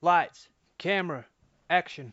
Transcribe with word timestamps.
Lights, 0.00 0.48
camera, 0.78 1.26
action. 1.68 2.12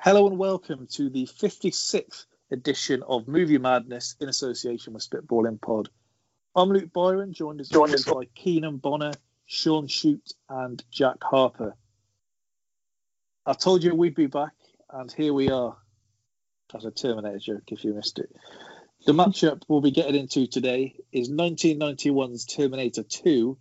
Hello 0.00 0.26
and 0.26 0.36
welcome 0.36 0.88
to 0.88 1.08
the 1.08 1.26
56th 1.26 2.26
edition 2.52 3.02
of 3.02 3.26
Movie 3.26 3.58
Madness 3.58 4.14
in 4.20 4.28
association 4.28 4.92
with 4.92 5.08
Spitballing 5.08 5.60
Pod. 5.60 5.88
I'm 6.54 6.68
Luke 6.68 6.92
Byron, 6.92 7.32
joined 7.32 7.60
as 7.62 7.72
always 7.74 8.04
by 8.04 8.26
Keenan 8.34 8.76
Bonner, 8.76 9.12
Sean 9.46 9.86
Shute, 9.86 10.34
and 10.50 10.82
Jack 10.90 11.16
Harper. 11.22 11.74
I 13.46 13.54
told 13.54 13.82
you 13.82 13.94
we'd 13.94 14.14
be 14.14 14.26
back, 14.26 14.52
and 14.90 15.10
here 15.10 15.32
we 15.32 15.50
are. 15.50 15.76
That's 16.72 16.84
a 16.84 16.90
Terminator 16.90 17.38
joke 17.38 17.64
if 17.68 17.84
you 17.84 17.94
missed 17.94 18.18
it. 18.18 18.30
The 19.06 19.12
matchup 19.12 19.62
we'll 19.66 19.80
be 19.80 19.90
getting 19.90 20.14
into 20.14 20.46
today 20.46 20.94
is 21.10 21.30
1991's 21.30 22.44
Terminator 22.44 23.02
2 23.02 23.58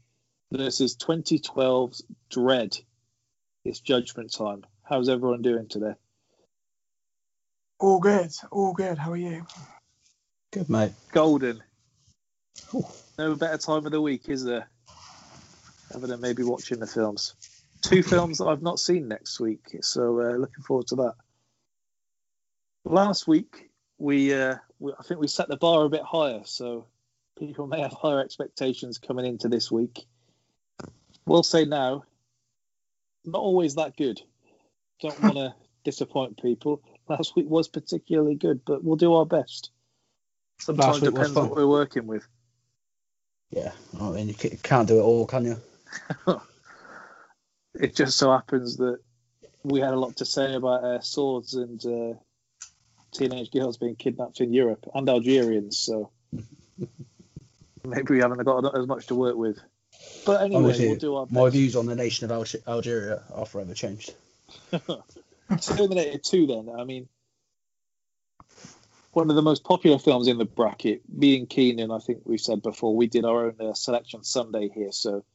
versus 0.51 0.97
2012's 0.97 2.03
Dread. 2.29 2.77
It's 3.63 3.79
judgment 3.79 4.33
time. 4.33 4.65
How's 4.83 5.07
everyone 5.09 5.41
doing 5.41 5.67
today? 5.69 5.93
All 7.81 7.99
good, 7.99 8.31
all 8.51 8.73
good. 8.73 8.99
How 8.99 9.11
are 9.11 9.17
you? 9.17 9.43
Good, 10.51 10.69
mate. 10.69 10.91
Golden. 11.11 11.63
Ooh. 12.75 12.85
No 13.17 13.33
better 13.33 13.57
time 13.57 13.87
of 13.87 13.91
the 13.91 13.99
week, 13.99 14.29
is 14.29 14.43
there? 14.43 14.69
Other 15.91 16.05
than 16.05 16.21
maybe 16.21 16.43
watching 16.43 16.79
the 16.79 16.85
films. 16.85 17.33
Two 17.81 18.03
films 18.03 18.37
that 18.37 18.45
I've 18.45 18.61
not 18.61 18.79
seen 18.79 19.07
next 19.07 19.39
week, 19.39 19.65
so 19.81 20.21
uh, 20.21 20.33
looking 20.33 20.63
forward 20.63 20.85
to 20.87 20.95
that. 20.97 21.15
Last 22.85 23.27
week, 23.27 23.71
we, 23.97 24.31
uh, 24.31 24.57
we 24.77 24.93
I 24.99 25.01
think 25.01 25.19
we 25.19 25.27
set 25.27 25.47
the 25.47 25.57
bar 25.57 25.83
a 25.83 25.89
bit 25.89 26.03
higher, 26.03 26.41
so 26.45 26.85
people 27.39 27.65
may 27.73 27.81
have 27.81 27.93
higher 27.93 28.19
expectations 28.19 28.99
coming 28.99 29.25
into 29.25 29.47
this 29.47 29.71
week. 29.71 30.05
We'll 31.25 31.41
say 31.41 31.65
now, 31.65 32.03
not 33.25 33.41
always 33.41 33.73
that 33.75 33.97
good. 33.97 34.21
Don't 35.01 35.19
want 35.23 35.37
to 35.37 35.55
disappoint 35.83 36.39
people. 36.39 36.83
Last 37.07 37.35
week 37.35 37.49
was 37.49 37.67
particularly 37.67 38.35
good, 38.35 38.61
but 38.65 38.83
we'll 38.83 38.95
do 38.95 39.13
our 39.15 39.25
best. 39.25 39.71
Sometimes 40.59 40.87
Last 40.87 41.01
week 41.01 41.13
depends 41.13 41.35
what 41.35 41.55
we're 41.55 41.67
working 41.67 42.07
with. 42.07 42.25
Yeah, 43.49 43.71
I 43.99 44.09
mean, 44.11 44.29
you 44.29 44.35
can't 44.63 44.87
do 44.87 44.99
it 44.99 45.03
all, 45.03 45.25
can 45.27 45.45
you? 45.45 45.57
It 47.73 47.95
just 47.95 48.17
so 48.17 48.31
happens 48.31 48.77
that 48.77 48.99
we 49.63 49.79
had 49.79 49.93
a 49.93 49.99
lot 49.99 50.17
to 50.17 50.25
say 50.25 50.55
about 50.55 50.83
uh, 50.83 50.99
swords 50.99 51.53
and 51.53 51.83
uh, 51.85 52.17
teenage 53.13 53.49
girls 53.51 53.77
being 53.77 53.95
kidnapped 53.95 54.41
in 54.41 54.53
Europe 54.53 54.85
and 54.93 55.09
Algerians, 55.09 55.79
so 55.79 56.11
maybe 57.85 58.13
we 58.13 58.19
haven't 58.19 58.43
got 58.43 58.77
as 58.77 58.87
much 58.87 59.07
to 59.07 59.15
work 59.15 59.37
with. 59.37 59.57
But 60.25 60.41
anyway, 60.41 60.61
Obviously, 60.63 60.87
we'll 60.87 60.97
do 60.97 61.15
our 61.15 61.25
best. 61.25 61.33
My 61.33 61.49
views 61.49 61.75
on 61.75 61.85
the 61.85 61.95
nation 61.95 62.29
of 62.29 62.37
Alge- 62.37 62.67
Algeria 62.67 63.23
are 63.33 63.45
forever 63.45 63.73
changed. 63.73 64.13
Terminator 65.59 66.17
2, 66.17 66.47
then. 66.47 66.69
I 66.77 66.83
mean, 66.83 67.07
one 69.13 69.29
of 69.29 69.35
the 69.35 69.41
most 69.41 69.63
popular 69.63 69.99
films 69.99 70.27
in 70.27 70.37
the 70.37 70.45
bracket, 70.45 71.01
Me 71.09 71.37
and 71.37 71.49
Keenan, 71.49 71.91
I 71.91 71.99
think 71.99 72.21
we've 72.23 72.39
said 72.39 72.61
before, 72.61 72.95
we 72.95 73.07
did 73.07 73.25
our 73.25 73.47
own 73.47 73.55
uh, 73.59 73.73
selection 73.73 74.23
Sunday 74.23 74.69
here. 74.73 74.91
So 74.91 75.25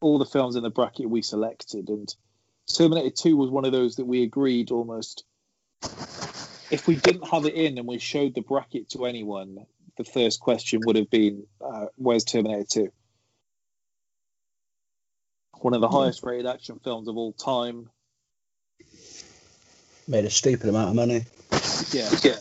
all 0.00 0.18
the 0.18 0.26
films 0.26 0.56
in 0.56 0.62
the 0.62 0.70
bracket 0.70 1.10
we 1.10 1.22
selected. 1.22 1.88
And 1.88 2.14
Terminator 2.72 3.10
2 3.10 3.36
was 3.36 3.50
one 3.50 3.64
of 3.64 3.72
those 3.72 3.96
that 3.96 4.04
we 4.04 4.22
agreed 4.22 4.70
almost. 4.70 5.24
If 6.70 6.86
we 6.86 6.96
didn't 6.96 7.28
have 7.28 7.46
it 7.46 7.54
in 7.54 7.78
and 7.78 7.86
we 7.86 7.98
showed 7.98 8.34
the 8.34 8.42
bracket 8.42 8.90
to 8.90 9.06
anyone, 9.06 9.66
the 9.96 10.04
first 10.04 10.40
question 10.40 10.80
would 10.84 10.96
have 10.96 11.10
been, 11.10 11.46
uh, 11.60 11.86
Where's 11.96 12.24
Terminator 12.24 12.66
2? 12.68 12.92
One 15.60 15.74
of 15.74 15.80
the 15.80 15.88
highest 15.88 16.22
rated 16.22 16.46
action 16.46 16.78
films 16.84 17.08
of 17.08 17.16
all 17.16 17.32
time. 17.32 17.90
Made 20.08 20.24
a 20.24 20.30
stupid 20.30 20.68
amount 20.68 20.90
of 20.90 20.94
money. 20.94 21.24
yeah, 21.92 22.10
yeah. 22.22 22.36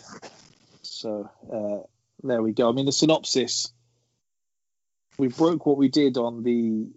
So 0.81 1.29
uh, 1.51 1.87
there 2.27 2.41
we 2.41 2.53
go. 2.53 2.69
I 2.69 2.71
mean, 2.73 2.85
the 2.85 2.91
synopsis. 2.91 3.71
We 5.17 5.29
broke 5.29 5.65
what 5.65 5.77
we 5.77 5.87
did 5.87 6.17
on 6.17 6.43
the 6.43 6.87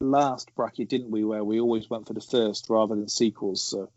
last 0.00 0.54
bracket, 0.54 0.88
didn't 0.88 1.10
we? 1.10 1.24
Where 1.24 1.42
we 1.42 1.60
always 1.60 1.88
went 1.88 2.06
for 2.06 2.12
the 2.12 2.20
first 2.20 2.66
rather 2.68 2.94
than 2.94 3.08
sequels. 3.08 3.62
So 3.62 3.90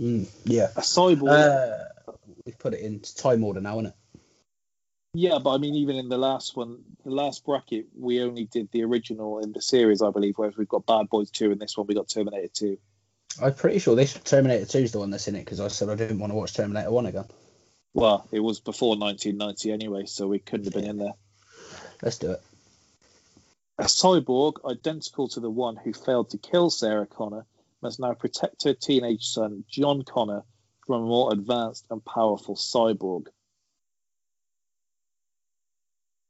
Mm, 0.00 0.26
yeah. 0.44 0.68
a 0.76 0.80
cyborg. 0.80 1.28
Uh, 1.28 2.12
we've 2.44 2.58
put 2.58 2.74
it 2.74 2.80
in 2.80 3.00
time 3.00 3.44
order 3.44 3.60
now, 3.60 3.74
isn't 3.74 3.86
it? 3.86 3.94
yeah, 5.14 5.38
but 5.38 5.50
I 5.50 5.58
mean, 5.58 5.74
even 5.74 5.96
in 5.96 6.08
the 6.08 6.16
last 6.18 6.56
one, 6.56 6.78
the 7.04 7.10
last 7.10 7.44
bracket, 7.44 7.86
we 7.94 8.22
only 8.22 8.44
did 8.44 8.70
the 8.72 8.84
original 8.84 9.40
in 9.40 9.52
the 9.52 9.60
series, 9.60 10.00
I 10.00 10.10
believe. 10.10 10.34
Whereas 10.36 10.56
we've 10.56 10.68
got 10.68 10.86
Bad 10.86 11.08
Boys 11.10 11.30
Two, 11.30 11.52
and 11.52 11.60
this 11.60 11.76
one 11.76 11.86
we 11.86 11.94
got 11.94 12.08
Terminator 12.08 12.48
Two. 12.52 12.78
I'm 13.40 13.54
pretty 13.54 13.78
sure 13.78 13.94
this 13.96 14.14
Terminator 14.24 14.66
2 14.66 14.78
is 14.78 14.92
the 14.92 14.98
one 14.98 15.10
that's 15.10 15.28
in 15.28 15.36
it 15.36 15.44
because 15.44 15.60
I 15.60 15.68
said 15.68 15.88
I 15.88 15.94
didn't 15.94 16.18
want 16.18 16.32
to 16.32 16.36
watch 16.36 16.54
Terminator 16.54 16.90
1 16.90 17.06
again. 17.06 17.24
Well, 17.94 18.26
it 18.30 18.40
was 18.40 18.60
before 18.60 18.96
1990 18.96 19.72
anyway, 19.72 20.06
so 20.06 20.26
we 20.26 20.38
couldn't 20.38 20.66
have 20.66 20.74
been 20.74 20.88
in 20.88 20.98
there. 20.98 21.14
Let's 22.02 22.18
do 22.18 22.32
it. 22.32 22.42
A 23.78 23.84
cyborg 23.84 24.64
identical 24.70 25.28
to 25.28 25.40
the 25.40 25.50
one 25.50 25.76
who 25.76 25.92
failed 25.92 26.30
to 26.30 26.38
kill 26.38 26.70
Sarah 26.70 27.06
Connor 27.06 27.46
must 27.80 28.00
now 28.00 28.12
protect 28.12 28.64
her 28.64 28.74
teenage 28.74 29.24
son, 29.24 29.64
John 29.68 30.02
Connor, 30.02 30.44
from 30.86 31.02
a 31.02 31.06
more 31.06 31.32
advanced 31.32 31.86
and 31.90 32.04
powerful 32.04 32.54
cyborg. 32.54 33.26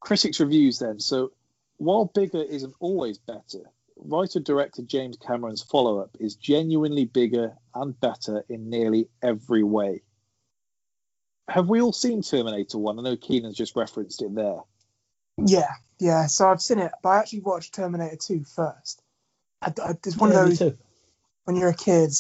Critics' 0.01 0.41
reviews 0.41 0.79
then. 0.79 0.99
So, 0.99 1.33
while 1.77 2.07
bigger 2.07 2.43
isn't 2.43 2.75
always 2.81 3.19
better, 3.19 3.71
writer 4.05 4.41
director 4.41 4.83
James 4.83 5.17
Cameron's 5.17 5.63
follow 5.63 6.01
up 6.01 6.17
is 6.21 6.35
genuinely 6.37 7.05
bigger 7.05 7.57
and 7.75 7.99
better 8.01 8.45
in 8.49 8.69
nearly 8.71 9.09
every 9.23 9.63
way. 9.63 10.03
Have 11.49 11.69
we 11.69 11.81
all 11.81 11.93
seen 11.93 12.23
Terminator 12.23 12.79
1? 12.79 12.99
I 12.99 13.03
know 13.03 13.17
Keenan's 13.17 13.57
just 13.57 13.77
referenced 13.77 14.23
it 14.23 14.35
there. 14.35 14.61
Yeah, 15.39 15.73
yeah. 15.99 16.27
So 16.27 16.49
I've 16.49 16.63
seen 16.63 16.79
it, 16.79 16.93
but 17.03 17.09
I 17.11 17.19
actually 17.19 17.41
watched 17.41 17.75
Terminator 17.75 18.17
2 18.17 18.45
first. 18.45 19.03
I, 19.61 19.73
I, 19.83 19.91
it's 20.05 20.17
one 20.17 20.31
Yeah, 20.31 20.43
of 20.43 20.49
those 20.49 20.59
too. 20.59 20.79
when 21.45 21.57
you're 21.57 21.71
a 21.71 21.75
kid 21.75 22.11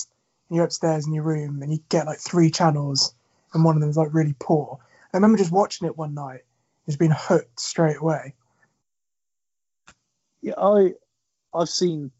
and 0.48 0.56
you're 0.56 0.64
upstairs 0.64 1.06
in 1.06 1.12
your 1.12 1.24
room 1.24 1.62
and 1.62 1.72
you 1.72 1.78
get 1.88 2.06
like 2.06 2.20
three 2.20 2.50
channels 2.50 3.14
and 3.54 3.64
one 3.64 3.76
of 3.76 3.80
them 3.80 3.90
is 3.90 3.96
like 3.96 4.14
really 4.14 4.34
poor. 4.38 4.78
I 5.12 5.16
remember 5.16 5.38
just 5.38 5.52
watching 5.52 5.86
it 5.86 5.96
one 5.96 6.14
night, 6.14 6.40
and 6.40 6.86
just 6.86 6.98
being 6.98 7.12
hooked 7.14 7.60
straight 7.60 7.98
away. 7.98 8.34
Yeah, 10.40 10.54
I 10.56 10.94
I've 11.54 11.68
seen 11.68 12.10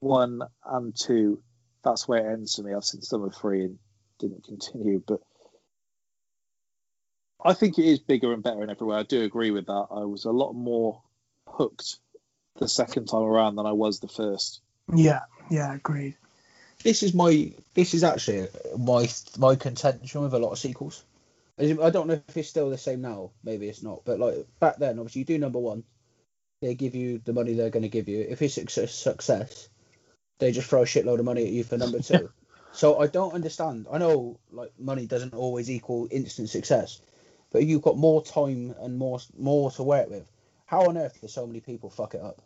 one 0.00 0.42
and 0.64 0.94
two. 0.94 1.42
That's 1.84 2.08
where 2.08 2.28
it 2.28 2.32
ends 2.32 2.56
for 2.56 2.62
me. 2.62 2.74
I've 2.74 2.84
seen 2.84 3.02
some 3.02 3.22
of 3.22 3.34
three 3.34 3.64
and 3.64 3.78
didn't 4.18 4.44
continue, 4.44 5.02
but 5.06 5.20
I 7.44 7.54
think 7.54 7.78
it 7.78 7.84
is 7.84 8.00
bigger 8.00 8.32
and 8.32 8.42
better 8.42 8.62
in 8.62 8.70
every 8.70 8.86
way. 8.86 8.96
I 8.96 9.04
do 9.04 9.22
agree 9.22 9.50
with 9.50 9.66
that. 9.66 9.86
I 9.90 10.04
was 10.04 10.24
a 10.24 10.30
lot 10.30 10.52
more 10.54 11.02
hooked 11.46 11.98
the 12.58 12.68
second 12.68 13.06
time 13.06 13.22
around 13.22 13.56
than 13.56 13.66
I 13.66 13.72
was 13.72 14.00
the 14.00 14.08
first. 14.08 14.60
Yeah, 14.92 15.20
yeah, 15.50 15.74
agreed. 15.74 16.16
This 16.82 17.02
is 17.02 17.14
my. 17.14 17.52
This 17.74 17.94
is 17.94 18.04
actually 18.04 18.48
my 18.76 19.08
my 19.38 19.56
contention 19.56 20.22
with 20.22 20.34
a 20.34 20.38
lot 20.38 20.52
of 20.52 20.58
sequels. 20.58 21.04
I 21.60 21.90
don't 21.90 22.06
know 22.06 22.20
if 22.28 22.36
it's 22.36 22.48
still 22.48 22.70
the 22.70 22.78
same 22.78 23.00
now. 23.00 23.30
Maybe 23.42 23.68
it's 23.68 23.82
not. 23.82 24.02
But 24.04 24.20
like 24.20 24.46
back 24.60 24.76
then, 24.76 24.98
obviously, 24.98 25.20
you 25.20 25.24
do 25.24 25.38
number 25.38 25.58
one, 25.58 25.82
they 26.60 26.74
give 26.74 26.94
you 26.94 27.20
the 27.24 27.32
money 27.32 27.54
they're 27.54 27.70
going 27.70 27.82
to 27.82 27.88
give 27.88 28.08
you. 28.08 28.26
If 28.28 28.42
it's 28.42 28.56
a 28.56 28.60
success, 28.60 28.94
success, 28.94 29.68
they 30.38 30.52
just 30.52 30.68
throw 30.68 30.82
a 30.82 30.86
shitload 30.86 31.18
of 31.18 31.24
money 31.24 31.44
at 31.44 31.52
you 31.52 31.64
for 31.64 31.78
number 31.78 32.00
two. 32.00 32.30
so 32.72 32.98
I 33.00 33.06
don't 33.06 33.34
understand. 33.34 33.86
I 33.90 33.98
know 33.98 34.38
like 34.50 34.72
money 34.78 35.06
doesn't 35.06 35.34
always 35.34 35.70
equal 35.70 36.08
instant 36.10 36.50
success, 36.50 37.00
but 37.52 37.64
you've 37.64 37.82
got 37.82 37.96
more 37.96 38.22
time 38.22 38.74
and 38.80 38.98
more 38.98 39.20
more 39.38 39.70
to 39.72 39.82
work 39.82 40.10
with. 40.10 40.26
How 40.66 40.86
on 40.88 40.98
earth 40.98 41.20
do 41.20 41.28
so 41.28 41.46
many 41.46 41.60
people 41.60 41.90
fuck 41.90 42.14
it 42.14 42.20
up? 42.20 42.42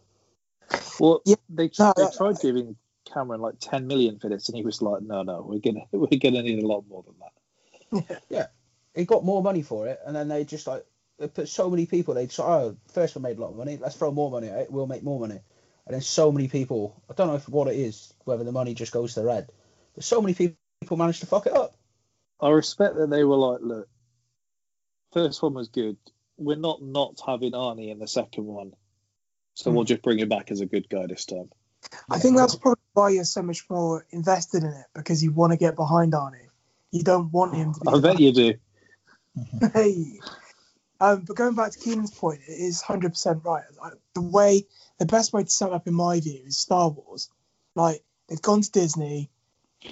Well, 1.01 1.23
Yeah, 1.25 1.37
they 1.49 1.71
no, 1.79 1.93
they 1.97 2.05
that- 2.05 2.15
tried 2.17 2.39
giving 2.41 2.77
Cameron 3.13 3.41
like 3.41 3.57
ten 3.61 3.87
million 3.87 4.19
for 4.19 4.29
this, 4.29 4.49
and 4.49 4.57
he 4.57 4.63
was 4.63 4.81
like, 4.81 5.03
"No, 5.03 5.23
no, 5.23 5.43
we're 5.43 5.59
gonna 5.59 5.85
we're 5.93 6.19
gonna 6.19 6.43
need 6.43 6.63
a 6.63 6.67
lot 6.67 6.85
more 6.89 7.03
than 7.03 7.15
that." 7.21 8.23
Yeah, 8.31 8.47
he 8.95 9.05
got 9.05 9.25
more 9.25 9.43
money 9.43 9.63
for 9.63 9.89
it, 9.89 10.01
and 10.07 10.15
then 10.15 10.29
they 10.29 10.45
just 10.45 10.67
like 10.67 10.85
they 11.19 11.29
put 11.29 11.49
so 11.49 11.71
many 11.71 11.87
people. 11.87 12.15
They 12.15 12.27
just 12.27 12.41
oh, 12.41 12.77
first 12.93 13.15
one 13.15 13.23
made 13.23 13.39
a 13.39 13.41
lot 13.41 13.51
of 13.51 13.57
money. 13.57 13.77
Let's 13.81 13.97
throw 13.97 14.11
more 14.11 14.31
money 14.31 14.49
at 14.49 14.59
it. 14.61 14.71
We'll 14.73 14.87
make 14.87 15.03
more 15.03 15.21
money. 15.21 15.41
And 15.87 15.95
then 15.95 16.01
so 16.01 16.31
many 16.33 16.49
people. 16.49 17.03
I 17.11 17.15
don't 17.15 17.29
know 17.29 17.35
if 17.35 17.49
what 17.49 17.69
it 17.69 17.77
is, 17.77 18.13
whether 18.25 18.45
the 18.45 18.53
money 18.53 18.75
just 18.75 18.93
goes 18.93 19.15
to 19.15 19.21
their 19.23 19.33
head, 19.35 19.51
but 19.95 20.05
so 20.05 20.21
many 20.21 20.35
people 20.35 20.97
managed 20.97 21.21
to 21.21 21.27
fuck 21.27 21.47
it 21.47 21.53
up. 21.55 21.75
I 22.41 22.51
respect 22.51 22.97
that 22.97 23.11
they 23.11 23.25
were 23.25 23.37
like, 23.37 23.61
"Look, 23.63 23.89
first 25.13 25.43
one 25.43 25.55
was 25.55 25.69
good. 25.69 25.97
we're 26.39 26.57
not 26.57 26.83
not 26.83 27.21
having 27.25 27.53
Arnie 27.53 27.91
in 27.93 27.99
the 27.99 28.09
second 28.09 28.47
one, 28.47 28.73
so 29.55 29.71
Hmm. 29.71 29.77
we'll 29.77 29.85
just 29.85 30.03
bring 30.03 30.19
him 30.19 30.29
back 30.29 30.51
as 30.51 30.61
a 30.61 30.67
good 30.67 30.89
guy 30.89 31.07
this 31.07 31.27
time. 31.27 31.51
I 32.09 32.19
think 32.19 32.37
that's 32.37 32.57
probably 32.57 32.83
why 32.95 33.11
you're 33.11 33.25
so 33.25 33.43
much 33.43 33.69
more 33.69 34.07
invested 34.11 34.63
in 34.65 34.71
it 34.71 34.87
because 34.95 35.23
you 35.23 35.31
want 35.33 35.53
to 35.53 35.57
get 35.59 35.77
behind 35.77 36.15
Arnie. 36.15 36.49
You 36.91 37.03
don't 37.03 37.31
want 37.33 37.55
him 37.55 37.75
to 37.75 37.81
be. 37.81 37.89
I 37.89 38.01
bet 38.01 38.19
you 38.21 38.33
do. 38.33 38.55
hey. 39.75 40.21
Um, 41.03 41.23
but 41.23 41.35
going 41.35 41.57
back 41.57 41.73
to 41.73 41.81
Keenan's 41.81 42.13
point, 42.13 42.43
it 42.47 42.53
is 42.53 42.81
hundred 42.81 43.11
percent 43.11 43.43
right. 43.45 43.65
Like, 43.83 43.95
the 44.15 44.23
way, 44.23 44.67
the 45.01 45.05
best 45.05 45.33
way 45.33 45.43
to 45.43 45.51
sum 45.51 45.73
it 45.73 45.75
up 45.75 45.89
in 45.89 45.95
my 45.95 46.21
view 46.21 46.45
is 46.47 46.57
Star 46.57 46.91
Wars. 46.91 47.29
Like 47.75 48.05
they've 48.29 48.41
gone 48.41 48.63
to 48.63 48.71
Disney, 48.71 49.29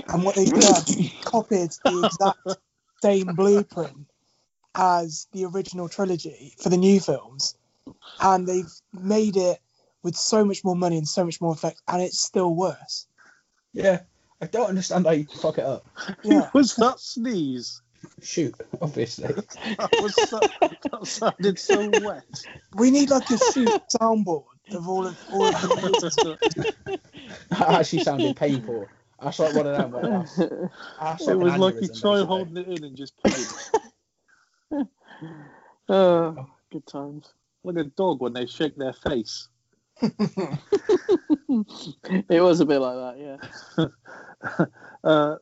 and 0.07 0.23
what 0.23 0.37
they've 0.37 0.49
done, 0.49 0.61
is 0.61 1.11
copied 1.25 1.73
the 1.85 2.05
exact 2.05 2.63
same 3.03 3.27
blueprint 3.35 4.07
as 4.77 5.27
the 5.33 5.47
original 5.47 5.89
trilogy 5.89 6.55
for 6.63 6.69
the 6.69 6.77
new 6.77 7.01
films, 7.01 7.57
and 8.21 8.47
they've 8.47 8.73
made 8.93 9.37
it 9.37 9.59
with 10.05 10.15
so 10.15 10.45
much 10.45 10.63
more 10.63 10.77
money 10.77 10.97
and 10.97 11.09
so 11.09 11.25
much 11.25 11.41
more 11.41 11.53
effect, 11.53 11.83
and 11.89 12.01
it's 12.03 12.21
still 12.21 12.55
worse. 12.55 13.09
Yeah, 13.73 14.03
I 14.41 14.47
don't 14.47 14.69
understand 14.69 15.07
how 15.07 15.13
you 15.13 15.27
fuck 15.27 15.59
it 15.59 15.65
up. 15.65 15.89
Yeah. 16.23 16.51
Was 16.55 16.77
that 16.77 17.01
sneeze? 17.01 17.83
Shoot, 18.23 18.55
obviously. 18.81 19.29
That 19.79 19.91
was 20.03 20.15
so, 20.29 20.41
that 20.61 21.07
sounded 21.07 21.59
so 21.59 21.91
wet. 22.03 22.25
We 22.75 22.91
need 22.91 23.11
like 23.11 23.29
a 23.31 23.39
shoot 23.53 23.69
soundboard 23.95 24.45
of 24.73 24.89
all 24.89 25.07
of 25.07 25.17
all 25.33 25.47
of 25.47 25.61
the 25.61 27.01
That 27.51 27.69
actually 27.69 28.03
sounded 28.03 28.37
painful. 28.37 28.87
That's 29.23 29.39
like 29.39 29.55
one 29.55 29.67
of 29.67 29.77
them. 29.77 29.91
Where 29.91 30.03
that's, 30.03 30.37
that's 31.01 31.29
it 31.29 31.33
an 31.33 31.41
was 31.41 31.57
like 31.57 31.75
you 31.75 31.89
aneurysm, 31.89 32.01
tried 32.01 32.27
holding 32.27 32.57
it 32.57 32.69
in 32.69 32.85
and 32.85 32.97
just 32.97 33.15
paid. 33.23 34.87
oh, 35.89 36.47
good 36.71 36.87
times. 36.87 37.33
like 37.65 37.77
a 37.77 37.85
dog 37.85 38.21
when 38.21 38.33
they 38.33 38.47
shake 38.47 38.77
their 38.77 38.95
face. 38.95 39.49
It 42.29 42.41
was 42.41 42.61
a 42.61 42.67
bit 42.67 42.79
like 42.79 42.97
that, 42.97 43.41
yeah. 43.79 43.87
uh, 45.05 45.37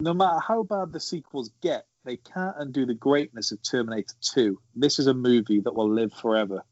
no 0.00 0.14
matter 0.14 0.38
how 0.40 0.62
bad 0.62 0.92
the 0.92 1.00
sequels 1.00 1.50
get, 1.62 1.86
they 2.04 2.16
can't 2.16 2.56
undo 2.58 2.86
the 2.86 2.94
greatness 2.94 3.52
of 3.52 3.62
Terminator 3.62 4.14
2. 4.20 4.58
This 4.74 4.98
is 4.98 5.06
a 5.06 5.14
movie 5.14 5.60
that 5.60 5.74
will 5.74 5.90
live 5.90 6.12
forever. 6.12 6.64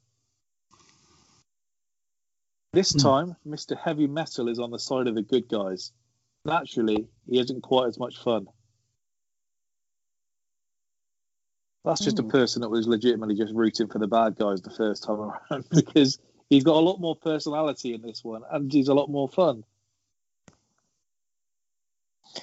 This 2.72 2.92
Hmm. 2.92 2.98
time, 2.98 3.36
Mr. 3.46 3.76
Heavy 3.76 4.06
Metal 4.06 4.48
is 4.48 4.58
on 4.58 4.70
the 4.70 4.78
side 4.78 5.06
of 5.06 5.14
the 5.14 5.22
good 5.22 5.48
guys. 5.48 5.92
Naturally, 6.44 7.08
he 7.26 7.38
isn't 7.38 7.62
quite 7.62 7.88
as 7.88 7.98
much 7.98 8.18
fun. 8.18 8.46
That's 11.84 12.02
just 12.04 12.18
a 12.18 12.22
Hmm. 12.22 12.28
person 12.28 12.62
that 12.62 12.68
was 12.68 12.86
legitimately 12.86 13.34
just 13.34 13.54
rooting 13.54 13.88
for 13.88 13.98
the 13.98 14.06
bad 14.06 14.36
guys 14.36 14.60
the 14.60 14.70
first 14.70 15.04
time 15.04 15.20
around 15.50 15.68
because 15.70 16.18
he's 16.50 16.64
got 16.64 16.76
a 16.76 16.80
lot 16.80 17.00
more 17.00 17.16
personality 17.16 17.94
in 17.94 18.02
this 18.02 18.24
one 18.24 18.42
and 18.50 18.72
he's 18.72 18.88
a 18.88 18.94
lot 18.94 19.08
more 19.10 19.28
fun. 19.28 19.64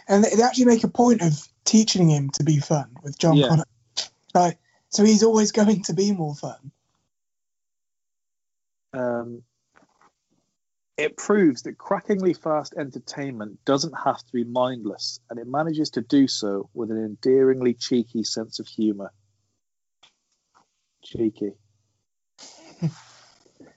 And 0.07 0.23
they, 0.23 0.35
they 0.35 0.43
actually 0.43 0.65
make 0.65 0.83
a 0.83 0.89
point 0.89 1.21
of 1.21 1.47
teaching 1.63 2.09
him 2.09 2.29
to 2.31 2.43
be 2.43 2.59
fun 2.59 2.95
with 3.03 3.17
John 3.17 3.37
Yeah. 3.37 3.47
Connor. 3.47 3.63
Like, 4.33 4.59
so 4.89 5.03
he's 5.03 5.23
always 5.23 5.51
going 5.51 5.83
to 5.83 5.93
be 5.93 6.11
more 6.11 6.35
fun. 6.35 6.71
um, 8.93 9.43
it 10.97 11.17
proves 11.17 11.63
that 11.63 11.77
crackingly 11.77 12.33
fast 12.33 12.73
entertainment 12.77 13.59
doesn't 13.65 13.91
have 13.91 14.17
to 14.17 14.31
be 14.31 14.45
mindless, 14.45 15.19
and 15.29 15.37
it 15.39 15.47
manages 15.47 15.89
to 15.91 16.01
do 16.01 16.27
so 16.27 16.69
with 16.73 16.89
an 16.89 17.03
endearingly 17.03 17.73
cheeky 17.73 18.23
sense 18.23 18.59
of 18.59 18.67
humour. 18.67 19.11
Cheeky. 21.03 21.51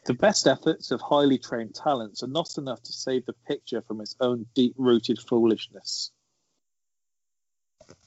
The 0.09 0.15
best 0.15 0.47
efforts 0.47 0.91
of 0.91 1.03
highly 1.03 1.37
trained 1.37 1.75
talents 1.75 2.23
are 2.23 2.29
not 2.29 2.57
enough 2.57 2.83
to 2.83 2.95
save 2.95 3.27
the 3.27 3.35
picture 3.47 3.83
from 3.83 4.01
its 4.01 4.17
own 4.21 4.47
deep 4.55 4.75
rooted 4.79 5.19
foolishness. 5.19 6.13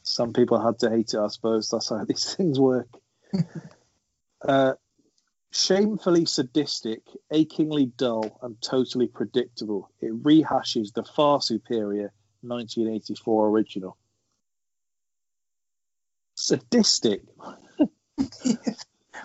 Some 0.02 0.34
people 0.34 0.60
had 0.60 0.80
to 0.80 0.90
hate 0.90 1.14
it, 1.14 1.20
I 1.20 1.28
suppose. 1.28 1.70
That's 1.70 1.90
how 1.90 2.04
these 2.04 2.34
things 2.38 2.60
work. 2.60 2.88
uh, 4.48 4.74
shamefully 5.52 6.26
sadistic, 6.26 7.04
achingly 7.32 7.86
dull, 7.86 8.40
and 8.42 8.60
totally 8.64 9.06
predictable. 9.06 9.92
It 10.02 10.24
rehashes 10.24 10.94
the 10.94 11.04
far 11.04 11.40
superior 11.40 12.12
1984 12.42 13.48
original. 13.48 13.96
Sadistic. 16.34 17.22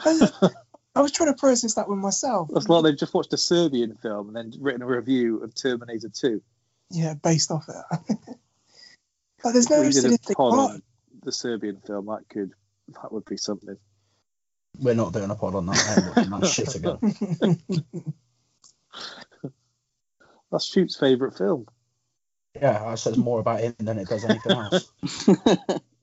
I, 0.96 1.00
I 1.00 1.02
was 1.02 1.12
trying 1.12 1.32
to 1.32 1.38
process 1.38 1.74
that 1.74 1.88
with 1.88 1.98
myself. 1.98 2.48
That's 2.52 2.68
like 2.68 2.84
they've 2.84 2.98
just 2.98 3.14
watched 3.14 3.32
a 3.32 3.36
Serbian 3.36 3.96
film 3.96 4.28
and 4.28 4.36
then 4.36 4.60
written 4.60 4.82
a 4.82 4.86
review 4.86 5.42
of 5.42 5.54
Terminator 5.54 6.08
2. 6.08 6.42
Yeah, 6.90 7.14
based 7.14 7.50
off 7.50 7.68
it. 7.68 7.76
but 9.42 9.52
there's 9.52 9.70
no 9.70 9.82
we 9.82 9.90
did 9.90 10.04
a 10.06 10.18
pod 10.34 10.54
on 10.54 10.82
the 11.22 11.32
Serbian 11.32 11.80
film. 11.86 12.06
That 12.06 12.28
could, 12.28 12.52
that 13.00 13.12
would 13.12 13.24
be 13.24 13.36
something. 13.36 13.76
We're 14.78 14.94
not 14.94 15.12
doing 15.12 15.30
a 15.30 15.34
pod 15.34 15.54
on 15.54 15.66
that. 15.66 16.14
I'm 16.16 16.30
watching 16.30 16.30
that 16.40 16.46
shit 16.46 16.74
again. 16.74 18.14
That's 20.52 20.66
Shoot's 20.66 20.96
favourite 20.96 21.36
film. 21.36 21.66
Yeah, 22.54 22.78
that 22.78 22.98
says 22.98 23.16
more 23.16 23.40
about 23.40 23.60
him 23.60 23.74
than 23.78 23.98
it 23.98 24.08
does 24.08 24.24
anything 24.24 24.52
else. 24.52 24.90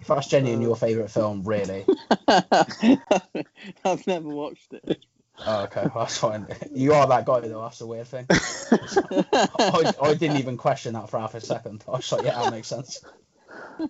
If 0.00 0.06
that's 0.06 0.28
genuinely 0.28 0.66
your 0.66 0.76
favourite 0.76 1.10
film, 1.10 1.42
really. 1.42 1.84
I've 2.28 4.06
never 4.06 4.28
watched 4.28 4.72
it. 4.72 5.04
Oh, 5.46 5.64
okay, 5.64 5.86
that's 5.94 6.18
fine. 6.18 6.46
You 6.74 6.92
are 6.92 7.06
that 7.06 7.24
guy, 7.24 7.40
though. 7.40 7.62
That's 7.62 7.80
a 7.80 7.86
weird 7.86 8.06
thing. 8.06 8.26
I, 8.30 9.92
I 10.02 10.14
didn't 10.14 10.36
even 10.36 10.56
question 10.56 10.92
that 10.94 11.08
for 11.08 11.18
half 11.18 11.34
a 11.34 11.40
second. 11.40 11.84
I 11.88 11.92
was 11.92 12.12
like, 12.12 12.24
yeah, 12.24 12.42
that 12.42 12.52
makes 12.52 12.68
sense. 12.68 13.02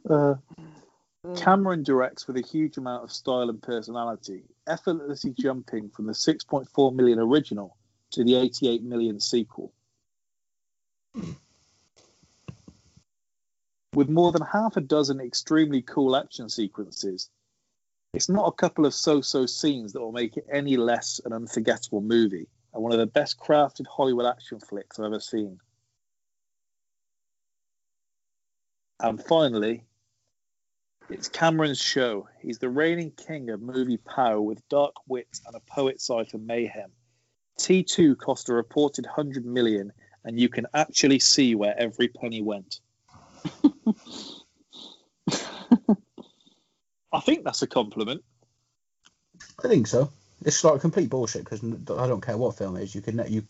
Uh, 0.08 0.34
Cameron 1.36 1.82
directs 1.82 2.26
with 2.26 2.36
a 2.36 2.46
huge 2.46 2.76
amount 2.76 3.04
of 3.04 3.12
style 3.12 3.50
and 3.50 3.60
personality, 3.60 4.44
effortlessly 4.66 5.34
jumping 5.38 5.90
from 5.90 6.06
the 6.06 6.12
6.4 6.12 6.94
million 6.94 7.18
original 7.18 7.76
to 8.12 8.24
the 8.24 8.36
88 8.36 8.82
million 8.82 9.20
sequel. 9.20 9.72
With 13.92 14.08
more 14.08 14.30
than 14.30 14.42
half 14.42 14.76
a 14.76 14.80
dozen 14.80 15.20
extremely 15.20 15.82
cool 15.82 16.14
action 16.14 16.48
sequences, 16.48 17.28
it's 18.12 18.28
not 18.28 18.46
a 18.46 18.52
couple 18.52 18.86
of 18.86 18.94
so 18.94 19.20
so 19.20 19.46
scenes 19.46 19.92
that 19.92 20.00
will 20.00 20.12
make 20.12 20.36
it 20.36 20.46
any 20.50 20.76
less 20.76 21.20
an 21.24 21.32
unforgettable 21.32 22.00
movie, 22.00 22.48
and 22.72 22.82
one 22.82 22.92
of 22.92 22.98
the 22.98 23.06
best 23.06 23.38
crafted 23.38 23.86
Hollywood 23.86 24.26
action 24.26 24.60
flicks 24.60 24.98
I've 24.98 25.06
ever 25.06 25.20
seen. 25.20 25.60
And 29.00 29.22
finally, 29.22 29.84
it's 31.08 31.28
Cameron's 31.28 31.80
show. 31.80 32.28
He's 32.40 32.58
the 32.58 32.68
reigning 32.68 33.10
king 33.10 33.50
of 33.50 33.60
movie 33.60 33.96
power 33.96 34.40
with 34.40 34.68
dark 34.68 34.94
wit 35.08 35.40
and 35.46 35.56
a 35.56 35.60
poet's 35.60 36.08
eye 36.10 36.24
for 36.24 36.38
mayhem. 36.38 36.92
T2 37.58 38.16
cost 38.18 38.48
a 38.48 38.54
reported 38.54 39.06
100 39.06 39.44
million, 39.44 39.92
and 40.24 40.38
you 40.38 40.48
can 40.48 40.66
actually 40.74 41.18
see 41.18 41.56
where 41.56 41.76
every 41.76 42.08
penny 42.08 42.42
went. 42.42 42.80
I 47.12 47.20
think 47.20 47.44
that's 47.44 47.62
a 47.62 47.66
compliment. 47.66 48.22
I 49.64 49.68
think 49.68 49.86
so. 49.86 50.10
It's 50.44 50.62
like 50.64 50.80
complete 50.80 51.10
bullshit 51.10 51.44
because 51.44 51.62
I 51.62 52.06
don't 52.06 52.24
care 52.24 52.36
what 52.36 52.56
film 52.56 52.76
it 52.76 52.84
is. 52.84 52.94
You 52.94 53.02
can 53.02 53.22
you. 53.28 53.44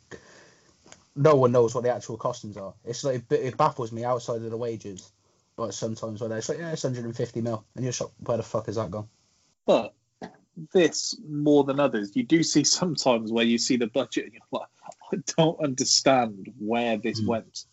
No 1.14 1.34
one 1.34 1.52
knows 1.52 1.74
what 1.74 1.84
the 1.84 1.94
actual 1.94 2.16
costumes 2.16 2.56
are. 2.56 2.74
It's 2.84 3.04
like 3.04 3.30
it, 3.30 3.56
baffles 3.56 3.92
me 3.92 4.04
outside 4.04 4.42
of 4.42 4.50
the 4.50 4.56
wages. 4.56 5.10
Like 5.56 5.72
sometimes 5.72 6.20
when 6.20 6.30
they're 6.30 6.42
like, 6.48 6.58
yeah, 6.58 6.72
it's 6.72 6.84
150 6.84 7.40
mil, 7.42 7.64
and 7.76 7.84
you're 7.84 7.92
shocked. 7.92 8.14
where 8.20 8.38
the 8.38 8.42
fuck 8.42 8.66
has 8.66 8.76
that 8.76 8.90
gone? 8.90 9.08
But 9.66 9.94
this, 10.72 11.20
more 11.28 11.64
than 11.64 11.80
others, 11.80 12.16
you 12.16 12.22
do 12.22 12.42
see 12.42 12.64
sometimes 12.64 13.30
where 13.30 13.44
you 13.44 13.58
see 13.58 13.76
the 13.76 13.86
budget 13.86 14.24
and 14.24 14.34
you're 14.34 14.60
like, 14.60 14.68
I 15.12 15.16
don't 15.36 15.62
understand 15.62 16.52
where 16.58 16.96
this 16.96 17.20
Hmm. 17.20 17.26
went. 17.26 17.64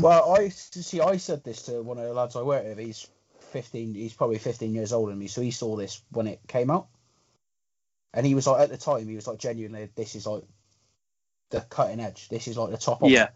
Well, 0.00 0.34
I 0.34 0.48
see. 0.48 1.00
I 1.00 1.16
said 1.16 1.44
this 1.44 1.62
to 1.62 1.82
one 1.82 1.98
of 1.98 2.04
the 2.04 2.12
lads 2.12 2.36
I 2.36 2.42
work 2.42 2.64
with. 2.64 2.78
He's 2.78 3.08
15. 3.52 3.94
He's 3.94 4.12
probably 4.12 4.38
15 4.38 4.74
years 4.74 4.92
older 4.92 5.12
than 5.12 5.18
me, 5.18 5.28
so 5.28 5.40
he 5.40 5.50
saw 5.50 5.76
this 5.76 6.02
when 6.10 6.26
it 6.26 6.40
came 6.48 6.70
out, 6.70 6.88
and 8.12 8.26
he 8.26 8.34
was 8.34 8.46
like, 8.46 8.62
at 8.62 8.70
the 8.70 8.76
time, 8.76 9.08
he 9.08 9.14
was 9.14 9.26
like, 9.26 9.38
genuinely, 9.38 9.88
this 9.94 10.14
is 10.14 10.26
like 10.26 10.42
the 11.50 11.60
cutting 11.60 12.00
edge. 12.00 12.28
This 12.28 12.48
is 12.48 12.56
like 12.56 12.70
the 12.70 12.76
top. 12.76 13.02
Of 13.02 13.08
it. 13.08 13.12
Yeah. 13.12 13.28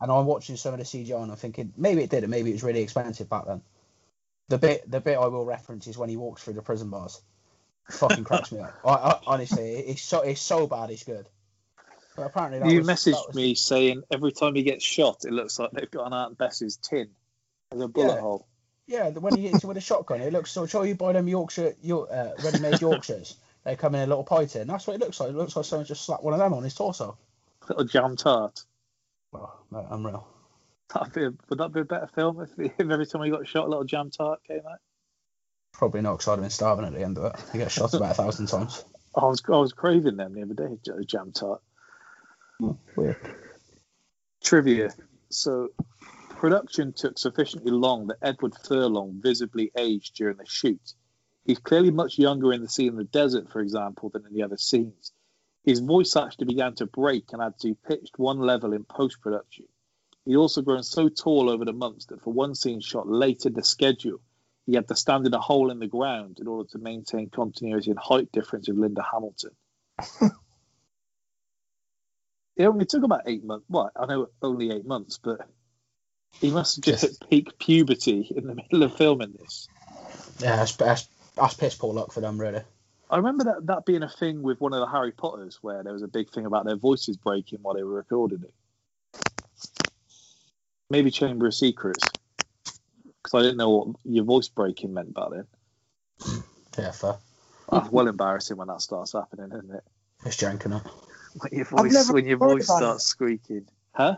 And 0.00 0.10
I'm 0.10 0.26
watching 0.26 0.56
some 0.56 0.72
of 0.72 0.78
the 0.78 0.84
CGI 0.84 1.22
and 1.22 1.30
I'm 1.30 1.36
thinking 1.36 1.72
maybe 1.76 2.02
it 2.02 2.10
did, 2.10 2.24
and 2.24 2.30
maybe 2.30 2.50
it 2.50 2.54
was 2.54 2.62
really 2.62 2.82
expensive 2.82 3.28
back 3.28 3.46
then. 3.46 3.62
The 4.48 4.58
bit, 4.58 4.90
the 4.90 5.00
bit 5.00 5.18
I 5.18 5.26
will 5.26 5.44
reference 5.44 5.86
is 5.86 5.98
when 5.98 6.08
he 6.08 6.16
walks 6.16 6.42
through 6.42 6.54
the 6.54 6.62
prison 6.62 6.90
bars. 6.90 7.20
Fucking 7.90 8.24
cracks 8.24 8.52
me 8.52 8.60
up. 8.60 8.74
I, 8.84 8.90
I, 8.90 9.20
honestly, 9.26 9.74
it's 9.74 10.02
so 10.02 10.22
it's 10.22 10.40
so 10.40 10.66
bad, 10.66 10.90
it's 10.90 11.04
good. 11.04 11.28
But 12.16 12.26
apparently, 12.26 12.72
you 12.72 12.78
was, 12.80 12.88
messaged 12.88 13.26
was- 13.28 13.36
me 13.36 13.54
saying 13.54 14.02
every 14.10 14.32
time 14.32 14.54
he 14.54 14.62
gets 14.62 14.84
shot, 14.84 15.24
it 15.24 15.32
looks 15.32 15.58
like 15.58 15.70
they've 15.72 15.90
got 15.90 16.06
an 16.06 16.12
Aunt 16.12 16.38
Bessie's 16.38 16.76
tin 16.76 17.10
as 17.72 17.80
a 17.80 17.88
bullet 17.88 18.14
Yeah. 18.14 18.20
hole. 18.20 18.46
Yeah, 18.86 19.10
the- 19.10 19.20
when 19.20 19.36
he 19.36 19.46
hits 19.48 19.62
it 19.62 19.66
with 19.66 19.76
a 19.76 19.80
shotgun, 19.80 20.20
it 20.20 20.32
looks 20.32 20.50
so. 20.50 20.66
Sure, 20.66 20.84
you 20.84 20.94
buy 20.96 21.12
them 21.12 21.28
Yorkshire, 21.28 21.76
York, 21.82 22.08
uh, 22.10 22.30
ready-made 22.42 22.80
Yorkshires. 22.80 23.36
They 23.64 23.76
come 23.76 23.94
in 23.94 24.00
a 24.02 24.06
little 24.06 24.24
pie 24.24 24.46
tin. 24.46 24.66
That's 24.66 24.86
what 24.86 24.94
it 24.96 25.00
looks 25.00 25.20
like. 25.20 25.30
It 25.30 25.36
looks 25.36 25.54
like 25.54 25.64
someone 25.66 25.86
just 25.86 26.04
slapped 26.04 26.24
one 26.24 26.32
of 26.32 26.40
them 26.40 26.54
on 26.54 26.64
his 26.64 26.74
torso. 26.74 27.16
Little 27.68 27.84
jam 27.84 28.16
tart. 28.16 28.64
Oh, 29.32 29.52
mate, 29.70 29.84
unreal. 29.90 30.26
That'd 30.92 31.12
be 31.12 31.24
a, 31.26 31.32
would 31.48 31.58
that 31.60 31.72
be 31.72 31.80
a 31.80 31.84
better 31.84 32.08
film 32.08 32.40
if, 32.40 32.58
if 32.58 32.80
every 32.80 33.06
time 33.06 33.22
he 33.22 33.30
got 33.30 33.46
shot, 33.46 33.66
a 33.66 33.68
little 33.68 33.84
jam 33.84 34.10
tart 34.10 34.40
came 34.44 34.62
out? 34.68 34.78
Probably 35.72 36.00
not, 36.00 36.14
because 36.14 36.26
I'd 36.28 36.32
have 36.32 36.40
been 36.40 36.50
starving 36.50 36.84
at 36.86 36.92
the 36.94 37.02
end 37.04 37.16
of 37.18 37.32
it. 37.32 37.40
He 37.52 37.58
gets 37.58 37.72
shot 37.74 37.94
about 37.94 38.10
a 38.10 38.14
thousand 38.14 38.46
times. 38.46 38.84
I 39.14 39.24
was 39.26 39.40
I 39.46 39.50
was 39.58 39.72
craving 39.72 40.16
them 40.16 40.34
the 40.34 40.42
other 40.42 40.54
day, 40.54 40.78
j- 40.84 41.04
jam 41.04 41.30
tart. 41.32 41.60
Trivia. 44.42 44.90
So, 45.30 45.68
production 46.30 46.92
took 46.92 47.18
sufficiently 47.18 47.70
long 47.70 48.08
that 48.08 48.18
Edward 48.22 48.54
Furlong 48.66 49.20
visibly 49.22 49.70
aged 49.76 50.16
during 50.16 50.36
the 50.36 50.46
shoot. 50.46 50.94
He's 51.44 51.58
clearly 51.58 51.90
much 51.90 52.18
younger 52.18 52.52
in 52.52 52.62
the 52.62 52.68
scene 52.68 52.88
in 52.88 52.96
the 52.96 53.04
desert, 53.04 53.50
for 53.50 53.60
example, 53.60 54.08
than 54.08 54.26
in 54.26 54.34
the 54.34 54.42
other 54.42 54.56
scenes. 54.56 55.12
His 55.64 55.80
voice 55.80 56.16
actually 56.16 56.46
began 56.46 56.74
to 56.76 56.86
break 56.86 57.32
and 57.32 57.42
had 57.42 57.58
to 57.58 57.68
be 57.68 57.74
pitched 57.74 58.18
one 58.18 58.40
level 58.40 58.72
in 58.72 58.84
post 58.84 59.20
production. 59.20 59.66
He'd 60.24 60.36
also 60.36 60.62
grown 60.62 60.82
so 60.82 61.08
tall 61.08 61.50
over 61.50 61.64
the 61.64 61.72
months 61.72 62.06
that 62.06 62.22
for 62.22 62.32
one 62.32 62.54
scene 62.54 62.80
shot 62.80 63.08
late 63.08 63.46
in 63.46 63.54
the 63.54 63.64
schedule, 63.64 64.20
he 64.66 64.74
had 64.74 64.88
to 64.88 64.96
stand 64.96 65.26
in 65.26 65.34
a 65.34 65.40
hole 65.40 65.70
in 65.70 65.78
the 65.78 65.86
ground 65.86 66.38
in 66.40 66.46
order 66.46 66.68
to 66.70 66.78
maintain 66.78 67.30
continuity 67.30 67.90
and 67.90 67.98
height 67.98 68.30
difference 68.32 68.68
with 68.68 68.78
Linda 68.78 69.02
Hamilton. 69.02 69.50
it 72.60 72.66
only 72.66 72.84
took 72.84 73.04
about 73.04 73.22
eight 73.24 73.42
months. 73.42 73.64
Well, 73.70 73.90
I 73.96 74.04
know 74.04 74.28
only 74.42 74.70
eight 74.70 74.84
months, 74.84 75.18
but 75.18 75.40
he 76.40 76.50
must 76.50 76.76
have 76.76 76.84
just 76.84 77.02
hit 77.02 77.30
peak 77.30 77.58
puberty 77.58 78.30
in 78.36 78.46
the 78.46 78.54
middle 78.54 78.82
of 78.82 78.94
filming 78.96 79.32
this. 79.32 79.66
Yeah, 80.40 80.56
that's, 80.56 80.76
that's, 80.76 81.08
that's 81.36 81.54
piss 81.54 81.74
poor 81.74 81.94
luck 81.94 82.12
for 82.12 82.20
them, 82.20 82.38
really. 82.38 82.60
I 83.10 83.16
remember 83.16 83.44
that, 83.44 83.66
that 83.66 83.86
being 83.86 84.02
a 84.02 84.10
thing 84.10 84.42
with 84.42 84.60
one 84.60 84.74
of 84.74 84.80
the 84.80 84.86
Harry 84.86 85.10
Potters 85.10 85.58
where 85.62 85.82
there 85.82 85.94
was 85.94 86.02
a 86.02 86.08
big 86.08 86.30
thing 86.30 86.44
about 86.44 86.66
their 86.66 86.76
voices 86.76 87.16
breaking 87.16 87.60
while 87.62 87.74
they 87.74 87.82
were 87.82 87.94
recording 87.94 88.44
it. 88.44 88.54
Maybe 90.90 91.10
Chamber 91.10 91.46
of 91.46 91.54
Secrets. 91.54 92.04
Because 93.22 93.34
I 93.34 93.40
didn't 93.40 93.56
know 93.56 93.70
what 93.70 93.96
your 94.04 94.24
voice 94.24 94.48
breaking 94.48 94.92
meant 94.92 95.14
back 95.14 95.30
then. 95.30 96.42
Yeah, 96.78 96.90
fair. 96.90 97.16
Well 97.90 98.08
embarrassing 98.08 98.58
when 98.58 98.68
that 98.68 98.82
starts 98.82 99.12
happening, 99.12 99.50
isn't 99.50 99.74
it? 99.74 99.84
It's 100.26 100.36
janking 100.36 100.76
it. 100.76 100.90
When 101.38 101.52
your 101.52 101.64
voice, 101.64 102.10
when 102.10 102.26
your 102.26 102.38
voice 102.38 102.64
about 102.66 102.78
starts 102.78 103.06
squeaking. 103.06 103.66
Huh? 103.92 104.16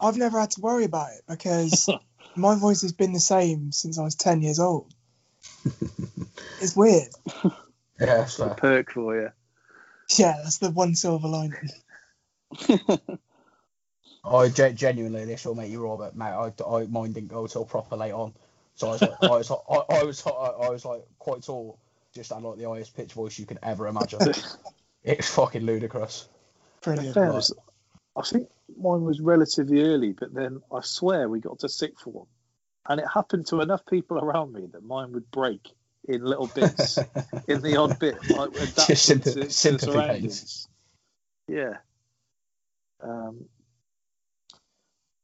I've 0.00 0.16
never 0.16 0.40
had 0.40 0.50
to 0.52 0.60
worry 0.60 0.84
about 0.84 1.10
it 1.12 1.22
because 1.28 1.88
my 2.36 2.54
voice 2.56 2.82
has 2.82 2.92
been 2.92 3.12
the 3.12 3.20
same 3.20 3.72
since 3.72 3.98
I 3.98 4.02
was 4.02 4.14
10 4.14 4.42
years 4.42 4.58
old. 4.58 4.92
It's 6.60 6.76
weird. 6.76 7.08
Yeah, 8.00 8.16
that's 8.16 8.40
It's 8.40 8.40
a 8.40 8.54
perk 8.56 8.90
for 8.90 9.14
you. 9.14 9.30
Yeah, 10.18 10.34
that's 10.42 10.58
the 10.58 10.70
one 10.70 10.96
silver 10.96 11.28
lining. 11.28 11.70
I 14.24 14.48
ge- 14.48 14.74
genuinely, 14.74 15.26
this 15.26 15.44
will 15.44 15.54
make 15.54 15.70
you 15.70 15.80
raw, 15.80 15.96
but 15.96 16.16
mate, 16.16 16.26
I, 16.26 16.52
I 16.66 16.86
mine 16.86 17.12
didn't 17.12 17.28
go 17.28 17.46
till 17.46 17.64
proper 17.64 17.96
late 17.96 18.12
on. 18.12 18.34
So 18.74 18.88
I 18.88 18.92
was, 18.92 19.02
like, 19.02 19.22
I 19.22 19.26
was, 19.28 19.50
I, 19.50 19.54
I 19.54 20.02
was, 20.02 20.26
I, 20.26 20.30
I 20.30 20.70
was 20.70 20.84
like 20.84 21.04
quite 21.20 21.44
tall, 21.44 21.78
just 22.12 22.32
had 22.32 22.42
like 22.42 22.58
the 22.58 22.68
highest 22.68 22.96
pitch 22.96 23.12
voice 23.12 23.38
you 23.38 23.46
could 23.46 23.60
ever 23.62 23.86
imagine. 23.86 24.20
it's 25.04 25.28
fucking 25.28 25.62
ludicrous. 25.62 26.28
Brilliant. 26.84 27.14
Fairness, 27.14 27.52
I 28.16 28.22
think 28.22 28.48
mine 28.76 29.02
was 29.02 29.20
relatively 29.20 29.82
early, 29.82 30.12
but 30.12 30.32
then 30.32 30.60
I 30.72 30.80
swear 30.82 31.28
we 31.28 31.40
got 31.40 31.60
to 31.60 31.68
sixth 31.68 32.04
form, 32.04 32.26
and 32.88 33.00
it 33.00 33.06
happened 33.12 33.46
to 33.48 33.60
enough 33.60 33.84
people 33.86 34.18
around 34.18 34.52
me 34.52 34.66
that 34.72 34.84
mine 34.84 35.12
would 35.12 35.30
break 35.30 35.68
in 36.06 36.22
little 36.24 36.46
bits, 36.46 36.98
in 37.48 37.62
the 37.62 37.76
odd 37.76 37.98
bit, 37.98 38.14
like 38.30 38.50
sympa- 38.50 39.24
to, 39.24 39.78
to 39.78 39.78
surroundings. 39.78 40.68
Yeah. 41.48 41.78
Um, 43.02 43.46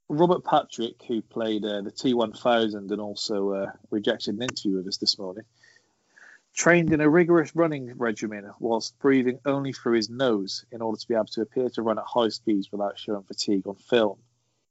Robert 0.08 0.44
Patrick, 0.44 1.02
who 1.06 1.22
played 1.22 1.64
uh, 1.64 1.82
the 1.82 1.92
T1000 1.92 2.90
and 2.90 3.00
also 3.00 3.50
uh, 3.52 3.72
rejected 3.90 4.34
an 4.34 4.42
interview 4.42 4.78
with 4.78 4.88
us 4.88 4.96
this 4.96 5.18
morning, 5.18 5.44
trained 6.54 6.92
in 6.92 7.00
a 7.00 7.08
rigorous 7.08 7.54
running 7.54 7.92
regimen 7.96 8.50
whilst 8.58 8.98
breathing 8.98 9.38
only 9.44 9.72
through 9.72 9.94
his 9.94 10.10
nose 10.10 10.64
in 10.72 10.82
order 10.82 10.98
to 10.98 11.08
be 11.08 11.14
able 11.14 11.26
to 11.26 11.42
appear 11.42 11.68
to 11.70 11.82
run 11.82 11.98
at 11.98 12.04
high 12.04 12.28
speeds 12.28 12.70
without 12.72 12.98
showing 12.98 13.22
fatigue 13.22 13.66
on 13.66 13.76
film. 13.76 14.18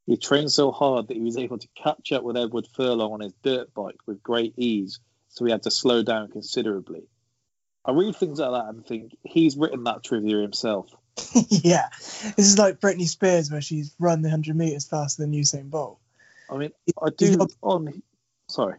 He 0.06 0.18
trained 0.18 0.52
so 0.52 0.72
hard 0.72 1.08
that 1.08 1.18
he 1.18 1.24
was 1.24 1.38
able 1.38 1.58
to 1.60 1.68
catch 1.76 2.12
up 2.12 2.24
with 2.24 2.36
Edward 2.36 2.68
Furlong 2.76 3.14
on 3.14 3.20
his 3.22 3.34
dirt 3.44 3.74
bike 3.74 4.00
with 4.08 4.24
great 4.24 4.54
ease, 4.58 5.00
so 5.30 5.46
he 5.46 5.52
had 5.52 5.64
to 5.64 5.72
slow 5.72 6.04
down 6.04 6.30
considerably. 6.30 7.04
I 7.86 7.92
read 7.92 8.16
things 8.16 8.40
like 8.40 8.52
that 8.52 8.70
and 8.74 8.86
think 8.86 9.16
he's 9.24 9.56
written 9.56 9.84
that 9.86 10.04
trivia 10.04 10.38
himself. 10.42 10.90
yeah, 11.50 11.90
this 12.36 12.38
is 12.38 12.58
like 12.58 12.80
Britney 12.80 13.08
Spears 13.08 13.52
where 13.52 13.62
she's 13.62 13.94
run 14.00 14.22
the 14.22 14.30
100 14.30 14.56
meters 14.56 14.88
faster 14.88 15.22
than 15.22 15.32
Usain 15.32 15.70
Bolt. 15.70 16.00
I 16.50 16.58
mean, 16.58 16.72
I 17.02 17.10
do 17.16 17.38
not- 17.38 17.52
on. 17.62 18.02
Sorry. 18.48 18.78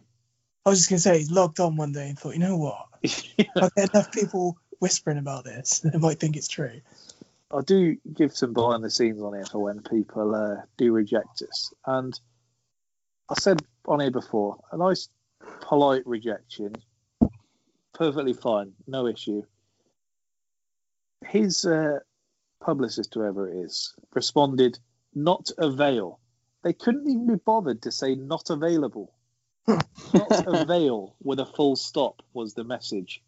I 0.65 0.69
was 0.69 0.79
just 0.79 0.89
going 0.89 0.97
to 0.97 1.01
say, 1.01 1.17
he's 1.17 1.31
logged 1.31 1.59
on 1.59 1.75
one 1.75 1.91
day 1.91 2.09
and 2.09 2.19
thought, 2.19 2.33
you 2.33 2.39
know 2.39 2.57
what? 2.57 2.85
If 3.01 3.33
I 3.55 3.69
get 3.75 3.93
enough 3.93 4.11
people 4.11 4.57
whispering 4.79 5.17
about 5.17 5.43
this, 5.43 5.79
they 5.83 5.97
might 5.97 6.19
think 6.19 6.35
it's 6.35 6.47
true. 6.47 6.81
I 7.53 7.61
do 7.61 7.97
give 8.13 8.35
some 8.35 8.53
behind 8.53 8.83
the 8.83 8.89
scenes 8.89 9.21
on 9.21 9.33
here 9.33 9.45
for 9.45 9.59
when 9.59 9.81
people 9.81 10.35
uh, 10.35 10.61
do 10.77 10.93
reject 10.93 11.41
us. 11.41 11.73
And 11.85 12.17
I 13.29 13.33
said 13.35 13.61
on 13.85 13.99
here 13.99 14.11
before, 14.11 14.57
a 14.71 14.77
nice, 14.77 15.09
polite 15.61 16.03
rejection, 16.05 16.75
perfectly 17.93 18.33
fine, 18.33 18.73
no 18.87 19.07
issue. 19.07 19.43
His 21.25 21.65
uh, 21.65 21.99
publicist, 22.61 23.13
whoever 23.13 23.49
it 23.49 23.57
is, 23.65 23.93
responded, 24.13 24.79
not 25.13 25.51
avail. 25.57 26.19
They 26.63 26.73
couldn't 26.73 27.09
even 27.09 27.27
be 27.27 27.35
bothered 27.35 27.81
to 27.83 27.91
say 27.91 28.15
not 28.15 28.49
available. 28.49 29.13
Not 29.67 30.47
a 30.47 30.65
veil 30.65 31.15
with 31.23 31.39
a 31.39 31.45
full 31.45 31.75
stop 31.75 32.21
was 32.33 32.53
the 32.53 32.63
message. 32.63 33.21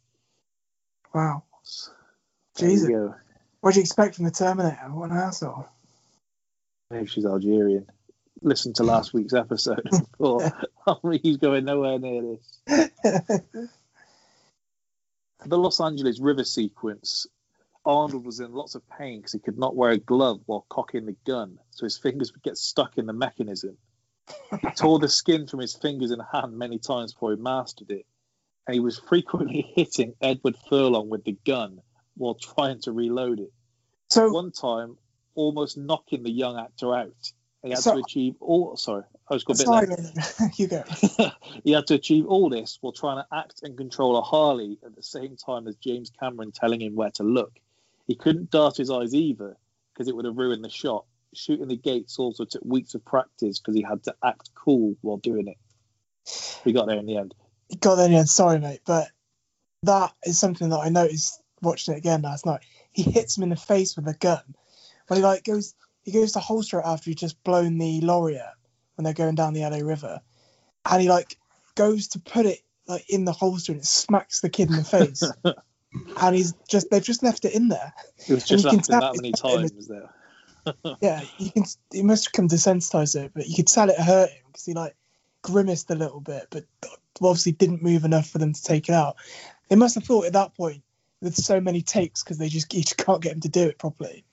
Wow. 1.13 1.44
Jesus. 2.58 2.90
What 3.62 3.74
do 3.74 3.80
you 3.80 3.84
expect 3.84 4.16
from 4.16 4.25
the 4.25 4.32
Terminator? 4.32 4.90
What 4.90 5.12
an 5.12 5.18
asshole. 5.18 5.68
Maybe 6.90 7.08
she's 7.08 7.25
Algerian. 7.25 7.88
Listen 8.42 8.74
to 8.74 8.84
last 8.84 9.13
week's 9.13 9.34
episode 9.34 9.88
and 9.92 10.08
thought, 10.18 10.52
oh, 10.88 11.00
he's 11.22 11.38
going 11.38 11.66
nowhere 11.66 11.98
near 11.98 12.38
this. 12.68 13.40
The 15.46 15.58
Los 15.58 15.82
Angeles 15.82 16.22
River 16.22 16.46
sequence, 16.46 17.28
Arnold 17.86 18.25
was 18.25 18.40
in 18.40 18.54
lots 18.54 18.75
of 18.75 18.90
pain 18.90 19.20
because 19.20 19.34
he 19.34 19.40
could 19.40 19.58
not 19.58 19.75
wear 19.75 19.92
a 19.92 19.98
glove 19.98 20.42
while 20.46 20.66
cocking 20.70 21.06
the 21.06 21.18
gun, 21.25 21.60
so 21.72 21.86
his 21.86 21.98
fingers 21.98 22.32
would 22.32 22.44
get 22.44 22.58
stuck 22.58 22.98
in 22.98 23.08
the 23.08 23.13
mechanism. 23.13 23.78
He 24.62 24.70
tore 24.75 25.00
the 25.00 25.10
skin 25.10 25.48
from 25.48 25.60
his 25.60 25.75
fingers 25.75 26.12
and 26.12 26.22
hand 26.32 26.58
many 26.58 26.80
times 26.80 27.13
before 27.13 27.32
he 27.36 27.42
mastered 27.42 27.92
it, 27.92 28.06
and 28.68 28.74
he 28.74 28.80
was 28.80 29.00
frequently 29.00 29.62
hitting 29.75 30.15
Edward 30.22 30.56
Furlong 30.70 31.10
with 31.10 31.24
the 31.24 31.38
gun 31.46 31.80
while 32.15 32.36
trying 32.36 32.80
to 32.82 32.92
reload 32.92 33.39
it 33.39 33.51
so, 34.10 34.32
one 34.32 34.51
time 34.51 34.98
almost 35.36 35.77
knocking 35.77 36.24
the 36.24 36.32
young 36.32 36.58
actor 36.60 36.96
out. 36.96 37.32
He 37.63 37.70
had 37.72 37.80
So- 37.80 37.96
to 37.96 38.00
achieve 38.01 38.36
all. 38.39 38.75
Sorry, 38.77 39.03
I 39.30 39.34
was 39.34 39.44
got 39.44 39.56
a 39.56 39.88
bit 39.88 40.00
sorry, 40.38 40.51
you 40.58 40.68
go. 40.68 40.84
he 41.63 41.72
had 41.72 41.88
to 41.88 41.96
achieve 41.96 42.25
all 42.27 42.50
this 42.50 42.77
while 42.82 42.92
trying 42.94 43.18
to 43.24 43.27
act 43.36 43.63
and 43.63 43.77
control 43.77 44.18
a 44.18 44.22
Harley 44.22 44.77
at 44.86 44.96
the 44.96 45.03
same 45.03 45.38
time 45.38 45.68
as 45.68 45.75
James 45.77 46.12
Cameron 46.20 46.51
telling 46.51 46.82
him 46.82 46.96
where 46.96 47.12
to 47.12 47.24
look. 47.24 47.53
He 48.06 48.15
couldn't 48.15 48.51
dart 48.51 48.77
his 48.77 48.92
eyes 48.92 49.15
either 49.15 49.58
because 49.94 50.08
it 50.08 50.15
would 50.15 50.25
have 50.25 50.38
ruined 50.38 50.63
the 50.63 50.70
shot. 50.70 51.06
Shooting 51.36 51.68
the 51.68 51.78
gates 51.78 52.20
also 52.20 52.46
took 52.46 52.63
weeks 52.63 52.96
of 52.96 53.04
practice 53.06 53.60
because 53.60 53.75
he 53.75 53.82
had 53.82 54.04
to 54.04 54.16
act 54.24 54.50
cool 54.56 54.96
while 55.02 55.18
doing 55.18 55.48
it. 55.48 55.58
We 56.66 56.74
got 56.74 56.88
there 56.88 56.98
in 56.98 57.06
the 57.06 57.18
end. 57.18 57.34
You 57.70 57.78
got 57.78 57.96
there 57.96 58.06
in 58.06 58.12
the 58.12 58.18
end. 58.20 58.30
Sorry, 58.30 58.60
mate, 58.60 58.82
but 58.86 59.10
that 59.84 60.13
is 60.25 60.40
something 60.40 60.70
that 60.70 60.80
I 60.80 60.90
noticed 60.90 61.42
watching 61.62 61.94
it 61.94 61.98
again 61.98 62.22
last 62.22 62.46
night. 62.46 62.62
He 62.92 63.04
hits 63.04 63.38
him 63.38 63.44
in 63.44 63.50
the 63.50 63.56
face 63.56 63.96
with 63.96 64.08
a 64.08 64.13
gun. 64.13 64.56
When 65.08 65.18
he 65.18 65.24
like 65.24 65.44
goes, 65.44 65.74
he 66.04 66.12
goes 66.12 66.34
to 66.34 66.40
holster 66.40 66.80
it 66.80 66.86
after 66.86 67.10
he's 67.10 67.20
just 67.20 67.44
blown 67.44 67.78
the 67.78 68.02
lorry 68.02 68.40
up 68.40 68.56
when 68.96 69.04
they're 69.04 69.13
going 69.13 69.36
down 69.36 69.54
the 69.54 69.62
LA 69.62 69.80
River, 69.80 70.22
and 70.90 71.02
he 71.02 71.10
like 71.10 71.38
goes 71.75 72.10
to 72.10 72.20
put 72.20 72.46
it 72.46 72.60
like 72.88 73.10
in 73.10 73.25
the 73.25 73.32
holster 73.32 73.72
and 73.72 73.82
it 73.82 73.86
smacks 73.88 74.42
the 74.42 74.50
kid 74.50 74.70
in 74.70 74.75
the 74.75 74.84
face. 74.84 75.32
and 76.22 76.36
he's 76.36 76.54
just 76.70 76.90
they've 76.90 77.04
just 77.04 77.24
left 77.24 77.46
it 77.46 77.54
in 77.54 77.68
there. 77.68 77.94
It 78.28 78.34
was 78.34 78.46
just 78.46 78.68
can 78.68 78.82
that 78.90 79.16
many 79.16 79.30
it's 79.30 79.44
not 79.44 79.56
in 79.56 79.62
the- 79.63 79.70
times 79.70 79.88
there. 79.88 80.10
Yeah, 81.01 81.22
you 81.38 81.51
can. 81.51 81.63
He 81.91 82.03
must 82.03 82.32
become 82.32 82.48
desensitized 82.48 83.13
to 83.13 83.25
it, 83.25 83.32
but 83.34 83.48
you 83.48 83.55
could 83.55 83.67
tell 83.67 83.89
it 83.89 84.00
hurt 84.00 84.29
him 84.29 84.43
because 84.48 84.65
he 84.65 84.74
like 84.74 84.96
grimaced 85.41 85.91
a 85.91 85.96
little 85.96 86.22
bit, 86.22 86.48
but 86.50 86.65
obviously 87.22 87.51
didn't 87.51 87.84
move 87.84 88.05
enough 88.05 88.29
for 88.29 88.38
them 88.38 88.53
to 88.53 88.63
take 88.63 88.89
it 88.89 88.96
out. 88.96 89.17
They 89.70 89.75
must 89.75 89.96
have 89.96 90.03
thought 90.03 90.25
at 90.25 90.34
that 90.34 90.55
point 90.55 90.84
with 91.22 91.36
so 91.36 91.62
many 91.62 91.82
takes 91.82 92.24
because 92.24 92.38
they 92.38 92.50
just 92.50 92.74
you 92.74 92.82
just 92.82 92.98
can't 92.98 93.22
get 93.22 93.34
him 93.34 93.41
to 93.41 93.50
do 93.50 93.67
it 93.67 93.77
properly. 93.77 94.25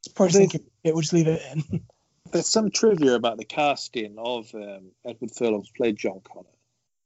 It's 0.00 0.08
probably 0.08 0.34
thinking 0.34 0.64
it 0.84 0.94
will 0.94 1.02
just 1.02 1.12
leave 1.12 1.28
it 1.28 1.42
in. 1.52 1.82
There's 2.32 2.48
some 2.48 2.70
trivia 2.70 3.14
about 3.14 3.38
the 3.38 3.44
casting 3.44 4.16
of 4.18 4.52
um, 4.54 4.90
Edward 5.04 5.30
Furlong's 5.30 5.70
played 5.70 5.96
John 5.96 6.20
Connor. 6.24 6.48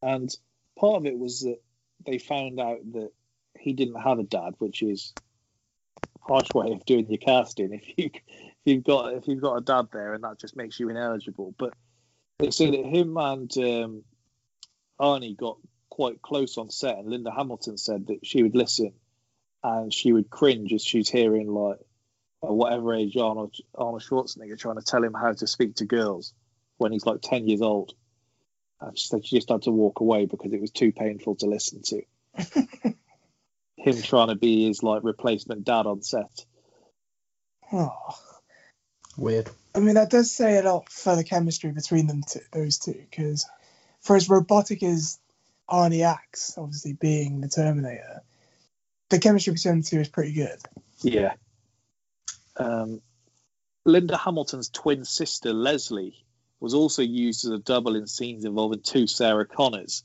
And 0.02 0.34
part 0.78 0.96
of 0.96 1.06
it 1.06 1.18
was 1.18 1.40
that 1.42 1.60
they 2.06 2.18
found 2.18 2.58
out 2.58 2.78
that 2.92 3.10
he 3.58 3.74
didn't 3.74 4.00
have 4.00 4.18
a 4.18 4.22
dad, 4.22 4.54
which 4.58 4.82
is 4.82 5.12
a 6.02 6.08
harsh 6.22 6.48
way 6.54 6.72
of 6.72 6.84
doing 6.86 7.06
your 7.08 7.18
casting. 7.18 7.72
If 7.72 7.98
you 7.98 8.10
you've 8.64 8.84
got 8.84 9.14
if 9.14 9.28
you've 9.28 9.42
got 9.42 9.56
a 9.56 9.60
dad 9.60 9.88
there, 9.92 10.14
and 10.14 10.24
that 10.24 10.38
just 10.38 10.56
makes 10.56 10.78
you 10.78 10.88
ineligible. 10.88 11.54
But 11.58 11.74
they 12.38 12.50
say 12.50 12.70
that 12.70 12.86
him 12.86 13.16
and 13.16 13.50
um, 13.58 14.04
Arnie 15.00 15.36
got 15.36 15.58
quite 15.88 16.22
close 16.22 16.58
on 16.58 16.70
set, 16.70 16.98
and 16.98 17.08
Linda 17.08 17.30
Hamilton 17.30 17.76
said 17.76 18.06
that 18.08 18.24
she 18.24 18.42
would 18.42 18.54
listen 18.54 18.92
and 19.62 19.92
she 19.92 20.12
would 20.12 20.30
cringe 20.30 20.72
as 20.72 20.82
she's 20.82 21.08
hearing 21.08 21.48
like 21.48 21.78
at 22.42 22.50
whatever 22.50 22.94
age 22.94 23.16
Arnold 23.16 23.54
Arnold 23.74 24.02
Schwarzenegger 24.02 24.58
trying 24.58 24.76
to 24.76 24.82
tell 24.82 25.04
him 25.04 25.14
how 25.14 25.32
to 25.32 25.46
speak 25.46 25.76
to 25.76 25.84
girls 25.84 26.32
when 26.78 26.92
he's 26.92 27.06
like 27.06 27.20
ten 27.22 27.46
years 27.46 27.60
old. 27.60 27.92
And 28.80 28.98
she 28.98 29.08
said 29.08 29.26
she 29.26 29.36
just 29.36 29.50
had 29.50 29.62
to 29.62 29.70
walk 29.70 30.00
away 30.00 30.24
because 30.24 30.52
it 30.52 30.60
was 30.60 30.70
too 30.70 30.92
painful 30.92 31.36
to 31.36 31.46
listen 31.46 31.82
to. 31.82 32.02
Him 33.76 34.02
trying 34.02 34.28
to 34.28 34.34
be 34.34 34.66
his 34.66 34.82
like 34.82 35.04
replacement 35.04 35.64
dad 35.64 35.86
on 35.86 36.02
set. 36.02 36.44
Oh. 37.72 37.90
Weird. 39.16 39.50
I 39.74 39.80
mean, 39.80 39.94
that 39.94 40.10
does 40.10 40.30
say 40.30 40.58
a 40.58 40.62
lot 40.62 40.90
for 40.90 41.16
the 41.16 41.24
chemistry 41.24 41.70
between 41.70 42.06
them 42.06 42.22
two, 42.28 42.40
those 42.52 42.78
two, 42.78 43.00
because 43.10 43.46
for 44.00 44.16
as 44.16 44.28
robotic 44.28 44.82
as 44.82 45.18
Arnie 45.68 46.04
acts, 46.04 46.56
obviously 46.58 46.94
being 46.94 47.40
the 47.40 47.48
Terminator, 47.48 48.22
the 49.10 49.18
chemistry 49.18 49.52
between 49.52 49.80
the 49.80 49.86
two 49.86 50.00
is 50.00 50.08
pretty 50.08 50.32
good. 50.32 50.58
Yeah. 51.02 51.34
Um, 52.56 53.00
Linda 53.84 54.16
Hamilton's 54.16 54.68
twin 54.68 55.04
sister 55.04 55.52
Leslie 55.52 56.24
was 56.58 56.74
also 56.74 57.02
used 57.02 57.44
as 57.44 57.52
a 57.52 57.58
double 57.58 57.96
in 57.96 58.06
scenes 58.06 58.44
involving 58.44 58.80
two 58.82 59.06
Sarah 59.06 59.46
Connors. 59.46 60.04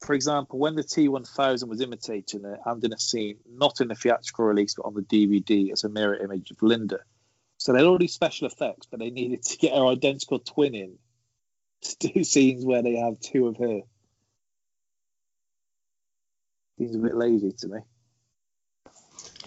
For 0.00 0.14
example, 0.14 0.58
when 0.58 0.74
the 0.74 0.82
T1000 0.82 1.68
was 1.68 1.80
imitating 1.80 2.42
her 2.42 2.58
and 2.66 2.82
in 2.82 2.92
a 2.92 2.98
scene, 2.98 3.36
not 3.48 3.80
in 3.80 3.88
the 3.88 3.94
theatrical 3.94 4.44
release 4.44 4.74
but 4.74 4.86
on 4.86 4.94
the 4.94 5.02
DVD 5.02 5.70
as 5.70 5.84
a 5.84 5.88
mirror 5.88 6.16
image 6.16 6.50
of 6.50 6.60
Linda. 6.60 6.98
So 7.62 7.72
they'd 7.72 7.84
already 7.84 8.08
special 8.08 8.48
effects, 8.48 8.88
but 8.90 8.98
they 8.98 9.10
needed 9.10 9.44
to 9.44 9.56
get 9.56 9.72
her 9.72 9.86
identical 9.86 10.40
twin 10.40 10.74
in 10.74 10.98
to 11.82 12.08
do 12.08 12.24
scenes 12.24 12.64
where 12.64 12.82
they 12.82 12.96
have 12.96 13.20
two 13.20 13.46
of 13.46 13.56
her. 13.58 13.82
Seems 16.76 16.96
a 16.96 16.98
bit 16.98 17.14
lazy 17.14 17.52
to 17.52 17.68
me. 17.68 17.78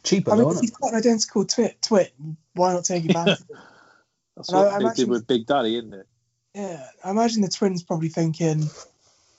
Cheaper, 0.04 0.32
I 0.32 0.36
mean, 0.36 0.44
though, 0.46 0.52
if 0.52 0.62
you've 0.62 0.80
got 0.80 0.94
an 0.94 1.00
identical 1.00 1.44
twi- 1.46 1.76
twin, 1.82 2.38
why 2.54 2.72
not 2.72 2.86
take 2.86 3.04
advantage 3.04 3.42
of 3.42 3.50
it? 3.50 3.58
That's 4.38 4.48
And 4.50 4.60
what 4.60 4.68
I 4.68 4.78
they 4.78 4.84
imagine- 4.86 5.06
did 5.06 5.10
with 5.10 5.28
Big 5.28 5.46
Daddy, 5.46 5.76
isn't 5.78 5.94
it? 5.94 6.08
Yeah, 6.54 6.88
I 7.04 7.12
imagine 7.12 7.42
the 7.42 7.50
twins 7.50 7.84
probably 7.84 8.08
thinking, 8.08 8.64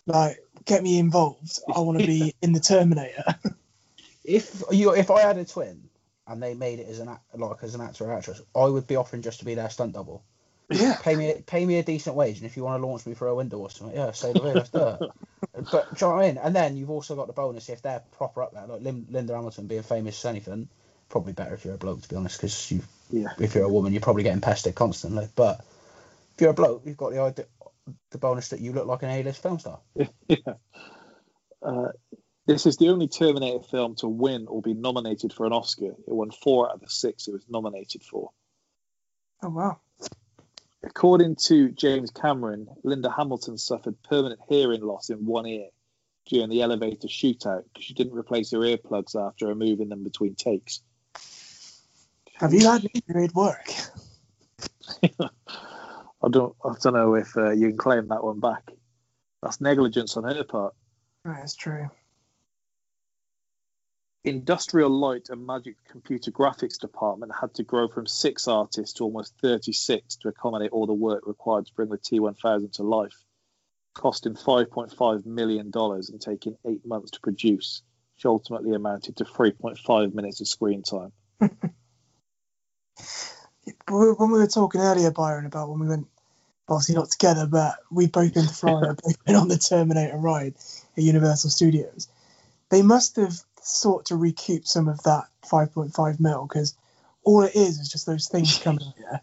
like, 0.06 0.44
get 0.66 0.82
me 0.82 0.98
involved. 0.98 1.60
I 1.74 1.80
want 1.80 1.98
to 2.00 2.06
be 2.06 2.34
in 2.42 2.52
the 2.52 2.60
Terminator. 2.60 3.24
If 4.22 4.62
you 4.70 4.92
if 4.92 5.10
I 5.10 5.22
had 5.22 5.38
a 5.38 5.46
twin 5.46 5.85
and 6.26 6.42
they 6.42 6.54
made 6.54 6.80
it 6.80 6.88
as 6.88 6.98
an 7.00 7.16
like 7.34 7.62
as 7.62 7.74
an 7.74 7.80
actor 7.80 8.04
or 8.04 8.12
actress, 8.14 8.40
I 8.54 8.64
would 8.66 8.86
be 8.86 8.96
offering 8.96 9.22
just 9.22 9.40
to 9.40 9.44
be 9.44 9.54
their 9.54 9.70
stunt 9.70 9.92
double. 9.94 10.22
yeah. 10.70 10.96
Pay 11.02 11.16
me 11.16 11.34
pay 11.46 11.64
me 11.64 11.78
a 11.78 11.82
decent 11.82 12.16
wage, 12.16 12.38
and 12.38 12.46
if 12.46 12.56
you 12.56 12.64
want 12.64 12.82
to 12.82 12.86
launch 12.86 13.06
me 13.06 13.14
through 13.14 13.28
a 13.30 13.34
window 13.34 13.58
or 13.58 13.70
something, 13.70 13.96
yeah, 13.96 14.10
say 14.12 14.32
the 14.32 14.42
way, 14.42 14.54
let's 14.54 14.70
do 14.70 14.86
it. 14.88 15.00
But 15.70 15.94
do 15.94 16.04
you 16.04 16.10
know 16.10 16.16
what 16.16 16.24
I 16.24 16.28
mean? 16.28 16.38
And 16.38 16.54
then 16.54 16.76
you've 16.76 16.90
also 16.90 17.16
got 17.16 17.28
the 17.28 17.32
bonus 17.32 17.68
if 17.70 17.80
they're 17.80 18.02
proper 18.12 18.42
up 18.42 18.52
there, 18.52 18.66
like 18.66 18.82
Lin- 18.82 19.06
Linda 19.10 19.34
Hamilton 19.34 19.66
being 19.68 19.82
famous 19.82 20.18
as 20.24 20.28
anything. 20.28 20.68
Probably 21.08 21.32
better 21.32 21.54
if 21.54 21.64
you're 21.64 21.74
a 21.74 21.78
bloke, 21.78 22.02
to 22.02 22.08
be 22.08 22.16
honest, 22.16 22.38
because 22.38 22.70
you 22.70 22.82
Yeah. 23.10 23.32
if 23.38 23.54
you're 23.54 23.64
a 23.64 23.68
woman, 23.68 23.92
you're 23.92 24.02
probably 24.02 24.22
getting 24.24 24.40
pestered 24.42 24.74
constantly. 24.74 25.28
But 25.34 25.60
if 26.34 26.40
you're 26.40 26.50
a 26.50 26.54
bloke, 26.54 26.82
you've 26.84 26.96
got 26.96 27.12
the 27.12 27.20
idea, 27.20 27.46
the 28.10 28.18
bonus 28.18 28.48
that 28.48 28.60
you 28.60 28.72
look 28.72 28.86
like 28.86 29.02
an 29.02 29.10
A-list 29.10 29.42
film 29.42 29.58
star. 29.58 29.78
yeah. 30.28 30.54
Uh, 31.62 31.88
this 32.46 32.66
is 32.66 32.76
the 32.76 32.88
only 32.88 33.08
Terminator 33.08 33.62
film 33.62 33.96
to 33.96 34.08
win 34.08 34.46
or 34.48 34.62
be 34.62 34.74
nominated 34.74 35.32
for 35.32 35.46
an 35.46 35.52
Oscar. 35.52 35.90
It 36.06 36.14
won 36.14 36.30
four 36.30 36.68
out 36.68 36.76
of 36.76 36.80
the 36.80 36.88
six 36.88 37.26
it 37.28 37.32
was 37.32 37.44
nominated 37.48 38.02
for. 38.04 38.30
Oh, 39.42 39.50
wow. 39.50 39.80
According 40.84 41.36
to 41.46 41.70
James 41.70 42.10
Cameron, 42.10 42.68
Linda 42.84 43.10
Hamilton 43.10 43.58
suffered 43.58 44.00
permanent 44.04 44.40
hearing 44.48 44.82
loss 44.82 45.10
in 45.10 45.26
one 45.26 45.46
ear 45.46 45.68
during 46.26 46.48
the 46.48 46.62
elevator 46.62 47.08
shootout 47.08 47.64
because 47.64 47.84
she 47.84 47.94
didn't 47.94 48.16
replace 48.16 48.52
her 48.52 48.58
earplugs 48.58 49.16
after 49.16 49.46
removing 49.48 49.88
them 49.88 50.04
between 50.04 50.36
takes. 50.36 50.80
Have 52.34 52.52
you 52.52 52.68
had 52.68 52.86
period 53.08 53.32
work? 53.34 53.70
I 55.02 56.28
don't, 56.30 56.54
I 56.64 56.74
don't 56.80 56.94
know 56.94 57.14
if 57.14 57.36
uh, 57.36 57.50
you 57.50 57.68
can 57.68 57.76
claim 57.76 58.08
that 58.08 58.22
one 58.22 58.40
back. 58.40 58.70
That's 59.42 59.60
negligence 59.60 60.16
on 60.16 60.24
her 60.24 60.44
part. 60.44 60.74
Right, 61.24 61.38
that's 61.38 61.56
true. 61.56 61.90
Industrial 64.26 64.90
Light 64.90 65.28
and 65.30 65.46
Magic 65.46 65.76
Computer 65.88 66.32
Graphics 66.32 66.80
Department 66.80 67.30
had 67.40 67.54
to 67.54 67.62
grow 67.62 67.86
from 67.86 68.08
six 68.08 68.48
artists 68.48 68.94
to 68.94 69.04
almost 69.04 69.32
36 69.40 70.16
to 70.16 70.28
accommodate 70.28 70.72
all 70.72 70.86
the 70.86 70.92
work 70.92 71.28
required 71.28 71.66
to 71.66 71.74
bring 71.74 71.90
the 71.90 71.96
T1000 71.96 72.72
to 72.72 72.82
life, 72.82 73.24
costing 73.94 74.34
$5.5 74.34 75.26
million 75.26 75.70
and 75.72 76.20
taking 76.20 76.56
eight 76.66 76.84
months 76.84 77.12
to 77.12 77.20
produce, 77.20 77.82
which 78.16 78.26
ultimately 78.26 78.74
amounted 78.74 79.16
to 79.16 79.24
3.5 79.24 80.12
minutes 80.12 80.40
of 80.40 80.48
screen 80.48 80.82
time. 80.82 81.12
When 83.88 84.30
we 84.30 84.38
were 84.38 84.46
talking 84.46 84.80
earlier, 84.80 85.10
Byron, 85.10 85.46
about 85.46 85.68
when 85.68 85.80
we 85.80 85.88
went, 85.88 86.06
obviously 86.68 86.94
not 86.94 87.10
together, 87.10 87.46
but 87.46 87.76
we'd 87.90 88.12
both 88.12 88.34
been 88.34 88.46
to 88.46 88.54
Florida, 88.54 88.96
both 89.02 89.24
been 89.24 89.34
on 89.34 89.48
the 89.48 89.58
Terminator 89.58 90.16
ride 90.16 90.54
at 90.96 91.02
Universal 91.02 91.50
Studios. 91.50 92.08
They 92.68 92.82
must 92.82 93.16
have 93.16 93.40
sought 93.66 94.06
to 94.06 94.16
recoup 94.16 94.66
some 94.66 94.88
of 94.88 95.02
that 95.02 95.24
5.5 95.50 96.20
mil 96.20 96.46
because 96.46 96.74
all 97.24 97.42
it 97.42 97.56
is 97.56 97.80
is 97.80 97.88
just 97.88 98.06
those 98.06 98.28
things 98.28 98.58
coming 98.62 98.92
here. 98.96 99.20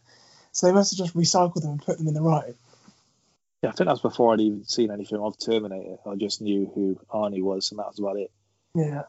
So 0.52 0.68
they 0.68 0.74
must 0.74 0.98
have 0.98 1.06
just 1.06 1.18
recycled 1.18 1.62
them 1.62 1.72
and 1.72 1.82
put 1.82 1.98
them 1.98 2.08
in 2.08 2.14
the 2.14 2.22
right. 2.22 2.56
Yeah, 3.64 3.70
I 3.70 3.72
think 3.72 3.88
that's 3.88 4.02
before 4.02 4.34
I'd 4.34 4.42
even 4.42 4.66
seen 4.66 4.92
anything 4.92 5.20
of 5.20 5.38
Terminator. 5.40 5.98
I 6.06 6.16
just 6.16 6.42
knew 6.42 6.70
who 6.76 7.00
Arnie 7.10 7.42
was, 7.42 7.72
and 7.72 7.80
that 7.80 7.88
was 7.88 8.00
about 8.00 8.18
it. 8.18 8.32
Yeah. 8.76 9.04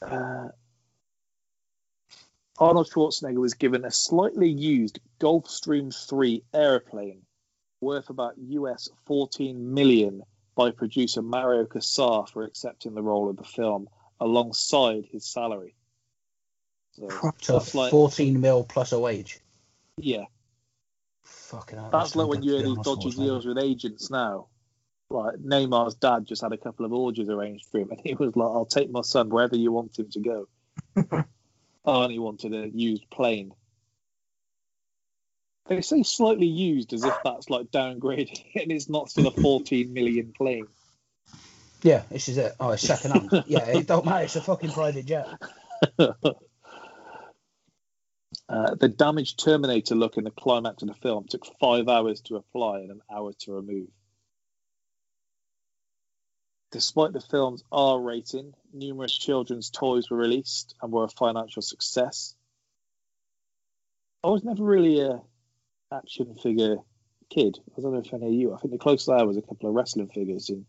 Uh, 0.00 0.48
Arnold 2.58 2.88
Schwarzenegger 2.88 3.40
was 3.40 3.54
given 3.54 3.84
a 3.84 3.90
slightly 3.90 4.48
used 4.48 5.00
Gulfstream 5.18 5.92
3 5.92 6.44
airplane 6.54 7.22
worth 7.80 8.10
about 8.10 8.38
US 8.38 8.88
14 9.06 9.74
million 9.74 10.22
by 10.54 10.70
producer 10.70 11.22
Mario 11.22 11.64
Kassar 11.64 12.28
for 12.28 12.44
accepting 12.44 12.94
the 12.94 13.02
role 13.02 13.28
of 13.28 13.36
the 13.36 13.44
film 13.44 13.88
alongside 14.22 15.04
his 15.10 15.24
salary. 15.24 15.74
So, 16.92 17.08
So 17.40 17.58
that's 17.58 17.74
like, 17.74 17.90
14 17.90 18.40
mil 18.40 18.64
plus 18.64 18.92
a 18.92 18.98
wage. 18.98 19.40
yeah, 19.96 20.24
Fucking 21.24 21.78
hell. 21.78 21.90
that's 21.90 22.16
like 22.16 22.28
when 22.28 22.42
you 22.42 22.52
hear 22.52 22.62
these 22.62 22.78
dodgy 22.78 23.10
deals 23.10 23.46
with 23.46 23.58
agents 23.58 24.10
now. 24.10 24.48
Like 25.10 25.36
Neymar's 25.36 25.94
dad 25.94 26.24
just 26.24 26.40
had 26.40 26.52
a 26.52 26.56
couple 26.56 26.86
of 26.86 26.92
orgies 26.92 27.28
arranged 27.28 27.66
for 27.70 27.80
him, 27.80 27.90
and 27.90 28.00
he 28.02 28.14
was 28.14 28.34
like, 28.34 28.48
"I'll 28.48 28.64
take 28.64 28.90
my 28.90 29.02
son 29.02 29.28
wherever 29.28 29.54
you 29.56 29.70
want 29.70 29.98
him 29.98 30.08
to 30.10 30.20
go." 30.20 30.48
Arnie 31.86 32.18
wanted 32.18 32.54
a 32.54 32.68
used 32.68 33.10
plane. 33.10 33.52
They 35.66 35.82
say 35.82 36.02
slightly 36.02 36.46
used 36.46 36.94
as 36.94 37.04
if 37.04 37.14
that's 37.22 37.50
like 37.50 37.70
downgrading, 37.70 38.42
and 38.62 38.72
it's 38.72 38.88
not 38.88 39.10
still 39.10 39.26
a 39.26 39.30
14 39.30 39.92
million 39.92 40.32
plane. 40.32 40.68
Yeah, 41.82 42.02
this 42.10 42.28
is 42.28 42.38
it. 42.38 42.52
Oh, 42.60 42.70
it's 42.70 42.82
second 42.82 43.10
hand. 43.12 43.44
yeah, 43.46 43.66
it 43.66 43.86
don't 43.86 44.04
matter. 44.04 44.24
It's 44.24 44.36
a 44.36 44.40
fucking 44.40 44.70
private 44.70 45.06
jet. 45.06 45.28
Uh, 48.48 48.74
the 48.74 48.88
damaged 48.88 49.42
Terminator 49.42 49.94
look 49.94 50.18
in 50.18 50.24
the 50.24 50.30
climax 50.30 50.82
of 50.82 50.88
the 50.88 50.94
film 50.94 51.26
took 51.26 51.46
five 51.58 51.88
hours 51.88 52.20
to 52.20 52.36
apply 52.36 52.80
and 52.80 52.90
an 52.90 53.00
hour 53.10 53.32
to 53.32 53.52
remove. 53.52 53.88
Despite 56.70 57.14
the 57.14 57.20
film's 57.22 57.64
R 57.72 57.98
rating, 57.98 58.52
numerous 58.72 59.16
children's 59.16 59.70
toys 59.70 60.10
were 60.10 60.18
released 60.18 60.74
and 60.82 60.92
were 60.92 61.04
a 61.04 61.08
financial 61.08 61.62
success. 61.62 62.34
I 64.22 64.28
was 64.28 64.44
never 64.44 64.64
really 64.64 65.00
a 65.00 65.22
action 65.90 66.34
figure 66.34 66.76
kid. 67.30 67.58
I 67.76 67.80
don't 67.80 67.92
know 67.92 68.00
if 68.00 68.12
any 68.12 68.26
of 68.26 68.32
you. 68.32 68.54
I 68.54 68.58
think 68.58 68.72
the 68.72 68.78
closest 68.78 69.08
I 69.08 69.22
was 69.22 69.38
a 69.38 69.42
couple 69.42 69.68
of 69.68 69.74
wrestling 69.74 70.08
figures. 70.08 70.50
And 70.50 70.66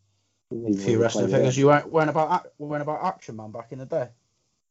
A 0.53 0.73
few 0.73 1.01
wrestling 1.01 1.29
figures. 1.29 1.57
You 1.57 1.67
weren't, 1.67 1.91
weren't 1.91 2.09
about 2.09 2.41
ac- 2.41 2.49
weren't 2.57 2.81
about 2.81 3.03
Action 3.03 3.35
Man 3.35 3.51
back 3.51 3.71
in 3.71 3.79
the 3.79 3.85
day. 3.85 4.09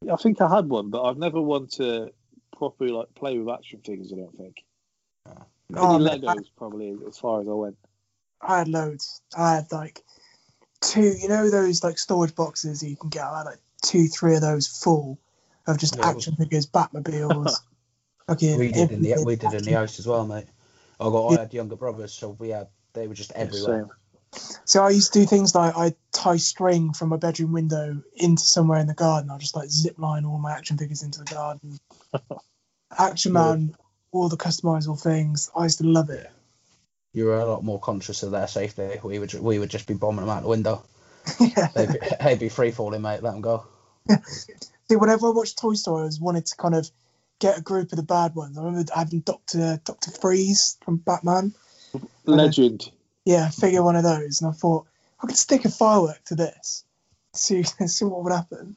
Yeah, 0.03 0.15
I 0.15 0.17
think 0.17 0.41
I 0.41 0.49
had 0.55 0.69
one, 0.69 0.91
but 0.91 1.03
I've 1.03 1.19
never 1.19 1.41
wanted 1.41 1.71
to 1.73 2.13
properly 2.57 2.91
like 2.91 3.13
play 3.15 3.39
with 3.39 3.53
action 3.53 3.81
figures. 3.85 4.13
I 4.13 4.17
don't 4.17 4.37
think. 4.37 4.63
Maybe 5.69 5.87
Oh, 5.87 5.99
man, 5.99 6.21
Legos 6.21 6.45
probably 6.57 6.95
as 7.07 7.19
far 7.19 7.41
as 7.41 7.49
I 7.49 7.53
went. 7.53 7.77
I 8.41 8.59
had 8.59 8.69
loads. 8.69 9.23
I 9.37 9.55
had 9.55 9.73
like 9.73 10.03
two, 10.81 11.15
you 11.19 11.29
know, 11.29 11.51
those 11.51 11.83
like 11.83 11.99
storage 11.99 12.35
boxes 12.35 12.83
you 12.83 12.97
can 12.97 13.09
get. 13.09 13.25
I 13.25 13.39
had 13.39 13.47
like 13.47 13.61
two, 13.83 14.07
three 14.09 14.35
of 14.35 14.43
those 14.43 14.67
full 14.67 15.19
of 15.67 15.79
just 15.79 15.97
Yeah. 15.97 16.09
action 16.11 16.37
figures, 16.37 16.67
Batmobiles. 16.67 17.57
fucking 18.27 18.59
We 18.59 18.73
did 18.73 18.91
in 18.91 19.03
the 19.03 19.13
everything 19.13 19.25
we 19.27 19.37
did 19.37 19.45
in 19.45 19.51
the 19.51 19.57
action. 19.59 19.75
house 19.75 19.99
as 19.99 20.07
well, 20.07 20.27
mate. 20.27 20.47
I 21.01 21.05
got 21.05 21.29
I 21.29 21.41
had 21.41 21.55
younger 21.55 21.77
brothers, 21.77 22.13
so 22.13 22.31
we 22.39 22.51
had 22.51 22.69
they 22.93 23.07
were 23.07 23.15
just 23.15 23.33
everywhere. 23.33 23.81
Same. 23.81 23.91
So 24.65 24.83
I 24.83 24.91
used 24.91 25.13
to 25.13 25.21
do 25.21 25.27
things 25.27 25.55
like 25.55 25.77
I'd 25.77 25.97
tie 26.13 26.37
string 26.37 26.93
from 26.93 27.11
my 27.11 27.17
bedroom 27.17 27.53
window 27.53 28.03
into 28.17 28.43
somewhere 28.43 28.79
in 28.79 28.87
the 28.87 28.95
garden. 28.95 29.31
I'll 29.31 29.39
just 29.39 29.57
like 29.57 29.69
zip 29.69 29.99
line 29.99 30.25
all 30.25 30.39
my 30.39 30.53
action 30.53 30.79
figures 30.79 31.03
into 31.03 31.19
the 31.19 31.25
garden. 31.27 31.79
Action 32.99 33.33
Man, 33.33 33.75
all 34.11 34.29
the 34.29 34.37
customizable 34.37 35.01
things. 35.01 35.51
I 35.57 35.65
used 35.65 35.79
to 35.79 35.87
love 35.87 36.11
it. 36.11 36.31
You 37.15 37.27
were 37.27 37.39
a 37.39 37.47
lot 37.47 37.65
more 37.65 37.81
conscious 37.81 38.23
of 38.23 38.31
their 38.31 38.47
safety. 38.47 39.01
We 39.03 39.19
would 39.19 39.33
we 39.35 39.59
would 39.59 39.71
just 39.71 39.87
be 39.87 39.95
bombing 39.95 40.21
them 40.21 40.31
out 40.31 40.43
the 40.43 40.49
window. 40.49 40.83
yeah. 41.41 41.69
They'd 41.75 41.93
be, 41.93 41.99
they'd 42.21 42.39
be 42.39 42.49
free 42.49 42.71
falling, 42.71 43.03
mate. 43.03 43.23
Let 43.23 43.33
them 43.33 43.41
go. 43.41 43.65
See, 44.25 44.97
whenever 44.97 45.29
I 45.29 45.31
watched 45.31 45.59
Toy 45.59 45.75
Story, 45.75 46.03
I 46.03 46.07
was 46.07 46.21
wanted 46.21 46.47
to 46.47 46.57
kind 46.57 46.75
of 46.75 46.91
get 47.39 47.59
a 47.59 47.63
group 47.63 47.93
of 47.93 47.97
the 47.97 48.03
bad 48.03 48.35
ones. 48.35 48.59
I 48.59 48.63
remember 48.63 48.93
having 48.95 49.21
Doctor 49.21 49.81
Doctor 49.85 50.11
Freeze 50.11 50.79
from 50.85 50.97
Batman. 50.97 51.55
Legend. 52.25 52.91
Yeah, 53.25 53.49
figure 53.51 53.83
one 53.83 53.97
of 53.97 54.03
those, 54.03 54.41
and 54.41 54.51
I 54.51 54.53
thought 54.53 54.87
I 55.23 55.27
could 55.27 55.37
stick 55.37 55.65
a 55.65 55.71
firework 55.71 56.25
to 56.27 56.35
this. 56.35 56.85
See, 57.35 57.63
see 57.87 58.05
what 58.05 58.25
would 58.25 58.33
happen. 58.33 58.77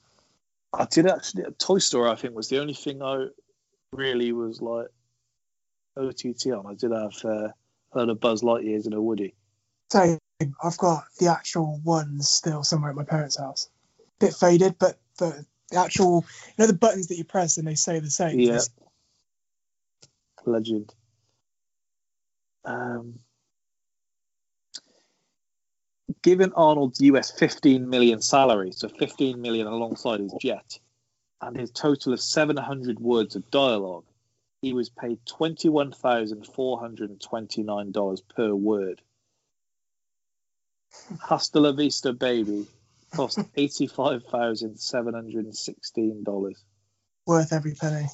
I 0.73 0.85
did 0.85 1.07
actually. 1.07 1.43
A 1.43 1.51
Toy 1.51 1.79
Story, 1.79 2.09
I 2.09 2.15
think, 2.15 2.35
was 2.35 2.49
the 2.49 2.59
only 2.59 2.73
thing 2.73 3.01
I 3.01 3.27
really 3.91 4.31
was 4.31 4.61
like 4.61 4.87
OTT 5.97 6.47
on. 6.47 6.65
I 6.67 6.73
did 6.73 6.91
have 6.91 7.25
uh, 7.25 7.47
heard 7.93 8.09
of 8.09 8.19
Buzz 8.19 8.43
Lightyear's 8.43 8.85
and 8.85 8.93
a 8.93 9.01
Woody. 9.01 9.33
So 9.89 10.19
I've 10.63 10.77
got 10.77 11.05
the 11.19 11.27
actual 11.27 11.79
ones 11.83 12.29
still 12.29 12.63
somewhere 12.63 12.89
at 12.89 12.95
my 12.95 13.03
parents' 13.03 13.37
house. 13.37 13.69
Bit 14.19 14.33
faded, 14.33 14.75
but 14.77 14.97
the, 15.17 15.45
the 15.71 15.77
actual, 15.77 16.25
you 16.47 16.53
know, 16.59 16.67
the 16.67 16.73
buttons 16.73 17.07
that 17.07 17.17
you 17.17 17.23
press 17.23 17.57
and 17.57 17.67
they 17.67 17.75
say 17.75 17.99
the 17.99 18.09
same. 18.09 18.39
Yeah. 18.39 18.61
Legend. 20.45 20.93
Um, 22.65 23.19
given 26.25 26.51
Arnold's 26.53 26.99
US 27.01 27.29
15 27.29 27.87
million 27.87 28.19
salary, 28.19 28.71
so 28.71 28.89
15 28.89 29.39
million 29.39 29.67
alongside 29.67 30.21
his 30.21 30.33
jet, 30.41 30.79
and 31.39 31.55
his 31.55 31.69
total 31.69 32.13
of 32.13 32.19
700 32.19 32.99
words 32.99 33.35
of 33.35 33.51
dialogue, 33.51 34.05
he 34.59 34.73
was 34.73 34.89
paid 34.89 35.19
$21,429 35.25 38.21
per 38.35 38.55
word. 38.55 39.03
Hasta 41.21 41.59
la 41.59 41.73
vista, 41.73 42.11
baby, 42.11 42.65
cost 43.13 43.37
$85,716. 43.55 46.55
Worth 47.27 47.53
every 47.53 47.75
penny. 47.75 48.07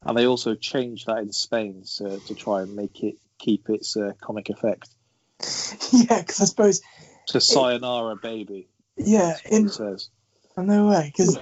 And 0.00 0.16
they 0.16 0.26
also 0.26 0.54
changed 0.54 1.08
that 1.08 1.18
in 1.18 1.34
Spain 1.34 1.84
so, 1.84 2.20
to 2.20 2.34
try 2.34 2.62
and 2.62 2.74
make 2.74 3.02
it 3.02 3.18
keep 3.38 3.68
its 3.68 3.96
uh, 3.96 4.12
comic 4.20 4.48
effect. 4.50 4.88
yeah, 5.92 6.20
because 6.20 6.40
I 6.40 6.44
suppose, 6.46 6.82
To 7.28 7.40
Sayonara 7.40 8.16
Baby, 8.16 8.68
yeah, 8.96 9.36
in 9.50 9.66
it 9.66 9.70
says. 9.72 10.08
no 10.56 10.88
way, 10.88 11.12
because 11.14 11.38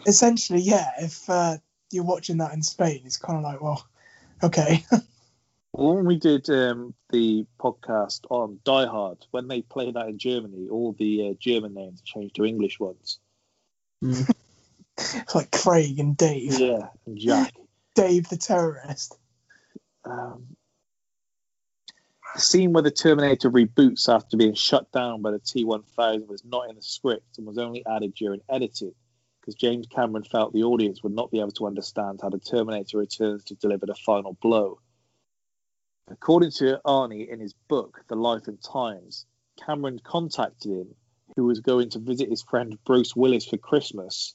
essentially, 0.06 0.60
yeah, 0.60 0.90
if 0.98 1.28
uh, 1.30 1.56
you're 1.90 2.04
watching 2.04 2.38
that 2.38 2.52
in 2.52 2.62
Spain, 2.62 3.02
it's 3.04 3.16
kind 3.16 3.38
of 3.38 3.44
like, 3.44 3.60
well, 3.60 3.86
okay, 4.42 4.84
when 5.72 6.04
we 6.04 6.18
did 6.18 6.48
um, 6.50 6.94
the 7.10 7.46
podcast 7.58 8.20
on 8.30 8.58
Die 8.64 8.86
Hard, 8.86 9.18
when 9.30 9.48
they 9.48 9.62
play 9.62 9.90
that 9.90 10.08
in 10.08 10.18
Germany, 10.18 10.68
all 10.70 10.92
the 10.92 11.30
uh, 11.30 11.34
German 11.38 11.74
names 11.74 12.02
changed 12.02 12.36
to 12.36 12.44
English 12.44 12.78
ones. 12.80 13.18
it's 14.02 15.34
like 15.34 15.50
Craig 15.50 15.98
and 15.98 16.16
Dave, 16.16 16.58
Yeah, 16.58 16.88
and 17.06 17.18
Jack. 17.18 17.54
Dave 17.94 18.28
the 18.28 18.36
terrorist. 18.36 19.16
Um, 20.04 20.56
the 22.34 22.40
scene 22.40 22.72
where 22.72 22.82
the 22.82 22.90
Terminator 22.90 23.50
reboots 23.50 24.08
after 24.08 24.36
being 24.36 24.54
shut 24.54 24.90
down 24.92 25.22
by 25.22 25.30
the 25.32 25.38
T1000 25.38 26.26
was 26.26 26.44
not 26.44 26.68
in 26.68 26.76
the 26.76 26.82
script 26.82 27.38
and 27.38 27.46
was 27.46 27.58
only 27.58 27.84
added 27.86 28.14
during 28.14 28.40
editing 28.48 28.94
because 29.40 29.54
James 29.56 29.86
Cameron 29.88 30.24
felt 30.24 30.52
the 30.52 30.62
audience 30.62 31.02
would 31.02 31.14
not 31.14 31.30
be 31.30 31.40
able 31.40 31.50
to 31.52 31.66
understand 31.66 32.20
how 32.22 32.30
the 32.30 32.38
Terminator 32.38 32.98
returns 32.98 33.44
to 33.44 33.54
deliver 33.56 33.86
the 33.86 33.94
final 33.94 34.36
blow. 34.40 34.78
According 36.08 36.52
to 36.52 36.80
Arnie 36.86 37.28
in 37.28 37.40
his 37.40 37.54
book, 37.68 38.04
The 38.08 38.14
Life 38.14 38.46
and 38.46 38.62
Times, 38.62 39.26
Cameron 39.64 39.98
contacted 40.02 40.70
him, 40.70 40.94
who 41.36 41.44
was 41.44 41.60
going 41.60 41.90
to 41.90 41.98
visit 41.98 42.30
his 42.30 42.42
friend 42.42 42.78
Bruce 42.84 43.16
Willis 43.16 43.46
for 43.46 43.56
Christmas. 43.56 44.34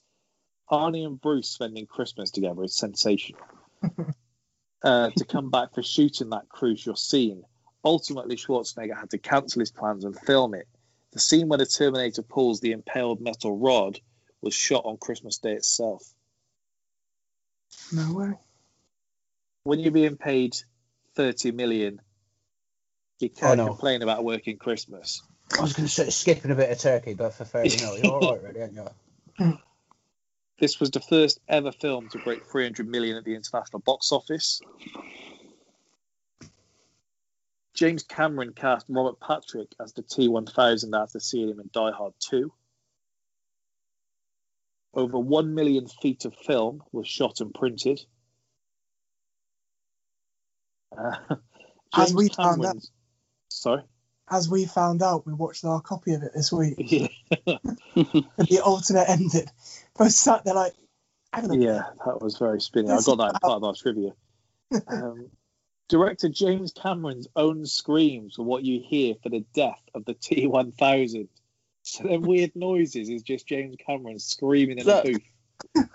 Arnie 0.69 1.05
and 1.05 1.21
Bruce 1.21 1.49
spending 1.49 1.85
Christmas 1.85 2.31
together 2.31 2.63
is 2.63 2.75
sensational. 2.75 3.41
uh, 4.83 5.11
to 5.15 5.25
come 5.25 5.49
back 5.49 5.73
for 5.73 5.83
shooting 5.83 6.31
that 6.31 6.49
crucial 6.49 6.95
scene. 6.95 7.43
Ultimately, 7.87 8.35
Schwarzenegger 8.35 8.99
had 8.99 9.11
to 9.11 9.17
cancel 9.17 9.61
his 9.61 9.71
plans 9.71 10.03
and 10.03 10.13
film 10.13 10.53
it. 10.53 10.67
The 11.13 11.21
scene 11.21 11.47
where 11.47 11.57
the 11.57 11.65
Terminator 11.65 12.21
pulls 12.21 12.59
the 12.59 12.73
impaled 12.73 13.21
metal 13.21 13.57
rod 13.57 13.97
was 14.41 14.53
shot 14.53 14.83
on 14.83 14.97
Christmas 14.97 15.37
Day 15.37 15.53
itself. 15.53 16.03
No 17.93 18.13
way. 18.13 18.33
When 19.63 19.79
you're 19.79 19.93
being 19.93 20.17
paid 20.17 20.57
30 21.15 21.51
million, 21.51 22.01
you 23.19 23.29
can't 23.29 23.57
oh, 23.57 23.63
know. 23.63 23.67
complain 23.67 24.01
about 24.01 24.25
working 24.25 24.57
Christmas. 24.57 25.23
I 25.57 25.61
was 25.61 25.71
going 25.71 25.87
to 25.87 25.93
say 25.93 26.09
skipping 26.09 26.51
a 26.51 26.55
bit 26.55 26.69
of 26.69 26.79
turkey, 26.79 27.13
but 27.13 27.35
for 27.35 27.45
fair, 27.45 27.65
you 27.67 27.77
know, 27.77 27.95
you're 27.95 28.11
all 28.11 28.33
right, 28.33 28.43
really, 28.43 28.61
aren't 28.63 28.73
you? 29.39 29.57
This 30.59 30.81
was 30.81 30.91
the 30.91 30.99
first 30.99 31.39
ever 31.47 31.71
film 31.71 32.09
to 32.09 32.17
break 32.17 32.47
300 32.47 32.85
million 32.85 33.15
at 33.15 33.23
the 33.23 33.35
international 33.35 33.79
box 33.79 34.11
office. 34.11 34.59
James 37.77 38.01
Cameron 38.01 38.53
cast 38.53 38.87
Robert 38.89 39.19
Patrick 39.19 39.67
as 39.79 39.93
the 39.93 40.01
T1000 40.01 40.99
after 40.99 41.19
seeing 41.19 41.49
him 41.49 41.59
in 41.59 41.69
Die 41.71 41.91
Hard 41.91 42.13
2. 42.19 42.51
Over 44.95 45.19
1 45.19 45.53
million 45.53 45.87
feet 45.87 46.25
of 46.25 46.33
film 46.35 46.81
was 46.91 47.07
shot 47.07 47.39
and 47.39 47.53
printed. 47.53 48.03
Uh, 50.97 51.35
As 51.95 52.15
we 52.15 52.29
found 52.29 52.65
out. 52.65 52.77
Sorry? 53.49 53.83
As 54.29 54.49
we 54.49 54.65
found 54.65 55.03
out, 55.03 55.27
we 55.27 55.33
watched 55.33 55.63
our 55.63 55.79
copy 55.79 56.13
of 56.13 56.23
it 56.23 56.31
this 56.33 56.51
week. 56.51 56.75
Yeah. 57.45 57.57
the 57.95 58.61
alternate 58.65 59.07
ending. 59.07 59.47
Both 59.97 60.11
sat 60.13 60.43
there 60.45 60.55
like, 60.55 60.73
hang 61.31 61.45
on 61.45 61.51
a 61.51 61.57
minute. 61.57 61.73
Yeah, 61.73 61.83
that 62.05 62.21
was 62.21 62.37
very 62.37 62.59
spinny. 62.59 62.89
I 62.89 62.99
got 63.01 63.17
that 63.17 63.33
in 63.33 63.39
part 63.39 63.57
of 63.57 63.63
our 63.63 63.73
trivia. 63.75 64.13
Um, 64.87 65.29
director 65.87 66.29
James 66.29 66.71
Cameron's 66.71 67.27
own 67.35 67.65
screams 67.65 68.37
were 68.37 68.43
what 68.43 68.63
you 68.63 68.81
hear 68.81 69.15
for 69.21 69.29
the 69.29 69.45
death 69.53 69.81
of 69.93 70.05
the 70.05 70.13
T1000. 70.13 71.27
So 71.83 72.03
them 72.03 72.23
weird 72.23 72.51
noises 72.55 73.09
is 73.09 73.23
just 73.23 73.47
James 73.47 73.75
Cameron 73.85 74.19
screaming 74.19 74.79
in 74.79 74.85
Look. 74.85 75.05
a 75.05 75.11
booth. 75.13 75.21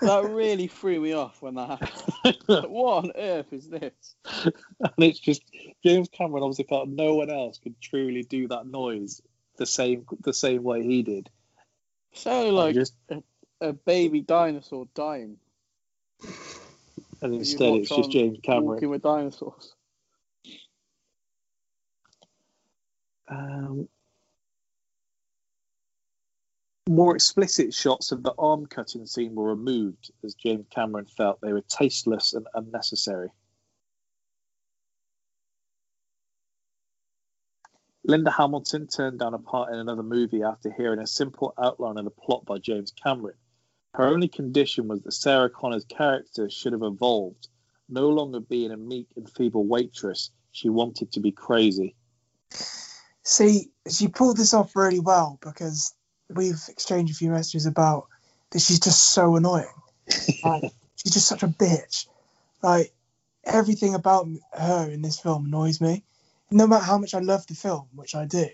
that 0.01 0.25
really 0.25 0.67
threw 0.67 1.01
me 1.01 1.13
off 1.13 1.43
when 1.43 1.55
that 1.55 1.69
happened. 1.69 2.39
What 2.71 3.05
on 3.05 3.13
earth 3.17 3.53
is 3.53 3.69
this? 3.69 4.15
and 4.45 4.55
it's 4.99 5.19
just 5.19 5.43
James 5.85 6.09
Cameron 6.09 6.43
obviously 6.43 6.67
felt 6.69 6.89
no 6.89 7.15
one 7.15 7.31
else 7.31 7.59
could 7.59 7.81
truly 7.81 8.23
do 8.23 8.49
that 8.49 8.67
noise 8.67 9.21
the 9.57 9.67
same 9.67 10.07
the 10.21 10.33
same 10.33 10.63
way 10.63 10.83
he 10.83 11.03
did. 11.03 11.31
Sounded 12.13 12.53
like 12.53 12.75
just, 12.75 12.95
a 13.61 13.73
baby 13.73 14.21
dinosaur 14.21 14.89
dying. 14.95 15.37
and 17.21 17.35
instead 17.35 17.75
it's 17.75 17.89
just 17.89 18.11
James 18.11 18.39
Cameron. 18.43 18.67
Walking 18.67 18.91
with 18.91 19.03
dinosaurs. 19.03 19.75
Um, 23.33 23.89
more 26.89 27.15
explicit 27.15 27.73
shots 27.73 28.13
of 28.13 28.23
the 28.23 28.35
arm 28.39 28.67
cutting 28.67 29.07
scene 29.07 29.35
were 29.35 29.49
removed 29.49 30.11
as 30.23 30.35
James 30.35 30.67
Cameron 30.71 31.07
felt 31.07 31.41
they 31.41 31.53
were 31.53 31.63
tasteless 31.63 32.35
and 32.35 32.47
unnecessary. 32.55 33.31
Linda 38.05 38.33
Hamilton 38.33 38.89
turned 38.89 39.21
down 39.21 39.33
a 39.33 39.39
part 39.39 39.73
in 39.73 39.79
another 39.79 40.03
movie 40.03 40.43
after 40.43 40.73
hearing 40.73 40.99
a 40.99 41.07
simple 41.07 41.55
outline 41.57 41.99
of 41.99 42.05
the 42.05 42.11
plot 42.11 42.45
by 42.45 42.59
James 42.59 42.93
Cameron. 43.03 43.37
Her 43.95 44.09
only 44.09 44.29
condition 44.29 44.89
was 44.89 45.03
that 45.03 45.13
Sarah 45.13 45.49
Connor's 45.49 45.85
character 45.85 46.51
should 46.51 46.73
have 46.73 46.83
evolved, 46.83 47.49
no 47.89 48.09
longer 48.09 48.41
being 48.41 48.73
a 48.73 48.77
meek 48.77 49.09
and 49.17 49.31
feeble 49.31 49.65
waitress. 49.65 50.31
She 50.51 50.69
wanted 50.69 51.13
to 51.13 51.21
be 51.21 51.31
crazy. 51.31 51.95
See, 53.25 53.71
she 53.89 54.09
pulled 54.09 54.37
this 54.37 54.55
off 54.55 54.75
really 54.75 55.01
well 55.01 55.39
because 55.41 55.95
we've 56.29 56.61
exchanged 56.69 57.13
a 57.13 57.17
few 57.17 57.31
messages 57.31 57.67
about 57.67 58.07
that 58.51 58.61
she's 58.61 58.81
just 58.81 59.13
so 59.13 59.37
annoying. 59.37 59.67
Like, 60.45 60.73
she's 60.97 61.13
just 61.13 61.29
such 61.29 61.45
a 61.45 61.49
bitch. 61.49 62.07
Like, 62.63 62.93
everything 63.45 63.95
about 63.95 64.27
her 64.53 64.91
in 64.91 65.03
this 65.03 65.21
film 65.21 65.47
annoys 65.47 65.81
me. 65.81 66.05
No 66.51 66.67
matter 66.67 66.85
how 66.85 66.99
much 66.99 67.15
I 67.15 67.21
love 67.21 67.47
the 67.47 67.55
film, 67.55 67.87
which 67.95 68.15
I 68.15 68.27
do, 68.27 68.49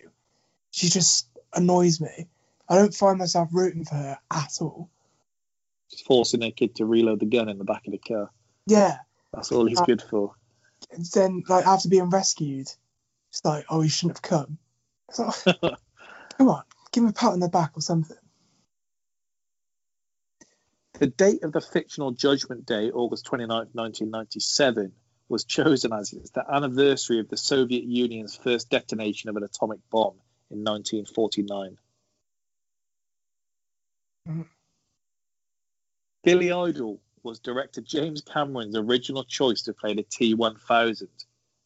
she 0.70 0.88
just 0.88 1.28
annoys 1.54 2.00
me. 2.00 2.28
I 2.68 2.76
don't 2.76 2.94
find 2.94 3.18
myself 3.18 3.48
rooting 3.52 3.85
for 3.85 3.94
her 3.94 4.18
at 4.31 4.59
all. 4.61 4.90
Just 5.90 6.04
forcing 6.04 6.40
their 6.40 6.50
kid 6.50 6.76
to 6.76 6.85
reload 6.85 7.20
the 7.20 7.26
gun 7.26 7.48
in 7.48 7.59
the 7.59 7.64
back 7.64 7.87
of 7.87 7.92
the 7.92 7.98
car. 7.98 8.31
Yeah. 8.66 8.98
That's 9.33 9.50
all 9.50 9.66
he's 9.66 9.81
good 9.81 10.02
for. 10.02 10.35
And 10.92 11.07
then, 11.07 11.42
like, 11.48 11.66
after 11.66 11.88
being 11.88 12.11
rescued, 12.11 12.68
It's 13.31 13.45
like, 13.45 13.67
oh, 13.69 13.81
he 13.81 13.88
shouldn't 13.88 14.19
have 14.19 14.23
come. 14.23 14.59
Like, 15.19 15.35
come 16.38 16.49
on, 16.49 16.62
give 16.93 17.05
him 17.05 17.11
a 17.11 17.12
pat 17.12 17.33
on 17.33 17.41
the 17.41 17.49
back 17.49 17.73
or 17.77 17.81
something. 17.81 18.17
The 20.95 21.07
date 21.07 21.45
of 21.45 21.53
the 21.53 21.61
fictional 21.61 22.11
Judgment 22.11 22.67
Day, 22.67 22.91
August 22.91 23.27
29th, 23.27 23.73
1997, 23.73 24.93
was 25.29 25.45
chosen 25.45 25.93
as 25.93 26.12
it's 26.12 26.31
the 26.31 26.45
anniversary 26.51 27.21
of 27.21 27.29
the 27.29 27.37
Soviet 27.37 27.85
Union's 27.85 28.35
first 28.35 28.71
detonation 28.71 29.31
of 29.31 29.37
an 29.37 29.45
atomic 29.45 29.79
bomb 29.91 30.17
in 30.51 30.64
1949. 30.64 31.79
Mhm. 34.27 34.49
Billy 36.25 36.51
Idol 36.51 37.01
was 37.23 37.38
director 37.38 37.81
James 37.81 38.23
Cameron's 38.23 38.77
original 38.77 39.25
choice 39.25 39.62
to 39.62 39.73
play 39.75 39.95
the 39.95 40.03
T 40.03 40.35
1000, 40.35 41.09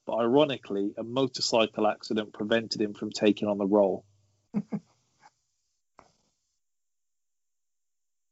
but 0.06 0.16
ironically, 0.16 0.92
a 0.98 1.02
motorcycle 1.02 1.86
accident 1.86 2.32
prevented 2.32 2.80
him 2.80 2.94
from 2.94 3.10
taking 3.10 3.48
on 3.48 3.58
the 3.58 3.66
role. 3.66 4.04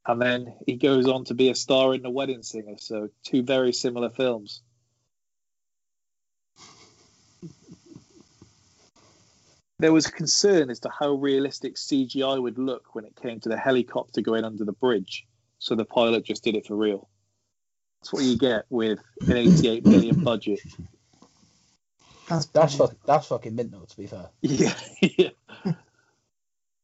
and 0.06 0.20
then 0.20 0.54
he 0.66 0.76
goes 0.76 1.06
on 1.06 1.24
to 1.26 1.34
be 1.34 1.50
a 1.50 1.54
star 1.54 1.94
in 1.94 2.02
The 2.02 2.10
Wedding 2.10 2.42
Singer, 2.42 2.76
so 2.78 3.08
two 3.24 3.42
very 3.42 3.72
similar 3.72 4.10
films. 4.10 4.62
There 9.78 9.92
was 9.92 10.08
concern 10.08 10.68
as 10.68 10.80
to 10.80 10.90
how 10.90 11.12
realistic 11.14 11.76
CGI 11.76 12.42
would 12.42 12.58
look 12.58 12.94
when 12.94 13.06
it 13.06 13.16
came 13.16 13.40
to 13.40 13.48
the 13.48 13.56
helicopter 13.56 14.20
going 14.20 14.44
under 14.44 14.64
the 14.64 14.72
bridge, 14.72 15.26
so 15.58 15.74
the 15.74 15.86
pilot 15.86 16.24
just 16.24 16.44
did 16.44 16.54
it 16.54 16.66
for 16.66 16.76
real. 16.76 17.08
That's 18.00 18.12
what 18.12 18.24
you 18.24 18.36
get 18.36 18.66
with 18.68 18.98
an 19.28 19.36
88 19.36 19.86
million 19.86 20.22
budget. 20.22 20.60
That's, 22.30 22.46
That's 22.46 22.76
brilliant. 22.76 22.98
fuck, 22.98 23.06
that's 23.06 23.26
fucking 23.26 23.54
mint 23.56 23.72
though, 23.72 23.84
to 23.84 23.96
be 23.96 24.06
fair. 24.06 24.30
Yeah. 24.40 24.74
yeah. 25.00 25.30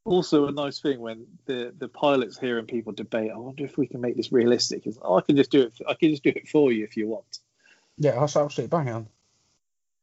Also, 0.04 0.46
a 0.46 0.52
nice 0.52 0.78
thing 0.78 1.00
when 1.00 1.26
the, 1.46 1.74
the 1.76 1.88
pilots 1.88 2.38
hearing 2.38 2.66
people 2.66 2.92
debate. 2.92 3.32
I 3.34 3.38
wonder 3.38 3.64
if 3.64 3.76
we 3.76 3.88
can 3.88 4.00
make 4.00 4.16
this 4.16 4.30
realistic. 4.30 4.86
It's, 4.86 4.96
oh, 5.02 5.16
I 5.18 5.20
can 5.20 5.36
just 5.36 5.50
do 5.50 5.62
it. 5.62 5.72
I 5.88 5.94
can 5.94 6.10
just 6.10 6.22
do 6.22 6.28
it 6.28 6.46
for 6.48 6.70
you 6.70 6.84
if 6.84 6.96
you 6.96 7.08
want. 7.08 7.40
Yeah, 7.98 8.12
that's 8.12 8.36
absolutely 8.36 8.68
bang 8.68 8.88
on. 8.88 9.08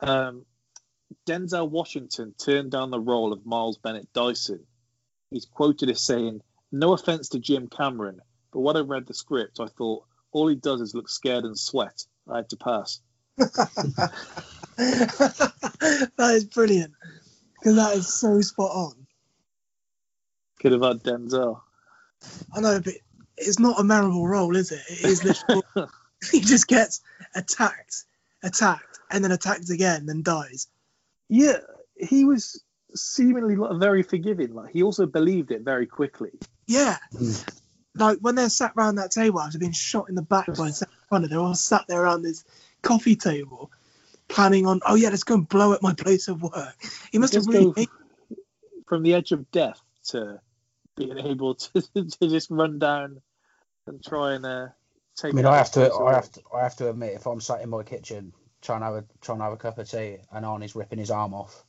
Um, 0.01 0.45
Denzel 1.25 1.69
Washington 1.69 2.36
turned 2.38 2.69
down 2.71 2.91
the 2.91 2.99
role 2.99 3.32
of 3.32 3.45
Miles 3.45 3.77
Bennett 3.77 4.12
Dyson. 4.12 4.65
He's 5.32 5.45
quoted 5.45 5.89
as 5.89 6.01
saying, 6.01 6.41
"No 6.69 6.91
offense 6.91 7.29
to 7.29 7.39
Jim 7.39 7.69
Cameron, 7.69 8.19
but 8.51 8.60
when 8.60 8.75
I 8.75 8.82
read 8.82 9.06
the 9.08 9.13
script, 9.13 9.62
I 9.62 9.67
thought 9.67 10.03
all 10.34 10.49
he 10.49 10.56
does 10.56 10.82
is 10.82 10.93
look 10.93 11.08
scared 11.08 11.45
and 11.45 11.58
sweat. 11.58 12.03
I 12.29 12.38
had 12.38 12.49
to 12.49 12.58
pass." 12.58 12.99
that 13.37 14.11
is 16.19 16.45
brilliant 16.45 16.93
because 17.59 17.75
that 17.75 17.95
is 17.95 18.13
so 18.13 18.41
spot 18.41 18.71
on. 18.71 19.07
Could 20.59 20.71
have 20.73 20.81
had 20.81 21.03
Denzel. 21.03 21.61
I 22.53 22.61
know, 22.61 22.79
but 22.79 22.93
it's 23.37 23.59
not 23.59 23.79
a 23.79 23.83
memorable 23.83 24.27
role, 24.27 24.55
is 24.55 24.71
it? 24.71 24.81
It 24.89 25.05
is 25.05 25.23
literally 25.23 25.63
he 26.31 26.39
just 26.39 26.67
gets 26.67 27.01
attacked, 27.35 28.03
attacked, 28.43 28.99
and 29.09 29.23
then 29.23 29.31
attacked 29.31 29.69
again, 29.69 30.05
then 30.05 30.21
dies. 30.21 30.67
Yeah, 31.27 31.57
he 31.97 32.25
was 32.25 32.63
seemingly 32.95 33.55
like 33.55 33.79
very 33.79 34.03
forgiving. 34.03 34.53
Like 34.53 34.71
he 34.71 34.83
also 34.83 35.05
believed 35.05 35.51
it 35.51 35.61
very 35.61 35.87
quickly. 35.87 36.31
Yeah. 36.67 36.97
Mm. 37.13 37.59
Like 37.95 38.19
when 38.19 38.35
they're 38.35 38.49
sat 38.49 38.73
around 38.77 38.95
that 38.95 39.11
table 39.11 39.39
after 39.39 39.59
being 39.59 39.71
shot 39.71 40.09
in 40.09 40.15
the 40.15 40.21
back 40.21 40.47
by 40.55 40.69
a 40.69 40.73
runner, 41.11 41.27
they're 41.27 41.39
all 41.39 41.55
sat 41.55 41.85
there 41.87 42.01
around 42.01 42.23
this 42.23 42.43
coffee 42.83 43.15
table, 43.15 43.71
planning 44.27 44.67
on, 44.67 44.81
oh 44.85 44.95
yeah, 44.95 45.09
let's 45.09 45.23
go 45.23 45.35
and 45.35 45.49
blow 45.49 45.73
up 45.73 45.81
my 45.81 45.93
place 45.93 46.27
of 46.27 46.43
work. 46.43 46.75
He 47.11 47.17
must 47.17 47.33
have 47.33 47.43
Just 47.43 47.49
really. 47.49 47.71
go 47.73 47.85
from 48.87 49.03
the 49.03 49.15
edge 49.15 49.31
of 49.31 49.49
death 49.51 49.81
to 50.09 50.39
being 50.95 51.17
able 51.17 51.55
to, 51.55 51.81
to 51.95 52.29
just 52.29 52.51
run 52.51 52.77
down 52.79 53.21
and 53.87 54.03
try 54.03 54.33
and 54.33 54.45
uh, 54.45 54.67
I 55.23 55.31
mean, 55.31 55.45
I 55.45 55.57
have 55.57 55.71
to, 55.71 55.89
place 55.89 55.99
I 55.99 56.13
have 56.13 56.31
to, 56.31 56.41
I 56.53 56.63
have 56.63 56.75
to 56.77 56.89
admit, 56.89 57.13
if 57.13 57.27
I'm 57.27 57.41
sat 57.41 57.61
in 57.61 57.69
my 57.69 57.83
kitchen 57.83 58.33
trying 58.61 58.79
to 58.79 58.85
have 58.85 58.95
a, 58.95 59.03
trying 59.21 59.37
to 59.39 59.43
have 59.43 59.53
a 59.53 59.57
cup 59.57 59.77
of 59.77 59.89
tea, 59.89 60.17
and 60.31 60.45
Arnie's 60.45 60.75
ripping 60.75 60.99
his 60.99 61.11
arm 61.11 61.33
off, 61.33 61.63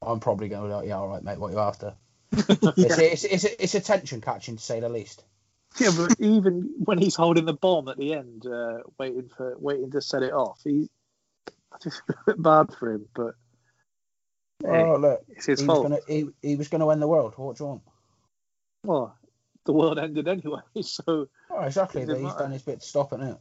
I'm 0.00 0.20
probably 0.20 0.48
going 0.48 0.62
to 0.62 0.68
be 0.68 0.74
like, 0.74 0.88
yeah, 0.88 0.96
all 0.96 1.08
right, 1.08 1.22
mate, 1.22 1.38
what 1.38 1.52
you 1.52 1.58
after? 1.58 1.94
It's, 2.76 2.98
it's, 2.98 3.24
it's, 3.24 3.44
it's 3.44 3.74
attention 3.74 4.20
catching 4.20 4.56
to 4.56 4.62
say 4.62 4.80
the 4.80 4.88
least. 4.88 5.24
Yeah, 5.78 5.90
but 5.96 6.18
even 6.20 6.74
when 6.84 6.98
he's 6.98 7.14
holding 7.16 7.44
the 7.44 7.52
bomb 7.52 7.88
at 7.88 7.96
the 7.98 8.14
end, 8.14 8.46
uh, 8.46 8.78
waiting 8.98 9.28
for 9.36 9.56
waiting 9.58 9.90
to 9.90 10.00
set 10.00 10.22
it 10.22 10.32
off, 10.32 10.60
he 10.64 10.88
I 11.72 11.76
just 11.82 12.02
feel 12.06 12.16
a 12.26 12.30
bit 12.32 12.42
bad 12.42 12.72
for 12.78 12.92
him, 12.92 13.06
but 13.14 13.34
hey, 14.62 14.68
Oh 14.82 14.96
look, 14.96 15.22
it's 15.28 15.46
his 15.46 15.60
he 15.60 15.66
was 15.66 15.74
fault. 15.78 15.82
gonna, 15.82 15.98
he, 16.08 16.28
he 16.42 16.56
was 16.56 16.68
going 16.68 16.80
to 16.80 16.90
end 16.90 17.02
the 17.02 17.08
world. 17.08 17.34
What 17.36 17.56
do 17.56 17.64
you 17.64 17.68
want? 17.68 17.82
Well, 18.84 19.16
the 19.66 19.72
world 19.72 19.98
ended 19.98 20.28
anyway, 20.28 20.60
so 20.82 21.28
Oh, 21.50 21.60
exactly. 21.62 22.06
But 22.06 22.14
he's 22.16 22.22
matter. 22.24 22.38
done 22.38 22.52
his 22.52 22.62
bit 22.62 22.80
to 22.80 22.86
stop 22.86 23.12
it 23.12 23.20
now. 23.20 23.40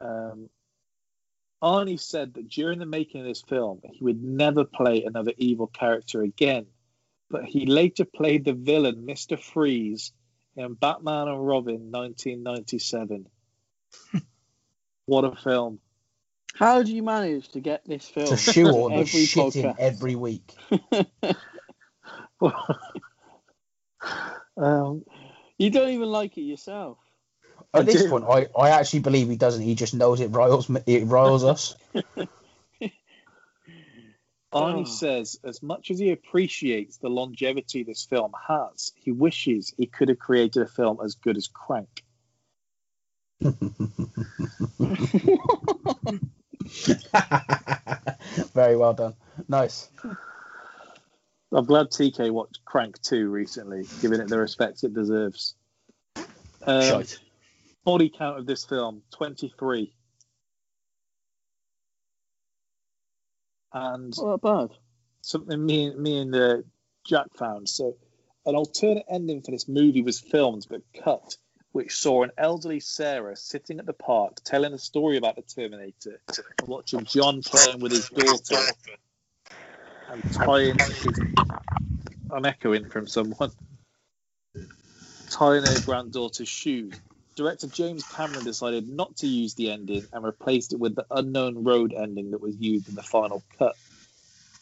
um, 0.00 0.48
Arnie 1.62 2.00
said 2.00 2.34
that 2.34 2.48
during 2.48 2.80
the 2.80 2.86
making 2.86 3.20
of 3.20 3.26
this 3.28 3.42
film, 3.42 3.80
he 3.84 4.02
would 4.02 4.22
never 4.22 4.64
play 4.64 5.04
another 5.04 5.32
evil 5.38 5.68
character 5.68 6.22
again. 6.22 6.66
But 7.32 7.46
he 7.46 7.64
later 7.64 8.04
played 8.04 8.44
the 8.44 8.52
villain, 8.52 9.06
Mr. 9.08 9.42
Freeze, 9.42 10.12
in 10.54 10.74
Batman 10.74 11.28
and 11.28 11.46
Robin 11.46 11.90
1997. 11.90 13.26
what 15.06 15.24
a 15.24 15.34
film. 15.34 15.80
How 16.54 16.82
do 16.82 16.94
you 16.94 17.02
manage 17.02 17.48
to 17.52 17.60
get 17.60 17.86
this 17.86 18.06
film? 18.06 18.28
To 18.28 18.36
shoehorn 18.36 18.92
the 18.92 19.00
every 19.00 19.24
shit 19.24 19.56
in 19.56 19.74
every 19.78 20.14
week. 20.14 20.54
um, 24.58 25.04
You 25.56 25.70
don't 25.70 25.88
even 25.90 26.08
like 26.08 26.36
it 26.36 26.42
yourself. 26.42 26.98
I 27.72 27.78
At 27.78 27.86
this 27.86 28.02
do. 28.02 28.10
point, 28.10 28.24
I, 28.28 28.48
I 28.58 28.70
actually 28.70 29.00
believe 29.00 29.30
he 29.30 29.36
doesn't. 29.36 29.62
He 29.62 29.74
just 29.74 29.94
knows 29.94 30.20
it 30.20 30.28
riles 30.28 30.68
it 30.86 31.06
riles 31.06 31.44
us. 31.44 31.74
Arnie 34.52 34.82
Oh. 34.82 34.84
says, 34.84 35.38
as 35.44 35.62
much 35.62 35.90
as 35.90 35.98
he 35.98 36.10
appreciates 36.10 36.98
the 36.98 37.08
longevity 37.08 37.82
this 37.84 38.04
film 38.04 38.32
has, 38.48 38.92
he 38.96 39.10
wishes 39.12 39.72
he 39.76 39.86
could 39.86 40.08
have 40.08 40.18
created 40.18 40.62
a 40.62 40.66
film 40.66 40.98
as 41.02 41.14
good 41.14 41.36
as 41.36 41.48
Crank. 41.48 42.04
Very 48.54 48.76
well 48.76 48.94
done. 48.94 49.14
Nice. 49.48 49.88
I'm 51.52 51.64
glad 51.66 51.90
TK 51.90 52.30
watched 52.30 52.64
Crank 52.64 53.00
2 53.02 53.28
recently, 53.28 53.86
giving 54.00 54.20
it 54.20 54.28
the 54.28 54.38
respect 54.38 54.84
it 54.84 54.94
deserves. 54.94 55.54
Um, 56.64 56.82
Shite. 56.82 57.18
body 57.84 58.08
count 58.10 58.38
of 58.38 58.46
this 58.46 58.64
film 58.64 59.02
23. 59.16 59.92
And 63.72 64.14
bad. 64.42 64.70
something 65.22 65.64
me, 65.64 65.94
me 65.94 66.18
and 66.18 66.34
uh, 66.34 66.56
Jack 67.06 67.28
found. 67.36 67.68
So, 67.68 67.96
an 68.44 68.54
alternate 68.54 69.06
ending 69.08 69.42
for 69.42 69.50
this 69.52 69.68
movie 69.68 70.02
was 70.02 70.20
filmed 70.20 70.66
but 70.68 70.82
cut, 71.02 71.36
which 71.72 71.94
saw 71.94 72.22
an 72.22 72.30
elderly 72.36 72.80
Sarah 72.80 73.36
sitting 73.36 73.78
at 73.78 73.86
the 73.86 73.92
park 73.92 74.38
telling 74.44 74.72
a 74.72 74.78
story 74.78 75.16
about 75.16 75.36
the 75.36 75.42
Terminator, 75.42 76.20
watching 76.66 77.04
John 77.04 77.40
playing 77.42 77.80
with 77.80 77.92
his 77.92 78.08
daughter 78.08 78.56
and 80.10 80.22
tying 80.32 80.76
his. 80.78 81.20
I'm 82.30 82.44
echoing 82.44 82.88
from 82.90 83.06
someone. 83.06 83.52
Tying 85.30 85.64
her 85.64 85.80
granddaughter's 85.80 86.48
shoes. 86.48 87.00
Director 87.34 87.66
James 87.68 88.04
Cameron 88.04 88.44
decided 88.44 88.88
not 88.88 89.16
to 89.18 89.26
use 89.26 89.54
the 89.54 89.70
ending 89.70 90.06
and 90.12 90.24
replaced 90.24 90.72
it 90.72 90.80
with 90.80 90.94
the 90.94 91.06
unknown 91.10 91.64
road 91.64 91.94
ending 91.96 92.32
that 92.32 92.40
was 92.40 92.56
used 92.58 92.88
in 92.88 92.94
the 92.94 93.02
final 93.02 93.42
cut. 93.58 93.76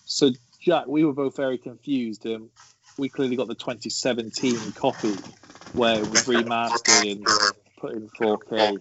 So, 0.05 0.31
Jack, 0.61 0.87
we 0.87 1.05
were 1.05 1.13
both 1.13 1.37
very 1.37 1.59
confused. 1.59 2.27
Um, 2.27 2.51
we 2.97 3.09
clearly 3.09 3.37
got 3.37 3.49
the 3.49 3.55
2017 3.55 4.73
copy 4.73 5.17
where 5.73 5.99
it 5.99 6.09
was 6.09 6.27
remastered 6.27 7.13
and 7.13 7.27
put 7.79 7.93
in 7.93 8.09
4K. 8.09 8.81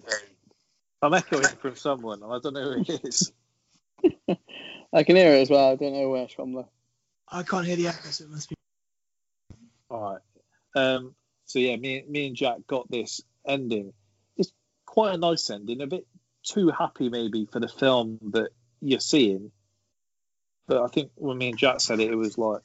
I'm 1.02 1.14
echoing 1.14 1.48
from 1.60 1.76
someone, 1.76 2.22
and 2.22 2.32
I 2.32 2.38
don't 2.42 2.54
know 2.54 2.72
who 2.72 2.80
it 2.80 3.00
is. 3.04 3.32
I 4.92 5.02
can 5.02 5.16
hear 5.16 5.32
it 5.34 5.42
as 5.42 5.50
well. 5.50 5.70
I 5.70 5.76
don't 5.76 5.92
know 5.92 6.08
where 6.10 6.24
it's 6.24 6.34
from 6.34 6.52
though. 6.52 6.68
I 7.28 7.42
can't 7.42 7.66
hear 7.66 7.76
the 7.76 7.88
echo, 7.88 8.08
so 8.10 8.24
it 8.24 8.30
must 8.30 8.48
be. 8.48 8.56
All 9.88 10.00
right. 10.00 10.20
Um, 10.74 11.14
so 11.46 11.58
yeah, 11.58 11.76
me, 11.76 12.04
me 12.08 12.26
and 12.26 12.36
Jack 12.36 12.58
got 12.66 12.90
this 12.90 13.22
ending. 13.50 13.92
It's 14.36 14.52
quite 14.86 15.14
a 15.14 15.18
nice 15.18 15.50
ending. 15.50 15.80
A 15.82 15.86
bit 15.86 16.06
too 16.42 16.70
happy 16.70 17.08
maybe 17.08 17.46
for 17.46 17.60
the 17.60 17.68
film 17.68 18.18
that 18.32 18.50
you're 18.80 19.00
seeing. 19.00 19.50
But 20.66 20.82
I 20.82 20.88
think 20.88 21.10
when 21.16 21.38
me 21.38 21.50
and 21.50 21.58
Jack 21.58 21.80
said 21.80 22.00
it, 22.00 22.10
it 22.10 22.16
was 22.16 22.38
like 22.38 22.60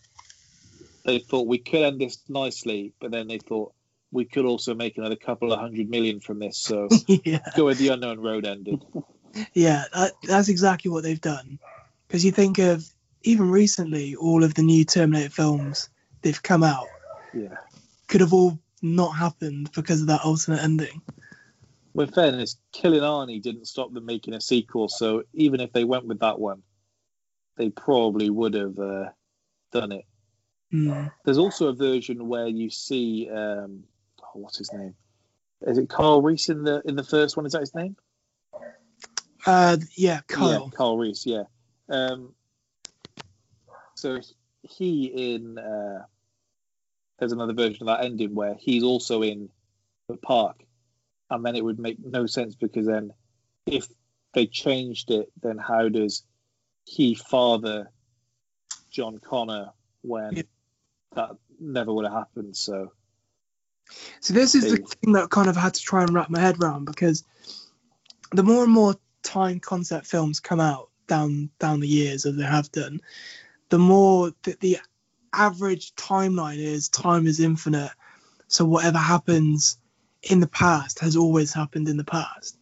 they 1.05 1.19
thought 1.19 1.47
we 1.47 1.57
could 1.57 1.81
end 1.81 2.01
this 2.01 2.17
nicely, 2.29 2.93
but 2.99 3.11
then 3.11 3.27
they 3.27 3.39
thought 3.39 3.73
we 4.11 4.25
could 4.25 4.45
also 4.45 4.73
make 4.73 4.97
another 4.97 5.15
couple 5.15 5.51
of 5.51 5.59
hundred 5.59 5.89
million 5.89 6.19
from 6.19 6.39
this. 6.39 6.57
So 6.57 6.87
yeah, 7.07 7.39
go 7.55 7.65
with 7.65 7.77
the 7.77 7.89
unknown 7.89 8.19
road 8.19 8.45
ending. 8.45 8.81
yeah, 9.53 9.85
that, 9.93 10.13
that's 10.23 10.49
exactly 10.49 10.91
what 10.91 11.03
they've 11.03 11.19
done. 11.21 11.59
Because 12.07 12.23
you 12.23 12.31
think 12.31 12.59
of 12.59 12.85
even 13.23 13.49
recently, 13.49 14.15
all 14.15 14.43
of 14.43 14.53
the 14.53 14.61
new 14.61 14.85
Terminator 14.85 15.29
films 15.29 15.89
they've 16.21 16.41
come 16.41 16.63
out 16.63 16.87
Yeah. 17.33 17.55
could 18.07 18.21
have 18.21 18.33
all 18.33 18.59
not 18.85 19.11
happened 19.11 19.71
because 19.73 20.01
of 20.01 20.07
that 20.07 20.21
alternate 20.23 20.63
ending. 20.63 21.01
Well, 21.93 22.07
in 22.07 22.13
fairness, 22.13 22.57
Killing 22.71 23.01
Arnie 23.01 23.41
didn't 23.41 23.67
stop 23.67 23.93
them 23.93 24.05
making 24.05 24.33
a 24.33 24.41
sequel, 24.41 24.89
so 24.89 25.23
even 25.33 25.61
if 25.61 25.71
they 25.71 25.85
went 25.85 26.05
with 26.05 26.19
that 26.19 26.39
one, 26.39 26.61
they 27.57 27.69
probably 27.69 28.29
would 28.29 28.53
have 28.53 28.77
uh, 28.77 29.09
done 29.71 29.91
it. 29.93 30.05
Hmm. 30.71 31.07
There's 31.23 31.37
also 31.37 31.67
a 31.67 31.73
version 31.73 32.27
where 32.27 32.47
you 32.47 32.69
see 32.69 33.29
um, 33.29 33.83
oh, 34.21 34.39
what's 34.39 34.57
his 34.57 34.73
name? 34.73 34.95
Is 35.61 35.77
it 35.77 35.89
Carl 35.89 36.21
Reese 36.21 36.49
in 36.49 36.63
the 36.63 36.81
in 36.85 36.95
the 36.95 37.03
first 37.03 37.37
one? 37.37 37.45
Is 37.45 37.53
that 37.53 37.61
his 37.61 37.73
name? 37.73 37.95
Uh, 39.45 39.77
yeah, 39.95 40.21
Kyle. 40.27 40.65
Yeah, 40.65 40.69
Carl 40.75 40.97
Reese. 40.97 41.25
Yeah. 41.25 41.43
Um, 41.87 42.33
so 43.95 44.19
he 44.63 45.05
in 45.05 45.57
uh, 45.57 46.03
there's 47.19 47.31
another 47.31 47.53
version 47.53 47.83
of 47.83 47.87
that 47.87 48.05
ending 48.05 48.35
where 48.35 48.55
he's 48.55 48.83
also 48.83 49.21
in 49.21 49.49
the 50.07 50.17
park, 50.17 50.63
and 51.29 51.45
then 51.45 51.55
it 51.55 51.63
would 51.63 51.79
make 51.79 51.97
no 52.03 52.25
sense 52.25 52.55
because 52.55 52.85
then 52.85 53.13
if 53.65 53.87
they 54.33 54.45
changed 54.45 55.11
it, 55.11 55.31
then 55.41 55.57
how 55.57 55.89
does 55.89 56.23
he 56.85 57.15
father 57.15 57.89
John 58.91 59.17
Connor 59.17 59.71
when 60.01 60.35
Yeah. 60.35 60.43
that 61.13 61.31
never 61.59 61.93
would 61.93 62.05
have 62.05 62.13
happened? 62.13 62.55
So 62.55 62.91
So 64.19 64.33
this 64.33 64.55
is 64.55 64.63
the 64.71 64.77
thing 64.77 65.13
that 65.13 65.29
kind 65.29 65.49
of 65.49 65.55
had 65.55 65.73
to 65.73 65.81
try 65.81 66.03
and 66.03 66.13
wrap 66.13 66.29
my 66.29 66.39
head 66.39 66.61
around 66.61 66.85
because 66.85 67.23
the 68.31 68.43
more 68.43 68.63
and 68.63 68.73
more 68.73 68.95
time 69.23 69.59
concept 69.59 70.05
films 70.05 70.39
come 70.39 70.59
out 70.59 70.89
down 71.07 71.49
down 71.59 71.79
the 71.79 71.87
years 71.87 72.25
as 72.25 72.35
they 72.35 72.43
have 72.43 72.71
done, 72.71 73.01
the 73.69 73.79
more 73.79 74.31
that 74.43 74.59
the 74.59 74.77
average 75.35 75.93
timeline 75.95 76.57
is 76.57 76.89
time 76.89 77.27
is 77.27 77.39
infinite. 77.39 77.91
So 78.47 78.65
whatever 78.65 78.97
happens 78.97 79.77
in 80.23 80.39
the 80.39 80.47
past 80.47 80.99
has 80.99 81.15
always 81.15 81.53
happened 81.53 81.87
in 81.87 81.97
the 81.97 82.03
past. 82.03 82.57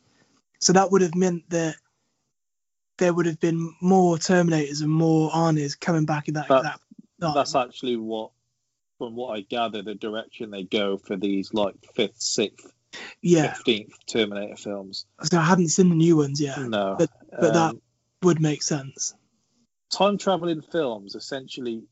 So 0.59 0.73
that 0.73 0.91
would 0.91 1.01
have 1.01 1.15
meant 1.15 1.49
that 1.49 1.75
there 2.97 3.13
would 3.13 3.25
have 3.25 3.39
been 3.39 3.73
more 3.81 4.17
Terminators 4.17 4.81
and 4.81 4.89
more 4.91 5.29
Arnie's 5.31 5.75
coming 5.75 6.05
back 6.05 6.27
in 6.27 6.35
that 6.35 6.47
That- 6.47 6.63
time. 7.19 7.33
that's 7.33 7.55
actually 7.55 7.97
what, 7.97 8.31
from 8.97 9.15
what 9.15 9.35
I 9.37 9.41
gather, 9.41 9.81
the 9.81 9.95
direction 9.95 10.51
they 10.51 10.63
go 10.63 10.97
for 10.97 11.15
these 11.17 11.53
like 11.53 11.75
fifth, 11.95 12.21
sixth, 12.21 12.71
yeah. 13.21 13.53
fifteenth 13.53 13.93
Terminator 14.05 14.55
films. 14.55 15.05
So 15.23 15.37
I 15.37 15.43
hadn't 15.43 15.69
seen 15.69 15.89
the 15.89 15.95
new 15.95 16.17
ones 16.17 16.39
yet. 16.39 16.59
No, 16.61 16.95
But- 16.97 17.11
but 17.31 17.53
that- 17.53 17.69
Um, 17.71 17.81
Would 18.21 18.39
make 18.39 18.63
sense. 18.63 19.13
time 19.89 20.17
traveling 20.17 20.61
films 20.61 21.13
essentially 21.15 21.83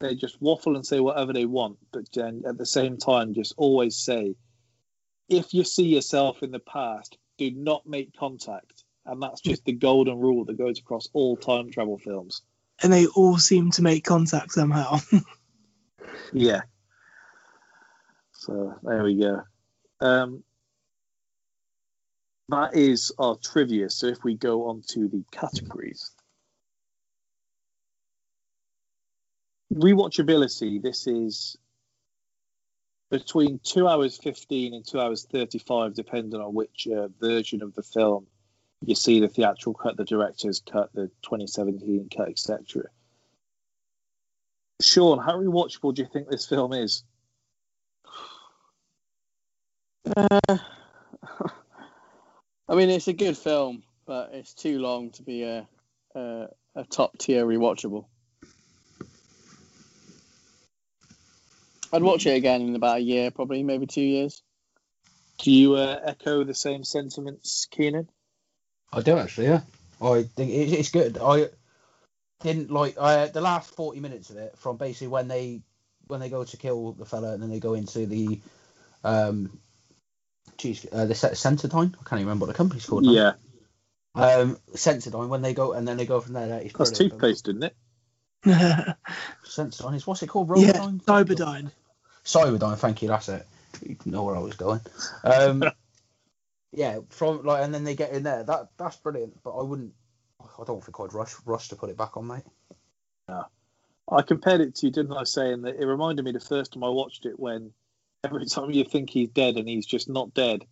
they 0.00 0.14
just 0.14 0.40
waffle 0.40 0.76
and 0.76 0.84
say 0.86 1.00
whatever 1.00 1.32
they 1.32 1.46
want, 1.46 1.78
but 1.92 2.04
then 2.12 2.42
at 2.46 2.58
the 2.58 2.66
same 2.66 2.98
time 2.98 3.34
just 3.34 3.54
always 3.56 3.96
say, 3.96 4.34
if 5.28 5.54
you 5.54 5.64
see 5.64 5.86
yourself 5.86 6.42
in 6.42 6.50
the 6.50 6.58
past, 6.58 7.16
do 7.38 7.50
not 7.50 7.86
make 7.86 8.16
contact, 8.16 8.84
and 9.06 9.22
that's 9.22 9.40
just 9.40 9.64
the 9.64 9.72
golden 9.72 10.18
rule 10.18 10.44
that 10.44 10.58
goes 10.58 10.78
across 10.78 11.08
all 11.12 11.36
time 11.36 11.70
travel 11.70 11.98
films. 11.98 12.42
and 12.82 12.92
they 12.92 13.06
all 13.06 13.38
seem 13.38 13.70
to 13.70 13.82
make 13.82 14.04
contact 14.04 14.52
somehow. 14.52 14.98
Yeah. 16.32 16.62
So 18.32 18.74
there 18.82 19.04
we 19.04 19.18
go. 19.18 19.42
Um, 20.00 20.42
that 22.48 22.74
is 22.74 23.12
our 23.18 23.36
trivia. 23.36 23.88
So 23.88 24.08
if 24.08 24.22
we 24.24 24.34
go 24.34 24.68
on 24.68 24.82
to 24.88 25.08
the 25.08 25.24
categories. 25.30 26.10
Rewatchability, 29.74 30.80
this 30.80 31.06
is 31.06 31.56
between 33.10 33.60
2 33.64 33.88
hours 33.88 34.16
15 34.18 34.74
and 34.74 34.86
2 34.86 35.00
hours 35.00 35.26
35, 35.30 35.94
depending 35.94 36.40
on 36.40 36.54
which 36.54 36.86
uh, 36.86 37.08
version 37.20 37.62
of 37.62 37.74
the 37.74 37.82
film 37.82 38.26
you 38.84 38.94
see 38.94 39.20
the 39.20 39.28
theatrical 39.28 39.74
cut, 39.74 39.96
the 39.96 40.04
director's 40.04 40.60
cut, 40.60 40.92
the 40.94 41.08
2017 41.22 42.08
cut, 42.14 42.28
etc. 42.28 42.84
Sean, 44.80 45.18
how 45.18 45.38
rewatchable 45.38 45.94
do 45.94 46.02
you 46.02 46.08
think 46.12 46.28
this 46.28 46.46
film 46.46 46.72
is? 46.72 47.02
Uh, 50.16 50.38
I 52.68 52.74
mean, 52.74 52.90
it's 52.90 53.08
a 53.08 53.12
good 53.12 53.36
film, 53.36 53.82
but 54.06 54.30
it's 54.34 54.54
too 54.54 54.78
long 54.78 55.10
to 55.12 55.22
be 55.22 55.42
a 55.44 55.66
a, 56.14 56.48
a 56.74 56.84
top 56.84 57.18
tier 57.18 57.44
rewatchable. 57.44 58.06
I'd 61.94 62.02
watch 62.02 62.26
it 62.26 62.36
again 62.36 62.62
in 62.62 62.74
about 62.74 62.98
a 62.98 63.02
year, 63.02 63.30
probably 63.30 63.62
maybe 63.62 63.86
two 63.86 64.02
years. 64.02 64.42
Do 65.38 65.52
you 65.52 65.74
uh, 65.76 66.00
echo 66.02 66.42
the 66.42 66.54
same 66.54 66.82
sentiments, 66.82 67.68
Keenan? 67.70 68.08
I 68.92 69.00
do 69.00 69.16
actually, 69.16 69.46
yeah. 69.46 69.60
I 70.02 70.24
think 70.24 70.50
it's 70.50 70.90
good. 70.90 71.18
I 71.22 71.50
didn't 72.40 72.70
like 72.70 72.98
I 72.98 73.28
the 73.28 73.40
last 73.40 73.74
forty 73.74 74.00
minutes 74.00 74.30
of 74.30 74.36
it 74.38 74.58
from 74.58 74.76
basically 74.76 75.06
when 75.06 75.28
they 75.28 75.62
when 76.08 76.18
they 76.18 76.28
go 76.28 76.42
to 76.42 76.56
kill 76.56 76.92
the 76.92 77.04
fella 77.04 77.32
and 77.32 77.42
then 77.42 77.50
they 77.50 77.60
go 77.60 77.74
into 77.74 78.06
the 78.06 78.40
um, 79.04 79.56
geez, 80.58 80.86
uh, 80.90 81.06
the 81.06 81.14
Sensodyne. 81.14 81.94
I 81.94 82.02
can't 82.08 82.20
even 82.20 82.26
remember 82.26 82.46
what 82.46 82.52
the 82.52 82.56
company's 82.56 82.86
called. 82.86 83.04
now. 83.04 83.12
Yeah, 83.12 83.32
Um, 84.16 84.58
Sensodyne 84.72 85.28
when 85.28 85.42
they 85.42 85.54
go 85.54 85.72
and 85.72 85.86
then 85.86 85.96
they 85.96 86.06
go 86.06 86.20
from 86.20 86.34
there. 86.34 86.48
That 86.48 86.64
is 86.64 86.72
that's 86.72 86.90
brilliant. 86.90 87.12
toothpaste, 87.12 87.48
isn't 87.48 87.62
it? 87.62 87.76
yeah, 88.44 88.94
Sensodyne 89.44 89.94
is 89.94 90.06
what's 90.06 90.22
it 90.24 90.26
called? 90.26 90.50
Robodyne? 90.50 91.00
Cyberdyne. 91.00 91.70
Cyberdyne, 92.24 92.78
thank 92.78 93.02
you, 93.02 93.08
that's 93.08 93.28
it. 93.28 93.46
You 93.82 93.96
know 94.06 94.22
where 94.22 94.36
I 94.36 94.40
was 94.40 94.54
going. 94.54 94.80
Um, 95.24 95.64
yeah, 96.72 97.00
from 97.10 97.44
like, 97.44 97.62
and 97.62 97.74
then 97.74 97.84
they 97.84 97.94
get 97.94 98.12
in 98.12 98.22
there. 98.22 98.42
That 98.44 98.68
that's 98.76 98.96
brilliant. 98.96 99.42
But 99.42 99.56
I 99.56 99.62
wouldn't. 99.62 99.92
I 100.40 100.64
don't 100.64 100.82
think 100.82 100.98
I'd 101.00 101.12
rush 101.12 101.34
rush 101.44 101.68
to 101.68 101.76
put 101.76 101.90
it 101.90 101.96
back 101.96 102.16
on, 102.16 102.26
mate. 102.26 102.44
No. 103.28 103.44
I 104.10 104.22
compared 104.22 104.60
it 104.60 104.74
to 104.76 104.86
you, 104.86 104.92
didn't 104.92 105.16
I? 105.16 105.24
Saying 105.24 105.62
that 105.62 105.80
it 105.80 105.86
reminded 105.86 106.24
me 106.24 106.32
the 106.32 106.40
first 106.40 106.72
time 106.72 106.84
I 106.84 106.88
watched 106.88 107.26
it 107.26 107.38
when 107.38 107.72
every 108.22 108.46
time 108.46 108.70
you 108.70 108.84
think 108.84 109.10
he's 109.10 109.28
dead 109.30 109.56
and 109.56 109.68
he's 109.68 109.86
just 109.86 110.08
not 110.08 110.34
dead. 110.34 110.64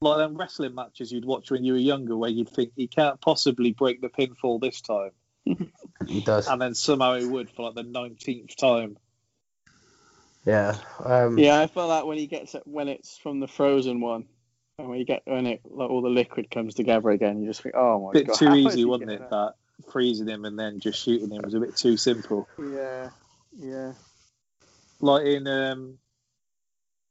Like 0.00 0.18
them 0.18 0.36
wrestling 0.36 0.74
matches 0.74 1.10
you'd 1.10 1.24
watch 1.24 1.50
when 1.50 1.64
you 1.64 1.72
were 1.72 1.78
younger, 1.78 2.16
where 2.16 2.30
you'd 2.30 2.50
think 2.50 2.72
he 2.76 2.86
can't 2.86 3.20
possibly 3.20 3.72
break 3.72 4.00
the 4.02 4.08
pinfall 4.08 4.60
this 4.60 4.82
time, 4.82 5.12
He 6.06 6.20
does. 6.20 6.48
and 6.48 6.60
then 6.60 6.74
somehow 6.74 7.14
he 7.14 7.24
would 7.24 7.48
for 7.50 7.62
like 7.66 7.74
the 7.76 7.82
nineteenth 7.82 8.56
time. 8.56 8.98
Yeah. 10.46 10.76
Um, 11.04 11.38
Yeah, 11.38 11.60
I 11.60 11.66
felt 11.66 11.90
that 11.90 12.06
when 12.06 12.18
he 12.18 12.26
gets 12.28 12.54
it 12.54 12.62
when 12.64 12.88
it's 12.88 13.18
from 13.18 13.40
the 13.40 13.48
frozen 13.48 14.00
one, 14.00 14.26
and 14.78 14.88
when 14.88 14.98
you 14.98 15.04
get 15.04 15.22
when 15.26 15.46
it 15.46 15.60
like, 15.64 15.90
all 15.90 16.00
the 16.00 16.08
liquid 16.08 16.50
comes 16.50 16.74
together 16.74 17.10
again, 17.10 17.40
you 17.42 17.48
just 17.48 17.62
think, 17.62 17.74
oh 17.74 18.06
my 18.06 18.12
bit 18.12 18.28
god, 18.28 18.36
too 18.38 18.54
easy, 18.54 18.84
wasn't 18.84 19.10
it? 19.10 19.28
That 19.28 19.54
freezing 19.90 20.28
him 20.28 20.44
and 20.44 20.58
then 20.58 20.78
just 20.80 21.02
shooting 21.02 21.30
him 21.30 21.42
was 21.42 21.54
a 21.54 21.60
bit 21.60 21.76
too 21.76 21.96
simple. 21.96 22.48
Yeah, 22.58 23.10
yeah. 23.58 23.92
Like 25.00 25.26
in 25.26 25.46
um, 25.48 25.98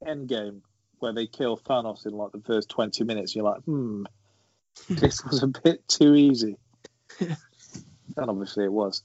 Endgame, 0.04 0.62
where 1.00 1.14
they 1.14 1.28
kill 1.28 1.58
Thanos 1.58 2.06
in 2.06 2.14
like 2.14 2.32
the 2.32 2.42
first 2.42 2.70
twenty 2.70 3.04
minutes, 3.04 3.36
you're 3.36 3.44
like, 3.44 3.62
hmm, 3.64 4.06
this 4.90 5.26
was 5.26 5.44
a 5.44 5.48
bit 5.48 5.86
too 5.90 6.16
easy. 6.16 6.56
and 7.20 7.36
obviously 8.18 8.64
it 8.64 8.72
was. 8.72 9.04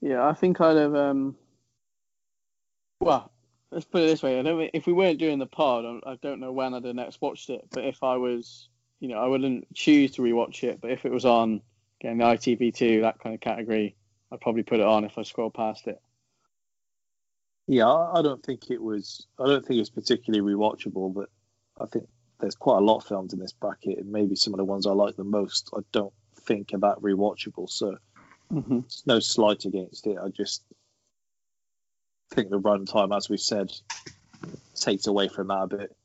Yeah, 0.00 0.26
I 0.26 0.34
think 0.34 0.60
I'd 0.60 0.76
have. 0.76 0.94
Um, 0.96 1.36
well, 3.06 3.32
let's 3.70 3.84
put 3.86 4.02
it 4.02 4.06
this 4.06 4.22
way: 4.22 4.38
I 4.38 4.42
don't. 4.42 4.70
If 4.74 4.86
we 4.86 4.92
weren't 4.92 5.18
doing 5.18 5.38
the 5.38 5.46
pod, 5.46 5.84
I- 6.06 6.16
don't 6.22 6.40
know 6.40 6.52
when 6.52 6.74
I'd 6.74 6.84
have 6.84 6.94
next 6.94 7.20
watched 7.20 7.50
it. 7.50 7.66
But 7.70 7.84
if 7.84 8.02
I 8.02 8.16
was, 8.16 8.68
you 9.00 9.08
know, 9.08 9.18
I 9.18 9.26
wouldn't 9.26 9.72
choose 9.74 10.12
to 10.12 10.22
rewatch 10.22 10.62
it. 10.64 10.80
But 10.80 10.90
if 10.90 11.04
it 11.04 11.12
was 11.12 11.24
on, 11.24 11.62
again, 12.00 12.18
the 12.18 12.24
ITV2, 12.24 13.02
that 13.02 13.18
kind 13.20 13.34
of 13.34 13.40
category, 13.40 13.96
I'd 14.32 14.40
probably 14.40 14.62
put 14.62 14.80
it 14.80 14.86
on 14.86 15.04
if 15.04 15.16
I 15.18 15.22
scroll 15.22 15.50
past 15.50 15.86
it. 15.86 16.00
Yeah, 17.68 17.88
I 17.88 18.22
don't 18.22 18.44
think 18.44 18.70
it 18.70 18.80
was. 18.82 19.26
I 19.38 19.46
don't 19.46 19.64
think 19.66 19.80
it's 19.80 19.90
particularly 19.90 20.54
rewatchable, 20.54 21.12
but 21.12 21.28
I 21.80 21.86
think 21.86 22.06
there's 22.40 22.54
quite 22.54 22.78
a 22.78 22.84
lot 22.84 22.98
of 22.98 23.04
films 23.04 23.32
in 23.32 23.40
this 23.40 23.52
bracket, 23.52 23.98
and 23.98 24.12
maybe 24.12 24.36
some 24.36 24.52
of 24.54 24.58
the 24.58 24.64
ones 24.64 24.86
I 24.86 24.92
like 24.92 25.16
the 25.16 25.24
most, 25.24 25.70
I 25.76 25.80
don't 25.92 26.12
think 26.40 26.72
are 26.74 26.78
that 26.78 26.98
rewatchable. 27.00 27.68
So 27.68 27.96
Mm-hmm. 28.52 28.78
it's 28.84 29.04
no 29.06 29.18
slight 29.18 29.64
against 29.64 30.06
it. 30.06 30.16
I 30.22 30.28
just 30.28 30.62
think 32.30 32.50
the 32.50 32.60
runtime, 32.60 33.16
as 33.16 33.28
we 33.28 33.36
said, 33.36 33.72
takes 34.74 35.06
away 35.06 35.28
from 35.28 35.48
that 35.48 35.62
a 35.62 35.66
bit. 35.66 35.96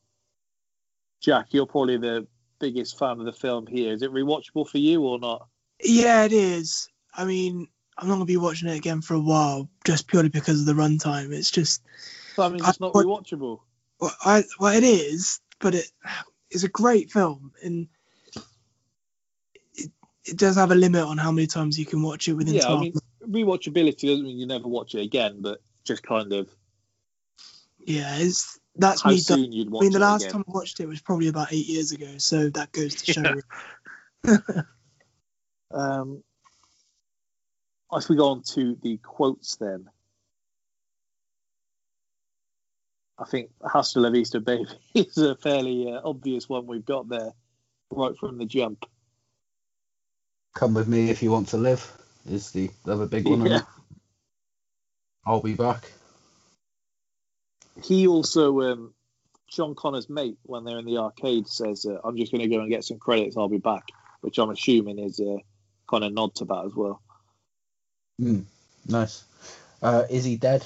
Jack, 1.21 1.47
you're 1.51 1.65
probably 1.65 1.97
the 1.97 2.27
biggest 2.59 2.97
fan 2.97 3.19
of 3.19 3.25
the 3.25 3.33
film 3.33 3.67
here. 3.67 3.93
Is 3.93 4.01
it 4.01 4.11
rewatchable 4.11 4.67
for 4.67 4.77
you 4.77 5.01
or 5.03 5.19
not? 5.19 5.47
Yeah, 5.83 6.23
it 6.25 6.33
is. 6.33 6.87
I 7.13 7.25
mean, 7.25 7.67
I'm 7.97 8.07
not 8.07 8.15
gonna 8.15 8.25
be 8.25 8.37
watching 8.37 8.69
it 8.69 8.77
again 8.77 9.01
for 9.01 9.15
a 9.15 9.19
while, 9.19 9.69
just 9.85 10.07
purely 10.07 10.29
because 10.29 10.59
of 10.61 10.65
the 10.65 10.73
runtime. 10.81 11.31
It's 11.33 11.51
just, 11.51 11.83
I 12.37 12.49
mean, 12.49 12.63
it's 12.65 12.79
not 12.79 12.95
I- 12.95 12.99
rewatchable. 12.99 13.59
well, 13.99 14.15
I, 14.23 14.43
well, 14.59 14.73
it 14.75 14.83
is, 14.83 15.39
but 15.59 15.75
it's 16.49 16.63
a 16.63 16.69
great 16.69 17.11
film, 17.11 17.51
and 17.63 17.87
it, 19.75 19.91
it 20.25 20.37
does 20.37 20.55
have 20.55 20.71
a 20.71 20.75
limit 20.75 21.03
on 21.03 21.17
how 21.17 21.31
many 21.31 21.47
times 21.47 21.77
you 21.77 21.85
can 21.85 22.01
watch 22.01 22.27
it 22.27 22.33
within 22.33 22.55
Yeah, 22.55 22.63
I 22.65 22.77
12 22.77 22.81
mean, 22.81 22.93
rewatchability 23.27 24.07
doesn't 24.07 24.23
mean 24.25 24.37
you 24.37 24.47
never 24.47 24.67
watch 24.67 24.95
it 24.95 25.01
again, 25.01 25.37
but 25.41 25.61
just 25.83 26.03
kind 26.03 26.33
of 26.33 26.49
Yeah, 27.79 28.17
it's 28.17 28.59
that's 28.75 29.01
how 29.01 29.09
me 29.09 29.17
done. 29.17 29.39
soon 29.39 29.51
you'd 29.51 29.67
I 29.75 29.83
mean, 29.83 29.91
the 29.91 29.99
last 29.99 30.23
again. 30.23 30.33
time 30.33 30.43
I 30.47 30.51
watched 30.51 30.79
it 30.79 30.87
was 30.87 31.01
probably 31.01 31.27
about 31.27 31.51
eight 31.51 31.67
years 31.67 31.91
ago, 31.91 32.17
so 32.17 32.49
that 32.49 32.71
goes 32.71 32.95
to 32.95 33.13
show. 34.25 34.63
Um, 35.73 36.21
as 37.95 38.09
we 38.09 38.15
go 38.15 38.29
on 38.29 38.43
to 38.53 38.77
the 38.81 38.97
quotes, 38.97 39.55
then 39.55 39.85
I 43.17 43.25
think 43.25 43.51
"Hasta 43.63 43.99
la 43.99 44.09
vista, 44.09 44.39
baby" 44.39 44.65
is 44.95 45.17
a 45.17 45.35
fairly 45.35 45.91
uh, 45.91 46.01
obvious 46.03 46.49
one 46.49 46.67
we've 46.67 46.85
got 46.85 47.07
there, 47.07 47.31
right 47.91 48.17
from 48.17 48.37
the 48.37 48.45
jump. 48.45 48.85
Come 50.53 50.73
with 50.73 50.87
me 50.87 51.09
if 51.09 51.23
you 51.23 51.31
want 51.31 51.49
to 51.49 51.57
live 51.57 51.89
is 52.29 52.51
the 52.51 52.69
other 52.85 53.05
big 53.05 53.25
one. 53.25 53.45
Yeah. 53.45 53.61
I'll 55.25 55.41
be 55.41 55.53
back. 55.53 55.91
He 57.83 58.07
also, 58.07 58.61
um, 58.61 58.93
John 59.49 59.75
Connor's 59.75 60.09
mate, 60.09 60.37
when 60.43 60.63
they're 60.63 60.79
in 60.79 60.85
the 60.85 60.97
arcade, 60.97 61.47
says, 61.47 61.85
uh, 61.85 61.99
"I'm 62.03 62.17
just 62.17 62.31
going 62.31 62.41
to 62.41 62.53
go 62.53 62.61
and 62.61 62.69
get 62.69 62.83
some 62.83 62.99
credits. 62.99 63.37
I'll 63.37 63.49
be 63.49 63.57
back," 63.57 63.83
which 64.21 64.37
I'm 64.37 64.49
assuming 64.49 64.99
is 64.99 65.19
a 65.19 65.37
kind 65.89 66.03
of 66.03 66.13
nod 66.13 66.35
to 66.35 66.45
that 66.45 66.65
as 66.65 66.75
well. 66.75 67.01
Mm, 68.19 68.45
nice. 68.87 69.23
Uh, 69.81 70.03
is 70.09 70.23
he 70.25 70.37
dead? 70.37 70.65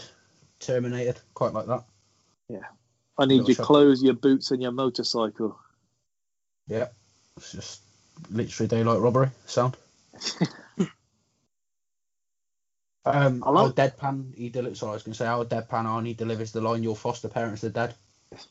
Terminated? 0.59 1.19
Quite 1.33 1.53
like 1.53 1.67
that. 1.67 1.83
Yeah. 2.49 2.59
I 3.17 3.25
need 3.25 3.35
Little 3.35 3.49
your 3.49 3.55
shot. 3.55 3.65
clothes, 3.65 4.03
your 4.03 4.13
boots, 4.13 4.51
and 4.51 4.61
your 4.61 4.71
motorcycle. 4.71 5.57
Yeah. 6.67 6.87
It's 7.37 7.51
just 7.51 7.81
literally 8.29 8.67
daylight 8.67 8.99
robbery. 8.99 9.29
Sound. 9.45 9.77
um, 13.05 13.43
I 13.45 13.49
like- 13.51 13.77
how 13.77 13.87
deadpan 13.87 14.35
he 14.35 14.49
delivers. 14.49 14.79
Sorry, 14.79 14.91
I 14.91 14.93
was 14.95 15.03
going 15.03 15.13
to 15.13 15.17
say 15.17 15.25
how 15.25 15.43
deadpan 15.43 15.85
Arnie 15.85 16.17
delivers 16.17 16.51
the 16.51 16.61
line, 16.61 16.83
"Your 16.83 16.95
foster 16.95 17.27
parents 17.29 17.63
are 17.63 17.69
dead." 17.69 17.93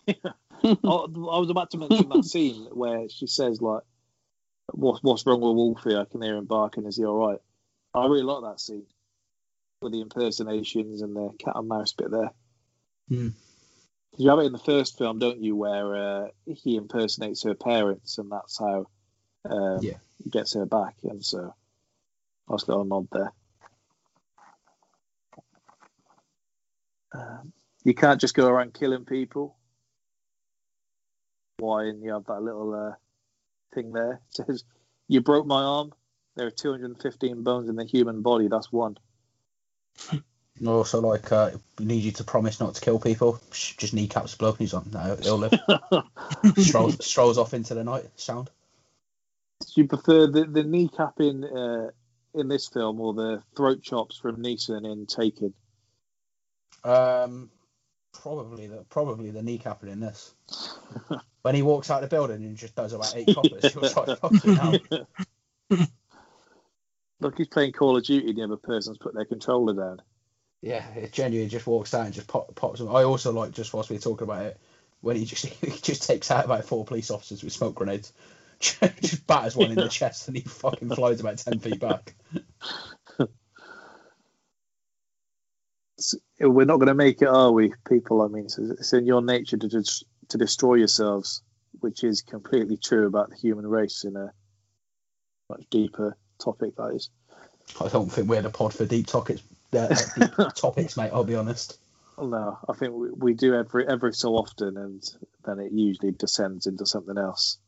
I, 0.09 0.14
I 0.64 1.38
was 1.38 1.50
about 1.50 1.70
to 1.72 1.78
mention 1.78 2.09
that 2.11 2.24
scene 2.24 2.66
where 2.72 3.09
she 3.09 3.26
says 3.26 3.61
like, 3.61 3.82
"What's 4.72 5.02
what's 5.02 5.26
wrong 5.26 5.40
with 5.40 5.57
Wolfie? 5.57 5.96
I 5.96 6.05
can 6.05 6.22
hear 6.22 6.36
him 6.36 6.46
barking. 6.46 6.86
Is 6.86 6.96
he 6.96 7.05
all 7.05 7.28
right?" 7.28 7.40
I 7.94 8.05
really 8.07 8.22
like 8.22 8.42
that 8.42 8.61
scene 8.61 8.86
with 9.82 9.92
the 9.92 10.00
impersonations 10.00 11.02
and 11.02 11.14
the 11.14 11.30
cat 11.38 11.55
and 11.57 11.68
mouse 11.68 11.92
bit 11.92 12.11
there. 12.11 12.30
Hmm. 13.09 13.28
You 14.16 14.30
have 14.30 14.38
it 14.38 14.46
in 14.46 14.52
the 14.52 14.59
first 14.59 14.96
film, 14.96 15.18
don't 15.18 15.42
you, 15.42 15.57
where 15.57 15.94
uh, 15.94 16.28
he 16.46 16.76
impersonates 16.76 17.42
her 17.42 17.55
parents, 17.55 18.18
and 18.18 18.30
that's 18.32 18.59
how 18.59 18.86
um, 19.44 19.78
Yeah. 19.82 19.98
he 20.22 20.30
gets 20.30 20.55
her 20.55 20.66
back. 20.66 20.94
And 21.02 21.24
so 21.24 21.55
I 22.48 22.52
was 22.52 22.64
got 22.64 22.80
a 22.80 22.84
nod 22.84 23.09
there. 23.12 23.32
Um, 27.14 27.52
you 27.84 27.94
can't 27.94 28.20
just 28.20 28.34
go 28.34 28.46
around 28.46 28.74
killing 28.74 29.04
people. 29.04 29.56
Why? 31.58 31.84
And 31.84 32.02
you 32.02 32.12
have 32.12 32.26
that 32.26 32.42
little 32.42 32.74
uh, 32.74 32.94
thing 33.74 33.92
there. 33.92 34.20
It 34.38 34.46
says, 34.46 34.64
You 35.08 35.20
broke 35.20 35.46
my 35.46 35.62
arm. 35.62 35.92
There 36.36 36.46
are 36.46 36.50
215 36.50 37.42
bones 37.42 37.68
in 37.68 37.76
the 37.76 37.84
human 37.84 38.22
body. 38.22 38.48
That's 38.48 38.72
one. 38.72 38.98
And 40.58 40.68
also, 40.68 41.00
like, 41.00 41.32
uh, 41.32 41.50
we 41.80 41.84
need 41.84 42.04
you 42.04 42.12
to 42.12 42.22
promise 42.22 42.60
not 42.60 42.76
to 42.76 42.80
kill 42.80 43.00
people. 43.00 43.40
Just 43.50 43.92
kneecaps 43.92 44.32
the 44.32 44.38
bloke, 44.38 44.60
and 44.60 44.60
he's 44.60 44.72
on. 44.72 44.88
No, 44.92 45.16
he'll 45.20 45.36
live. 45.36 45.52
strolls, 46.56 47.04
strolls 47.04 47.38
off 47.38 47.54
into 47.54 47.74
the 47.74 47.82
night. 47.82 48.04
Sound. 48.14 48.50
Do 49.60 49.80
you 49.80 49.88
prefer 49.88 50.28
the, 50.28 50.44
the 50.44 50.62
kneecapping 50.62 51.44
uh, 51.44 51.90
in 52.38 52.46
this 52.46 52.68
film 52.68 53.00
or 53.00 53.14
the 53.14 53.42
throat 53.56 53.82
chops 53.82 54.16
from 54.16 54.36
Neeson 54.36 54.90
in 54.90 55.06
Taken? 55.06 55.54
Um, 56.85 57.51
probably 58.22 58.66
the 58.66 58.85
probably 58.89 59.30
the 59.30 59.41
kneecapping 59.41 59.89
in 59.89 60.01
this. 60.01 60.35
when 61.43 61.55
he 61.55 61.62
walks 61.62 61.91
out 61.91 62.01
the 62.01 62.07
building 62.07 62.45
and 62.45 62.57
just 62.57 62.74
does 62.74 62.93
about 62.93 63.14
eight 63.16 63.35
coppers, 63.35 63.74
you're 63.74 63.82
like, 63.82 64.18
fucking 64.18 64.57
hell. 64.57 64.78
Look, 67.20 67.39
he's 67.39 67.49
playing 67.49 67.72
Call 67.72 67.97
of 67.97 68.05
Duty 68.05 68.32
the 68.32 68.43
other 68.43 68.57
person's 68.57 68.99
put 68.99 69.14
their 69.14 69.24
controller 69.24 69.74
down. 69.74 70.03
Yeah, 70.61 70.87
it 70.95 71.12
genuinely 71.12 71.51
just 71.51 71.66
walks 71.66 71.95
out 71.95 72.07
and 72.07 72.14
just 72.14 72.26
pop, 72.26 72.55
pops 72.55 72.80
them. 72.80 72.95
I 72.95 73.05
also 73.05 73.32
like 73.32 73.53
just 73.53 73.72
whilst 73.72 73.91
we 73.91 73.97
we're 73.97 74.01
talking 74.01 74.26
about 74.26 74.47
it, 74.47 74.61
when 75.01 75.16
he 75.16 75.24
just 75.24 75.45
he 75.64 75.70
just 75.80 76.05
takes 76.05 76.30
out 76.30 76.45
about 76.45 76.64
four 76.64 76.85
police 76.85 77.11
officers 77.11 77.43
with 77.43 77.53
smoke 77.53 77.74
grenades, 77.74 78.12
just 78.61 79.26
batters 79.26 79.57
one 79.57 79.70
in 79.70 79.76
the 79.76 79.89
chest 79.89 80.28
and 80.28 80.37
he 80.37 80.43
fucking 80.43 80.89
flies 80.95 81.20
about 81.20 81.39
ten 81.39 81.59
feet 81.59 81.80
back. 81.80 82.14
We're 86.40 86.66
not 86.66 86.76
going 86.76 86.88
to 86.88 86.94
make 86.94 87.22
it, 87.22 87.28
are 87.28 87.52
we, 87.52 87.72
people? 87.88 88.22
I 88.22 88.28
mean, 88.28 88.46
it's- 88.46 88.92
in 88.92 89.07
your 89.07 89.22
nature 89.22 89.57
to 89.57 89.68
to 90.28 90.38
destroy 90.38 90.74
yourselves, 90.74 91.42
which 91.80 92.02
is 92.02 92.22
completely 92.22 92.76
true 92.76 93.07
about 93.07 93.30
the 93.30 93.36
human 93.36 93.66
race 93.66 94.05
in 94.05 94.16
a 94.16 94.32
much 95.50 95.64
deeper 95.70 96.16
topic. 96.42 96.76
That 96.76 96.94
is. 96.94 97.11
I 97.80 97.88
don't 97.88 98.11
think 98.11 98.28
we're 98.28 98.42
the 98.42 98.50
pod 98.50 98.74
for 98.74 98.86
deep 98.86 99.07
topics, 99.07 99.42
uh, 99.72 99.94
deep 100.16 100.30
topics, 100.55 100.96
mate. 100.96 101.11
I'll 101.12 101.24
be 101.24 101.34
honest. 101.34 101.78
No, 102.16 102.59
I 102.68 102.72
think 102.74 102.94
we, 102.94 103.11
we 103.11 103.34
do 103.34 103.55
every 103.55 103.86
every 103.86 104.14
so 104.14 104.34
often, 104.34 104.76
and 104.76 105.02
then 105.44 105.59
it 105.59 105.72
usually 105.72 106.12
descends 106.12 106.66
into 106.66 106.86
something 106.86 107.18
else. 107.18 107.59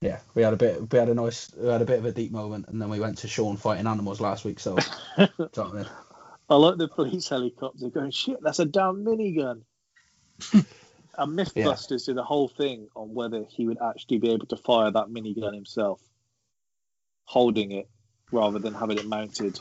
Yeah, 0.00 0.18
we 0.34 0.42
had 0.42 0.52
a 0.52 0.56
bit, 0.56 0.90
we 0.90 0.98
had 0.98 1.08
a 1.08 1.14
nice, 1.14 1.52
we 1.56 1.68
had 1.68 1.80
a 1.80 1.84
bit 1.84 2.00
of 2.00 2.04
a 2.04 2.12
deep 2.12 2.32
moment, 2.32 2.66
and 2.68 2.82
then 2.82 2.90
we 2.90 2.98
went 2.98 3.18
to 3.18 3.28
Sean 3.28 3.56
fighting 3.56 3.86
animals 3.86 4.20
last 4.20 4.44
week. 4.44 4.58
So, 4.58 4.74
do 5.16 5.22
you 5.22 5.28
know 5.38 5.48
what 5.48 5.58
I 5.58 5.72
mean? 5.74 5.86
I 6.52 6.56
like 6.56 6.76
the 6.76 6.86
police 6.86 7.30
helicopter 7.30 7.88
going, 7.88 8.10
shit, 8.10 8.36
that's 8.42 8.58
a 8.58 8.66
damn 8.66 9.02
minigun. 9.02 9.62
and 10.52 10.64
Mythbusters 11.16 12.04
did 12.04 12.18
a 12.18 12.22
whole 12.22 12.48
thing 12.48 12.88
on 12.94 13.14
whether 13.14 13.46
he 13.48 13.66
would 13.66 13.78
actually 13.80 14.18
be 14.18 14.30
able 14.32 14.44
to 14.48 14.58
fire 14.58 14.90
that 14.90 15.06
minigun 15.06 15.54
himself, 15.54 16.02
holding 17.24 17.72
it 17.72 17.88
rather 18.32 18.58
than 18.58 18.74
having 18.74 18.98
it 18.98 19.06
mounted. 19.06 19.58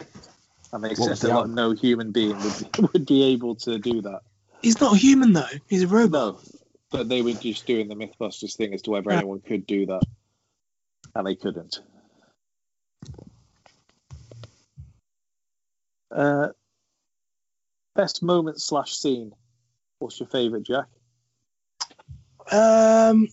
And 0.74 0.84
they 0.84 0.90
What 0.90 1.18
said 1.18 1.30
that 1.30 1.34
like, 1.34 1.48
no 1.48 1.72
human 1.72 2.12
being 2.12 2.36
would 2.36 2.60
be, 2.60 2.82
would 2.94 3.06
be 3.06 3.24
able 3.24 3.56
to 3.56 3.80
do 3.80 4.02
that. 4.02 4.20
He's 4.62 4.82
not 4.82 4.98
human 4.98 5.32
though. 5.32 5.46
He's 5.70 5.84
a 5.84 5.88
robot. 5.88 6.44
No, 6.44 6.60
but 6.92 7.08
they 7.08 7.22
were 7.22 7.32
just 7.32 7.66
doing 7.66 7.88
the 7.88 7.96
Mythbusters 7.96 8.58
thing 8.58 8.74
as 8.74 8.82
to 8.82 8.92
whether 8.92 9.12
Yeah. 9.12 9.20
anyone 9.20 9.40
could 9.40 9.66
do 9.66 9.86
that, 9.86 10.04
and 11.16 11.26
they 11.26 11.36
couldn't. 11.36 11.80
Uh, 16.14 16.50
best 17.96 18.24
moment 18.24 18.62
slash 18.62 18.96
scene. 18.98 19.34
What's 20.00 20.20
your 20.20 20.28
favourite, 20.28 20.64
Jack? 20.64 20.86
Um, 22.52 23.28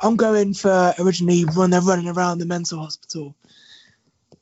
I'm 0.00 0.16
going 0.16 0.54
for 0.54 0.94
originally 0.98 1.42
when 1.42 1.70
they're 1.70 1.80
running 1.80 2.08
around 2.08 2.38
the 2.38 2.46
mental 2.46 2.78
hospital. 2.78 3.34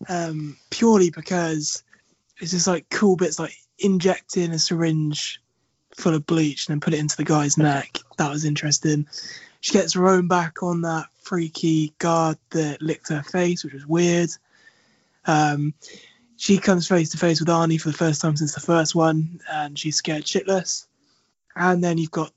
Um, 0.09 0.57
purely 0.71 1.11
because 1.11 1.83
it's 2.41 2.51
just 2.51 2.67
like 2.67 2.89
cool 2.91 3.17
bits 3.17 3.39
like 3.39 3.55
injecting 3.79 4.51
a 4.53 4.59
syringe 4.59 5.41
full 5.97 6.15
of 6.15 6.27
bleach 6.27 6.67
and 6.67 6.75
then 6.75 6.81
put 6.81 6.95
it 6.95 7.01
into 7.01 7.17
the 7.17 7.25
guy's 7.25 7.57
neck. 7.57 7.99
That 8.19 8.31
was 8.31 8.45
interesting. 8.45 9.07
She 9.61 9.73
gets 9.73 9.93
thrown 9.95 10.29
back 10.29 10.63
on 10.63 10.83
that 10.83 11.07
freaky 11.23 11.95
guard 11.99 12.37
that 12.51 12.83
licked 12.83 13.09
her 13.09 13.23
face, 13.23 13.65
which 13.65 13.73
was 13.73 13.87
weird. 13.87 14.31
Um, 15.25 15.75
she 16.37 16.59
comes 16.59 16.89
face 16.89 17.11
to 17.11 17.19
face 17.19 17.41
with 17.41 17.49
Arnie 17.49 17.81
for 17.81 17.91
the 17.91 17.97
first 17.97 18.21
time 18.21 18.37
since 18.37 18.55
the 18.55 18.61
first 18.61 18.95
one, 18.95 19.41
and 19.51 19.79
she's 19.79 19.97
scared 19.97 20.25
shitless. 20.25 20.87
And 21.57 21.83
then 21.83 21.99
you've 21.99 22.11
got 22.11 22.33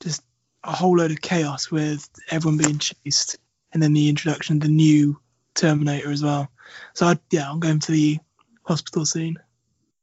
just 0.00 0.22
a 0.62 0.72
whole 0.72 0.96
load 0.96 1.10
of 1.10 1.20
chaos 1.20 1.70
with 1.70 2.08
everyone 2.30 2.58
being 2.58 2.78
chased, 2.78 3.38
and 3.72 3.82
then 3.82 3.92
the 3.92 4.08
introduction 4.08 4.56
of 4.56 4.62
the 4.62 4.68
new 4.68 5.18
Terminator 5.54 6.10
as 6.10 6.22
well. 6.22 6.50
So 6.94 7.06
I, 7.06 7.18
yeah, 7.30 7.50
I'm 7.50 7.60
going 7.60 7.80
to 7.80 7.92
the 7.92 8.18
hospital 8.64 9.06
scene. 9.06 9.38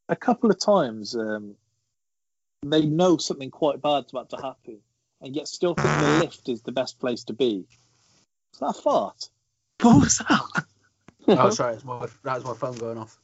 A 0.10 0.16
couple 0.16 0.52
of 0.52 0.60
times, 0.60 1.16
um, 1.16 1.56
they 2.66 2.86
know 2.86 3.18
something 3.18 3.52
quite 3.52 3.82
bad's 3.82 4.12
about 4.12 4.30
to 4.32 4.38
happen, 4.38 4.80
and 5.22 5.36
yet 5.36 5.48
still 5.48 5.76
think 5.76 6.00
the 6.00 6.20
lift 6.20 6.50
is 6.50 6.62
the 6.62 6.72
best 6.72 7.00
place 7.00 7.24
to 7.26 7.34
be. 7.34 7.66
Is 8.54 8.60
that 8.60 8.68
a 8.68 8.74
fart? 8.74 9.30
What 9.82 10.02
was 10.02 10.18
that? 10.20 10.66
Oh, 11.28 11.50
sorry, 11.52 11.76
it's 11.76 11.86
my, 11.86 12.08
that 12.24 12.36
was 12.36 12.44
my 12.44 12.54
phone 12.54 12.78
going 12.78 12.98
off. 12.98 13.18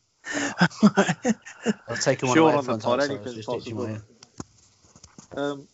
I've 1.88 2.02
taken 2.02 2.28
one 2.30 2.38
Sean 2.38 2.56
of 2.56 2.68
my 2.68 2.74
on 2.74 2.80
the 2.80 2.84
headphones 2.84 2.84
pod, 2.84 2.94
I 2.94 2.96
was 2.96 3.10
anything's 3.10 3.36
just 3.36 3.50
itching 3.50 3.76
my 3.76 3.86
possible. 3.86 4.18
Um, 5.36 5.68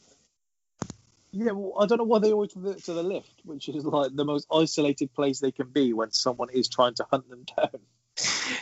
yeah, 1.32 1.52
well, 1.52 1.74
I 1.80 1.86
don't 1.86 1.98
know 1.98 2.06
why 2.06 2.20
they 2.20 2.32
always 2.32 2.56
refer 2.56 2.80
to 2.80 2.94
the 2.94 3.04
lift, 3.04 3.42
which 3.44 3.68
is 3.68 3.84
like 3.84 4.16
the 4.16 4.24
most 4.24 4.48
isolated 4.54 5.14
place 5.14 5.40
they 5.40 5.52
can 5.52 5.68
be 5.68 5.94
when 5.94 6.12
someone 6.12 6.50
is 6.50 6.70
trying 6.70 6.94
to 6.96 7.06
hunt 7.10 7.30
them 7.30 7.46
down. 7.58 7.82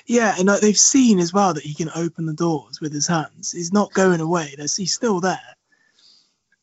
yeah, 0.07 0.35
and 0.37 0.47
like, 0.47 0.61
they've 0.61 0.77
seen 0.77 1.19
as 1.19 1.31
well 1.31 1.53
that 1.53 1.63
he 1.63 1.75
can 1.75 1.91
open 1.95 2.25
the 2.25 2.33
doors 2.33 2.81
with 2.81 2.91
his 2.91 3.07
hands. 3.07 3.51
He's 3.51 3.71
not 3.71 3.93
going 3.93 4.21
away. 4.21 4.55
There's, 4.57 4.75
he's 4.75 4.93
still 4.93 5.19
there. 5.19 5.39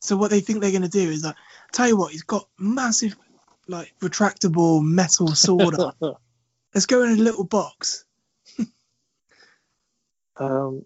So 0.01 0.17
what 0.17 0.31
they 0.31 0.41
think 0.41 0.59
they're 0.59 0.71
going 0.71 0.81
to 0.81 0.89
do 0.89 1.09
is 1.09 1.23
like, 1.23 1.35
tell 1.71 1.87
you 1.87 1.95
what, 1.95 2.11
he's 2.11 2.23
got 2.23 2.47
massive, 2.57 3.15
like 3.67 3.93
retractable 4.01 4.83
metal 4.83 5.29
sword. 5.29 5.75
Let's 6.73 6.85
go 6.85 7.03
in 7.03 7.11
a 7.11 7.21
little 7.21 7.43
box. 7.43 8.05
Um, 10.37 10.85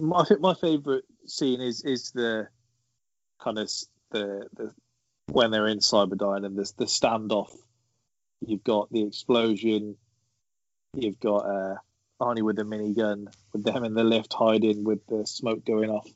my, 0.00 0.24
my 0.40 0.54
favourite 0.54 1.04
scene 1.26 1.60
is 1.60 1.84
is 1.84 2.10
the 2.10 2.48
kind 3.38 3.58
of 3.58 3.70
the, 4.10 4.48
the 4.54 4.72
when 5.26 5.50
they're 5.50 5.68
in 5.68 5.78
Cyberdyne 5.78 6.44
and 6.44 6.56
there's 6.56 6.72
the 6.72 6.86
standoff. 6.86 7.54
You've 8.44 8.64
got 8.64 8.90
the 8.90 9.02
explosion. 9.02 9.96
You've 10.94 11.20
got 11.20 11.46
uh, 11.46 11.74
Arnie 12.20 12.42
with 12.42 12.56
the 12.56 12.64
minigun, 12.64 13.32
with 13.52 13.62
them 13.62 13.84
in 13.84 13.94
the 13.94 14.04
lift 14.04 14.32
hiding 14.32 14.84
with 14.84 15.06
the 15.06 15.26
smoke 15.26 15.64
going 15.64 15.90
off. 15.90 16.08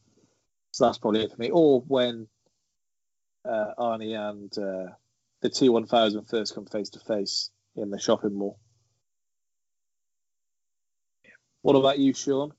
So 0.73 0.87
that's 0.87 0.99
probably 0.99 1.23
it 1.23 1.31
for 1.31 1.41
me. 1.41 1.51
Or 1.51 1.83
when 1.83 2.27
uh, 3.45 3.75
Arnie 3.79 4.19
and 4.19 4.53
uh, 4.59 4.93
the 5.41 5.51
T1000 5.51 6.29
first 6.29 6.55
come 6.55 6.67
face 6.67 6.91
to 6.91 7.01
face 7.01 7.51
in 7.77 7.91
the 7.91 7.99
shopping 7.99 8.35
mall. 8.35 8.59
What 11.63 11.77
about 11.77 11.99
you, 11.99 12.15
Sean? 12.15 12.53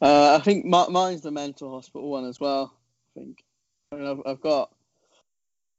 Uh, 0.00 0.36
I 0.38 0.42
think 0.42 0.64
mi- 0.64 0.88
mine's 0.90 1.22
the 1.22 1.30
mental 1.30 1.72
hospital 1.72 2.10
one 2.10 2.24
as 2.26 2.38
well. 2.38 2.72
I 3.16 3.20
think. 3.20 3.44
I 3.92 3.96
mean, 3.96 4.06
I've, 4.06 4.32
I've 4.32 4.40
got. 4.40 4.70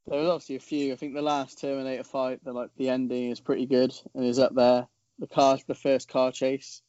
There's 0.06 0.28
obviously 0.28 0.56
a 0.56 0.60
few. 0.60 0.92
I 0.92 0.96
think 0.96 1.14
the 1.14 1.22
last 1.22 1.60
Terminator 1.60 2.04
fight, 2.04 2.44
the 2.44 2.52
like 2.52 2.70
the 2.76 2.88
ending 2.88 3.30
is 3.30 3.40
pretty 3.40 3.66
good 3.66 3.94
and 4.14 4.24
is 4.24 4.38
up 4.38 4.54
there. 4.54 4.86
The 5.18 5.26
car, 5.26 5.58
the 5.66 5.74
first 5.74 6.08
car 6.08 6.32
chase, 6.32 6.82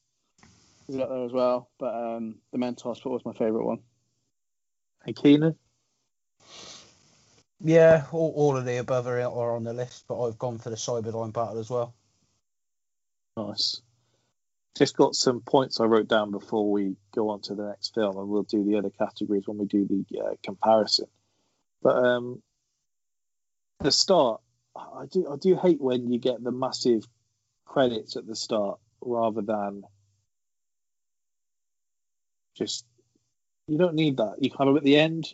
is 0.88 0.98
up 0.98 1.10
there 1.10 1.26
as 1.26 1.32
well. 1.32 1.70
But 1.80 1.94
um, 1.94 2.36
the 2.52 2.58
mental 2.58 2.92
hospital 2.92 3.12
was 3.12 3.26
my 3.26 3.34
favourite 3.34 3.66
one. 3.66 3.80
And 5.06 5.16
Keenan? 5.16 5.56
Yeah, 7.64 8.06
all, 8.12 8.34
all 8.36 8.58
of 8.58 8.66
the 8.66 8.78
above 8.78 9.08
are, 9.08 9.22
are 9.22 9.56
on 9.56 9.64
the 9.64 9.74
list, 9.74 10.06
but 10.08 10.22
I've 10.22 10.38
gone 10.38 10.58
for 10.58 10.70
the 10.70 10.76
Cyberdyne 10.76 11.34
battle 11.34 11.60
as 11.60 11.70
well. 11.70 11.94
Nice. 13.38 13.82
Just 14.78 14.96
got 14.96 15.16
some 15.16 15.42
points 15.42 15.80
I 15.80 15.86
wrote 15.86 16.08
down 16.08 16.32
before 16.32 16.72
we 16.72 16.96
go 17.14 17.30
on 17.30 17.42
to 17.42 17.56
the 17.56 17.68
next 17.68 17.94
film, 17.94 18.18
and 18.18 18.30
we'll 18.30 18.44
do 18.44 18.64
the 18.64 18.78
other 18.78 18.90
categories 18.90 19.44
when 19.46 19.58
we 19.58 19.66
do 19.66 19.86
the 19.86 20.20
uh, 20.20 20.34
comparison. 20.44 21.08
But 21.84 21.98
um, 21.98 22.42
the 23.80 23.92
start, 23.92 24.42
I 24.76 25.06
do 25.12 25.28
I 25.32 25.36
do 25.36 25.56
hate 25.56 25.82
when 25.82 26.12
you 26.12 26.20
get 26.20 26.44
the 26.44 26.52
massive 26.52 27.04
credits 27.66 28.16
at 28.16 28.26
the 28.26 28.36
start 28.36 28.80
rather 29.02 29.42
than 29.42 29.84
just 32.56 32.86
you 33.68 33.78
don't 33.78 33.96
need 33.96 34.18
that. 34.18 34.36
You 34.40 34.52
kind 34.52 34.70
of 34.70 34.78
at 34.78 34.84
the 34.84 34.98
end, 34.98 35.34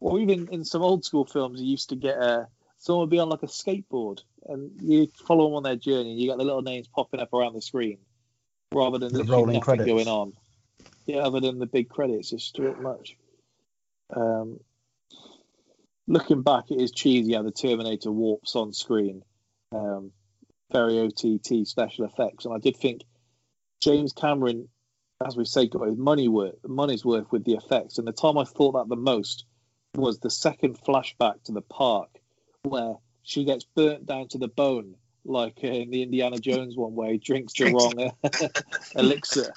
or 0.00 0.18
even 0.18 0.48
in 0.50 0.64
some 0.64 0.82
old 0.82 1.04
school 1.04 1.24
films, 1.24 1.60
you 1.60 1.68
used 1.68 1.90
to 1.90 1.96
get 1.96 2.16
a 2.16 2.48
someone 2.78 3.02
would 3.02 3.10
be 3.10 3.18
on 3.18 3.28
like 3.28 3.42
a 3.42 3.46
skateboard 3.46 4.20
and 4.46 4.70
you 4.82 5.06
follow 5.26 5.44
them 5.44 5.54
on 5.56 5.62
their 5.62 5.76
journey. 5.76 6.12
and 6.12 6.20
You 6.20 6.28
got 6.28 6.38
the 6.38 6.44
little 6.44 6.62
names 6.62 6.88
popping 6.88 7.20
up 7.20 7.32
around 7.34 7.52
the 7.54 7.60
screen 7.60 7.98
rather 8.72 8.98
than 8.98 9.12
The 9.12 9.24
rolling 9.24 9.60
credits. 9.60 9.86
going 9.86 10.08
on. 10.08 10.32
Yeah, 11.06 11.18
other 11.18 11.40
than 11.40 11.58
the 11.58 11.66
big 11.66 11.88
credits, 11.90 12.32
it's 12.32 12.50
too 12.50 12.74
much. 12.80 13.16
Um, 14.16 14.60
looking 16.06 16.42
back, 16.42 16.70
it 16.70 16.80
is 16.80 16.90
cheesy 16.92 17.34
how 17.34 17.42
the 17.42 17.50
Terminator 17.52 18.10
warps 18.10 18.56
on 18.56 18.72
screen. 18.72 19.22
Um, 19.72 20.12
very 20.72 20.98
OTT 21.00 21.66
special 21.66 22.04
effects, 22.06 22.44
and 22.44 22.54
I 22.54 22.58
did 22.58 22.76
think 22.76 23.02
James 23.82 24.12
Cameron, 24.12 24.68
as 25.24 25.36
we 25.36 25.44
say, 25.44 25.66
got 25.66 25.86
his 25.86 25.96
money 25.98 26.28
worth, 26.28 26.54
money's 26.66 27.04
worth 27.04 27.30
with 27.32 27.44
the 27.44 27.54
effects. 27.54 27.98
And 27.98 28.06
the 28.06 28.12
time 28.12 28.38
I 28.38 28.44
thought 28.44 28.72
that 28.72 28.88
the 28.88 28.96
most 28.96 29.44
was 29.94 30.18
the 30.18 30.30
second 30.30 30.78
flashback 30.78 31.42
to 31.44 31.52
the 31.52 31.62
park, 31.62 32.10
where 32.62 32.94
she 33.22 33.44
gets 33.44 33.64
burnt 33.64 34.06
down 34.06 34.28
to 34.28 34.38
the 34.38 34.48
bone, 34.48 34.96
like 35.24 35.58
uh, 35.62 35.68
in 35.68 35.90
the 35.90 36.02
Indiana 36.02 36.38
Jones 36.38 36.76
one, 36.76 36.94
where 36.94 37.12
he 37.12 37.18
drinks 37.18 37.54
the 37.54 37.72
wrong 37.72 38.12
elixir. 38.94 39.52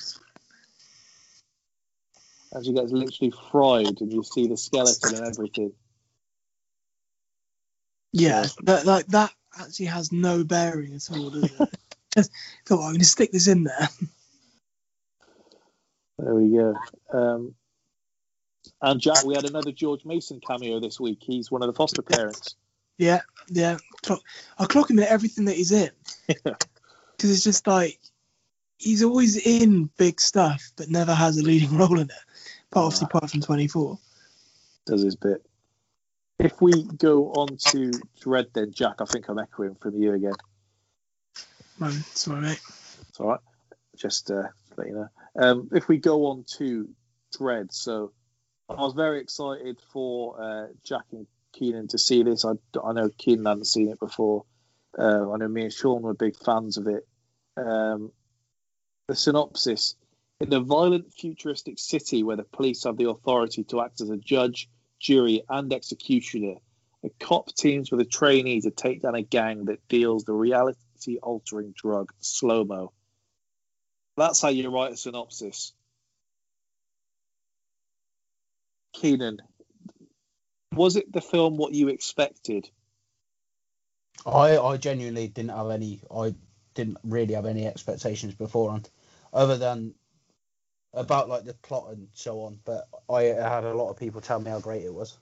And 2.51 2.65
she 2.65 2.73
gets 2.73 2.91
literally 2.91 3.34
fried, 3.51 4.01
and 4.01 4.11
you 4.11 4.23
see 4.23 4.47
the 4.47 4.57
skeleton 4.57 5.15
and 5.15 5.27
everything. 5.27 5.73
Yeah, 8.11 8.45
that 8.63 8.86
like 8.86 9.07
that 9.07 9.34
actually 9.59 9.88
has 9.88 10.11
no 10.11 10.43
bearing 10.43 10.93
at 10.93 11.09
all, 11.11 11.31
does 11.31 11.45
it? 11.45 11.69
Just 12.15 12.31
thought 12.67 12.84
I'm 12.84 12.91
going 12.91 12.99
to 12.99 13.05
stick 13.05 13.31
this 13.31 13.47
in 13.47 13.63
there. 13.63 13.89
There 16.19 16.36
we 16.36 16.55
go. 16.55 16.75
Um, 17.11 17.55
and 18.82 18.99
Jack, 18.99 19.24
we 19.26 19.36
had 19.36 19.45
another 19.45 19.72
George 19.72 20.05
Mason 20.05 20.39
cameo 20.45 20.80
this 20.80 20.99
week. 20.99 21.20
He's 21.22 21.51
one 21.51 21.61
of 21.61 21.68
the 21.68 21.74
foster 21.74 22.01
parents. 22.01 22.55
Yeah, 22.97 23.22
yeah. 23.49 23.78
Clock, 24.03 24.22
I 24.57 24.66
clock 24.66 24.89
him 24.89 24.99
in 24.99 25.05
everything 25.05 25.45
that 25.45 25.55
he's 25.55 25.72
in 25.72 25.89
because 26.28 26.57
it's 27.20 27.43
just 27.43 27.68
like 27.68 27.99
he's 28.78 29.03
always 29.03 29.36
in 29.38 29.89
big 29.97 30.20
stuff, 30.22 30.72
but 30.76 30.89
never 30.89 31.14
has 31.14 31.38
a 31.38 31.43
leading 31.43 31.78
role 31.78 31.99
in 31.99 32.09
it. 32.09 32.16
Apart, 32.72 32.86
obviously, 32.86 33.05
apart 33.05 33.32
from 33.32 33.41
24. 33.41 33.99
Does 34.86 35.03
his 35.03 35.16
bit. 35.16 35.45
If 36.39 36.61
we 36.61 36.84
go 36.84 37.32
on 37.32 37.57
to 37.70 37.91
Dredd, 38.22 38.47
then 38.53 38.74
Jack, 38.74 38.95
I 38.99 39.05
think 39.05 39.30
I'm 39.30 39.39
echoing 39.39 39.76
from 39.76 39.95
you 39.95 40.14
again. 40.14 40.34
Man, 41.80 41.91
sorry, 41.91 42.41
mate. 42.41 42.61
It's 43.09 43.20
all 43.20 43.28
right. 43.28 43.39
Just 43.95 44.32
uh, 44.32 44.47
let 44.76 44.88
you 44.88 44.93
know. 44.93 45.07
Um, 45.36 45.70
if 45.72 45.88
we 45.88 45.97
go 45.97 46.26
on 46.26 46.43
to 46.57 46.89
Dredd, 47.38 47.72
so 47.72 48.11
I 48.70 48.82
was 48.82 48.93
very 48.93 49.20
excited 49.22 49.80
for 49.91 50.41
uh, 50.41 50.68
Jack 50.84 51.03
and 51.11 51.28
Keenan 51.53 51.88
to 51.89 51.97
see 51.97 52.24
this. 52.24 52.45
I, 52.45 52.53
I 52.84 52.93
know 52.93 53.09
Keenan 53.18 53.45
hadn't 53.45 53.68
seen 53.68 53.89
it 53.89 53.99
before. 53.99 54.45
Uh, 54.97 55.32
I 55.32 55.38
know 55.38 55.47
me 55.47 55.64
and 55.64 55.74
Sean 55.74 56.01
were 56.01 56.14
big 56.14 56.36
fans 56.38 56.78
of 56.78 56.88
it. 56.88 57.07
Um, 57.57 58.11
the 59.07 59.16
synopsis 59.16 59.95
in 60.39 60.49
the 60.49 60.59
violent 60.59 61.14
futuristic 61.14 61.78
city 61.78 62.24
where 62.24 62.38
the 62.38 62.43
police 62.43 62.84
have 62.84 62.97
the 62.97 63.09
authority 63.09 63.64
to 63.66 63.82
act 63.82 64.01
as 64.01 64.09
a 64.09 64.18
judge, 64.18 64.70
jury, 64.99 65.43
and 65.49 65.72
executioner, 65.72 66.55
a 67.03 67.09
cop 67.20 67.53
teams 67.55 67.91
with 67.91 68.01
a 68.01 68.05
trainee 68.05 68.61
to 68.61 68.72
take 68.72 69.01
down 69.01 69.16
a 69.16 69.22
gang 69.22 69.66
that 69.66 69.88
deals 69.88 70.24
the 70.24 70.34
reality 70.34 71.18
altering 71.22 71.74
drug 71.76 72.11
slow 72.20 72.64
mo. 72.64 72.91
That's 74.16 74.41
how 74.41 74.49
you 74.49 74.70
write 74.70 74.93
a 74.93 74.97
synopsis. 74.97 75.74
Keenan, 78.93 79.41
was 80.73 80.95
it 80.95 81.11
the 81.11 81.21
film 81.21 81.57
what 81.57 81.73
you 81.73 81.89
expected? 81.89 82.69
I, 84.25 84.57
I 84.57 84.77
genuinely 84.77 85.27
didn't 85.27 85.51
have 85.51 85.69
any. 85.69 86.01
I 86.13 86.33
didn't 86.75 86.97
really 87.03 87.33
have 87.33 87.45
any 87.45 87.67
expectations 87.67 88.33
beforehand, 88.35 88.89
other 89.33 89.57
than 89.57 89.93
about 90.93 91.27
like 91.27 91.43
the 91.43 91.53
plot 91.55 91.89
and 91.91 92.07
so 92.13 92.41
on. 92.41 92.59
But 92.63 92.87
I 93.09 93.23
had 93.23 93.65
a 93.65 93.73
lot 93.73 93.89
of 93.89 93.97
people 93.97 94.21
tell 94.21 94.39
me 94.39 94.49
how 94.49 94.59
great 94.59 94.83
it 94.83 94.93
was. 94.93 95.17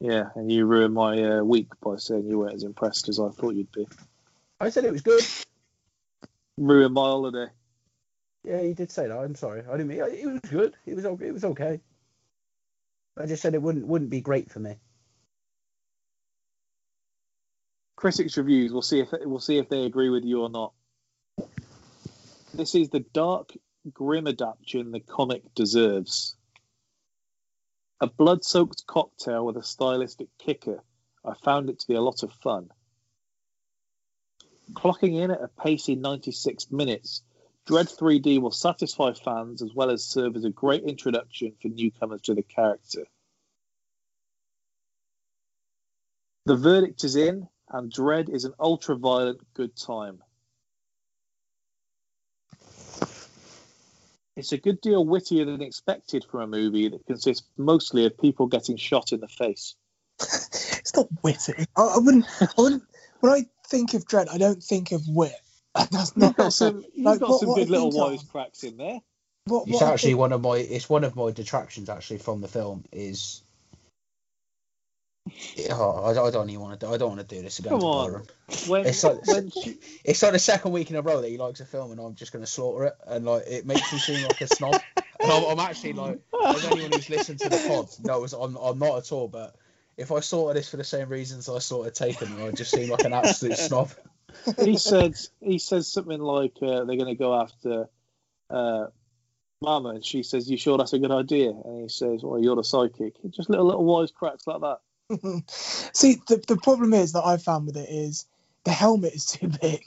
Yeah, 0.00 0.30
and 0.34 0.50
you 0.50 0.66
ruined 0.66 0.94
my 0.94 1.22
uh, 1.22 1.42
week 1.42 1.68
by 1.80 1.96
saying 1.96 2.28
you 2.28 2.38
weren't 2.38 2.54
as 2.54 2.64
impressed 2.64 3.08
as 3.08 3.18
I 3.18 3.30
thought 3.30 3.54
you'd 3.54 3.72
be. 3.72 3.86
I 4.60 4.70
said 4.70 4.84
it 4.84 4.92
was 4.92 5.02
good. 5.02 5.22
Ruined 6.58 6.94
my 6.94 7.02
holiday. 7.02 7.46
Yeah, 8.44 8.60
you 8.60 8.74
did 8.74 8.90
say 8.90 9.08
that. 9.08 9.16
I'm 9.16 9.34
sorry. 9.34 9.62
I 9.66 9.72
didn't 9.72 9.88
mean 9.88 10.00
it 10.00 10.26
was 10.26 10.40
good. 10.50 10.76
It 10.86 10.94
was. 10.94 11.04
It 11.04 11.32
was 11.32 11.44
okay. 11.44 11.80
I 13.16 13.26
just 13.26 13.42
said 13.42 13.54
it 13.54 13.62
wouldn't 13.62 13.86
wouldn't 13.86 14.10
be 14.10 14.20
great 14.20 14.50
for 14.50 14.58
me. 14.58 14.76
Critics' 17.96 18.36
reviews. 18.36 18.72
We'll 18.72 18.82
see 18.82 19.00
if 19.00 19.08
we'll 19.12 19.38
see 19.38 19.58
if 19.58 19.68
they 19.68 19.84
agree 19.84 20.10
with 20.10 20.24
you 20.24 20.42
or 20.42 20.50
not. 20.50 20.72
This 22.52 22.74
is 22.74 22.88
the 22.88 23.00
dark, 23.00 23.50
grim 23.92 24.26
adaptation 24.26 24.92
the 24.92 25.00
comic 25.00 25.54
deserves. 25.54 26.36
A 28.00 28.06
blood-soaked 28.06 28.86
cocktail 28.86 29.46
with 29.46 29.56
a 29.56 29.62
stylistic 29.62 30.28
kicker. 30.38 30.82
I 31.24 31.34
found 31.34 31.70
it 31.70 31.78
to 31.80 31.86
be 31.86 31.94
a 31.94 32.00
lot 32.00 32.22
of 32.22 32.32
fun. 32.32 32.70
Clocking 34.72 35.20
in 35.20 35.30
at 35.30 35.42
a 35.42 35.48
pacey 35.48 35.94
96 35.94 36.70
minutes, 36.70 37.22
Dredd 37.66 37.96
3D 37.96 38.40
will 38.40 38.50
satisfy 38.50 39.12
fans 39.12 39.62
as 39.62 39.72
well 39.74 39.90
as 39.90 40.04
serve 40.04 40.36
as 40.36 40.44
a 40.44 40.50
great 40.50 40.84
introduction 40.84 41.54
for 41.60 41.68
newcomers 41.68 42.20
to 42.22 42.34
the 42.34 42.42
character. 42.42 43.04
The 46.44 46.56
verdict 46.56 47.04
is 47.04 47.16
in, 47.16 47.48
and 47.70 47.90
Dredd 47.90 48.28
is 48.28 48.44
an 48.44 48.52
ultra 48.60 48.96
violent 48.96 49.40
good 49.54 49.74
time. 49.76 50.22
It's 54.36 54.52
a 54.52 54.58
good 54.58 54.80
deal 54.82 55.06
wittier 55.06 55.46
than 55.46 55.62
expected 55.62 56.24
from 56.24 56.40
a 56.40 56.46
movie 56.46 56.88
that 56.88 57.06
consists 57.06 57.46
mostly 57.56 58.04
of 58.04 58.18
people 58.18 58.46
getting 58.46 58.76
shot 58.76 59.12
in 59.12 59.20
the 59.20 59.28
face. 59.28 59.74
It's 60.84 60.94
not 60.94 61.08
witty. 61.22 61.54
I, 61.78 61.82
I 61.82 61.98
wouldn't. 61.98 62.26
I 62.42 62.48
wouldn't. 62.58 62.82
When 63.20 63.32
I 63.32 63.46
think 63.66 63.94
of 63.94 64.04
Dredd, 64.04 64.28
I 64.30 64.36
don't 64.36 64.62
think 64.62 64.92
of 64.92 65.00
wit. 65.08 65.32
That's 65.90 66.16
not. 66.16 66.36
Got 66.36 66.52
some, 66.52 66.84
you've 66.94 67.04
Like, 67.04 67.20
got 67.20 67.30
what- 67.30 67.40
some 67.40 67.48
what 67.50 67.56
good 67.58 67.70
little 67.70 67.90
think 67.90 68.04
wise 68.04 68.22
cracks 68.22 68.62
in 68.64 68.76
there. 68.76 69.00
what, 69.46 69.64
It's 69.68 69.74
what 69.74 69.82
I 69.82 69.92
actually 69.92 70.10
think- 70.10 70.20
one 70.20 70.32
of 70.32 70.40
my. 70.42 70.56
It's 70.56 70.88
one 70.88 71.04
of 71.04 71.16
my 71.16 71.30
detractions 71.32 71.88
actually 71.88 72.18
from 72.18 72.40
the 72.40 72.48
film 72.48 72.84
is 72.92 73.42
Oh, 75.70 76.04
I, 76.04 76.26
I 76.26 76.30
don't 76.30 76.50
even 76.50 76.60
want 76.60 76.78
to. 76.78 76.86
Do, 76.86 76.92
I 76.92 76.98
don't 76.98 77.16
want 77.16 77.26
to 77.26 77.34
do 77.36 77.40
this 77.42 77.58
again. 77.58 77.70
Come 77.72 77.82
on. 77.82 78.22
When, 78.68 78.86
It's 78.86 79.02
like- 79.02 79.26
when 79.26 79.50
she, 79.50 79.78
It's 80.04 80.22
like 80.22 80.32
the 80.32 80.38
second 80.38 80.72
week 80.72 80.90
in 80.90 80.96
a 80.96 81.02
row 81.02 81.20
that 81.22 81.28
he 81.28 81.38
likes 81.38 81.60
a 81.60 81.64
film, 81.64 81.92
and 81.92 82.00
I'm 82.00 82.14
just 82.14 82.30
going 82.32 82.44
to 82.44 82.50
slaughter 82.50 82.84
it, 82.84 82.94
and 83.06 83.24
like 83.24 83.44
it 83.46 83.64
makes 83.66 83.90
me 83.92 83.98
seem 83.98 84.22
like 84.26 84.40
a 84.42 84.46
snob. 84.46 84.80
And 85.20 85.32
I'm, 85.32 85.44
I'm 85.44 85.60
actually 85.60 85.94
like, 85.94 86.20
as 86.46 86.64
anyone 86.66 86.92
who's 86.92 87.08
listened 87.08 87.38
to 87.40 87.48
the 87.48 87.64
pod 87.66 87.88
knows, 88.04 88.34
I'm, 88.34 88.56
I'm 88.56 88.78
not 88.78 88.98
at 88.98 89.12
all. 89.12 89.28
But 89.28 89.56
if 89.96 90.12
I 90.12 90.20
sorted 90.20 90.60
this 90.60 90.68
for 90.68 90.76
the 90.76 90.84
same 90.84 91.08
reasons 91.08 91.48
I 91.48 91.58
sorted 91.58 91.94
Taken, 91.94 92.40
I 92.42 92.50
just 92.50 92.70
seem 92.70 92.90
like 92.90 93.04
an 93.04 93.14
absolute 93.14 93.56
snob. 93.56 93.90
He 94.58 94.76
said 94.76 95.14
he 95.40 95.58
says 95.58 95.88
something 95.88 96.20
like 96.20 96.56
uh, 96.62 96.84
they're 96.84 96.96
going 96.96 97.06
to 97.06 97.14
go 97.14 97.34
after 97.40 97.88
uh, 98.50 98.86
Mama, 99.62 99.90
and 99.90 100.04
she 100.04 100.22
says, 100.22 100.50
"You 100.50 100.56
sure 100.56 100.78
that's 100.78 100.92
a 100.92 100.98
good 100.98 101.10
idea?" 101.10 101.50
And 101.50 101.82
he 101.82 101.88
says, 101.88 102.22
"Well, 102.22 102.40
you're 102.40 102.56
the 102.56 102.64
psychic." 102.64 103.14
Just 103.30 103.50
little 103.50 103.66
little 103.66 103.84
wise 103.84 104.10
cracks 104.10 104.46
like 104.46 104.60
that. 104.60 104.78
See, 105.48 106.20
the, 106.28 106.42
the 106.46 106.56
problem 106.56 106.94
is 106.94 107.12
that 107.12 107.24
I 107.24 107.36
found 107.36 107.66
with 107.66 107.76
it 107.76 107.88
is 107.88 108.26
the 108.64 108.72
helmet 108.72 109.14
is 109.14 109.26
too 109.26 109.48
big 109.60 109.82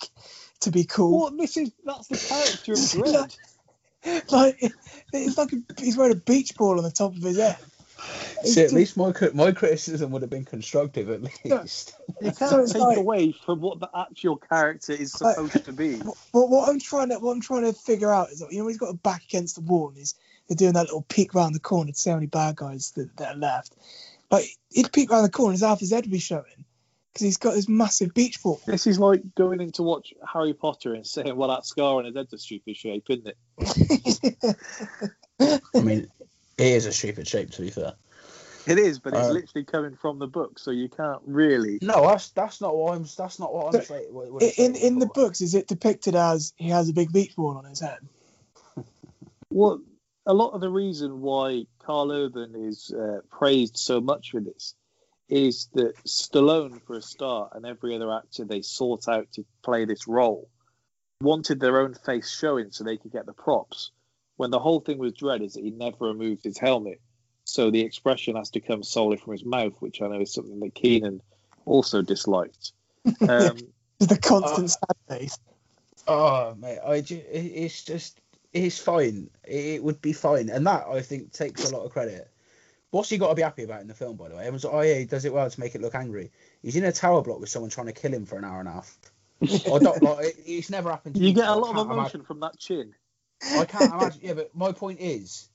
to 0.62 0.72
be 0.72 0.84
cool. 0.84 1.20
What? 1.22 1.38
This 1.38 1.58
is 1.58 1.72
that's 1.86 2.08
the 2.08 2.18
character 2.18 2.74
of 2.74 2.78
Dredd. 4.06 4.32
Like 4.32 4.64
it- 4.64 4.74
it's 5.14 5.38
like 5.38 5.54
a, 5.54 5.58
he's 5.82 5.98
wearing 5.98 6.14
a 6.14 6.20
beach 6.20 6.56
ball 6.56 6.78
on 6.78 6.84
the 6.84 6.92
top 6.92 7.16
of 7.16 7.22
his 7.22 7.38
head. 7.38 7.58
It's 8.42 8.54
See, 8.54 8.64
at 8.64 8.72
least 8.72 8.98
my 8.98 9.14
my 9.34 9.52
criticism 9.52 10.12
would 10.12 10.22
have 10.22 10.30
been 10.32 10.46
constructive 10.46 11.10
at 11.10 11.22
least. 11.24 11.94
You 12.22 12.32
So 12.32 12.50
can't 12.50 12.62
it's 12.64 12.74
take 12.74 12.82
like- 12.82 12.98
away 12.98 13.32
from 13.32 13.62
what 13.62 13.80
the 13.80 13.90
actual 13.96 14.38
character 14.38 14.94
is 14.94 15.20
Like- 15.22 15.36
supposed 15.36 15.66
to 15.66 15.74
be. 15.74 16.02
But 16.34 16.50
what 16.50 16.70
I'm 16.70 16.80
trying 16.80 17.10
to 17.10 17.20
what 17.20 17.32
I'm 17.32 17.42
trying 17.42 17.64
to 17.64 17.74
figure 17.74 18.12
out 18.12 18.30
is 18.32 18.40
that 18.40 18.52
you 18.52 18.60
know 18.60 18.68
he's 18.68 18.78
got 18.78 18.90
a 18.90 18.94
back 18.94 19.24
against 19.24 19.56
the 19.56 19.62
wall 19.62 19.90
and 19.90 19.98
he's 19.98 20.16
they're 20.48 20.56
doing 20.56 20.74
that 20.74 20.86
little 20.86 21.02
peek 21.10 21.34
round 21.34 21.54
the 21.56 21.60
corner 21.60 21.92
to 21.92 21.98
see 21.98 22.10
how 22.10 22.16
many 22.16 22.28
bad 22.28 22.56
guys 22.56 22.92
that, 22.92 23.16
that 23.18 23.36
are 23.36 23.40
left. 23.40 23.76
But 24.30 24.44
he'd 24.72 24.92
peek 24.94 25.10
round 25.12 25.26
the 25.26 25.30
corner, 25.30 25.52
his 25.54 25.62
half 25.62 25.80
his 25.80 25.92
head 25.92 26.06
would 26.06 26.12
be 26.12 26.20
showing 26.20 26.66
because 27.14 27.26
he's 27.26 27.38
got 27.38 27.54
this 27.56 27.68
massive 27.68 28.14
beach 28.14 28.42
ball. 28.44 28.62
This 28.66 28.88
is 28.88 29.00
like 29.00 29.24
going 29.36 29.60
in 29.62 29.72
to 29.74 29.84
watch 29.84 30.14
Harry 30.32 30.54
Potter 30.54 30.94
and 30.94 31.06
saying, 31.06 31.36
"Well, 31.36 31.50
that 31.50 31.66
scar 31.66 31.98
on 31.98 32.06
his 32.06 32.16
head's 32.16 32.34
a 32.34 32.38
stupid 32.38 32.76
shape, 32.78 33.06
isn't 33.10 33.28
it?" 33.28 34.56
I 35.76 35.82
mean, 35.82 36.08
it 36.58 36.66
is 36.68 36.86
a 36.86 36.92
stupid 36.94 37.28
shape 37.28 37.52
to 37.52 37.62
be 37.62 37.70
fair. 37.72 37.94
It 38.68 38.78
is, 38.80 39.00
but 39.00 39.14
it's 39.14 39.30
Uh, 39.30 39.34
literally 39.34 39.64
coming 39.66 39.96
from 39.96 40.20
the 40.20 40.28
book, 40.28 40.60
so 40.60 40.72
you 40.72 40.90
can't 40.90 41.22
really. 41.26 41.80
No, 41.82 42.02
that's 42.08 42.30
that's 42.32 42.60
not 42.60 42.76
what 42.76 42.96
I'm. 42.96 43.06
That's 43.18 43.40
not 43.40 43.54
what 43.54 43.68
I'm 43.68 43.74
So, 43.74 43.80
saying. 43.82 44.14
what- 44.14 44.32
what 44.32 44.44
in 44.44 44.50
saying 44.52 44.76
in 44.76 45.00
the 45.00 45.08
for. 45.08 45.14
books, 45.14 45.42
is 45.42 45.56
it 45.56 45.68
depicted 45.68 46.16
as 46.16 46.54
he 46.58 46.70
has 46.70 46.90
a 46.90 46.94
big 46.94 47.14
beach 47.14 47.36
ball 47.36 47.58
on 47.58 47.66
his 47.66 47.80
head? 47.80 48.00
Well, 49.50 49.80
a 50.26 50.34
lot 50.34 50.50
of 50.52 50.60
the 50.62 50.70
reason 50.70 51.22
why 51.22 51.66
Karl 51.80 52.12
Urban 52.12 52.54
is 52.56 52.92
uh, 52.94 53.22
praised 53.32 53.78
so 53.78 54.02
much 54.02 54.32
for 54.32 54.42
this 54.42 54.76
is 55.30 55.70
that 55.74 55.96
Stallone, 56.06 56.82
for 56.86 56.98
a 56.98 57.02
start, 57.02 57.54
and 57.56 57.66
every 57.66 57.96
other 57.96 58.12
actor 58.12 58.44
they 58.44 58.62
sought 58.62 59.08
out 59.08 59.32
to 59.34 59.46
play 59.64 59.86
this 59.86 60.06
role, 60.08 60.50
wanted 61.22 61.60
their 61.62 61.80
own 61.80 61.94
face 61.94 62.30
showing 62.30 62.72
so 62.72 62.84
they 62.84 62.98
could 62.98 63.12
get 63.14 63.26
the 63.26 63.34
props. 63.34 63.92
When 64.36 64.52
the 64.52 64.60
whole 64.60 64.82
thing 64.82 64.98
was 65.00 65.14
Dredd 65.14 65.42
is 65.44 65.54
that 65.54 65.64
he 65.64 65.72
never 65.72 66.06
removed 66.06 66.44
his 66.44 66.58
helmet, 66.58 67.00
so 67.48 67.72
the 67.72 67.80
expression 67.82 68.36
has 68.36 68.50
to 68.52 68.60
come 68.60 68.84
solely 68.84 69.16
from 69.16 69.32
his 69.32 69.46
mouth, 69.46 69.74
which 69.80 70.02
I 70.02 70.08
know 70.08 70.20
is 70.20 70.34
something 70.34 70.60
that 70.60 70.76
Keenan 70.76 71.22
also 71.66 72.02
disliked. 72.02 72.74
Um, 73.22 73.58
the 74.00 74.18
constant 74.18 74.70
sad 74.70 74.98
face? 75.08 75.40
Oh 76.08 76.56
mate, 76.56 76.80
I 76.86 77.00
ju- 77.00 77.24
it's 77.32 77.86
just 77.86 78.20
it's 78.52 78.78
fine. 78.78 79.30
It, 79.46 79.76
it 79.76 79.84
would 79.84 80.02
be 80.02 80.12
fine, 80.12 80.50
and 80.50 80.68
that 80.68 80.88
I 80.88 81.02
think 81.02 81.32
takes 81.32 81.64
a 81.64 81.74
lot 81.76 81.86
of 81.86 81.92
credit. 81.94 82.30
What's 82.92 83.10
he 83.10 83.18
got 83.18 83.30
to 83.30 83.36
be 83.36 83.42
happy 83.44 83.64
about 83.64 83.80
in 83.82 83.88
the 83.88 83.94
film, 83.94 84.18
by 84.18 84.28
the 84.28 84.36
way? 84.36 84.42
Everyone's 84.42 84.66
like, 84.66 84.74
oh 84.74 84.82
yeah, 84.82 84.96
he 85.00 85.06
does 85.06 85.24
it 85.24 85.34
well 85.34 85.50
to 85.50 85.60
make 85.60 85.74
it 85.76 85.82
look 85.82 85.96
angry. 85.96 86.32
He's 86.62 86.76
in 86.76 86.84
a 86.84 86.92
tower 86.92 87.22
block 87.22 87.40
with 87.40 87.50
someone 87.50 87.70
trying 87.72 87.88
to 87.88 87.94
kill 87.94 88.14
him 88.14 88.26
for 88.26 88.38
an 88.38 88.44
hour 88.44 88.60
and 88.60 88.68
a 88.68 88.74
half. 88.74 88.98
I 89.42 89.80
don't 89.80 90.04
like. 90.04 90.26
it- 90.26 90.36
It's 90.46 90.70
never 90.70 90.90
happened. 90.90 91.16
To 91.16 91.22
you 91.22 91.28
me 91.28 91.34
get 91.34 91.48
a 91.48 91.56
lot 91.56 91.70
of 91.70 91.76
can't 91.78 91.92
emotion 91.92 92.24
from 92.24 92.42
that 92.42 92.58
chin. 92.58 92.94
I 93.58 93.64
can't 93.66 93.94
imagine. 93.94 94.20
Yeah, 94.22 94.34
but 94.34 94.54
my 94.56 94.74
point 94.74 95.00
is, 95.00 95.48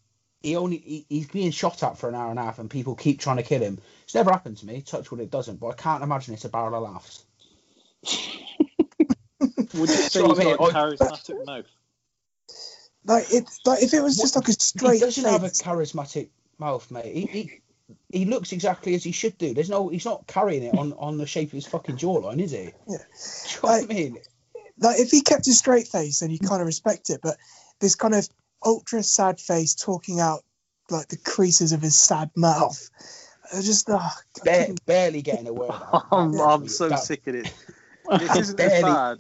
he 0.43 0.57
only 0.57 0.79
he, 0.79 1.07
he's 1.09 1.29
being 1.29 1.51
shot 1.51 1.83
at 1.83 1.99
for 1.99 2.09
an 2.09 2.15
hour 2.15 2.31
and 2.31 2.39
a 2.39 2.43
half, 2.43 2.59
and 2.59 2.69
people 2.71 2.95
keep 2.95 3.21
trying 3.21 3.37
to 3.39 3.43
kill 3.43 3.61
him. 3.63 3.79
It's 4.05 4.15
never 4.15 4.31
happened 4.31 4.59
to 4.59 4.67
me. 4.67 4.83
Touch 4.83 5.11
wood, 5.11 5.21
it 5.21 5.31
doesn't. 5.31 5.61
But 5.61 5.69
I 5.69 5.75
can't 5.75 6.03
imagine 6.03 6.35
it's 6.35 6.45
a 6.45 6.49
barrel 6.49 6.75
of 6.75 6.83
laughs. 6.83 7.25
Would 9.41 9.75
you 9.75 9.87
say 9.87 10.21
So, 10.21 10.27
I 10.27 10.29
he's 10.29 10.39
mean, 10.39 10.57
got 10.57 10.61
a 10.61 10.63
I- 10.63 10.73
charismatic 10.73 11.47
mouth? 11.47 11.67
Like 13.05 13.33
it, 13.33 13.45
like 13.67 13.83
if 13.83 13.95
it 13.95 14.03
was 14.03 14.17
just 14.17 14.37
like 14.37 14.45
a 14.47 14.53
He 14.53 14.57
straight 14.59 15.01
doesn't 15.01 15.25
have 15.25 15.43
a 15.43 15.49
charismatic 15.49 16.29
mouth, 16.59 16.89
mate. 16.91 17.13
He, 17.15 17.27
he 17.27 17.61
he 18.11 18.25
looks 18.27 18.53
exactly 18.53 18.95
as 18.95 19.03
he 19.03 19.11
should 19.13 19.37
do. 19.39 19.53
There's 19.55 19.69
no, 19.69 19.89
he's 19.89 20.05
not 20.05 20.27
carrying 20.27 20.63
it 20.63 20.79
on, 20.79 20.93
on 20.95 21.19
the 21.19 21.27
shape 21.27 21.49
of 21.49 21.53
his 21.53 21.67
fucking 21.67 21.97
jawline, 21.97 22.41
is 22.41 22.53
he? 22.53 22.59
Yeah. 22.59 22.73
Do 22.87 22.93
you 22.93 22.97
know 22.97 23.61
what 23.61 23.83
I 23.83 23.87
mean? 23.87 24.19
like 24.79 24.99
if 25.01 25.11
he 25.11 25.21
kept 25.23 25.47
a 25.49 25.53
straight 25.53 25.89
face, 25.89 26.21
then 26.21 26.31
you 26.31 26.39
kind 26.39 26.61
of 26.63 26.67
respect 26.67 27.11
it. 27.11 27.21
But 27.23 27.37
this 27.81 27.97
kind 27.97 28.15
of 28.15 28.29
ultra 28.65 29.03
sad 29.03 29.41
face 29.41 29.75
talking 29.75 30.21
out 30.21 30.43
like 30.91 31.09
the 31.09 31.17
creases 31.17 31.73
of 31.73 31.81
his 31.83 31.99
sad 31.99 32.31
mouth, 32.37 32.91
just 33.63 33.89
uh, 33.89 33.99
I 34.47 34.75
barely 34.87 35.23
getting 35.23 35.47
a 35.49 35.53
word 35.53 35.71
out. 35.71 36.07
I'm, 36.13 36.39
I'm 36.41 36.69
so 36.69 36.89
that- 36.89 36.99
sick 37.01 37.27
of 37.27 37.35
it. 37.37 37.53
This 38.19 38.37
isn't 38.37 38.61
as 38.61 38.83
bad. 38.83 39.19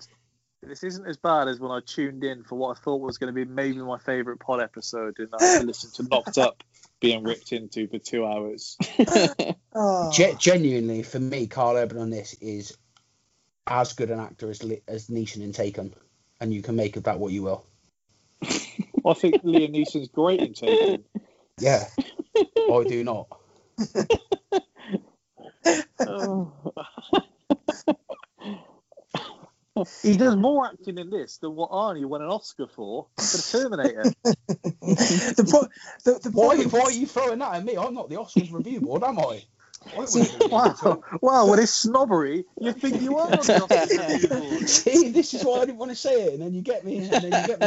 This 0.61 0.82
isn't 0.82 1.07
as 1.07 1.16
bad 1.16 1.47
as 1.49 1.61
when 1.61 1.70
I 1.70 1.80
tuned 1.86 2.24
in 2.24 2.43
for 2.43 2.57
what 2.57 2.76
I 2.76 2.80
thought 2.80 3.01
was 3.01 3.16
going 3.16 3.32
to 3.32 3.45
be 3.45 3.45
maybe 3.51 3.78
my 3.78 3.97
favourite 3.99 4.40
pod 4.40 4.61
episode, 4.61 5.18
and 5.18 5.28
I 5.40 5.45
had 5.45 5.61
to 5.61 5.66
listen 5.66 5.90
to 5.93 6.03
Knocked 6.11 6.36
Up 6.36 6.62
being 7.01 7.22
ripped 7.22 7.53
into 7.53 7.86
for 7.86 7.99
two 7.99 8.26
hours. 8.26 8.76
oh. 9.74 10.11
Ge- 10.12 10.36
genuinely, 10.36 11.03
for 11.05 11.20
me, 11.20 11.47
Karl 11.47 11.76
Urban 11.76 11.99
on 11.99 12.11
this 12.11 12.34
is 12.34 12.76
as 13.66 13.93
good 13.93 14.11
an 14.11 14.18
actor 14.20 14.51
as 14.51 14.62
Li- 14.64 14.82
as 14.88 15.07
Neeson 15.07 15.43
in 15.43 15.53
Taken, 15.53 15.95
and 16.40 16.53
you 16.53 16.61
can 16.61 16.74
make 16.76 16.97
of 16.97 17.05
that 17.05 17.18
what 17.20 17.32
you 17.32 17.43
will. 17.45 17.64
I 19.07 19.14
think 19.14 19.42
Liam 19.42 19.74
Neeson's 19.74 20.09
great 20.09 20.40
in 20.40 20.55
Taken. 20.55 21.05
Yeah, 21.59 21.84
I 22.36 22.84
do 22.86 23.05
not. 23.05 23.28
Oh. 26.00 26.53
He 30.03 30.16
does 30.16 30.36
more 30.36 30.66
acting 30.66 30.98
in 30.98 31.09
this 31.09 31.38
than 31.38 31.57
what 31.57 31.70
Arnie 31.70 32.05
won 32.05 32.20
an 32.20 32.28
Oscar 32.28 32.66
for 32.66 33.07
for 33.16 33.22
the 33.22 33.42
Terminator. 33.50 34.03
the, 34.22 35.46
pro- 35.48 35.68
the, 36.05 36.20
the 36.20 36.30
Why, 36.30 36.62
why 36.64 36.80
are 36.80 36.90
you 36.90 37.07
throwing 37.07 37.38
that 37.38 37.55
at 37.55 37.64
me? 37.64 37.78
I'm 37.78 37.94
not 37.94 38.11
the 38.11 38.16
Oscars 38.16 38.53
review 38.53 38.82
board, 38.82 39.03
am 39.03 39.18
I? 39.18 39.42
See, 40.07 40.28
wow, 40.48 41.03
wow, 41.22 41.50
with 41.50 41.59
his 41.59 41.72
snobbery, 41.72 42.44
you 42.61 42.72
think 42.72 43.00
you 43.00 43.16
are 43.16 43.30
on 43.30 43.46
the 43.46 43.62
Oscar 43.62 44.12
review 44.12 44.28
board. 44.28 44.68
See, 44.68 45.09
this 45.09 45.32
is 45.34 45.42
why 45.42 45.61
I 45.61 45.64
didn't 45.64 45.78
want 45.78 45.90
to 45.90 45.96
say 45.96 46.26
it, 46.26 46.34
and 46.34 46.42
then 46.42 46.53
you 46.53 46.61
get 46.61 46.84
me, 46.84 46.98
and 46.98 47.11
then 47.11 47.24
you 47.24 47.46
get 47.46 47.61
me 47.61 47.66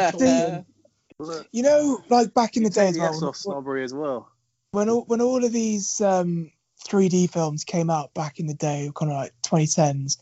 you 1.52 1.64
know, 1.64 2.02
like 2.10 2.34
back 2.34 2.58
in 2.58 2.64
the 2.64 2.70
day 2.70 2.90
as 2.90 2.98
well, 2.98 3.30
off 3.30 3.38
snobbery 3.38 3.84
as 3.84 3.94
well. 3.94 4.30
when 4.72 4.90
all, 4.90 5.04
when 5.08 5.22
all 5.22 5.44
of 5.44 5.52
these 5.52 6.02
um, 6.02 6.52
3D 6.86 7.30
films 7.30 7.64
came 7.64 7.90
out 7.90 8.14
back 8.14 8.40
in 8.40 8.48
the 8.48 8.54
day, 8.54 8.92
kind 8.96 9.12
of 9.12 9.18
like 9.18 9.34
2010s, 9.44 10.18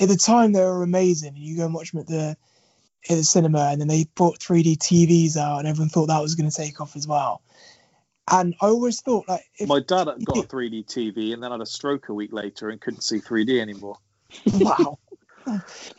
at 0.00 0.08
the 0.08 0.16
time 0.16 0.52
they 0.52 0.60
were 0.60 0.82
amazing. 0.82 1.34
And 1.34 1.38
you 1.38 1.56
go 1.56 1.64
and 1.64 1.74
watch 1.74 1.92
them 1.92 2.00
at 2.00 2.06
the 2.06 2.36
at 3.08 3.16
the 3.16 3.24
cinema, 3.24 3.68
and 3.70 3.80
then 3.80 3.88
they 3.88 4.06
brought 4.14 4.40
3D 4.40 4.76
TVs 4.78 5.36
out, 5.36 5.60
and 5.60 5.68
everyone 5.68 5.88
thought 5.88 6.06
that 6.06 6.20
was 6.20 6.34
going 6.34 6.50
to 6.50 6.56
take 6.56 6.80
off 6.80 6.96
as 6.96 7.06
well. 7.06 7.42
And 8.30 8.54
I 8.60 8.66
always 8.66 9.00
thought, 9.00 9.26
like, 9.28 9.44
if, 9.58 9.68
My 9.68 9.80
dad 9.80 10.04
got 10.24 10.38
a 10.38 10.42
3D 10.48 10.86
TV 10.86 11.32
and 11.32 11.42
then 11.42 11.50
had 11.50 11.60
a 11.60 11.66
stroke 11.66 12.08
a 12.08 12.14
week 12.14 12.32
later 12.32 12.68
and 12.68 12.80
couldn't 12.80 13.00
see 13.00 13.20
3D 13.20 13.60
anymore. 13.60 13.96
wow, 14.52 14.98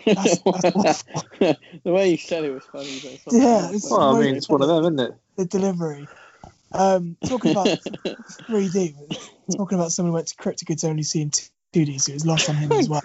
The 0.06 1.58
way 1.86 2.12
you 2.12 2.18
said 2.18 2.44
it 2.46 2.52
was 2.54 2.64
funny. 2.72 2.88
It's 2.90 3.24
Yeah, 3.32 3.66
it's- 3.68 3.90
Well, 3.90 4.16
I 4.16 4.20
mean, 4.22 4.36
it's 4.36 4.50
one 4.50 4.62
of 4.62 4.68
them, 4.68 4.84
isn't 4.84 5.00
it? 5.00 5.14
the 5.38 5.46
delivery. 5.46 6.08
Um, 6.72 7.18
talking 7.26 7.52
about 7.52 7.68
3D, 7.68 8.94
talking 9.58 9.78
about 9.80 9.92
someone 9.92 10.12
who 10.12 10.16
went 10.16 10.28
to 10.28 10.36
Cryptic, 10.36 10.70
it's 10.70 10.84
only 10.84 11.02
seen 11.04 11.32
2D, 11.74 12.00
so 12.00 12.12
it 12.12 12.14
was 12.16 12.26
lost 12.26 12.50
on 12.50 12.56
him 12.56 12.72
as 12.74 12.88
well. 12.90 13.02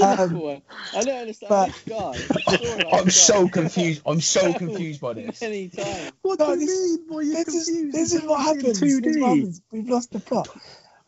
Um. 0.00 0.62
I 0.94 1.02
don't 1.02 1.18
understand 1.20 1.48
but- 1.48 1.66
this 1.68 1.82
guy. 1.88 2.86
I'm 2.92 3.04
guy 3.04 3.10
so 3.10 3.48
confused. 3.48 4.02
I'm 4.06 4.20
so 4.20 4.52
confused 4.52 5.00
by 5.00 5.14
this. 5.14 5.40
What 6.22 6.38
No, 6.38 6.54
Boy, 7.08 7.20
you're 7.20 7.34
This 7.44 7.54
is, 7.54 7.66
confused. 7.66 7.94
this 7.96 8.12
is 8.12 8.22
in 8.22 8.28
happens. 8.28 8.80
This 8.80 8.82
is 8.82 9.00
what 9.00 9.04
2D. 9.14 9.20
happens. 9.20 9.62
We've 9.72 9.88
lost 9.88 10.12
the 10.12 10.20
plot. 10.20 10.48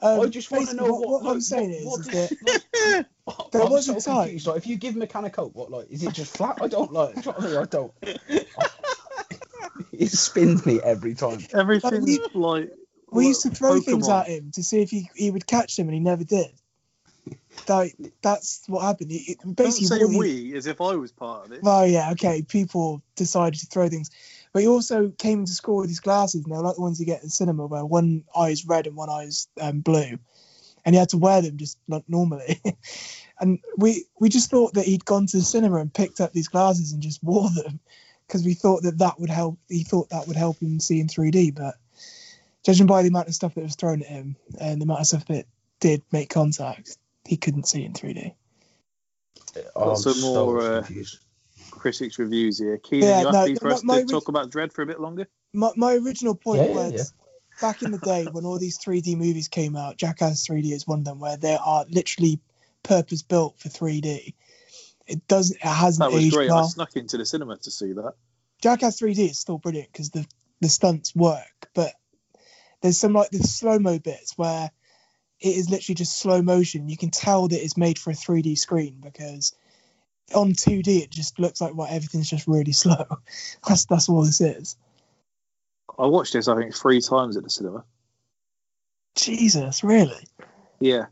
Um, 0.00 0.20
I 0.20 0.26
just 0.26 0.50
want 0.50 0.68
to 0.68 0.76
know 0.76 0.84
what, 0.92 1.08
what, 1.08 1.22
what 1.24 1.32
I'm 1.32 1.40
saying 1.40 1.86
what, 1.86 2.00
is, 2.00 2.08
is 2.08 2.12
that 2.72 3.06
does- 3.26 3.36
There 3.52 3.62
I'm 3.62 3.70
was 3.70 3.86
so 3.86 3.96
a 3.96 4.00
time- 4.00 4.22
confused. 4.24 4.46
Like, 4.46 4.56
if 4.58 4.66
you 4.66 4.76
give 4.76 4.94
him 4.96 5.02
a 5.02 5.06
can 5.06 5.24
of 5.24 5.32
coke, 5.32 5.54
what 5.54 5.70
like 5.70 5.90
is 5.90 6.02
it 6.02 6.12
just 6.12 6.36
flat? 6.36 6.58
I 6.60 6.68
don't 6.68 6.92
like. 6.92 7.14
do 7.14 7.20
you 7.20 7.26
know 7.26 7.32
what 7.32 7.42
I 7.44 7.48
mean? 7.48 7.56
I 7.56 7.64
don't. 7.64 7.92
it 9.92 10.10
spins 10.10 10.64
me 10.66 10.80
every 10.82 11.14
time. 11.14 11.40
Everything's 11.52 12.18
like. 12.34 12.70
we 13.10 13.26
used 13.28 13.42
to 13.42 13.50
throw 13.50 13.74
Pokemon. 13.80 13.84
things 13.84 14.08
at 14.08 14.26
him 14.28 14.50
to 14.54 14.62
see 14.62 14.80
if 14.82 14.90
he, 14.90 15.10
he 15.14 15.30
would 15.30 15.46
catch 15.46 15.76
them, 15.76 15.86
and 15.88 15.94
he 15.94 16.00
never 16.00 16.24
did. 16.24 16.46
That, 17.66 17.90
that's 18.22 18.62
what 18.68 18.82
happened. 18.82 19.10
He, 19.10 19.32
it- 19.32 19.38
Don't 19.40 19.56
basically, 19.56 19.86
say 19.86 19.98
he- 20.12 20.18
we 20.18 20.56
as 20.56 20.66
if 20.66 20.80
I 20.80 20.94
was 20.94 21.10
part 21.12 21.46
of 21.46 21.52
it. 21.52 21.60
Oh 21.64 21.84
yeah, 21.84 22.10
okay. 22.12 22.42
People 22.42 23.02
decided 23.16 23.58
to 23.60 23.66
throw 23.66 23.88
things, 23.88 24.10
but 24.52 24.62
he 24.62 24.68
also 24.68 25.08
came 25.10 25.40
into 25.40 25.52
school 25.52 25.78
with 25.78 25.88
his 25.88 26.00
glasses, 26.00 26.44
and 26.44 26.52
they're 26.52 26.60
like 26.60 26.76
the 26.76 26.82
ones 26.82 27.00
you 27.00 27.06
get 27.06 27.22
in 27.22 27.28
cinema, 27.28 27.66
where 27.66 27.84
one 27.84 28.24
eye 28.36 28.50
is 28.50 28.66
red 28.66 28.86
and 28.86 28.94
one 28.94 29.10
eye 29.10 29.24
is 29.24 29.48
um, 29.60 29.80
blue. 29.80 30.18
And 30.86 30.94
he 30.94 30.98
had 30.98 31.08
to 31.10 31.18
wear 31.18 31.42
them 31.42 31.58
just 31.58 31.78
like 31.88 32.04
normally. 32.08 32.62
and 33.40 33.58
we 33.76 34.06
we 34.20 34.28
just 34.30 34.50
thought 34.50 34.74
that 34.74 34.86
he'd 34.86 35.04
gone 35.04 35.26
to 35.26 35.36
the 35.36 35.42
cinema 35.42 35.78
and 35.78 35.92
picked 35.92 36.20
up 36.20 36.32
these 36.32 36.48
glasses 36.48 36.92
and 36.92 37.02
just 37.02 37.22
wore 37.22 37.50
them 37.50 37.80
because 38.26 38.44
we 38.44 38.54
thought 38.54 38.84
that 38.84 38.98
that 38.98 39.18
would 39.20 39.28
help. 39.28 39.58
He 39.68 39.82
thought 39.82 40.10
that 40.10 40.28
would 40.28 40.36
help 40.36 40.60
him 40.60 40.78
see 40.80 41.00
in 41.00 41.08
3D, 41.08 41.54
but 41.56 41.74
judging 42.64 42.86
by 42.86 43.02
the 43.02 43.08
amount 43.08 43.28
of 43.28 43.34
stuff 43.34 43.54
that 43.56 43.64
was 43.64 43.74
thrown 43.74 44.00
at 44.02 44.08
him 44.08 44.36
and 44.60 44.80
the 44.80 44.84
amount 44.84 45.00
of 45.00 45.06
stuff 45.08 45.26
that 45.26 45.46
did 45.80 46.02
make 46.12 46.30
contact, 46.30 46.96
he 47.24 47.36
couldn't 47.36 47.66
see 47.66 47.84
in 47.84 47.92
3D. 47.92 48.34
Oh, 49.74 49.90
I'm 49.90 49.96
so 49.96 50.14
more, 50.20 50.60
uh. 50.60 50.86
Critics 51.70 52.18
reviews 52.18 52.58
here. 52.58 52.78
Keenan, 52.78 53.08
Yeah, 53.08 53.18
you 53.18 53.24
no, 53.24 53.32
happy 53.32 53.54
for 53.56 53.68
my- 53.68 53.74
us 53.74 53.84
my 53.84 54.00
to 54.02 54.06
talk 54.06 54.28
about 54.28 54.50
Dredd 54.50 54.72
for 54.72 54.82
a 54.82 54.86
bit 54.86 55.00
longer? 55.00 55.26
My, 55.52 55.70
my 55.76 55.94
original 55.94 56.34
point 56.34 56.62
Yeah, 56.62 56.68
yeah, 56.68 56.74
was 56.90 57.12
back 57.60 57.82
in 57.82 57.90
the 57.90 57.98
day 57.98 58.26
when 58.30 58.44
all 58.44 58.58
these 58.58 58.78
3D 58.78 59.16
movies 59.16 59.48
came 59.48 59.76
out, 59.76 59.96
Jackass 59.96 60.46
3D 60.46 60.72
is 60.72 60.86
one 60.86 61.00
of 61.00 61.04
them 61.04 61.20
where 61.20 61.36
they 61.36 61.56
are 61.56 61.84
literally 61.88 62.40
purpose 62.82 63.22
built 63.22 63.58
for 63.58 63.68
3D. 63.68 64.34
It 65.06 65.26
doesn't. 65.28 65.56
It 65.56 65.66
hasn't 65.66 66.04
That 66.04 66.12
was 66.12 66.24
aged 66.24 66.34
great. 66.34 66.50
I 66.50 66.62
snuck 66.62 66.96
into 66.96 67.16
the 67.16 67.26
cinema 67.26 67.56
to 67.58 67.70
see 67.70 67.92
that. 67.92 68.14
Jackass 68.62 69.00
3D 69.00 69.30
is 69.30 69.38
still 69.38 69.58
brilliant 69.58 69.92
because 69.92 70.10
the 70.10 70.26
the 70.60 70.68
stunts 70.68 71.14
work, 71.14 71.68
but 71.74 71.92
there's 72.80 72.98
some 72.98 73.12
like 73.12 73.30
the 73.30 73.38
slow 73.38 73.78
mo 73.78 73.98
bits 73.98 74.36
where 74.36 74.70
it 75.40 75.56
is 75.56 75.68
literally 75.68 75.94
just 75.94 76.18
slow 76.18 76.40
motion. 76.42 76.88
You 76.88 76.96
can 76.96 77.10
tell 77.10 77.48
that 77.48 77.62
it's 77.62 77.76
made 77.76 77.98
for 77.98 78.10
a 78.10 78.14
3D 78.14 78.58
screen 78.58 79.00
because 79.02 79.54
on 80.34 80.52
2D 80.52 81.02
it 81.02 81.10
just 81.10 81.38
looks 81.38 81.60
like 81.60 81.74
what 81.74 81.90
everything's 81.90 82.30
just 82.30 82.48
really 82.48 82.72
slow. 82.72 83.04
That's 83.66 83.84
that's 83.86 84.08
all 84.08 84.24
this 84.24 84.40
is. 84.40 84.76
I 85.98 86.06
watched 86.06 86.32
this, 86.34 86.48
I 86.48 86.56
think, 86.56 86.74
three 86.74 87.00
times 87.00 87.36
at 87.36 87.42
the 87.42 87.50
cinema. 87.50 87.84
Jesus, 89.14 89.82
really? 89.82 90.26
Yeah. 90.80 91.06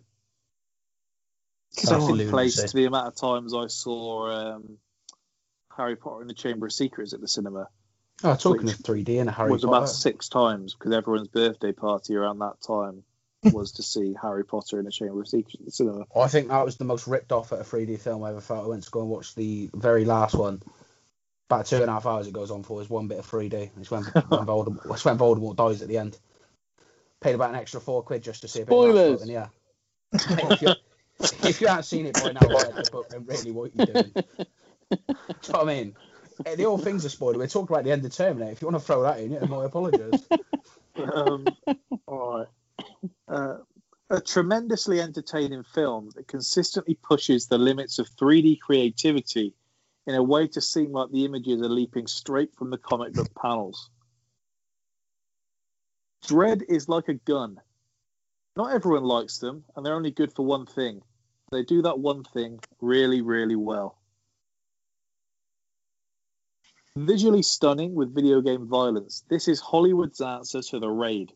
That's 1.77 1.89
Second 1.89 2.07
lunacy. 2.19 2.31
place 2.31 2.57
to 2.57 2.77
the 2.77 2.85
amount 2.85 3.09
of 3.09 3.17
times 3.17 3.55
I 3.55 3.67
saw 3.67 4.31
um, 4.31 4.79
Harry 5.77 5.97
Potter 5.97 6.23
in 6.23 6.29
the 6.29 6.35
Chamber 6.35 6.67
of 6.67 6.73
Secrets 6.73 7.13
at 7.15 7.21
the 7.21 7.29
cinema 7.29 7.69
Oh, 8.23 8.37
talking 8.37 8.69
of 8.69 8.77
3D 8.79 9.21
and 9.21 9.29
Harry 9.29 9.49
Potter. 9.49 9.53
was 9.53 9.65
Potter. 9.65 9.77
about 9.77 9.89
six 9.89 10.29
times 10.29 10.75
because 10.75 10.93
everyone's 10.95 11.29
birthday 11.29 11.73
party 11.73 12.15
around 12.15 12.39
that 12.41 12.61
time 12.65 13.03
was 13.43 13.73
to 13.73 13.83
see 13.83 14.15
Harry 14.21 14.45
Potter 14.45 14.79
in 14.79 14.85
the 14.85 14.93
Chamber 14.93 15.21
of 15.23 15.29
Secrets 15.29 15.57
at 15.59 15.65
the 15.65 15.73
cinema. 15.73 16.05
I 16.15 16.29
think 16.29 16.49
that 16.49 16.65
was 16.65 16.77
the 16.77 16.85
most 16.85 17.09
ripped 17.09 17.33
off 17.33 17.53
at 17.53 17.61
a 17.61 17.65
3D 17.65 17.99
film 17.99 18.23
I 18.23 18.31
ever 18.31 18.41
felt. 18.41 18.65
I 18.65 18.69
went 18.69 18.85
to 18.85 18.91
go 18.91 19.01
and 19.01 19.09
watch 19.11 19.35
the 19.35 19.69
very 19.75 20.05
last 20.05 20.35
one. 20.37 20.63
About 21.51 21.67
two 21.67 21.77
and 21.77 21.91
a 21.91 21.93
half 21.93 22.07
hours 22.07 22.27
it 22.27 22.33
goes 22.33 22.51
on 22.51 22.63
for 22.63 22.81
is 22.81 22.89
one 22.89 23.09
bit 23.09 23.19
of 23.19 23.31
3D. 23.31 23.71
It's 23.79 23.91
when, 23.91 24.03
when, 24.29 24.47
Voldemort, 24.47 24.93
it's 24.93 25.05
when 25.05 25.19
Voldemort 25.19 25.57
dies 25.57 25.83
at 25.83 25.89
the 25.89 25.99
end. 25.99 26.19
Paid 27.21 27.35
about 27.35 27.51
an 27.51 27.57
extra 27.57 27.81
four 27.81 28.03
quid 28.03 28.23
just 28.23 28.43
to 28.43 28.49
see 28.49 28.61
a 28.61 28.67
bit 28.67 28.73
Spoilers. 28.73 29.23
of 29.23 29.27
that 29.27 29.33
yeah. 29.33 29.49
if, 30.13 30.63
you, 30.63 30.69
if 31.49 31.61
you 31.61 31.67
haven't 31.67 31.85
seen 31.85 32.07
it 32.07 32.15
by 32.15 32.33
now, 32.33 32.41
read 32.41 32.75
the 32.75 32.89
book, 32.91 33.09
then 33.11 33.25
really 33.27 33.51
what 33.51 33.71
are 33.71 33.73
you 33.75 33.87
doing? 33.87 34.13
Do 34.15 34.25
you 34.91 35.07
know 35.53 35.59
what 35.59 35.61
I 35.61 35.65
mean? 35.65 35.97
The 36.57 36.65
whole 36.65 36.79
thing's 36.79 37.05
a 37.05 37.11
spoiler. 37.11 37.39
We're 37.39 37.47
talking 37.47 37.75
about 37.75 37.85
the 37.85 37.93
end 37.93 38.05
of 38.05 38.13
Terminator. 38.13 38.53
If 38.53 38.63
you 38.63 38.69
want 38.69 38.81
to 38.81 38.87
throw 38.87 39.03
that 39.03 39.21
in, 39.21 39.33
yeah, 39.33 39.41
I 39.41 39.65
apologise. 39.65 40.27
Um, 40.97 41.47
all 42.07 42.39
right. 42.39 42.49
Uh, 43.29 43.57
a 44.11 44.21
tremendously 44.21 45.01
entertaining 45.01 45.63
film 45.63 46.11
that 46.15 46.29
consistently 46.29 46.95
pushes 46.95 47.47
the 47.47 47.59
limits 47.59 47.99
of 47.99 48.09
3D 48.11 48.61
creativity 48.61 49.55
in 50.07 50.15
a 50.15 50.23
way 50.23 50.47
to 50.49 50.61
seem 50.61 50.93
like 50.93 51.11
the 51.11 51.25
images 51.25 51.63
are 51.63 51.69
leaping 51.69 52.07
straight 52.07 52.55
from 52.57 52.71
the 52.71 52.79
comic 52.79 53.15
book 53.15 53.35
panels. 53.35 53.91
Dredd 56.27 56.63
is 56.69 56.89
like 56.89 57.09
a 57.09 57.15
gun. 57.15 57.61
Not 58.57 58.75
everyone 58.75 59.05
likes 59.05 59.39
them, 59.39 59.65
and 59.75 59.85
they're 59.85 59.95
only 59.95 60.11
good 60.11 60.33
for 60.33 60.45
one 60.45 60.67
thing. 60.67 61.03
They 61.51 61.63
do 61.63 61.83
that 61.83 61.99
one 61.99 62.25
thing 62.25 62.61
really, 62.81 63.21
really 63.21 63.57
well. 63.57 63.99
Visually 66.97 67.43
stunning 67.43 67.95
with 67.95 68.15
video 68.15 68.41
game 68.41 68.69
violence, 68.69 69.25
this 69.29 69.49
is 69.49 69.61
Hollywood's 69.61 70.21
answer 70.21 70.63
to 70.63 70.79
The 70.79 70.91
Raid. 70.91 71.33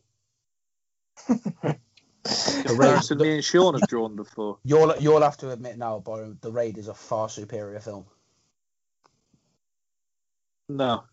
The- 2.23 3.15
me 3.19 3.35
and 3.35 3.43
Sean 3.43 3.73
have 3.73 3.87
drawn 3.87 4.15
before. 4.15 4.59
You'll 4.63 4.95
you'll 4.99 5.21
have 5.21 5.37
to 5.37 5.51
admit 5.51 5.77
now, 5.77 5.99
Byron, 5.99 6.37
The 6.41 6.51
Raid 6.51 6.77
is 6.77 6.87
a 6.87 6.93
far 6.93 7.29
superior 7.29 7.79
film. 7.79 8.05
No, 10.69 11.03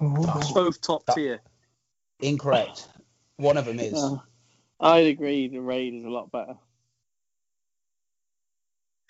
Ooh. 0.00 0.14
it's 0.36 0.52
both 0.52 0.80
top 0.80 1.04
That- 1.06 1.16
tier. 1.16 1.40
Incorrect. 2.20 2.88
One 3.36 3.56
of 3.56 3.64
them 3.64 3.80
is. 3.80 3.92
Uh, 3.94 4.18
I'd 4.80 5.06
agree. 5.08 5.48
The 5.48 5.58
raid 5.60 5.94
is 5.94 6.04
a 6.04 6.08
lot 6.08 6.30
better. 6.30 6.56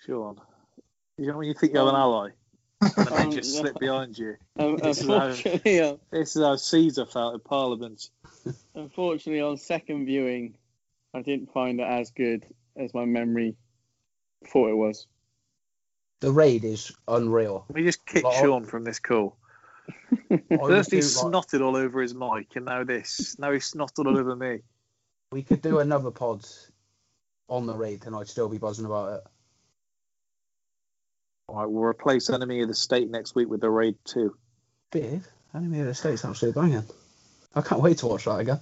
Sean, 0.06 0.40
you 1.18 1.26
know 1.26 1.36
when 1.36 1.46
you 1.48 1.54
think 1.54 1.72
you 1.74 1.78
have 1.78 1.88
an 1.88 1.94
ally, 1.94 2.30
and 2.80 2.98
Um, 3.10 3.30
they 3.30 3.36
just 3.36 3.56
slip 3.58 3.78
behind 3.78 4.18
you. 4.18 4.36
Um, 4.58 4.76
This 4.78 5.00
is 5.00 5.06
how- 5.06 5.14
unfortunately, 5.26 5.80
uh, 5.80 5.96
This 6.10 6.36
is 6.36 6.42
how 6.42 6.56
Caesar 6.56 7.06
felt 7.06 7.34
in 7.34 7.40
Parliament. 7.40 8.10
unfortunately, 8.74 9.40
on 9.42 9.56
second 9.58 10.06
viewing, 10.06 10.56
I 11.12 11.20
didn't 11.22 11.52
find 11.52 11.80
it 11.80 11.84
as 11.86 12.10
good 12.10 12.46
as 12.76 12.92
my 12.94 13.04
memory 13.04 13.56
thought 14.46 14.70
it 14.70 14.74
was. 14.76 15.06
The 16.24 16.32
Raid 16.32 16.64
is 16.64 16.90
unreal. 17.06 17.66
Let 17.68 17.76
me 17.76 17.84
just 17.84 18.06
kick 18.06 18.24
Like- 18.24 18.42
Sean 18.42 18.64
from 18.64 18.82
this 18.84 18.98
call. 18.98 19.36
First 20.30 20.90
he 20.90 21.00
do, 21.00 21.06
like- 21.06 21.14
snotted 21.24 21.60
all 21.60 21.76
over 21.76 22.00
his 22.00 22.14
mic, 22.14 22.56
and 22.56 22.64
now 22.64 22.82
this. 22.82 23.38
Now 23.38 23.52
he's 23.52 23.70
snotted 23.70 24.06
all 24.06 24.16
over 24.16 24.34
me. 24.34 24.60
we 25.30 25.42
could 25.42 25.60
do 25.60 25.80
another 25.80 26.10
pod 26.10 26.46
on 27.48 27.66
the 27.66 27.74
Raid, 27.74 28.06
and 28.06 28.16
I'd 28.16 28.28
still 28.28 28.48
be 28.48 28.56
buzzing 28.56 28.86
about 28.86 29.18
it. 29.18 29.24
All 31.48 31.56
right, 31.56 31.66
we'll 31.70 31.84
replace 31.84 32.30
Enemy 32.30 32.62
of 32.62 32.68
the 32.68 32.74
State 32.74 33.10
next 33.10 33.34
week 33.34 33.48
with 33.50 33.60
the 33.60 33.68
Raid 33.68 33.96
2. 34.06 34.34
Big 34.92 35.22
Enemy 35.54 35.80
of 35.80 35.86
the 35.86 35.94
State 35.94 36.18
State's 36.18 36.24
absolutely 36.24 36.62
banging. 36.62 36.84
I 37.54 37.60
can't 37.60 37.82
wait 37.82 37.98
to 37.98 38.06
watch 38.06 38.24
that 38.24 38.38
again. 38.38 38.60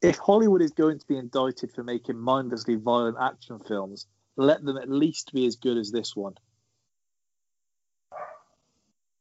If 0.00 0.18
Hollywood 0.18 0.60
is 0.60 0.72
going 0.72 0.98
to 0.98 1.06
be 1.06 1.16
indicted 1.16 1.70
for 1.70 1.84
making 1.84 2.18
mindlessly 2.18 2.74
violent 2.74 3.16
action 3.20 3.60
films, 3.60 4.08
let 4.36 4.64
them 4.64 4.76
at 4.76 4.88
least 4.88 5.32
be 5.32 5.46
as 5.46 5.56
good 5.56 5.76
as 5.76 5.90
this 5.90 6.16
one. 6.16 6.34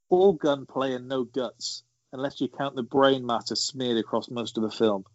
All 0.10 0.34
gunplay 0.34 0.94
and 0.94 1.08
no 1.08 1.24
guts, 1.24 1.84
unless 2.12 2.42
you 2.42 2.50
count 2.50 2.76
the 2.76 2.84
brain 2.84 3.26
matter 3.26 3.56
smeared 3.56 3.98
across 3.98 4.30
most 4.30 4.58
of 4.58 4.64
the 4.64 4.72
film. 4.72 5.06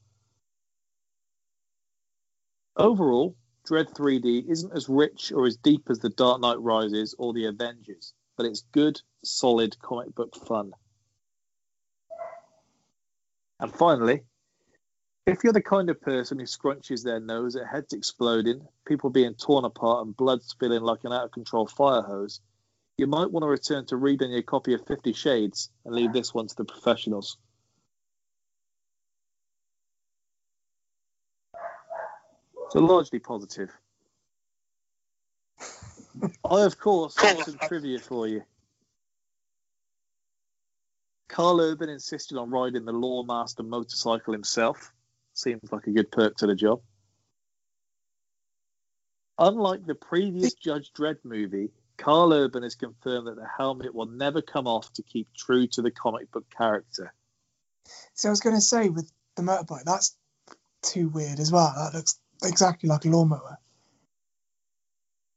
Overall, 2.77 3.37
Dredd 3.69 3.95
3D 3.95 4.49
isn't 4.49 4.73
as 4.75 4.89
rich 4.89 5.33
or 5.33 5.47
as 5.47 5.57
deep 5.57 5.89
as 5.91 5.99
The 5.99 6.11
Dark 6.11 6.41
Knight 6.41 6.61
Rises 6.61 7.15
or 7.19 7.33
The 7.33 7.47
Avengers, 7.47 8.15
but 8.37 8.47
it's 8.47 8.65
good, 8.73 9.01
solid 9.25 9.79
comic 9.81 10.15
book 10.15 10.37
fun. 10.47 10.73
And 13.59 13.73
finally, 13.73 14.25
if 15.27 15.43
you're 15.43 15.53
the 15.53 15.61
kind 15.61 15.91
of 15.91 16.01
person 16.01 16.39
who 16.39 16.45
scrunches 16.45 17.03
their 17.03 17.19
nose 17.19 17.57
at 17.57 17.67
heads 17.67 17.93
exploding, 17.93 18.67
people 18.87 19.11
being 19.11 19.35
torn 19.35 19.65
apart, 19.65 20.07
and 20.07 20.17
blood 20.17 20.43
spilling 20.43 20.83
like 20.83 21.03
an 21.03 21.13
out 21.13 21.25
of 21.25 21.33
control 21.33 21.67
fire 21.67 22.03
hose, 22.03 22.41
you 22.97 23.09
might 23.09 23.31
want 23.31 23.43
to 23.43 23.49
return 23.49 23.85
to 23.87 23.97
reading 23.97 24.31
your 24.31 24.43
copy 24.43 24.73
of 24.73 24.87
Fifty 24.87 25.13
Shades 25.13 25.71
and 25.85 25.95
leave 25.95 26.13
this 26.13 26.33
one 26.33 26.47
to 26.47 26.55
the 26.57 26.65
professionals. 26.65 27.37
So 32.71 32.81
largely 32.81 33.19
positive. 33.19 33.71
I, 36.45 36.63
of 36.63 36.79
course, 36.79 37.17
have 37.19 37.43
some 37.43 37.59
trivia 37.59 37.99
for 37.99 38.27
you. 38.29 38.43
Karl 41.29 41.61
Urban 41.61 41.89
insisted 41.89 42.39
on 42.39 42.51
riding 42.51 42.85
the 42.85 42.93
Lawmaster 42.93 43.65
motorcycle 43.65 44.33
himself. 44.33 44.93
Seems 45.37 45.71
like 45.71 45.87
a 45.87 45.91
good 45.91 46.11
perk 46.11 46.35
to 46.39 46.47
the 46.47 46.55
job. 46.55 46.81
Unlike 49.39 49.85
the 49.87 49.95
previous 49.95 50.55
Judge 50.65 50.93
Dredd 50.95 51.19
movie, 51.25 51.69
Karl 51.99 52.33
Urban 52.33 52.63
has 52.63 52.75
confirmed 52.75 53.27
that 53.27 53.37
the 53.37 53.47
helmet 53.59 53.95
will 53.95 54.07
never 54.07 54.41
come 54.41 54.67
off 54.67 54.91
to 54.95 55.03
keep 55.03 55.29
true 55.37 55.67
to 55.69 55.83
the 55.83 55.91
comic 55.91 56.31
book 56.33 56.47
character. 56.57 57.13
So 58.15 58.29
I 58.29 58.31
was 58.31 58.41
going 58.41 58.57
to 58.57 58.63
say 58.63 58.89
with 58.89 59.13
the 59.37 59.43
motorbike, 59.43 59.85
that's 59.85 60.17
too 60.81 61.11
weird 61.11 61.39
as 61.39 61.53
well. 61.53 61.71
That 61.77 61.95
looks 61.99 62.19
exactly 62.43 62.89
like 62.89 63.05
a 63.05 63.09
lawnmower. 63.09 63.59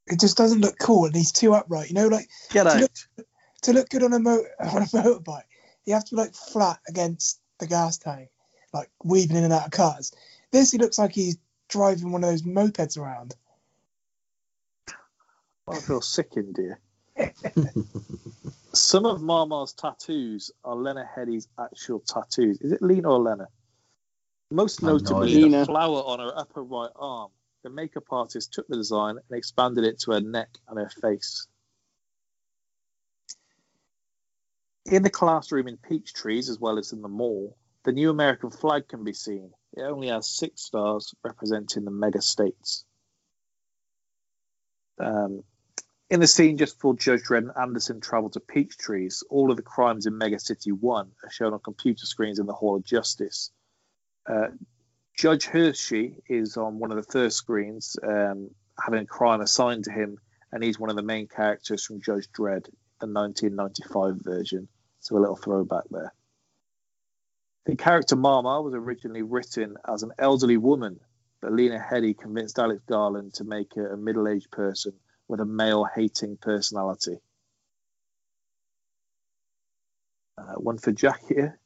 It 0.08 0.22
just 0.22 0.38
doesn't 0.38 0.62
look 0.62 0.80
cool, 0.80 1.06
and 1.08 1.16
he's 1.16 1.34
too 1.34 1.54
upright. 1.54 1.90
You 1.90 1.96
know, 1.96 2.08
like 2.08 2.30
Get 2.52 2.64
To 2.64 2.70
out! 2.70 2.80
look- 2.82 3.26
to 3.64 3.74
look 3.74 3.90
good 3.90 4.04
on 4.04 4.14
a 4.14 4.20
mo- 4.20 4.46
on 4.62 4.82
a 4.84 4.86
motorbike, 4.86 5.44
you 5.84 5.94
have 5.94 6.06
to 6.06 6.16
be 6.16 6.22
like 6.22 6.34
flat 6.34 6.80
against 6.88 7.42
the 7.60 7.68
gas 7.68 7.98
tank, 7.98 8.30
like 8.74 8.90
weaving 9.04 9.38
in 9.38 9.44
and 9.44 9.54
out 9.54 9.66
of 9.66 9.72
cars. 9.72 10.12
This 10.52 10.72
he 10.72 10.78
looks 10.78 10.98
like 10.98 11.12
he's 11.12 11.38
driving 11.68 12.12
one 12.12 12.24
of 12.24 12.30
those 12.30 12.44
mopeds 12.44 12.98
around. 12.98 13.36
I 15.68 15.80
feel 15.80 16.02
sickened, 16.02 16.56
dear. 16.56 16.80
Some 18.74 19.06
of 19.06 19.22
Ma-Ma's 19.22 19.74
tattoos 19.74 20.52
are 20.64 20.76
Lena 20.76 21.08
Headey's 21.16 21.48
actual 21.60 22.00
tattoos. 22.00 22.60
Is 22.62 22.72
it 22.72 22.82
Lena 22.82 23.10
or 23.10 23.20
Lena? 23.20 23.48
Most 24.52 24.84
I 24.84 24.88
have 24.88 25.02
no 25.02 25.20
notably, 25.20 25.34
the 25.34 25.42
Nina. 25.42 25.66
flower 25.66 26.02
on 26.06 26.20
her 26.20 26.32
upper 26.36 26.64
right 26.64 26.90
arm. 26.96 27.30
The 27.64 27.70
makeup 27.70 28.06
artist 28.10 28.54
took 28.54 28.68
the 28.68 28.78
design 28.78 29.18
and 29.18 29.38
expanded 29.38 29.84
it 29.84 30.00
to 30.02 30.12
her 30.12 30.22
neck 30.22 30.50
and 30.68 30.80
her 30.80 30.90
face. 31.02 31.48
In 34.86 35.04
the 35.04 35.10
classroom 35.10 35.68
in 35.68 35.78
Peachtrees, 35.78 36.50
as 36.50 36.58
well 36.60 36.80
as 36.80 36.94
in 36.94 37.02
the 37.02 37.10
mall, 37.10 37.58
the 37.84 37.92
new 37.92 38.10
American 38.10 38.50
flag 38.50 38.88
can 38.88 39.04
be 39.04 39.14
seen. 39.14 39.52
It 39.74 39.82
only 39.82 40.08
has 40.08 40.28
six 40.28 40.62
stars 40.62 41.14
representing 41.24 41.86
the 41.86 41.92
mega 41.92 42.22
states. 42.22 42.86
Um, 45.00 45.44
in 46.10 46.20
the 46.20 46.28
scene 46.28 46.58
just 46.58 46.76
before 46.76 46.96
Judge 46.96 47.22
Dredd 47.24 47.50
and 47.50 47.52
Anderson 47.56 48.02
travel 48.02 48.32
to 48.32 48.40
Peachtrees, 48.40 49.24
all 49.30 49.52
of 49.52 49.58
the 49.58 49.64
crimes 49.64 50.08
in 50.08 50.18
Mega 50.18 50.40
City 50.40 50.72
1 50.72 51.12
are 51.24 51.32
shown 51.32 51.54
on 51.54 51.60
computer 51.60 52.06
screens 52.06 52.40
in 52.40 52.48
the 52.48 52.54
Hall 52.54 52.76
of 52.76 52.84
Justice. 52.84 53.52
Uh, 54.28 54.48
Judge 55.16 55.46
Hershey 55.46 56.16
is 56.28 56.58
on 56.58 56.80
one 56.80 56.92
of 56.92 56.98
the 56.98 57.12
first 57.12 57.38
screens, 57.38 57.98
um, 58.02 58.50
having 58.84 59.02
a 59.02 59.06
crime 59.06 59.42
assigned 59.42 59.84
to 59.84 59.92
him, 59.92 60.18
and 60.52 60.64
he's 60.64 60.80
one 60.80 60.90
of 60.90 60.96
the 60.96 61.04
main 61.04 61.28
characters 61.28 61.86
from 61.86 62.02
Judge 62.02 62.28
Dredd, 62.32 62.66
the 63.00 63.08
1995 63.08 64.16
version. 64.18 64.68
So 65.02 65.18
a 65.18 65.20
little 65.20 65.36
throwback 65.36 65.84
there. 65.92 66.14
The 67.70 67.76
character 67.76 68.16
Mama 68.16 68.64
was 68.64 68.74
originally 68.74 69.22
written 69.22 69.78
as 69.88 70.02
an 70.02 70.12
elderly 70.18 70.58
woman, 70.58 71.00
but 71.40 71.54
Lena 71.54 71.78
Headey 71.78 72.18
convinced 72.18 72.58
Alex 72.58 72.82
Garland 72.88 73.36
to 73.36 73.44
make 73.44 73.76
her 73.76 73.94
a 73.94 73.98
middle-aged 73.98 74.50
person 74.50 74.94
with 75.28 75.40
a 75.40 75.46
male-hating 75.46 76.38
personality. 76.38 77.20
Uh, 80.36 80.56
one 80.56 80.80
for 80.80 80.92
Jack 80.92 81.22
here. 81.28 81.60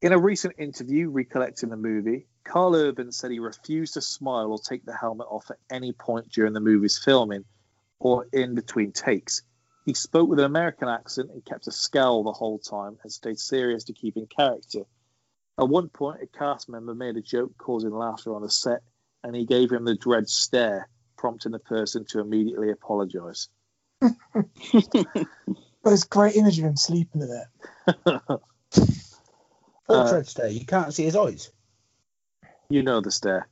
In 0.00 0.12
a 0.12 0.18
recent 0.18 0.54
interview 0.56 1.10
recollecting 1.10 1.68
the 1.68 1.76
movie, 1.76 2.26
Karl 2.42 2.74
Urban 2.74 3.12
said 3.12 3.30
he 3.30 3.38
refused 3.38 3.94
to 3.94 4.00
smile 4.00 4.50
or 4.50 4.58
take 4.58 4.86
the 4.86 4.96
helmet 4.96 5.26
off 5.28 5.50
at 5.50 5.58
any 5.68 5.92
point 5.92 6.32
during 6.32 6.54
the 6.54 6.60
movie's 6.60 6.96
filming 6.96 7.44
or 7.98 8.26
in 8.32 8.54
between 8.54 8.92
takes. 8.92 9.42
He 9.86 9.94
spoke 9.94 10.28
with 10.28 10.40
an 10.40 10.44
American 10.44 10.88
accent 10.88 11.30
and 11.30 11.44
kept 11.44 11.66
a 11.68 11.72
scowl 11.72 12.24
the 12.24 12.32
whole 12.32 12.58
time 12.58 12.98
and 13.02 13.10
stayed 13.12 13.38
serious 13.38 13.84
to 13.84 13.92
keep 13.94 14.16
in 14.16 14.26
character. 14.26 14.80
At 15.58 15.68
one 15.68 15.88
point, 15.88 16.20
a 16.22 16.26
cast 16.26 16.68
member 16.68 16.94
made 16.94 17.16
a 17.16 17.22
joke 17.22 17.52
causing 17.56 17.92
laughter 17.92 18.34
on 18.34 18.42
the 18.42 18.50
set, 18.50 18.80
and 19.24 19.34
he 19.34 19.46
gave 19.46 19.70
him 19.72 19.84
the 19.84 19.94
dread 19.94 20.28
stare, 20.28 20.88
prompting 21.16 21.52
the 21.52 21.58
person 21.60 22.04
to 22.10 22.20
immediately 22.20 22.70
apologize. 22.70 23.48
But 25.82 25.92
it's 25.92 26.02
great 26.04 26.34
image 26.34 26.58
of 26.58 26.64
him 26.64 26.76
sleeping 26.76 27.22
in 27.22 27.30
it. 27.30 28.10
Uh, 29.88 30.02
Portrait 30.02 30.26
stare. 30.26 30.48
You 30.48 30.66
can't 30.66 30.92
see 30.92 31.04
his 31.04 31.14
eyes. 31.14 31.52
you 32.68 32.82
know 32.82 33.00
the 33.00 33.12
stare. 33.12 33.46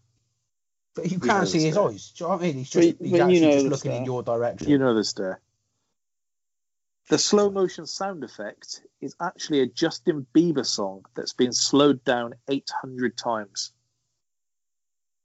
But 0.96 1.04
you 1.04 1.12
You 1.12 1.18
can't 1.20 1.38
know 1.42 1.44
see 1.44 1.62
his 1.62 1.74
stare. 1.74 1.84
eyes. 1.88 2.10
Do 2.10 2.24
you 2.24 2.28
know 2.28 2.34
what 2.36 2.42
I 2.42 2.46
mean? 2.46 2.54
He's 2.56 2.70
But- 2.74 2.80
just, 2.82 2.98
he's 3.00 3.10
but 3.12 3.16
you 3.16 3.22
actually 3.22 3.40
know 3.40 3.50
just 3.52 3.62
the 3.64 3.70
looking 3.70 3.92
in 3.92 4.04
your 4.04 4.22
direction. 4.24 4.68
You 4.68 4.78
know 4.78 4.94
the 4.94 5.04
stare. 5.04 5.40
The 7.10 7.18
slow 7.18 7.50
motion 7.50 7.86
sound 7.86 8.24
effect 8.24 8.80
is 9.00 9.14
actually 9.20 9.60
a 9.60 9.66
Justin 9.66 10.26
Bieber 10.34 10.64
song 10.64 11.04
that's 11.14 11.34
been 11.34 11.52
slowed 11.52 12.02
down 12.04 12.34
800 12.48 13.16
times. 13.16 13.72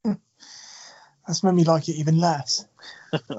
That's 0.03 1.43
made 1.43 1.53
me 1.53 1.63
like 1.63 1.87
it 1.87 1.95
even 1.95 2.17
less. 2.17 2.65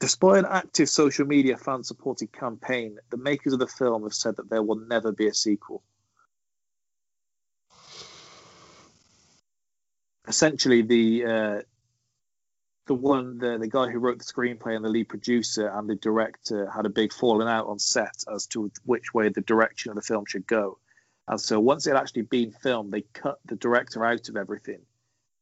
Despite 0.00 0.38
an 0.38 0.46
active 0.50 0.88
social 0.88 1.26
media 1.26 1.56
fan 1.58 1.84
supported 1.84 2.32
campaign, 2.32 2.98
the 3.10 3.18
makers 3.18 3.52
of 3.52 3.58
the 3.60 3.66
film 3.66 4.02
have 4.02 4.14
said 4.14 4.36
that 4.38 4.48
there 4.50 4.62
will 4.62 4.80
never 4.80 5.12
be 5.12 5.28
a 5.28 5.34
sequel. 5.34 5.82
Essentially, 10.26 10.82
the 10.82 11.24
uh, 11.24 11.60
the 12.90 12.94
one 12.96 13.38
the, 13.38 13.56
the 13.56 13.68
guy 13.68 13.88
who 13.88 14.00
wrote 14.00 14.18
the 14.18 14.24
screenplay 14.24 14.74
and 14.74 14.84
the 14.84 14.88
lead 14.88 15.08
producer 15.08 15.68
and 15.68 15.88
the 15.88 15.94
director 15.94 16.68
had 16.68 16.86
a 16.86 16.90
big 16.90 17.12
falling 17.12 17.46
out 17.46 17.68
on 17.68 17.78
set 17.78 18.24
as 18.34 18.48
to 18.48 18.68
which 18.84 19.14
way 19.14 19.28
the 19.28 19.42
direction 19.42 19.90
of 19.90 19.94
the 19.94 20.02
film 20.02 20.24
should 20.26 20.44
go. 20.44 20.76
And 21.28 21.40
so 21.40 21.60
once 21.60 21.86
it 21.86 21.90
had 21.90 22.00
actually 22.00 22.22
been 22.22 22.50
filmed, 22.50 22.90
they 22.90 23.02
cut 23.12 23.38
the 23.44 23.54
director 23.54 24.04
out 24.04 24.28
of 24.28 24.36
everything, 24.36 24.80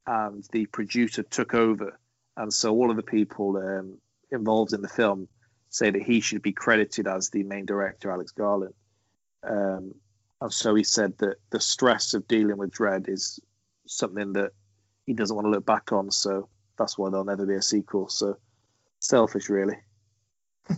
and 0.06 0.46
the 0.52 0.66
producer 0.66 1.22
took 1.22 1.54
over. 1.54 1.98
And 2.36 2.52
so 2.52 2.74
all 2.74 2.90
of 2.90 2.96
the 2.96 3.02
people 3.02 3.56
um, 3.56 3.96
involved 4.30 4.74
in 4.74 4.82
the 4.82 4.86
film 4.86 5.26
say 5.70 5.90
that 5.90 6.02
he 6.02 6.20
should 6.20 6.42
be 6.42 6.52
credited 6.52 7.08
as 7.08 7.30
the 7.30 7.44
main 7.44 7.64
director, 7.64 8.10
Alex 8.10 8.30
Garland. 8.32 8.74
Um, 9.42 9.94
and 10.42 10.52
so 10.52 10.74
he 10.74 10.84
said 10.84 11.16
that 11.20 11.36
the 11.48 11.60
stress 11.60 12.12
of 12.12 12.28
dealing 12.28 12.58
with 12.58 12.72
Dredd 12.72 13.08
is 13.08 13.40
something 13.86 14.34
that 14.34 14.52
he 15.06 15.14
doesn't 15.14 15.34
want 15.34 15.46
to 15.46 15.50
look 15.50 15.64
back 15.64 15.92
on. 15.92 16.10
So 16.10 16.50
that's 16.78 16.96
why 16.96 17.10
there'll 17.10 17.24
never 17.24 17.46
be 17.46 17.54
a 17.54 17.62
sequel. 17.62 18.08
So 18.08 18.36
selfish, 19.00 19.48
really. 19.48 19.76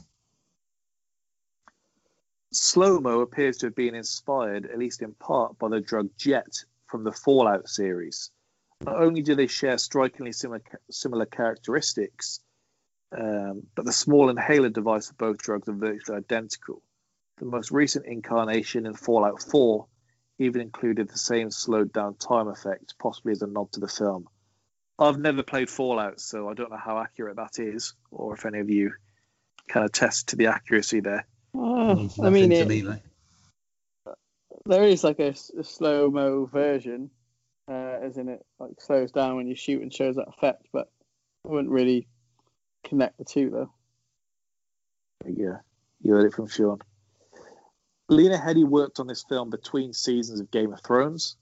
Slow 2.53 3.01
mo 3.01 3.21
appears 3.21 3.59
to 3.59 3.67
have 3.67 3.77
been 3.77 3.95
inspired, 3.95 4.67
at 4.67 4.79
least 4.79 5.03
in 5.03 5.15
part, 5.15 5.59
by 5.59 5.69
the 5.69 5.81
drug 5.81 6.09
Jet 6.17 6.65
from 6.87 7.05
the 7.05 7.13
Fallout 7.13 7.69
series. 7.69 8.31
Not 8.83 9.01
only 9.01 9.23
do 9.23 9.35
they 9.35 9.47
share 9.47 9.79
strikingly 9.79 10.33
similar, 10.33 10.63
similar 10.91 11.27
characteristics, 11.27 12.41
um, 13.17 13.67
but 13.75 13.85
the 13.85 13.93
small 13.93 14.31
inhaler 14.31 14.71
device 14.71 15.11
of 15.11 15.19
both 15.19 15.39
drugs 15.39 15.69
are 15.69 15.73
virtually 15.73 16.19
identical. 16.19 16.83
The 17.39 17.45
most 17.45 17.71
recent 17.71 18.07
incarnation 18.07 18.87
in 18.87 18.95
Fallout 18.95 19.43
4 19.43 19.87
even 20.39 20.63
included 20.63 21.09
the 21.09 21.19
same 21.19 21.51
slowed 21.51 21.93
down 21.93 22.15
time 22.15 22.49
effect, 22.49 22.95
possibly 22.99 23.33
as 23.33 23.43
a 23.43 23.47
nod 23.47 23.71
to 23.73 23.81
the 23.81 23.89
film. 23.89 24.27
I've 25.01 25.19
never 25.19 25.43
played 25.43 25.71
Fallout, 25.71 26.21
so 26.21 26.51
I 26.51 26.55
don't 26.55 26.71
know 26.71 26.77
how 26.77 26.99
accurate 26.99 27.37
that 27.37 27.59
is, 27.59 27.95
or 28.11 28.35
if 28.35 28.45
any 28.45 28.61
of 28.61 28.69
you 28.69 28.93
can 29.67 29.83
attest 29.83 30.29
to 30.29 30.37
the 30.37 30.49
accuracy 30.49 31.01
there. 31.01 31.27
Oh, 31.55 32.11
I 32.23 32.29
mean, 32.29 32.53
it, 32.53 32.69
me, 32.69 32.83
mate. 32.83 33.01
there 34.67 34.85
is 34.85 35.03
like 35.03 35.19
a, 35.19 35.35
slow 35.35 36.11
mo 36.11 36.45
version, 36.45 37.11
uh, 37.67 37.97
as 38.03 38.19
in 38.19 38.29
it 38.29 38.45
like 38.59 38.79
slows 38.79 39.11
down 39.11 39.37
when 39.37 39.49
you 39.49 39.55
shoot 39.55 39.81
and 39.81 39.93
shows 39.93 40.17
that 40.17 40.29
effect, 40.29 40.67
but 40.71 40.91
I 41.47 41.49
wouldn't 41.49 41.73
really 41.73 42.07
connect 42.85 43.17
the 43.17 43.25
two 43.25 43.51
though. 43.51 43.73
Yeah, 45.27 45.59
you 46.03 46.13
heard 46.13 46.27
it 46.27 46.35
from 46.35 46.49
Sean. 46.49 46.79
Lena 48.09 48.37
Headey 48.37 48.65
worked 48.65 49.01
on 49.01 49.07
this 49.07 49.25
film 49.29 49.51
between 49.51 49.93
seasons 49.93 50.41
of 50.41 50.51
Game 50.51 50.73
of 50.73 50.83
Thrones, 50.83 51.37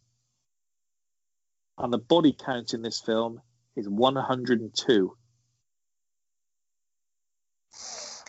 and 1.77 1.93
the 1.93 1.99
body 1.99 2.33
count 2.33 2.73
in 2.73 2.83
this 2.83 3.01
film 3.01 3.41
is 3.79 3.89
102. 3.89 5.17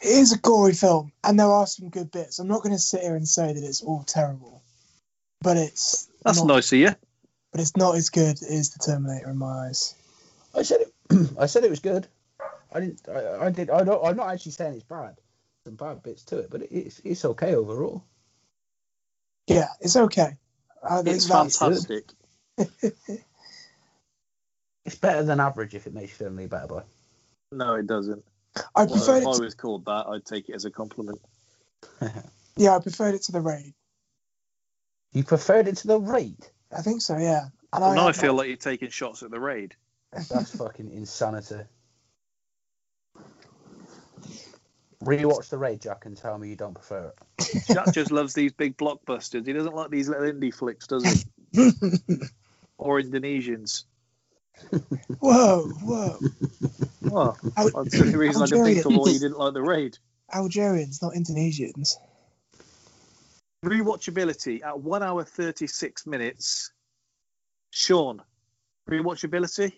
It 0.01 0.07
is 0.07 0.31
a 0.31 0.37
gory 0.37 0.73
film, 0.73 1.11
and 1.23 1.37
there 1.37 1.51
are 1.51 1.67
some 1.67 1.89
good 1.89 2.11
bits. 2.11 2.39
I'm 2.39 2.47
not 2.47 2.63
going 2.63 2.75
to 2.75 2.79
sit 2.79 3.01
here 3.01 3.15
and 3.15 3.27
say 3.27 3.51
that 3.51 3.63
it's 3.63 3.81
all 3.81 4.03
terrible, 4.03 4.63
but 5.41 5.57
it's 5.57 6.07
That's 6.23 6.37
not, 6.37 6.47
nice 6.47 6.71
of 6.71 6.79
you. 6.79 6.95
But 7.51 7.61
it's 7.61 7.75
not 7.75 7.95
as 7.95 8.09
good 8.09 8.41
as 8.41 8.69
the 8.69 8.79
Terminator 8.79 9.29
in 9.29 9.37
my 9.37 9.67
eyes. 9.67 9.95
I 10.55 10.61
said 10.61 10.81
it. 10.81 11.31
I 11.39 11.47
said 11.47 11.65
it 11.65 11.69
was 11.69 11.79
good. 11.79 12.07
I 12.71 12.79
didn't. 12.79 13.01
I, 13.09 13.47
I 13.47 13.49
did. 13.49 13.69
I 13.69 13.83
don't, 13.83 14.05
I'm 14.05 14.15
not 14.15 14.29
actually 14.29 14.53
saying 14.53 14.75
it's 14.75 14.83
bad. 14.83 15.17
Some 15.65 15.75
bad 15.75 16.01
bits 16.01 16.23
to 16.25 16.39
it, 16.39 16.49
but 16.49 16.61
it's 16.71 17.01
it's 17.03 17.25
okay 17.25 17.55
overall. 17.55 18.05
Yeah, 19.47 19.67
it's 19.81 19.97
okay. 19.97 20.37
I 20.87 21.01
think 21.01 21.17
It's 21.17 21.27
fantastic. 21.27 22.05
It's 24.89 24.97
better 24.97 25.21
than 25.21 25.39
average 25.39 25.75
if 25.75 25.85
it 25.85 25.93
makes 25.93 26.09
you 26.19 26.25
feel 26.25 26.33
any 26.35 26.47
better, 26.47 26.65
boy. 26.65 26.81
No, 27.51 27.75
it 27.75 27.85
doesn't. 27.85 28.23
I 28.75 28.85
Well, 28.85 28.87
preferred 28.87 29.17
if 29.17 29.23
it. 29.23 29.27
I 29.27 29.33
To, 29.33 29.41
was 29.43 29.53
called 29.53 29.85
that, 29.85 30.07
I'd 30.07 30.25
take 30.25 30.49
it 30.49 30.55
as 30.55 30.65
a 30.65 30.71
compliment. 30.71 31.21
yeah, 32.57 32.75
I 32.75 32.79
preferred 32.79 33.13
it 33.13 33.21
to 33.25 33.31
the 33.31 33.39
raid. 33.39 33.75
You 35.13 35.23
preferred 35.23 35.67
it 35.67 35.77
to 35.77 35.87
the 35.87 35.99
raid. 35.99 36.37
I 36.75 36.81
think 36.81 37.03
so. 37.03 37.17
Yeah. 37.19 37.49
And 37.71 37.83
now 37.95 38.01
I 38.01 38.05
had 38.07 38.15
feel 38.15 38.31
that- 38.33 38.37
like 38.37 38.47
you're 38.47 38.57
taking 38.57 38.89
shots 38.89 39.21
at 39.21 39.29
the 39.29 39.39
raid. 39.39 39.75
That's 40.11 40.55
fucking 40.57 40.91
insanity. 40.91 41.65
Rewatch 45.03 45.49
the 45.49 45.59
raid, 45.59 45.81
Jack, 45.81 46.07
and 46.07 46.17
tell 46.17 46.39
me 46.39 46.49
you 46.49 46.55
don't 46.55 46.73
prefer 46.73 47.13
it. 47.37 47.63
Jack 47.67 47.93
just 47.93 48.09
loves 48.11 48.33
these 48.33 48.53
big 48.53 48.75
blockbusters. 48.75 49.45
He 49.45 49.53
doesn't 49.53 49.75
like 49.75 49.91
these 49.91 50.09
little 50.09 50.23
indie 50.25 50.51
flicks, 50.53 50.87
does 50.87 51.03
he? 51.53 51.69
or 52.79 52.99
Indonesians. 52.99 53.83
whoa, 55.19 55.63
whoa. 55.83 56.17
Well, 57.01 57.37
Al- 57.57 57.83
that's 57.83 57.97
the 57.97 58.03
only 58.05 58.15
reason 58.17 58.43
I 58.43 58.47
can 58.47 58.63
think 58.63 58.79
of 58.79 58.85
why 58.85 58.91
you 58.91 58.97
Algerians. 58.99 59.19
didn't 59.21 59.37
like 59.39 59.53
the 59.53 59.61
raid. 59.61 59.97
Algerians, 60.33 61.01
not 61.01 61.13
Indonesians. 61.13 61.95
Rewatchability 63.65 64.63
at 64.63 64.79
one 64.79 65.03
hour 65.03 65.23
thirty 65.23 65.67
six 65.67 66.05
minutes. 66.05 66.71
Sean, 67.71 68.21
rewatchability. 68.89 69.73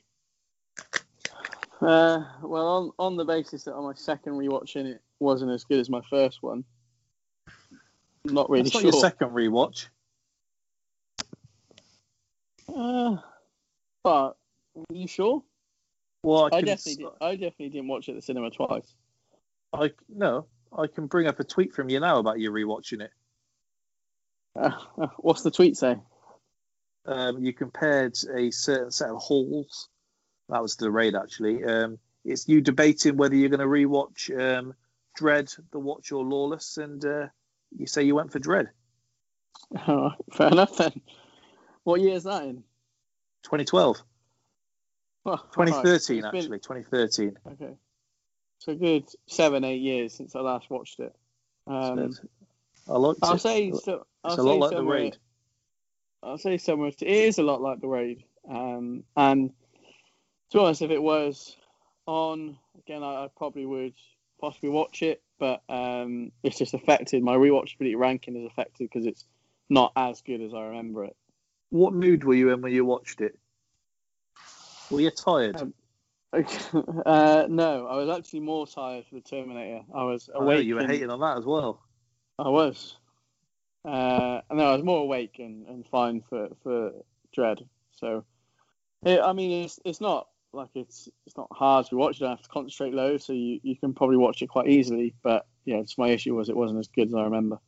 Uh, 1.81 2.23
well, 2.43 2.67
on 2.67 2.91
on 2.99 3.17
the 3.17 3.25
basis 3.25 3.63
that 3.63 3.73
on 3.73 3.83
my 3.85 3.93
second 3.95 4.33
rewatching 4.33 4.85
it 4.85 5.01
wasn't 5.19 5.49
as 5.51 5.63
good 5.63 5.79
as 5.79 5.89
my 5.89 6.01
first 6.09 6.43
one, 6.43 6.63
I'm 8.27 8.33
not 8.33 8.49
really 8.49 8.63
That's 8.63 8.75
not 8.75 8.81
sure. 8.81 8.91
your 8.91 9.01
second 9.01 9.29
rewatch. 9.29 9.87
Uh, 12.73 13.17
but 14.03 14.09
are 14.09 14.35
you 14.89 15.07
sure? 15.07 15.43
Well, 16.23 16.49
I, 16.51 16.57
I 16.57 16.61
definitely, 16.61 17.03
did, 17.03 17.13
I 17.19 17.31
definitely 17.31 17.69
didn't 17.69 17.87
watch 17.87 18.07
it 18.07 18.11
at 18.11 18.15
the 18.15 18.21
cinema 18.21 18.51
twice. 18.51 18.93
I 19.73 19.91
no, 20.09 20.45
I 20.75 20.87
can 20.87 21.07
bring 21.07 21.27
up 21.27 21.39
a 21.39 21.43
tweet 21.43 21.73
from 21.73 21.89
you 21.89 21.99
now 21.99 22.19
about 22.19 22.39
you 22.39 22.51
rewatching 22.51 23.01
it. 23.01 23.11
Uh, 24.55 24.71
what's 25.17 25.43
the 25.43 25.51
tweet 25.51 25.77
say? 25.77 25.97
Um, 27.05 27.43
you 27.43 27.53
compared 27.53 28.15
a 28.33 28.51
certain 28.51 28.91
set 28.91 29.09
of 29.09 29.17
halls. 29.17 29.89
That 30.49 30.61
was 30.61 30.75
the 30.75 30.91
raid 30.91 31.15
actually. 31.15 31.63
Um, 31.63 31.97
it's 32.23 32.47
you 32.47 32.61
debating 32.61 33.17
whether 33.17 33.35
you're 33.35 33.49
going 33.49 33.59
to 33.59 33.65
rewatch 33.65 34.29
um, 34.29 34.75
Dredd, 35.19 35.57
The 35.71 35.79
Watch, 35.79 36.11
or 36.11 36.23
Lawless, 36.23 36.77
and 36.77 37.03
uh, 37.03 37.27
you 37.75 37.87
say 37.87 38.03
you 38.03 38.15
went 38.15 38.31
for 38.31 38.39
Dredd. 38.39 38.67
Oh, 39.87 40.11
fair 40.33 40.49
enough 40.49 40.77
then. 40.77 41.01
What 41.83 42.01
year 42.01 42.15
is 42.15 42.25
that 42.25 42.43
in? 42.43 42.63
2012, 43.43 44.03
Oh, 45.25 45.37
2013 45.53 46.23
right. 46.23 46.33
It's 46.33 46.47
been- 46.47 46.53
actually, 46.53 46.59
2013. 46.59 47.37
Okay. 47.53 47.73
So 48.59 48.75
good 48.75 49.05
seven, 49.27 49.63
eight 49.63 49.81
years 49.81 50.13
since 50.13 50.35
I 50.35 50.39
last 50.41 50.69
watched 50.69 50.99
it. 50.99 51.15
Um, 51.65 52.13
I 52.87 52.93
liked 52.97 53.19
I'll 53.23 53.35
it. 53.35 53.41
say 53.41 53.71
so. 53.71 54.05
I'll 54.23 54.33
it's 54.33 54.39
a 54.39 54.43
say 54.43 54.49
lot 54.49 54.59
like 54.59 54.71
the 54.77 54.83
raid. 54.83 55.17
I'll 56.21 56.37
say 56.37 56.57
somewhere. 56.57 56.89
It 56.89 57.01
is 57.01 57.39
a 57.39 57.43
lot 57.43 57.61
like 57.61 57.81
the 57.81 57.87
raid. 57.87 58.23
Um, 58.47 59.03
and 59.17 59.49
to 60.51 60.57
be 60.57 60.63
honest, 60.63 60.83
if 60.83 60.91
it 60.91 61.01
was 61.01 61.55
on 62.05 62.57
again, 62.77 63.01
I, 63.03 63.25
I 63.25 63.27
probably 63.35 63.65
would 63.65 63.93
possibly 64.39 64.69
watch 64.69 65.01
it. 65.01 65.23
But 65.39 65.63
um, 65.67 66.31
it's 66.43 66.59
just 66.59 66.75
affected. 66.75 67.23
My 67.23 67.35
rewatchability 67.35 67.97
ranking 67.97 68.35
is 68.35 68.45
affected 68.45 68.89
because 68.91 69.07
it's 69.07 69.25
not 69.71 69.91
as 69.95 70.21
good 70.21 70.41
as 70.41 70.53
I 70.53 70.61
remember 70.65 71.05
it. 71.05 71.15
What 71.71 71.93
mood 71.93 72.23
were 72.25 72.35
you 72.35 72.51
in 72.51 72.61
when 72.61 72.73
you 72.73 72.85
watched 72.85 73.21
it? 73.21 73.39
Were 74.91 75.01
you 75.01 75.11
tired? 75.11 75.55
Um, 75.61 75.73
uh, 76.33 77.45
no, 77.49 77.87
I 77.87 77.95
was 77.97 78.09
actually 78.09 78.41
more 78.41 78.67
tired 78.67 79.05
for 79.07 79.15
the 79.15 79.21
Terminator. 79.21 79.81
I 79.93 80.03
was 80.03 80.29
I 80.33 80.41
awake. 80.43 80.65
you 80.65 80.75
were 80.75 80.81
and- 80.81 80.91
hating 80.91 81.09
on 81.09 81.19
that 81.21 81.37
as 81.37 81.45
well. 81.45 81.81
I 82.39 82.49
was. 82.49 82.97
Uh, 83.83 84.41
no, 84.51 84.71
I 84.71 84.75
was 84.75 84.83
more 84.83 85.01
awake 85.01 85.37
and, 85.39 85.65
and 85.67 85.85
fine 85.87 86.21
for, 86.29 86.49
for 86.63 86.91
Dredd. 87.35 87.67
So, 87.91 88.25
it, 89.03 89.19
I 89.19 89.33
mean, 89.33 89.63
it's 89.63 89.79
it's 89.83 90.01
not 90.01 90.27
like 90.53 90.69
it's 90.75 91.09
it's 91.25 91.35
not 91.35 91.47
hard 91.51 91.87
to 91.87 91.95
watch. 91.95 92.19
You 92.19 92.27
don't 92.27 92.37
have 92.37 92.43
to 92.43 92.49
concentrate 92.49 92.93
loads, 92.93 93.25
so 93.25 93.33
you, 93.33 93.59
you 93.63 93.75
can 93.75 93.93
probably 93.93 94.17
watch 94.17 94.41
it 94.41 94.47
quite 94.49 94.67
easily. 94.69 95.13
But 95.23 95.45
yeah, 95.65 95.77
it's 95.77 95.97
my 95.97 96.09
issue 96.09 96.35
was 96.35 96.49
it 96.49 96.55
wasn't 96.55 96.79
as 96.79 96.87
good 96.87 97.07
as 97.07 97.13
I 97.15 97.23
remember. 97.23 97.59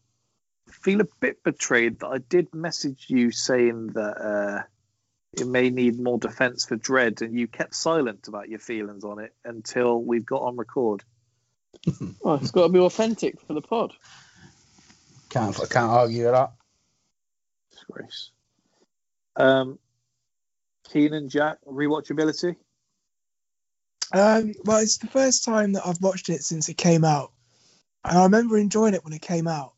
feel 0.67 1.01
a 1.01 1.07
bit 1.19 1.43
betrayed 1.43 1.99
that 1.99 2.07
I 2.07 2.17
did 2.19 2.53
message 2.53 3.05
you 3.09 3.31
saying 3.31 3.87
that 3.93 4.17
uh, 4.21 4.63
it 5.33 5.47
may 5.47 5.69
need 5.69 5.99
more 5.99 6.19
defence 6.19 6.65
for 6.65 6.77
Dredd, 6.77 7.21
and 7.21 7.37
you 7.37 7.47
kept 7.47 7.75
silent 7.75 8.27
about 8.27 8.49
your 8.49 8.59
feelings 8.59 9.03
on 9.03 9.19
it 9.19 9.33
until 9.43 10.01
we've 10.01 10.25
got 10.25 10.41
on 10.43 10.57
record. 10.57 11.03
Well, 12.21 12.35
it's 12.35 12.51
got 12.51 12.67
to 12.67 12.69
be 12.69 12.79
authentic 12.79 13.41
for 13.41 13.53
the 13.53 13.61
pod. 13.61 13.91
Can't 15.29 15.59
I 15.59 15.65
can't 15.65 15.89
argue 15.89 16.25
with 16.25 16.33
that. 16.33 16.53
Disgrace. 17.71 18.29
Um, 19.35 19.79
Keenan, 20.89 21.27
Jack, 21.27 21.57
rewatchability. 21.67 22.55
Um, 24.13 24.53
well, 24.63 24.77
it's 24.77 24.99
the 24.99 25.07
first 25.07 25.43
time 25.43 25.73
that 25.73 25.85
I've 25.85 26.01
watched 26.01 26.29
it 26.29 26.43
since 26.43 26.69
it 26.69 26.77
came 26.77 27.03
out, 27.03 27.31
and 28.05 28.17
I 28.17 28.23
remember 28.23 28.57
enjoying 28.57 28.93
it 28.93 29.03
when 29.03 29.13
it 29.13 29.21
came 29.21 29.47
out. 29.47 29.73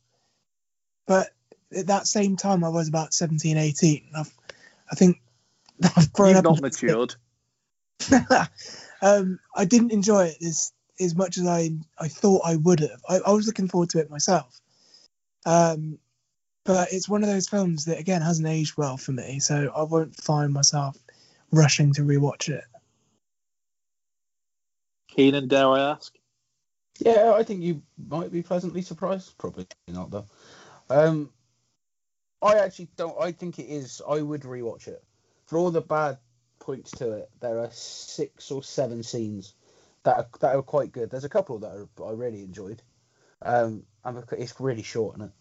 But 1.08 1.30
at 1.76 1.88
that 1.88 2.06
same 2.06 2.36
time, 2.36 2.64
I 2.64 2.70
was 2.70 2.89
about 2.89 3.14
17, 3.14 3.58
18. 3.58 4.03
I've, 4.16 4.34
I 4.91 4.95
think 4.95 5.22
I've 5.95 6.13
grown 6.13 6.36
You've 6.36 6.38
up. 6.39 6.43
not 6.45 6.61
matured. 6.61 7.15
um, 9.01 9.39
I 9.55 9.65
didn't 9.65 9.91
enjoy 9.91 10.26
it 10.26 10.38
as 10.41 10.71
as 10.99 11.15
much 11.15 11.38
as 11.38 11.45
I 11.45 11.71
I 11.97 12.07
thought 12.07 12.41
I 12.45 12.55
would 12.55 12.80
have. 12.80 13.01
I, 13.07 13.19
I 13.26 13.32
was 13.32 13.47
looking 13.47 13.67
forward 13.67 13.89
to 13.91 13.99
it 13.99 14.09
myself. 14.09 14.59
Um, 15.45 15.99
but 16.63 16.91
it's 16.91 17.07
one 17.07 17.23
of 17.23 17.30
those 17.30 17.47
films 17.47 17.86
that 17.86 17.99
again 17.99 18.21
hasn't 18.21 18.47
aged 18.47 18.78
well 18.78 18.97
for 18.97 19.11
me, 19.11 19.39
so 19.39 19.71
I 19.76 19.84
won't 19.84 20.15
find 20.15 20.51
myself 20.51 20.97
rushing 21.51 21.93
to 21.93 22.01
rewatch 22.01 22.49
it. 22.49 22.63
Keenan, 25.09 25.47
dare 25.47 25.69
I 25.69 25.91
ask? 25.91 26.13
Yeah, 26.99 27.34
I 27.36 27.43
think 27.43 27.61
you 27.61 27.82
might 28.09 28.32
be 28.32 28.41
pleasantly 28.41 28.82
surprised. 28.82 29.38
Probably 29.38 29.67
not 29.88 30.11
though. 30.11 30.26
Um, 30.89 31.30
I 32.41 32.55
actually 32.55 32.89
don't. 32.95 33.15
I 33.19 33.32
think 33.32 33.59
it 33.59 33.67
is. 33.67 34.01
I 34.07 34.21
would 34.21 34.41
rewatch 34.41 34.88
it. 34.88 35.03
For 35.46 35.58
all 35.58 35.72
the 35.72 35.82
bad 35.82 36.18
points 36.60 36.91
to 36.91 37.12
it, 37.12 37.30
there 37.39 37.60
are 37.60 37.70
six 37.72 38.52
or 38.52 38.64
seven 38.64 39.04
scenes 39.04 39.54
that 40.04 40.18
are, 40.18 40.28
that 40.39 40.56
are 40.56 40.62
quite 40.62 40.91
good. 40.91 41.10
There's 41.12 41.24
a 41.24 41.30
couple 41.30 41.60
that 41.60 41.72
are, 41.72 42.08
I 42.08 42.12
really 42.12 42.41
enjoyed. 42.41 42.82
Um, 43.41 43.84
and 44.04 44.24
it's 44.32 44.60
really 44.60 44.84
short, 44.84 45.18
is 45.18 45.24
it? 45.24 45.32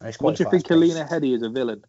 And 0.00 0.08
it's 0.08 0.20
What 0.20 0.30
quite 0.30 0.36
do 0.36 0.44
you 0.44 0.50
think 0.50 0.68
fast-paced. 0.68 0.94
Alina 0.94 1.08
Headey 1.10 1.34
is 1.34 1.42
a 1.42 1.48
villain? 1.48 1.84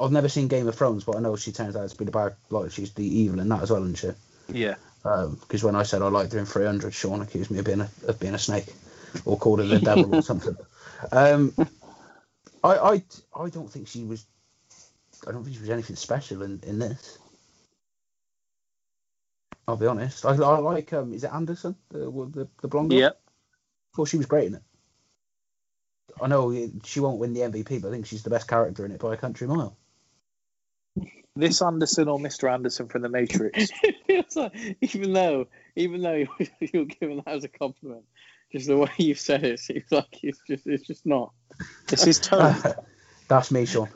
I've 0.00 0.12
never 0.12 0.28
seen 0.28 0.48
Game 0.48 0.68
of 0.68 0.74
Thrones, 0.74 1.04
but 1.04 1.16
I 1.16 1.20
know 1.20 1.36
she 1.36 1.52
turns 1.52 1.76
out 1.76 1.88
to 1.90 1.96
be 1.96 2.04
the 2.04 2.10
bad. 2.10 2.34
Like 2.48 2.70
she's 2.70 2.92
the 2.92 3.04
evil 3.04 3.40
in 3.40 3.48
that 3.50 3.62
as 3.62 3.70
well, 3.70 3.82
isn't 3.82 3.96
she? 3.98 4.10
Yeah. 4.58 4.76
because 5.02 5.62
when 5.62 5.76
I 5.76 5.82
said 5.82 6.02
I 6.02 6.08
liked 6.08 6.32
her 6.32 6.38
in 6.38 6.46
300, 6.46 6.94
Sean 6.94 7.20
accused 7.20 7.50
me 7.50 7.58
of 7.58 7.66
being 7.66 7.80
a, 7.80 7.90
of 8.06 8.18
being 8.18 8.34
a 8.34 8.38
snake 8.38 8.72
or 9.24 9.36
called 9.36 9.58
her 9.58 9.66
the 9.66 9.78
devil 9.78 10.14
or 10.14 10.22
something. 10.30 10.56
Um, 11.12 11.54
I, 12.64 12.76
I 12.76 13.02
I 13.34 13.48
don't 13.50 13.70
think 13.70 13.88
she 13.88 14.04
was. 14.04 14.24
I 15.26 15.32
don't 15.32 15.44
think 15.44 15.56
she 15.56 15.60
was 15.60 15.70
anything 15.70 15.96
special 15.96 16.42
in, 16.42 16.60
in 16.66 16.78
this. 16.78 17.18
I'll 19.68 19.76
be 19.76 19.86
honest. 19.86 20.24
I, 20.26 20.30
I 20.30 20.58
like 20.58 20.92
um. 20.92 21.12
Is 21.12 21.24
it 21.24 21.32
Anderson 21.32 21.76
the 21.90 22.10
the, 22.10 22.48
the 22.62 22.68
blonde? 22.68 22.92
Yeah. 22.92 23.10
I 23.10 23.96
thought 23.96 24.08
she 24.08 24.16
was 24.16 24.26
great 24.26 24.48
in 24.48 24.54
it. 24.54 24.62
I 26.20 26.26
know 26.26 26.52
she 26.84 27.00
won't 27.00 27.18
win 27.18 27.34
the 27.34 27.40
MVP, 27.40 27.80
but 27.80 27.88
I 27.88 27.90
think 27.92 28.06
she's 28.06 28.22
the 28.22 28.30
best 28.30 28.48
character 28.48 28.84
in 28.84 28.92
it 28.92 29.00
by 29.00 29.14
a 29.14 29.16
country 29.16 29.46
mile. 29.46 29.76
This 31.36 31.62
Anderson 31.62 32.08
or 32.08 32.18
Mr. 32.18 32.52
Anderson 32.52 32.88
from 32.88 33.02
The 33.02 33.08
Matrix? 33.08 33.68
it 33.82 33.96
feels 34.06 34.36
like, 34.36 34.52
even 34.80 35.12
though, 35.12 35.46
even 35.76 36.02
though 36.02 36.24
you're 36.60 36.84
giving 36.86 37.22
that 37.24 37.28
as 37.28 37.44
a 37.44 37.48
compliment, 37.48 38.04
just 38.52 38.66
the 38.66 38.76
way 38.76 38.90
you 38.98 39.14
said 39.14 39.44
it 39.44 39.60
seems 39.60 39.90
like 39.90 40.22
it's 40.22 40.40
just, 40.46 40.66
it's 40.66 40.86
just 40.86 41.06
not. 41.06 41.32
It's 41.90 42.02
his 42.02 42.18
tone. 42.20 42.56
that's 43.28 43.50
me, 43.52 43.64
Sean. 43.64 43.88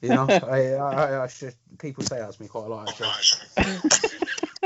You 0.00 0.08
know, 0.08 0.26
I, 0.28 0.72
I, 0.72 1.24
I 1.24 1.26
should, 1.26 1.54
people 1.78 2.04
say 2.04 2.18
that's 2.18 2.40
me 2.40 2.48
quite 2.48 2.66
a 2.66 2.68
lot. 2.68 2.88
Actually. 2.88 3.80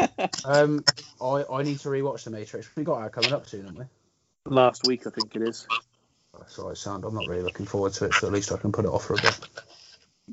Um, 0.45 0.85
I, 1.21 1.45
I 1.51 1.63
need 1.63 1.79
to 1.81 1.89
rewatch 1.89 2.25
The 2.25 2.31
Matrix. 2.31 2.71
We 2.75 2.85
got 2.85 2.99
our 3.01 3.11
coming 3.11 3.33
up 3.33 3.47
soon, 3.47 3.67
haven't 3.67 3.79
we? 3.79 3.85
Last 4.47 4.87
week, 4.87 5.07
I 5.07 5.11
think 5.11 5.37
it 5.37 5.43
is. 5.43 5.67
That's 6.39 6.59
all 6.59 6.69
right, 6.69 6.77
sound. 6.77 7.05
I'm 7.05 7.15
not 7.15 7.29
really 7.29 7.43
looking 7.43 7.67
forward 7.67 7.93
to 7.95 8.07
it, 8.07 8.15
so 8.15 8.27
at 8.27 8.33
least 8.33 8.53
I 8.53 8.57
can 8.57 8.73
put 8.73 8.85
it 8.85 8.89
off 8.89 9.05
for 9.05 9.15
a 9.15 9.17
bit. 9.17 9.39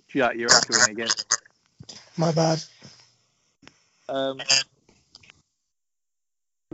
Jack, 0.08 0.36
you're 0.36 0.50
echoing 0.52 0.92
again. 0.92 1.10
My 2.16 2.32
bad. 2.32 2.64
Um, 4.08 4.40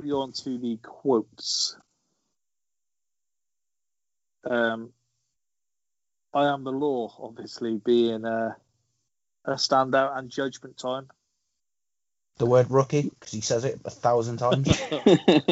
we 0.01 0.09
go 0.09 0.21
on 0.21 0.31
to 0.33 0.57
the 0.57 0.77
quotes. 0.81 1.75
Um, 4.49 4.91
I 6.33 6.45
am 6.51 6.63
the 6.63 6.71
law, 6.71 7.13
obviously 7.19 7.77
being 7.77 8.25
a, 8.25 8.55
a 9.45 9.53
standout 9.53 10.17
and 10.17 10.29
judgment 10.29 10.77
time. 10.77 11.09
The 12.37 12.45
word 12.47 12.71
rookie, 12.71 13.03
because 13.03 13.31
he 13.31 13.41
says 13.41 13.63
it 13.65 13.79
a 13.85 13.89
thousand 13.91 14.37
times. 14.37 14.67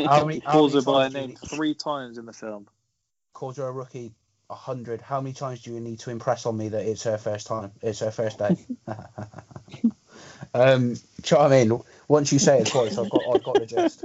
How 0.06 0.26
many, 0.26 0.40
how 0.40 0.54
Calls 0.54 0.72
many 0.74 0.80
her 0.80 0.82
by 0.82 1.04
times 1.04 1.14
do 1.14 1.20
you 1.20 1.28
name 1.28 1.30
need- 1.30 1.38
three 1.50 1.74
times 1.76 2.18
in 2.18 2.26
the 2.26 2.34
film. 2.34 2.68
calls 3.34 3.58
her 3.58 3.68
a 3.68 3.72
rookie 3.72 4.14
a 4.50 4.56
hundred. 4.56 5.02
How 5.02 5.22
many 5.22 5.34
times 5.34 5.62
do 5.62 5.74
you 5.74 5.80
need 5.80 6.00
to 6.00 6.10
impress 6.10 6.46
on 6.46 6.58
me 6.58 6.70
that 6.70 6.86
it's 6.86 7.04
her 7.04 7.18
first 7.18 7.48
time? 7.48 7.72
It's 7.82 8.00
her 8.00 8.12
first 8.12 8.40
day. 8.40 8.56
um, 10.54 10.94
do 10.94 11.00
you 11.26 11.38
know 11.38 11.38
what 11.44 11.52
I 11.54 11.64
mean? 11.64 11.82
Once 12.08 12.34
you 12.34 12.40
say 12.40 12.60
it 12.60 12.68
twice, 12.68 12.98
I've 12.98 13.10
got 13.10 13.26
I've 13.32 13.44
got 13.44 13.60
the 13.60 13.66
gist. 13.66 14.04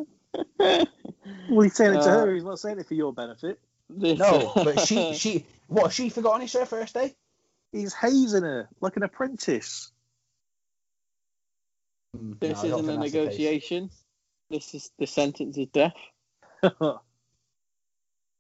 Well, 1.49 1.63
he's 1.63 1.75
saying 1.75 1.95
it 1.95 2.03
to 2.03 2.11
Uh, 2.11 2.13
her. 2.13 2.35
He's 2.35 2.45
not 2.45 2.59
saying 2.59 2.79
it 2.79 2.87
for 2.87 2.95
your 2.95 3.13
benefit. 3.13 3.59
This- 3.89 4.19
No, 4.19 4.53
but 4.55 4.81
she 4.81 5.15
she 5.19 5.47
what? 5.69 5.93
She 5.93 6.09
forgotten 6.11 6.43
it's 6.43 6.53
her 6.55 6.67
first 6.67 6.95
day. 6.95 7.15
He's 7.73 7.95
hazing 7.95 8.43
her 8.43 8.69
like 8.81 8.97
an 8.97 9.03
apprentice. 9.03 9.91
Mm, 12.17 12.39
This 12.41 12.63
no, 12.63 12.69
isn't 12.69 12.73
a 12.73 12.77
think 12.77 12.87
that's 13.01 13.13
the 13.13 13.19
case. 13.19 13.25
negotiation. 13.25 13.91
This 14.51 14.75
is 14.75 14.91
the 14.99 15.07
sentence 15.07 15.57
is 15.59 15.67
death. 15.69 15.97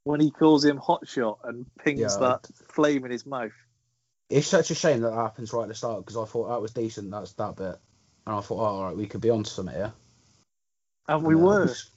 when 0.04 0.20
he 0.20 0.30
calls 0.30 0.64
him 0.64 0.78
hotshot 0.78 1.38
and 1.44 1.66
pings 1.84 2.00
Yeah. 2.00 2.16
that 2.20 2.46
flame 2.68 3.04
in 3.04 3.10
his 3.10 3.26
mouth. 3.26 3.52
It's 4.30 4.46
such 4.46 4.70
a 4.70 4.74
shame 4.74 5.00
that, 5.00 5.10
that 5.10 5.16
happens 5.16 5.52
right 5.52 5.62
at 5.64 5.68
the 5.68 5.74
start 5.74 6.04
because 6.04 6.16
I 6.16 6.24
thought 6.24 6.48
that 6.48 6.60
was 6.62 6.72
decent. 6.72 7.10
That's 7.10 7.32
that 7.34 7.56
bit, 7.56 7.76
and 8.26 8.36
I 8.36 8.40
thought, 8.40 8.60
oh, 8.60 8.64
all 8.64 8.84
right, 8.84 8.96
we 8.96 9.06
could 9.06 9.20
be 9.20 9.30
on 9.30 9.42
to 9.44 9.50
something 9.50 9.74
here. 9.74 9.92
And 11.08 11.22
we 11.24 11.34
No, 11.34 11.40
were. 11.40 11.60
obviously- 11.62 11.90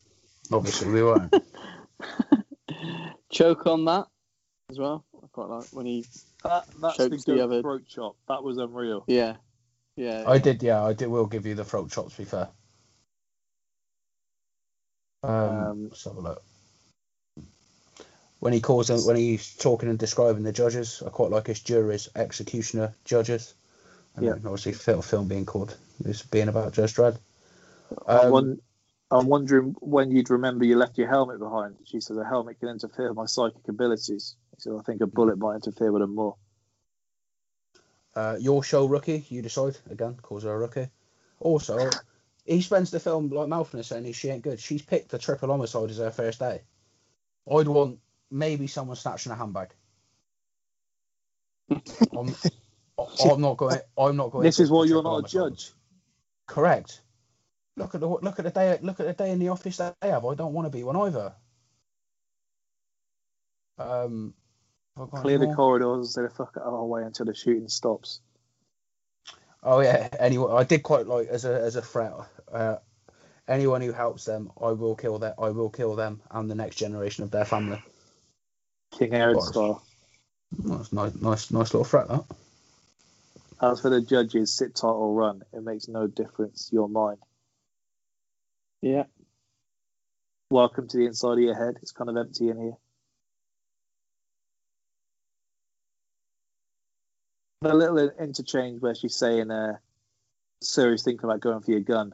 Obviously, 0.52 0.92
we 0.92 1.04
weren't. 1.04 1.34
Choke 3.32 3.68
on 3.68 3.86
that 3.86 4.08
as 4.70 4.80
well. 4.80 5.06
I 5.22 5.28
quite 5.32 5.50
like 5.50 5.66
when 5.72 5.86
he. 5.86 6.06
That, 6.44 6.66
that's 6.82 6.98
Chokes 6.98 7.24
the, 7.26 7.32
the 7.34 7.38
goat 7.38 7.44
other- 7.44 7.62
throat 7.62 7.84
chop. 7.88 8.16
That 8.28 8.44
was 8.44 8.58
unreal. 8.58 9.04
Yeah, 9.08 9.36
yeah. 9.96 10.24
I 10.28 10.38
did, 10.38 10.64
yeah, 10.64 10.84
I 10.84 10.94
did. 10.94 11.08
Will 11.08 11.26
give 11.26 11.46
you 11.46 11.56
the 11.56 11.66
throat 11.66 11.92
chop. 11.92 12.10
To 12.12 12.18
be 12.18 12.26
fair. 12.26 12.50
Um, 15.24 15.32
Um, 15.34 15.84
let's 15.90 16.04
have 16.06 16.16
a 16.16 16.22
look. 16.22 16.44
When 18.40 18.54
he 18.54 18.62
calls 18.62 18.88
them, 18.88 19.00
when 19.06 19.18
he's 19.18 19.54
talking 19.56 19.90
and 19.90 20.00
describing 20.00 20.44
the 20.44 20.54
judges, 20.54 21.04
I 21.06 21.10
quite 21.10 21.30
like 21.30 21.48
his 21.48 21.60
juries, 21.60 22.08
executioner, 22.16 22.94
judges. 23.04 23.54
And 24.16 24.26
Yeah. 24.26 24.32
obviously, 24.34 24.72
film, 24.72 25.02
film 25.02 25.28
being 25.28 25.46
called 25.46 25.76
this 26.00 26.22
being 26.24 26.48
about 26.48 26.72
Judge 26.74 26.96
Dredd. 26.96 27.20
I'm, 28.08 28.28
Um, 28.28 28.32
won- 28.32 28.62
I'm 29.12 29.28
wondering 29.28 29.76
when 29.80 30.12
you'd 30.12 30.30
remember 30.30 30.66
you 30.66 30.78
left 30.78 30.98
your 30.98 31.08
helmet 31.08 31.40
behind. 31.40 31.78
She 31.86 32.00
says 32.00 32.18
a 32.18 32.24
helmet 32.24 32.60
can 32.60 32.70
interfere 32.70 33.08
with 33.08 33.18
my 33.18 33.26
psychic 33.26 33.68
abilities. 33.68 34.36
He 34.56 34.62
says 34.62 34.74
I 34.80 34.84
think 34.84 35.02
a 35.02 35.08
bullet 35.08 35.38
might 35.38 35.56
interfere 35.56 35.92
with 35.92 36.02
them 36.02 36.16
more. 36.16 36.36
Uh, 38.16 38.36
your 38.40 38.64
show 38.64 38.86
rookie, 38.86 39.26
you 39.30 39.42
decide. 39.42 39.78
Again, 39.90 40.18
calls 40.22 40.44
her 40.44 40.54
a 40.54 40.58
rookie. 40.58 40.90
Also, 41.40 41.90
he 42.46 42.62
spends 42.62 42.92
the 42.92 43.00
film 43.00 43.30
like 43.30 43.48
mouthing 43.48 43.80
her 43.80 43.84
saying 43.84 44.12
she 44.14 44.30
ain't 44.30 44.44
good. 44.44 44.60
She's 44.60 44.82
picked 44.82 45.10
the 45.10 45.18
triple 45.18 45.50
homicide 45.50 45.90
as 45.90 45.98
her 45.98 46.12
first 46.12 46.40
day. 46.40 46.62
I'd 47.52 47.68
want 47.68 48.00
maybe 48.30 48.68
someone 48.68 48.96
snatching 48.96 49.32
a 49.32 49.36
handbag. 49.36 49.70
I'm, 51.72 52.36
I'm 53.24 53.42
not 53.42 53.58
going. 53.58 53.80
I'm 53.98 54.18
not 54.18 54.32
going. 54.32 54.44
This 54.44 54.58
to 54.58 54.64
is 54.64 54.72
why 54.72 54.86
you're 54.86 55.04
not 55.04 55.26
a 55.26 55.28
judge. 55.28 55.72
Correct. 56.48 57.02
Look 57.80 57.96
at 57.96 58.02
the 58.02 58.08
look 58.08 58.40
at 58.40 58.46
the 58.46 58.52
day 58.52 58.78
look 58.82 59.00
at 59.00 59.06
the 59.06 59.14
day 59.14 59.32
in 59.32 59.40
the 59.40 59.48
office 59.48 59.78
that 59.78 59.96
they 60.02 60.10
have. 60.10 60.26
I 60.26 60.36
don't 60.36 60.52
want 60.52 60.66
to 60.66 60.78
be 60.78 60.84
one 60.84 60.98
either. 60.98 61.34
Um, 63.78 64.34
have 64.98 65.08
I 65.08 65.12
got 65.12 65.22
Clear 65.22 65.38
the 65.38 65.54
corridors 65.54 65.98
and 65.98 66.08
say 66.08 66.22
the 66.24 66.30
fuck 66.30 66.58
out 66.58 66.64
of 66.64 66.74
our 66.74 66.86
way 66.86 67.04
until 67.04 67.26
the 67.26 67.34
shooting 67.34 67.70
stops. 67.70 68.20
Oh 69.64 69.80
yeah. 69.80 70.10
Anyway, 70.20 70.52
I 70.52 70.66
did 70.66 70.84
quite 70.84 71.08
like 71.08 71.30
as 71.30 71.46
a 71.46 71.54
as 71.54 71.78
a 71.78 71.82
threat. 71.82 72.12
Uh, 72.52 72.76
anyone 73.48 73.80
who 73.80 73.94
helps 73.94 74.26
them, 74.26 74.52
I 74.62 74.72
will 74.72 74.96
kill 74.96 75.18
them. 75.18 75.34
I 75.40 75.50
will 75.50 75.70
kill 75.70 75.96
them 75.96 76.22
and 76.32 76.52
the 76.52 76.56
next 76.56 76.76
generation 76.76 77.24
of 77.24 77.32
their 77.32 77.46
family. 77.46 77.82
King 78.92 79.14
Aaron 79.14 79.36
Bars. 79.36 79.48
style. 79.48 79.84
That's 80.52 80.92
nice, 80.92 81.16
nice, 81.16 81.52
nice 81.52 81.74
little 81.74 81.86
threat. 81.86 82.10
That. 82.10 82.26
As 83.62 83.80
for 83.80 83.90
the 83.90 84.02
judges, 84.02 84.54
sit 84.54 84.76
tight 84.76 84.90
or 84.90 85.14
run. 85.14 85.44
It 85.54 85.64
makes 85.64 85.88
no 85.88 86.08
difference. 86.08 86.70
You're 86.74 86.90
mine. 86.90 87.18
Yeah. 88.82 89.04
Welcome 90.50 90.88
to 90.88 90.98
the 90.98 91.06
inside 91.06 91.34
of 91.34 91.40
your 91.40 91.56
head. 91.56 91.76
It's 91.82 91.92
kind 91.92 92.10
of 92.10 92.18
empty 92.18 92.50
in 92.50 92.60
here. 92.60 92.78
The 97.62 97.74
little 97.74 97.98
interchange 98.20 98.82
where 98.82 98.96
she's 98.96 99.16
saying, 99.16 99.52
uh, 99.52 99.78
Sir 100.62 100.94
is 100.94 101.04
thinking 101.04 101.26
about 101.26 101.42
going 101.42 101.62
for 101.62 101.72
your 101.72 101.82
gun. 101.82 102.14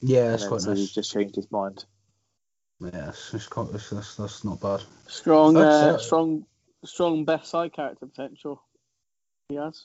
Yeah, 0.00 0.24
And 0.24 0.32
that's 0.32 0.42
then 0.42 0.48
quite 0.48 0.60
says 0.62 0.78
he's 0.78 0.88
nice. 0.88 0.94
just 0.94 1.12
changed 1.12 1.36
his 1.36 1.50
mind. 1.52 1.84
Yeah, 2.80 3.10
it's, 3.10 3.32
it's 3.34 3.46
quite, 3.46 3.68
it's, 3.74 3.90
that's, 3.90 4.16
that's 4.16 4.44
not 4.44 4.60
bad. 4.60 4.82
Strong, 5.06 5.56
uh, 5.56 5.98
strong, 5.98 6.46
strong 6.84 7.24
best 7.24 7.50
side 7.50 7.72
character 7.72 8.06
potential. 8.06 8.62
He 9.48 9.54
has. 9.56 9.84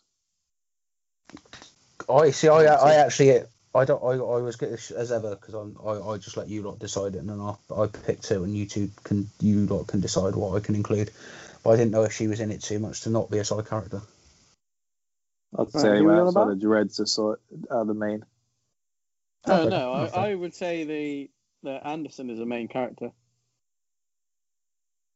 I 2.10 2.32
see. 2.32 2.48
I, 2.48 2.64
I 2.64 2.94
actually, 2.96 3.42
I 3.78 3.86
don't. 3.86 4.04
I, 4.04 4.14
I 4.16 4.42
was 4.42 4.58
good 4.58 4.74
as 4.74 5.12
ever 5.14 5.36
because 5.36 5.56
I'm. 5.56 5.78
I, 5.86 5.92
I 6.14 6.18
just 6.20 6.38
let 6.38 6.50
you 6.50 6.64
lot 6.64 6.80
decide 6.80 7.16
it, 7.16 7.20
and 7.20 7.30
then 7.30 7.42
I, 7.42 7.56
I 7.76 7.88
pick 7.88 8.22
two, 8.22 8.44
and 8.44 8.58
you 8.58 8.68
two 8.68 8.92
can. 9.06 9.30
You 9.42 9.68
lot 9.68 9.88
can 9.88 10.02
decide 10.02 10.36
what 10.36 10.58
I 10.58 10.62
can 10.62 10.76
include. 10.76 11.12
But 11.64 11.72
I 11.72 11.78
didn't 11.78 11.92
know 11.92 12.04
if 12.04 12.14
she 12.14 12.28
was 12.28 12.42
in 12.42 12.52
it 12.52 12.64
too 12.64 12.80
much 12.80 13.02
to 13.04 13.12
not 13.12 13.32
be 13.32 13.40
a 13.40 13.46
side 13.46 13.68
character. 13.68 14.02
I'd 15.58 15.72
say 15.72 15.98
who 15.98 16.06
we 16.06 16.20
outside 16.20 16.50
about? 16.50 16.50
of 16.50 16.60
Dredd's 16.60 17.00
are, 17.00 17.06
sort- 17.08 17.42
are 17.72 17.86
the 17.86 17.94
main. 17.96 18.26
No, 19.48 19.66
Okay, 19.66 19.68
no. 19.68 19.94
I, 19.94 20.32
I 20.32 20.36
would 20.36 20.56
say 20.56 20.84
the 20.86 21.30
the 21.64 21.88
Anderson 21.88 22.30
is 22.30 22.40
a 22.40 22.46
main 22.46 22.68
character. 22.70 23.12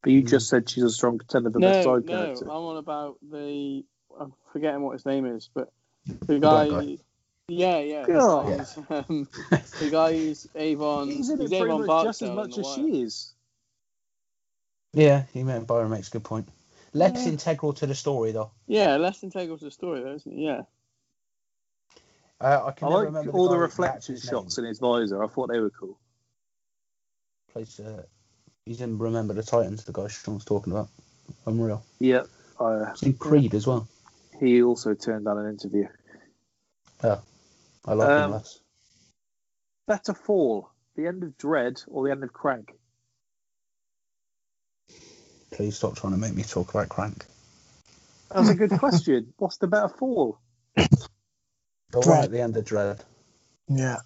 But 0.03 0.13
you 0.13 0.23
Hmm. 0.23 0.27
just 0.29 0.49
said 0.49 0.69
she's 0.69 0.83
a 0.83 0.89
strong 0.91 1.19
contender 1.19 1.51
for 1.51 1.59
No, 1.59 1.67
best 1.67 1.83
side 1.83 2.07
no. 2.07 2.15
no, 2.15 2.41
I'm 2.41 2.41
character. 2.41 2.45
on 2.49 2.77
about 2.77 3.17
the. 3.29 3.83
I'm 4.19 4.33
forgetting 4.53 4.81
what 4.81 4.93
his 4.93 5.05
name 5.05 5.25
is, 5.25 5.49
but 5.53 5.71
the 6.27 6.39
black 6.39 6.69
guy. 6.69 6.97
Guy. 7.55 7.63
Yeah, 7.63 7.79
yeah. 7.79 8.05
the 8.05 8.13
God. 8.13 8.45
guy 8.45 8.57
who's, 8.57 8.77
um, 8.89 9.27
the 9.79 9.89
guy 9.89 10.13
who's 10.13 10.47
Avon. 10.55 11.07
He's 11.09 11.29
in 11.29 11.39
it 11.39 11.41
he's 11.43 11.49
pretty 11.49 11.65
Avon 11.65 11.85
much 11.85 12.05
just 12.05 12.21
as 12.21 12.29
much 12.31 12.57
as 12.57 12.67
she 12.73 13.01
is. 13.01 13.33
Yeah, 14.93 15.23
he 15.33 15.43
meant 15.43 15.67
Byron 15.67 15.89
makes 15.89 16.09
a 16.09 16.11
good 16.11 16.23
point. 16.23 16.47
Less 16.93 17.23
Yeah. 17.25 17.31
integral 17.31 17.73
to 17.73 17.87
the 17.87 17.95
story 17.95 18.31
though. 18.33 18.51
Yeah, 18.67 18.97
less 18.97 19.23
integral 19.23 19.57
to 19.57 19.65
the 19.65 19.71
story, 19.71 20.01
though, 20.01 20.13
isn't 20.15 20.31
he? 20.35 20.45
Yeah. 20.45 20.61
Uh, 22.41 22.63
I 22.65 22.71
can 22.71 22.87
I 22.87 22.91
never 22.91 22.99
like 23.03 23.05
remember 23.07 23.31
all 23.31 23.47
the, 23.47 23.53
the 23.53 23.59
reflection 23.59 24.17
shots 24.17 24.57
name. 24.57 24.65
in 24.65 24.69
his 24.69 24.79
visor. 24.79 25.23
I 25.23 25.27
thought 25.27 25.47
they 25.49 25.59
were 25.59 25.69
cool. 25.69 25.97
Plays, 27.53 27.79
uh, 27.79 28.03
he's 28.65 28.81
in 28.81 28.97
Remember 28.97 29.33
the 29.33 29.43
Titans, 29.43 29.83
the 29.85 29.91
guy 29.93 30.07
Sean's 30.07 30.43
talking 30.43 30.73
about. 30.73 30.89
Unreal. 31.45 31.83
Yep. 31.99 32.27
Uh, 32.59 32.91
He's 32.91 33.03
in 33.03 33.13
Creed 33.13 33.53
as 33.53 33.65
well. 33.67 33.87
he 34.39 34.61
also 34.63 34.93
turned 34.93 35.25
down 35.25 35.37
an 35.37 35.49
interview. 35.49 35.87
I 37.85 37.93
like 37.93 38.09
him 38.09 38.23
Um, 38.23 38.31
less. 38.31 38.59
Better 39.87 40.13
fall, 40.13 40.69
the 40.95 41.07
end 41.07 41.23
of 41.23 41.37
Dredd 41.37 41.83
or 41.87 42.05
the 42.05 42.11
end 42.11 42.23
of 42.23 42.31
Crank? 42.31 42.73
Please 45.51 45.75
stop 45.75 45.95
trying 45.95 46.13
to 46.13 46.19
make 46.19 46.33
me 46.33 46.43
talk 46.43 46.69
about 46.69 46.89
Crank. 46.89 47.25
That's 48.29 48.49
a 48.49 48.55
good 48.55 48.71
question. 48.71 49.33
What's 49.37 49.57
the 49.57 49.67
better 49.67 49.89
fall? 49.89 50.39
The 50.75 51.99
one 51.99 52.23
at 52.23 52.31
the 52.31 52.41
end 52.41 52.55
of 52.55 52.63
Dredd. 52.63 53.01
Yeah. 53.67 53.97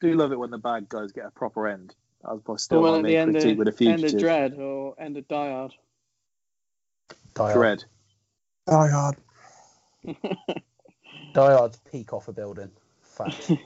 Do 0.00 0.14
love 0.14 0.32
it 0.32 0.38
when 0.38 0.50
the 0.50 0.58
bad 0.58 0.88
guys 0.88 1.12
get 1.12 1.26
a 1.26 1.30
proper 1.30 1.68
end. 1.68 1.94
That 2.22 2.34
was 2.34 2.42
my 2.46 2.54
The 2.54 2.58
still 2.58 2.82
one 2.82 2.98
at 2.98 3.04
the 3.04 3.16
end 3.16 3.36
of, 3.36 3.56
with 3.56 3.68
a 3.68 3.84
end 3.86 4.04
of. 4.04 4.12
Dredd 4.12 4.58
or 4.58 5.00
end 5.00 5.16
of 5.16 5.26
Die 5.28 5.50
Hard. 5.50 5.72
Die 7.34 7.52
Hard. 7.52 7.56
Dredd. 7.56 9.14
Die 10.04 10.52
Hard. 11.34 11.76
Peak 11.90 12.12
off 12.12 12.28
a 12.28 12.32
building. 12.32 12.70
Fact. 13.02 13.50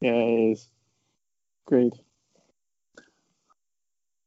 Yeah, 0.00 0.12
it 0.12 0.52
is. 0.52 0.68
Agreed. 1.66 1.92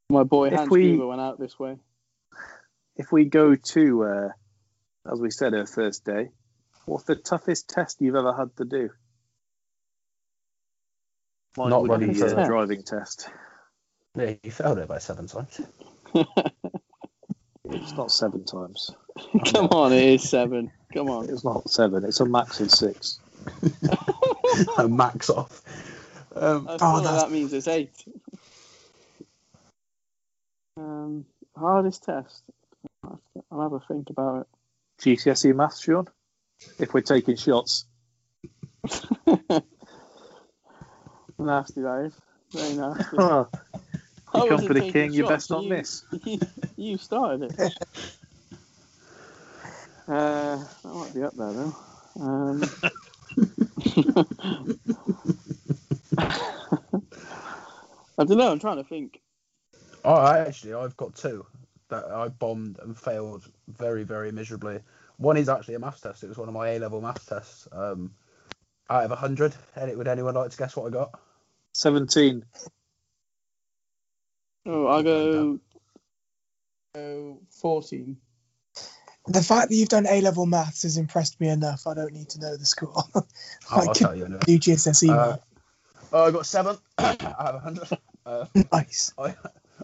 My 0.09 0.23
boy 0.23 0.47
If 0.47 0.53
Hans 0.55 0.69
we- 0.69 0.89
Gruber 0.89 1.07
went 1.07 1.21
out 1.21 1.39
this 1.39 1.57
way. 1.57 1.77
If 2.97 3.09
we 3.13 3.23
go 3.23 3.55
to, 3.55 4.03
uh, 4.03 4.29
as 5.09 5.17
we 5.21 5.31
said, 5.31 5.53
her 5.53 5.65
first 5.65 6.03
day, 6.03 6.27
what's 6.85 7.05
the 7.05 7.15
toughest 7.15 7.69
test 7.69 8.01
you've 8.01 8.17
ever 8.17 8.33
had 8.33 8.53
to 8.57 8.65
do? 8.65 8.89
Mine 11.55 11.69
Not 11.69 11.83
would 11.83 11.91
running 11.91 12.09
be 12.11 12.19
for 12.19 12.29
the- 12.29 12.43
driving 12.45 12.83
test. 12.83 13.29
yeah, 14.15 14.33
you 14.43 14.51
failed 14.51 14.77
it 14.79 14.89
by 14.89 14.97
seven 14.97 15.27
times. 15.27 15.61
It's 17.63 17.93
not 17.93 18.11
seven 18.11 18.43
times. 18.43 18.91
Come 19.53 19.67
on, 19.67 19.93
it 19.93 20.03
is 20.03 20.29
seven. 20.29 20.71
Come 20.93 21.09
on. 21.09 21.29
It's 21.29 21.43
not 21.43 21.69
seven. 21.69 22.03
It's 22.05 22.19
a 22.19 22.25
max 22.25 22.59
of 22.59 22.71
six. 22.71 23.19
a 24.77 24.87
Max 24.87 25.29
off. 25.29 25.61
Um, 26.35 26.67
Oh, 26.69 27.01
like 27.03 27.03
that 27.03 27.31
means 27.31 27.53
it's 27.53 27.67
eight. 27.67 27.91
Um, 30.77 31.25
hardest 31.55 32.03
test. 32.03 32.43
I'll 33.03 33.61
have 33.61 33.73
a 33.73 33.79
think 33.79 34.09
about 34.09 34.41
it. 34.41 34.47
GCSE 35.01 35.55
maths, 35.55 35.81
Sean? 35.81 36.07
If 36.79 36.93
we're 36.93 37.01
taking 37.01 37.35
shots. 37.35 37.85
nasty, 41.39 41.81
is. 41.81 42.13
Very 42.51 42.73
nasty. 42.75 43.05
you 43.17 43.47
come 44.33 44.67
for 44.67 44.73
the 44.73 44.91
king, 44.91 45.13
you 45.13 45.27
best 45.27 45.49
not 45.49 45.63
you- 45.63 45.69
miss. 45.69 46.03
You, 46.23 46.39
you 46.77 46.97
started 46.97 47.53
it. 47.59 47.73
Uh, 50.11 50.57
that 50.83 50.93
might 50.93 51.13
be 51.13 51.23
up 51.23 51.35
there 51.35 51.53
though. 51.53 51.75
Um, 52.19 52.61
I 58.17 58.23
don't 58.25 58.37
know. 58.37 58.51
I'm 58.51 58.59
trying 58.59 58.77
to 58.77 58.83
think. 58.83 59.21
oh, 60.03 60.13
I 60.13 60.39
actually, 60.39 60.73
I've 60.73 60.97
got 60.97 61.15
two 61.15 61.45
that 61.89 62.05
I 62.05 62.27
bombed 62.29 62.79
and 62.81 62.97
failed 62.97 63.49
very, 63.67 64.03
very 64.03 64.31
miserably. 64.31 64.79
One 65.17 65.37
is 65.37 65.49
actually 65.49 65.75
a 65.75 65.79
maths 65.79 66.01
test. 66.01 66.23
It 66.23 66.29
was 66.29 66.37
one 66.37 66.47
of 66.47 66.53
my 66.53 66.69
A 66.69 66.79
level 66.79 67.01
maths 67.01 67.25
tests. 67.25 67.67
Um, 67.71 68.11
out 68.89 69.05
of 69.05 69.09
100. 69.11 69.55
And 69.75 69.97
would 69.97 70.07
anyone 70.07 70.35
like 70.35 70.51
to 70.51 70.57
guess 70.57 70.75
what 70.75 70.87
I 70.87 70.89
got? 70.89 71.19
17. 71.73 72.43
Oh, 74.65 74.85
I'll 74.85 75.03
go. 75.03 75.59
go 76.93 77.39
Fourteen. 77.49 78.17
The 79.27 79.43
fact 79.43 79.69
that 79.69 79.75
you've 79.75 79.89
done 79.89 80.07
A 80.07 80.19
level 80.21 80.45
maths 80.45 80.81
has 80.83 80.97
impressed 80.97 81.39
me 81.39 81.47
enough. 81.49 81.85
I 81.87 81.93
don't 81.93 82.13
need 82.13 82.29
to 82.29 82.39
know 82.39 82.57
the 82.57 82.65
score. 82.65 82.95
Oh, 83.15 83.23
I 83.77 83.85
I'll 83.85 83.93
can 83.93 84.07
tell 84.07 84.15
you 84.15 84.25
anyway. 84.25 84.41
do 84.45 84.59
GCSE 84.59 85.09
Uh, 85.09 85.27
maths. 85.29 85.43
oh, 86.11 86.25
I 86.25 86.31
got 86.31 86.45
seven 86.45 86.77
out 86.99 87.19
of 87.19 87.63
100. 87.63 87.87
Uh, 88.25 88.45
Nice. 88.73 89.13
I, 89.17 89.33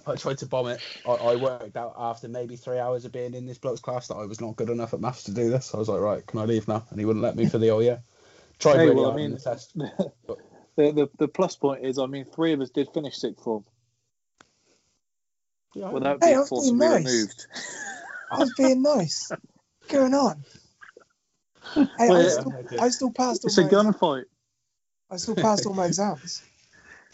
I 0.05 0.15
tried 0.15 0.39
to 0.39 0.45
bomb 0.45 0.67
it. 0.67 0.81
I, 1.05 1.11
I 1.11 1.35
worked 1.35 1.77
out 1.77 1.93
after 1.97 2.27
maybe 2.27 2.55
three 2.55 2.79
hours 2.79 3.05
of 3.05 3.11
being 3.11 3.33
in 3.33 3.45
this 3.45 3.57
bloke's 3.57 3.79
class 3.79 4.07
that 4.09 4.15
I 4.15 4.25
was 4.25 4.41
not 4.41 4.55
good 4.57 4.69
enough 4.69 4.93
at 4.93 4.99
maths 4.99 5.23
to 5.23 5.31
do 5.31 5.49
this. 5.49 5.73
I 5.73 5.77
was 5.77 5.87
like, 5.87 6.01
right, 6.01 6.25
can 6.25 6.39
I 6.39 6.45
leave 6.45 6.67
now? 6.67 6.83
And 6.89 6.99
he 6.99 7.05
wouldn't 7.05 7.23
let 7.23 7.35
me 7.35 7.45
for 7.47 7.57
the 7.59 7.69
oh 7.69 7.79
yeah. 7.79 7.99
Tried 8.59 8.77
Hey, 8.77 8.85
really 8.87 8.95
well, 9.01 9.11
I 9.11 9.15
mean- 9.15 9.31
the 9.33 9.39
test. 9.39 9.77
the, 9.77 9.95
the 10.75 11.09
the 11.17 11.27
plus 11.27 11.55
point 11.55 11.85
is, 11.85 11.97
I 11.99 12.07
mean, 12.07 12.25
three 12.25 12.53
of 12.53 12.61
us 12.61 12.69
did 12.71 12.89
finish 12.93 13.17
sixth 13.17 13.43
form 13.43 13.63
Yeah, 15.75 15.85
I- 15.87 15.91
without 15.91 16.19
Hey, 16.21 16.27
I 16.27 16.29
being 16.31 16.39
was 16.39 16.49
being 16.49 16.61
forcibly 16.61 16.87
nice. 16.87 17.05
removed. 17.05 17.47
I 18.29 18.39
was 18.39 18.53
being 18.53 18.81
nice. 18.81 19.29
What's 19.29 19.91
going 19.93 20.13
on? 20.13 20.43
Hey, 21.75 22.05
I, 22.05 22.07
Well, 22.07 22.29
still, 22.29 22.65
yeah. 22.71 22.81
I 22.83 22.89
still 22.89 23.11
passed 23.11 23.43
all 23.43 23.49
It's 23.49 23.57
a 23.57 23.63
my 23.63 23.69
gunfight. 23.69 24.23
I 25.11 25.17
still 25.17 25.35
passed 25.35 25.65
all 25.65 25.73
my 25.73 25.85
exams. 25.91 26.41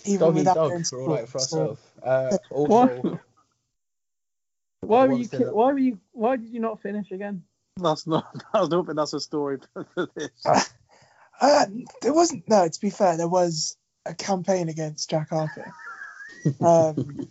Even 0.05 0.19
dog 0.27 0.35
eat 0.35 0.39
without 0.39 0.55
dog. 0.55 0.71
going 0.71 0.83
to 0.83 0.95
all 0.95 1.15
out 1.15 1.29
for 1.29 1.39
school. 1.39 1.59
ourselves. 1.61 1.81
Uh, 2.03 2.37
also, 2.51 3.19
Why 4.81 5.05
were 5.05 5.13
you? 5.13 5.27
ki- 5.27 5.37
Why 5.37 5.71
were 5.71 5.77
you? 5.79 5.99
Why 6.11 6.35
did 6.37 6.49
you 6.49 6.59
not 6.59 6.81
finish 6.81 7.11
again? 7.11 7.43
That's 7.77 8.05
not. 8.05 8.27
I 8.53 8.67
don't 8.67 8.85
think 8.85 8.95
that's 8.97 9.13
a 9.13 9.19
story 9.19 9.59
for, 9.73 9.85
for 9.95 10.07
this. 10.15 10.45
Uh, 11.41 11.65
there 12.01 12.13
wasn't. 12.13 12.47
No, 12.47 12.67
to 12.67 12.79
be 12.79 12.89
fair, 12.89 13.17
there 13.17 13.27
was 13.27 13.75
a 14.05 14.13
campaign 14.13 14.69
against 14.69 15.09
Jack 15.09 15.29
Arthur. 15.31 15.73
Um, 16.61 17.27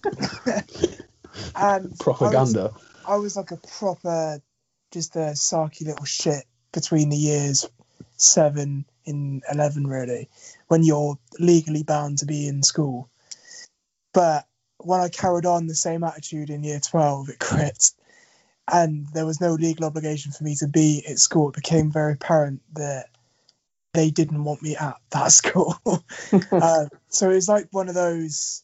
and 1.55 1.99
propaganda. 1.99 2.61
I 2.61 2.73
was, 2.73 2.83
I 3.07 3.17
was 3.17 3.37
like 3.37 3.51
a 3.51 3.57
proper, 3.57 4.41
just 4.91 5.17
a 5.17 5.35
sarky 5.35 5.87
little 5.87 6.05
shit 6.05 6.45
between 6.73 7.09
the 7.09 7.17
years 7.17 7.67
seven 8.17 8.85
and 9.07 9.43
eleven, 9.51 9.87
really, 9.87 10.29
when 10.69 10.83
you're 10.83 11.19
legally 11.39 11.83
bound 11.83 12.19
to 12.19 12.27
be 12.27 12.47
in 12.47 12.63
school. 12.63 13.11
But 14.13 14.47
when 14.79 15.01
I 15.01 15.09
carried 15.09 15.47
on 15.47 15.67
the 15.67 15.75
same 15.75 16.05
attitude 16.05 16.51
in 16.51 16.65
year 16.65 16.81
twelve, 16.81 17.29
it 17.29 17.39
quit, 17.39 17.91
and 18.71 19.07
there 19.13 19.27
was 19.27 19.41
no 19.41 19.55
legal 19.55 19.87
obligation 19.87 20.33
for 20.33 20.45
me 20.45 20.55
to 20.57 20.69
be 20.69 21.05
at 21.09 21.19
school. 21.19 21.49
It 21.49 21.57
became 21.57 21.91
very 21.91 22.15
apparent 22.15 22.63
that 22.75 23.07
they 23.95 24.11
didn't 24.11 24.45
want 24.45 24.63
me 24.63 24.77
at 24.77 24.97
that 25.11 25.33
school. 25.33 25.77
uh, 26.53 26.87
so 27.09 27.31
it 27.31 27.35
was 27.35 27.49
like 27.49 27.69
one 27.71 27.89
of 27.89 27.95
those 27.95 28.63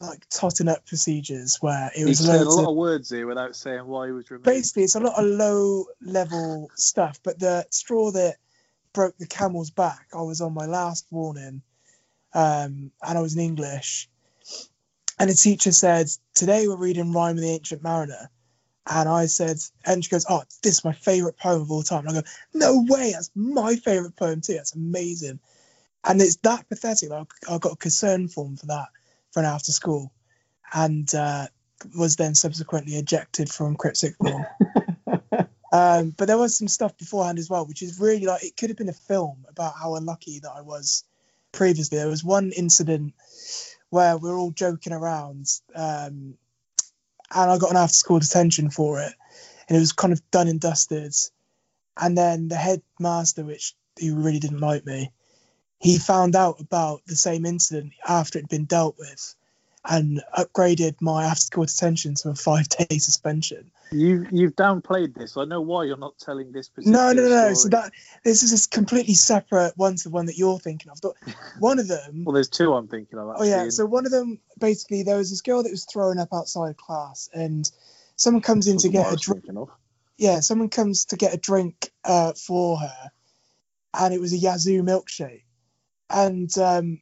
like 0.00 0.28
totting 0.28 0.68
up 0.68 0.86
procedures 0.86 1.56
where 1.60 1.90
it 1.96 2.04
was 2.04 2.18
said 2.18 2.40
a 2.40 2.44
lot 2.44 2.62
of, 2.62 2.68
of 2.68 2.76
words 2.76 3.10
here 3.10 3.26
without 3.26 3.56
saying 3.56 3.86
why 3.86 4.06
he 4.06 4.12
was 4.12 4.30
removed. 4.30 4.44
basically 4.44 4.82
it's 4.82 4.94
a 4.94 5.00
lot 5.00 5.18
of 5.18 5.24
low 5.24 5.86
level 6.02 6.70
stuff 6.74 7.18
but 7.22 7.38
the 7.38 7.64
straw 7.70 8.10
that 8.10 8.36
broke 8.92 9.16
the 9.18 9.26
camel's 9.26 9.70
back 9.70 10.06
i 10.12 10.20
was 10.20 10.40
on 10.40 10.52
my 10.52 10.66
last 10.66 11.06
warning 11.10 11.62
um, 12.34 12.90
and 13.02 13.18
i 13.18 13.20
was 13.20 13.34
in 13.34 13.42
english. 13.42 14.08
And 15.18 15.30
the 15.30 15.34
teacher 15.34 15.72
said 15.72 16.08
today 16.34 16.68
we're 16.68 16.76
reading 16.76 17.12
rhyme 17.12 17.36
of 17.36 17.42
the 17.42 17.48
ancient 17.48 17.82
mariner. 17.82 18.30
And 18.88 19.08
i 19.08 19.24
said 19.26 19.56
and 19.86 20.04
she 20.04 20.10
goes 20.10 20.26
oh 20.28 20.42
this 20.62 20.74
is 20.74 20.84
my 20.84 20.92
favorite 20.92 21.38
poem 21.38 21.62
of 21.62 21.70
all 21.70 21.82
time. 21.82 22.06
And 22.06 22.18
i 22.18 22.20
go 22.20 22.26
no 22.52 22.84
way 22.86 23.12
that's 23.12 23.30
my 23.34 23.76
favorite 23.76 24.16
poem 24.16 24.42
too 24.42 24.54
that's 24.54 24.74
amazing. 24.74 25.40
And 26.04 26.20
it's 26.20 26.36
that 26.36 26.68
pathetic 26.68 27.10
i 27.10 27.24
I 27.48 27.58
got 27.58 27.72
a 27.72 27.76
concern 27.76 28.28
form 28.28 28.56
for 28.58 28.66
that 28.66 28.88
for 29.36 29.40
an 29.40 29.46
after 29.46 29.70
school 29.70 30.10
and 30.72 31.14
uh, 31.14 31.46
was 31.94 32.16
then 32.16 32.34
subsequently 32.34 32.94
ejected 32.94 33.50
from 33.50 33.76
Cryptic 33.76 34.14
Form. 34.16 34.46
um, 35.72 36.14
but 36.16 36.26
there 36.26 36.38
was 36.38 36.56
some 36.56 36.68
stuff 36.68 36.96
beforehand 36.96 37.38
as 37.38 37.50
well, 37.50 37.66
which 37.66 37.82
is 37.82 38.00
really 38.00 38.24
like 38.24 38.42
it 38.42 38.56
could 38.56 38.70
have 38.70 38.78
been 38.78 38.88
a 38.88 38.94
film 38.94 39.44
about 39.50 39.74
how 39.78 39.96
unlucky 39.96 40.38
that 40.38 40.50
I 40.50 40.62
was 40.62 41.04
previously. 41.52 41.98
There 41.98 42.08
was 42.08 42.24
one 42.24 42.50
incident 42.50 43.12
where 43.90 44.16
we 44.16 44.30
were 44.30 44.38
all 44.38 44.52
joking 44.52 44.94
around, 44.94 45.48
um, 45.74 46.38
and 47.30 47.50
I 47.50 47.58
got 47.58 47.72
an 47.72 47.76
after 47.76 47.92
school 47.92 48.20
detention 48.20 48.70
for 48.70 49.00
it, 49.00 49.12
and 49.68 49.76
it 49.76 49.80
was 49.80 49.92
kind 49.92 50.14
of 50.14 50.30
done 50.30 50.48
and 50.48 50.58
dusted. 50.58 51.12
And 51.94 52.16
then 52.16 52.48
the 52.48 52.56
headmaster, 52.56 53.44
which 53.44 53.74
he 53.98 54.12
really 54.12 54.40
didn't 54.40 54.60
like 54.60 54.86
me, 54.86 55.12
he 55.86 55.98
found 55.98 56.36
out 56.36 56.60
about 56.60 57.02
the 57.06 57.16
same 57.16 57.46
incident 57.46 57.92
after 58.06 58.38
it 58.38 58.42
had 58.42 58.48
been 58.48 58.64
dealt 58.64 58.96
with 58.98 59.34
and 59.88 60.22
upgraded 60.36 60.96
my 61.00 61.24
after 61.24 61.42
school 61.42 61.64
detention 61.64 62.14
to 62.16 62.30
a 62.30 62.34
five 62.34 62.68
day 62.68 62.98
suspension. 62.98 63.70
You 63.92 64.26
you've 64.32 64.56
downplayed 64.56 65.14
this. 65.14 65.36
I 65.36 65.44
know 65.44 65.60
why 65.60 65.84
you're 65.84 65.96
not 65.96 66.18
telling 66.18 66.50
this. 66.50 66.70
No, 66.78 67.12
no, 67.12 67.22
no, 67.22 67.28
no. 67.28 67.54
story. 67.54 67.54
So 67.54 67.68
that 67.68 67.92
this 68.24 68.42
is 68.42 68.66
a 68.66 68.68
completely 68.68 69.14
separate 69.14 69.74
one 69.76 69.96
to 69.96 70.04
the 70.04 70.10
one 70.10 70.26
that 70.26 70.36
you're 70.36 70.58
thinking 70.58 70.90
of. 70.90 70.98
But 71.00 71.12
One 71.58 71.78
of 71.78 71.88
them, 71.88 72.24
Well, 72.24 72.34
there's 72.34 72.48
two 72.48 72.74
I'm 72.74 72.88
thinking 72.88 73.18
of. 73.18 73.34
oh 73.38 73.44
yeah. 73.44 73.68
So 73.70 73.86
one 73.86 74.06
of 74.06 74.12
them, 74.12 74.40
basically, 74.58 75.04
there 75.04 75.16
was 75.16 75.30
this 75.30 75.40
girl 75.40 75.62
that 75.62 75.70
was 75.70 75.84
thrown 75.84 76.18
up 76.18 76.28
outside 76.32 76.70
of 76.70 76.76
class, 76.76 77.30
and 77.32 77.70
someone 78.16 78.42
comes 78.42 78.66
in 78.66 78.78
to 78.78 78.88
get 78.88 79.12
a 79.12 79.16
drink. 79.16 79.44
Yeah, 80.18 80.40
someone 80.40 80.68
comes 80.68 81.06
to 81.06 81.16
get 81.16 81.34
a 81.34 81.38
drink 81.38 81.90
uh, 82.04 82.32
for 82.32 82.78
her, 82.78 83.10
and 83.94 84.12
it 84.12 84.20
was 84.20 84.32
a 84.32 84.36
Yazoo 84.36 84.82
milkshake. 84.82 85.42
And 86.10 86.56
um, 86.58 87.00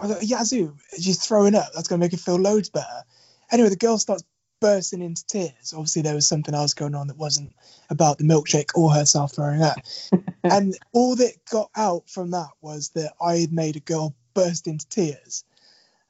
I 0.00 0.08
thought, 0.08 0.22
Yazoo, 0.22 0.76
she's 1.00 1.24
throwing 1.24 1.54
up. 1.54 1.68
That's 1.74 1.88
going 1.88 2.00
to 2.00 2.04
make 2.04 2.12
her 2.12 2.18
feel 2.18 2.36
loads 2.36 2.70
better. 2.70 3.04
Anyway, 3.50 3.68
the 3.68 3.76
girl 3.76 3.98
starts 3.98 4.24
bursting 4.60 5.02
into 5.02 5.26
tears. 5.26 5.72
Obviously, 5.72 6.02
there 6.02 6.14
was 6.14 6.26
something 6.26 6.54
else 6.54 6.74
going 6.74 6.94
on 6.94 7.08
that 7.08 7.18
wasn't 7.18 7.54
about 7.90 8.18
the 8.18 8.24
milkshake 8.24 8.70
or 8.74 8.92
herself 8.92 9.34
throwing 9.34 9.62
up. 9.62 9.76
and 10.44 10.76
all 10.92 11.16
that 11.16 11.32
got 11.50 11.70
out 11.76 12.08
from 12.08 12.30
that 12.30 12.50
was 12.60 12.90
that 12.90 13.12
I 13.20 13.36
had 13.36 13.52
made 13.52 13.76
a 13.76 13.80
girl 13.80 14.14
burst 14.32 14.66
into 14.66 14.88
tears, 14.88 15.44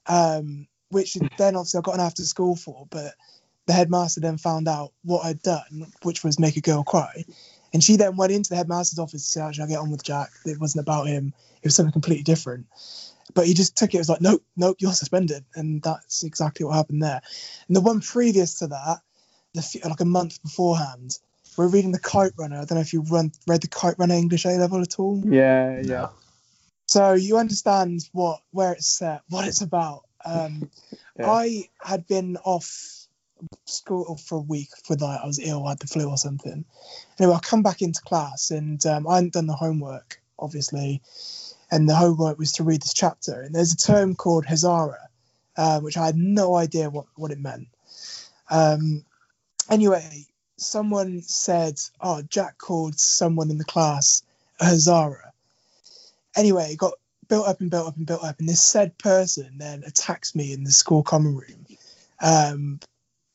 um, 0.06 0.66
which 0.90 1.14
then 1.39 1.56
obviously 1.56 1.78
I 1.78 1.82
got 1.82 1.97
an 1.97 2.01
after 2.01 2.22
school 2.22 2.56
for. 2.56 2.86
But 2.90 3.14
the 3.66 3.72
headmaster 3.72 4.20
then 4.20 4.39
found 4.39 4.68
out 4.68 4.93
what 5.02 5.24
I'd 5.24 5.43
done, 5.43 5.86
which 6.02 6.22
was 6.22 6.39
make 6.39 6.56
a 6.56 6.60
girl 6.60 6.85
cry. 6.85 7.24
And 7.74 7.82
she 7.82 7.96
then 7.96 8.16
went 8.16 8.32
into 8.32 8.51
the 8.51 8.56
headmaster's 8.56 9.01
office 9.01 9.24
to 9.24 9.30
say, 9.30 9.40
How 9.40 9.52
should 9.52 9.64
I 9.64 9.66
get 9.66 9.80
on 9.80 9.90
with 9.90 10.02
Jack? 10.02 10.30
It 10.46 10.60
wasn't 10.60 10.82
about 10.82 11.09
him, 11.09 11.34
it 11.62 11.66
was 11.66 11.74
something 11.74 11.92
completely 11.92 12.22
different. 12.22 12.66
But 13.34 13.46
he 13.46 13.55
just 13.55 13.76
took 13.76 13.94
it 13.94 13.98
as 13.98 14.09
like, 14.09 14.20
Nope, 14.20 14.42
nope, 14.56 14.76
you're 14.78 14.92
suspended. 14.92 15.44
And 15.55 15.82
that's 15.82 16.22
exactly 16.22 16.64
what 16.64 16.76
happened 16.76 17.02
there. 17.02 17.20
And 17.66 17.76
the 17.76 17.80
one 17.80 18.01
previous 18.01 18.60
to 18.60 18.68
that, 18.68 19.01
the 19.52 19.80
like 19.84 20.01
a 20.01 20.06
month 20.06 20.40
beforehand, 20.42 21.18
we're 21.56 21.68
reading 21.68 21.92
The 21.92 22.01
Kite 22.01 22.32
Runner. 22.38 22.56
I 22.56 22.64
don't 22.64 22.76
know 22.76 22.80
if 22.80 22.92
you 22.92 23.02
run, 23.02 23.32
read 23.46 23.60
The 23.60 23.68
Kite 23.68 23.98
Runner 23.98 24.14
English 24.14 24.44
A 24.46 24.51
level 24.51 24.80
at 24.80 24.98
all. 24.98 25.20
Yeah, 25.24 25.80
yeah. 25.82 26.09
So 26.86 27.14
you 27.14 27.38
understand 27.38 28.09
what 28.12 28.40
where 28.52 28.72
it's 28.72 28.86
set, 28.86 29.22
what 29.28 29.48
it's 29.48 29.60
about. 29.62 30.05
Um, 30.24 30.70
Yeah. 31.16 31.30
I 31.30 31.68
had 31.80 32.06
been 32.09 32.36
off 32.38 33.03
school 33.66 34.16
for 34.16 34.38
a 34.38 34.42
week 34.42 34.70
for 34.84 34.96
like 34.96 35.20
I 35.22 35.26
was 35.26 35.38
ill, 35.38 35.66
I 35.66 35.70
had 35.70 35.78
the 35.78 35.86
flu 35.86 36.08
or 36.08 36.16
something. 36.16 36.64
Anyway, 37.18 37.34
I 37.34 37.38
come 37.40 37.62
back 37.62 37.82
into 37.82 38.00
class 38.02 38.50
and 38.50 38.84
um, 38.86 39.06
I 39.06 39.16
hadn't 39.16 39.34
done 39.34 39.46
the 39.46 39.54
homework, 39.54 40.20
obviously, 40.38 41.02
and 41.70 41.88
the 41.88 41.94
homework 41.94 42.38
was 42.38 42.52
to 42.52 42.64
read 42.64 42.82
this 42.82 42.94
chapter. 42.94 43.42
And 43.42 43.54
there's 43.54 43.72
a 43.72 43.76
term 43.76 44.14
called 44.14 44.46
Hazara, 44.46 44.98
uh, 45.56 45.80
which 45.80 45.96
I 45.96 46.06
had 46.06 46.16
no 46.16 46.56
idea 46.56 46.90
what 46.90 47.06
what 47.16 47.30
it 47.30 47.40
meant. 47.40 47.68
Um, 48.50 49.04
anyway, 49.70 50.26
someone 50.56 51.22
said, 51.22 51.80
"Oh, 52.00 52.22
Jack 52.22 52.58
called 52.58 52.98
someone 52.98 53.50
in 53.50 53.58
the 53.58 53.64
class 53.64 54.22
a 54.60 54.66
Hazara." 54.66 55.30
Anyway, 56.36 56.72
it 56.72 56.78
got 56.78 56.94
built 57.28 57.48
up 57.48 57.60
and 57.60 57.70
built 57.70 57.88
up 57.88 57.96
and 57.96 58.06
built 58.06 58.24
up, 58.24 58.38
and 58.38 58.48
this 58.48 58.62
said 58.62 58.98
person 58.98 59.58
then 59.58 59.82
attacks 59.86 60.34
me 60.34 60.52
in 60.52 60.64
the 60.64 60.72
school 60.72 61.02
common 61.02 61.36
room 61.36 61.64
um, 62.20 62.80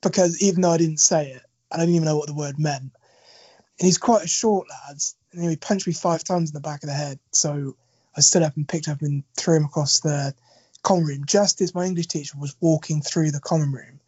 because 0.02 0.42
even 0.42 0.62
though 0.62 0.72
I 0.72 0.78
didn't 0.78 1.00
say 1.00 1.32
it, 1.32 1.42
I 1.72 1.78
didn't 1.78 1.96
even 1.96 2.06
know 2.06 2.18
what 2.18 2.28
the 2.28 2.34
word 2.34 2.60
meant. 2.60 2.84
And 2.84 3.86
he's 3.86 3.98
quite 3.98 4.24
a 4.24 4.28
short 4.28 4.68
lad, 4.70 4.98
and 5.34 5.50
he 5.50 5.56
punched 5.56 5.88
me 5.88 5.94
five 5.94 6.24
times 6.24 6.50
in 6.50 6.54
the 6.54 6.60
back 6.60 6.84
of 6.84 6.88
the 6.88 6.96
head. 6.96 7.20
So 7.32 7.76
I 8.16 8.22
stood 8.22 8.44
up 8.44 8.56
and 8.58 8.68
picked 8.68 8.88
up 8.88 9.02
and 9.02 9.24
threw 9.36 9.58
him 9.58 9.66
across 9.66 10.00
the 10.00 10.34
common 10.82 11.06
room 11.06 11.26
just 11.26 11.62
as 11.62 11.76
my 11.76 11.86
English 11.86 12.08
teacher 12.08 12.38
was 12.38 12.56
walking 12.62 13.02
through 13.02 13.32
the 13.32 13.40
common 13.40 13.72
room. 13.72 14.00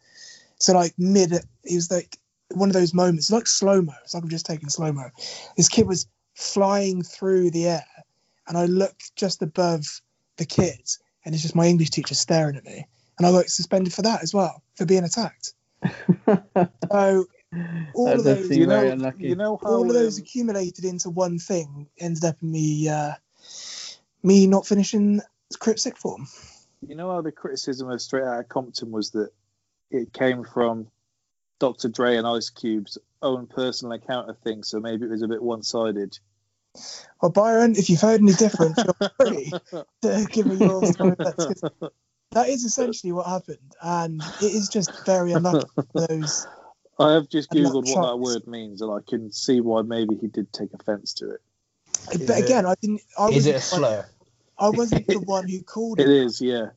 So 0.58 0.74
like 0.74 0.94
mid, 0.98 1.32
he 1.64 1.76
was 1.76 1.90
like 1.90 2.18
one 2.50 2.68
of 2.68 2.74
those 2.74 2.94
moments, 2.94 3.30
like 3.30 3.46
slow 3.46 3.82
mo. 3.82 3.92
It's 4.04 4.14
like 4.14 4.22
I'm 4.22 4.28
just 4.28 4.46
taking 4.46 4.68
slow 4.68 4.92
mo. 4.92 5.10
This 5.56 5.68
kid 5.68 5.86
was 5.86 6.06
flying 6.34 7.02
through 7.02 7.50
the 7.50 7.66
air, 7.66 7.86
and 8.46 8.56
I 8.56 8.66
look 8.66 8.96
just 9.16 9.42
above 9.42 9.84
the 10.36 10.44
kid, 10.44 10.80
and 11.24 11.34
it's 11.34 11.42
just 11.42 11.54
my 11.54 11.66
English 11.66 11.90
teacher 11.90 12.14
staring 12.14 12.56
at 12.56 12.64
me, 12.64 12.86
and 13.18 13.26
I 13.26 13.32
got 13.32 13.48
suspended 13.48 13.92
for 13.92 14.02
that 14.02 14.22
as 14.22 14.32
well 14.32 14.62
for 14.76 14.86
being 14.86 15.04
attacked. 15.04 15.54
So 16.90 17.26
all 17.94 18.06
That 18.06 18.18
of 18.18 18.24
those, 18.24 18.56
You 18.56 18.66
know, 18.66 19.12
you 19.18 19.36
know 19.36 19.58
how 19.62 19.70
all 19.70 19.86
of 19.88 19.94
those 19.94 20.18
um, 20.18 20.22
accumulated 20.22 20.84
into 20.84 21.10
one 21.10 21.38
thing 21.38 21.88
ended 21.98 22.24
up 22.24 22.36
in 22.42 22.50
me, 22.50 22.88
uh, 22.88 23.12
me 24.22 24.46
not 24.46 24.66
finishing 24.66 25.20
crypt 25.58 25.80
sick 25.80 25.98
form. 25.98 26.26
you 26.80 26.94
know 26.94 27.10
how 27.10 27.20
the 27.20 27.32
criticism 27.32 27.90
of 27.90 28.00
Straight 28.00 28.24
Outta 28.24 28.44
Compton 28.44 28.90
was 28.90 29.10
that 29.10 29.30
it 29.90 30.12
came 30.12 30.44
from 30.44 30.86
Dr. 31.58 31.88
Dre 31.88 32.16
and 32.16 32.26
Ice 32.26 32.50
Cube's 32.50 32.98
own 33.20 33.46
personal 33.46 33.92
account 33.92 34.30
of 34.30 34.38
things, 34.38 34.68
so 34.68 34.80
maybe 34.80 35.04
it 35.04 35.10
was 35.10 35.22
a 35.22 35.28
bit 35.28 35.42
one-sided. 35.42 36.18
Well, 37.20 37.30
Byron, 37.30 37.74
if 37.76 37.90
you've 37.90 38.00
heard 38.00 38.20
any 38.20 38.32
different, 38.32 38.76
feel 38.76 39.10
free 39.20 39.52
to 40.02 40.26
give 40.30 40.46
me 40.46 40.56
your 40.56 40.84
story. 40.86 41.16
That's 42.32 42.34
'cause 42.34 42.44
that 42.46 42.48
is 42.52 42.64
essentially 42.64 43.12
what 43.12 43.26
happened, 43.26 43.76
and 43.82 44.22
it 44.40 44.52
is 44.54 44.68
just 44.68 44.90
very 45.04 45.32
unlucky 45.32 45.66
for 45.74 46.06
those. 46.06 46.46
I 46.98 47.12
have 47.12 47.28
just 47.28 47.50
googled 47.50 47.94
what 47.94 48.02
that 48.06 48.18
word 48.18 48.46
means, 48.46 48.80
and 48.82 48.92
I 48.92 48.98
can 49.08 49.32
see 49.32 49.60
why 49.60 49.82
maybe 49.82 50.16
he 50.16 50.26
did 50.28 50.52
take 50.52 50.72
offence 50.74 51.14
to 51.14 51.30
it. 51.30 51.40
Is 52.12 52.26
but 52.26 52.38
it- 52.38 52.44
again, 52.44 52.66
I 52.66 52.74
didn't. 52.80 53.02
I 53.18 53.28
Is 53.28 53.46
it 53.46 53.50
a 53.50 53.54
wasn't, 53.54 53.80
slur? 53.82 54.08
I 54.58 54.70
wasn't 54.70 55.06
the 55.06 55.20
one 55.20 55.48
who 55.48 55.62
called 55.66 56.00
It 56.00 56.08
it. 56.08 56.14
is, 56.24 56.40
yeah. 56.40 56.70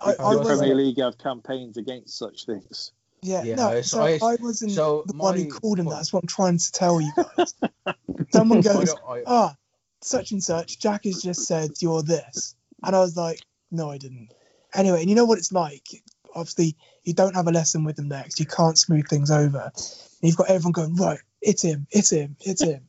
I, 0.00 0.10
I 0.10 0.12
the 0.12 0.38
wasn't- 0.38 0.58
Premier. 0.58 0.74
League 0.74 0.98
have 0.98 1.18
campaigns 1.18 1.76
against 1.76 2.16
such 2.18 2.46
things. 2.46 2.92
Yeah, 3.22 3.42
Yeah, 3.42 3.54
no. 3.56 3.68
I- 3.68 3.80
So 3.82 4.02
I- 4.02 4.18
I 4.22 4.36
wasn't 4.40 4.72
so 4.72 5.04
the 5.06 5.14
one 5.16 5.36
who 5.36 5.48
called 5.48 5.78
him. 5.78 5.86
point- 5.86 5.96
That's 5.96 6.12
what 6.12 6.22
I'm 6.24 6.28
trying 6.28 6.58
to 6.58 6.72
tell 6.72 7.00
you 7.00 7.12
guys. 7.16 7.54
Someone 8.32 8.60
goes, 8.62 8.94
don't- 8.94 9.24
ah, 9.26 9.54
such 10.00 10.32
and 10.32 10.42
such. 10.42 10.78
Jack 10.80 11.04
has 11.04 11.20
just 11.22 11.44
said 11.46 11.72
you're 11.80 12.02
this, 12.02 12.54
and 12.82 12.96
I 12.96 13.00
was 13.00 13.16
like, 13.16 13.40
no, 13.70 13.90
I 13.90 13.98
didn't. 13.98 14.32
Anyway, 14.74 15.00
and 15.00 15.08
you 15.10 15.16
know 15.16 15.24
what 15.24 15.38
it's 15.38 15.52
like. 15.52 15.86
Obviously, 16.34 16.76
you 17.04 17.12
don't 17.12 17.34
have 17.34 17.48
a 17.48 17.52
lesson 17.52 17.84
with 17.84 17.96
them 17.96 18.08
next. 18.08 18.38
You 18.38 18.46
can't 18.46 18.78
smooth 18.78 19.08
things 19.08 19.30
over. 19.30 19.72
And 19.74 20.22
you've 20.22 20.36
got 20.36 20.48
everyone 20.50 20.72
going 20.72 20.94
right. 20.96 21.18
It's 21.42 21.62
him. 21.62 21.86
It's 21.90 22.10
him. 22.12 22.36
It's 22.40 22.62
him. 22.62 22.86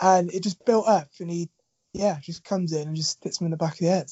and 0.00 0.32
it 0.32 0.42
just 0.42 0.64
built 0.64 0.86
up, 0.86 1.08
and 1.20 1.30
he, 1.30 1.48
yeah, 1.92 2.18
just 2.20 2.44
comes 2.44 2.72
in 2.72 2.86
and 2.88 2.96
just 2.96 3.22
hits 3.24 3.40
him 3.40 3.46
in 3.46 3.50
the 3.52 3.56
back 3.56 3.72
of 3.74 3.78
the 3.78 3.86
head, 3.86 4.06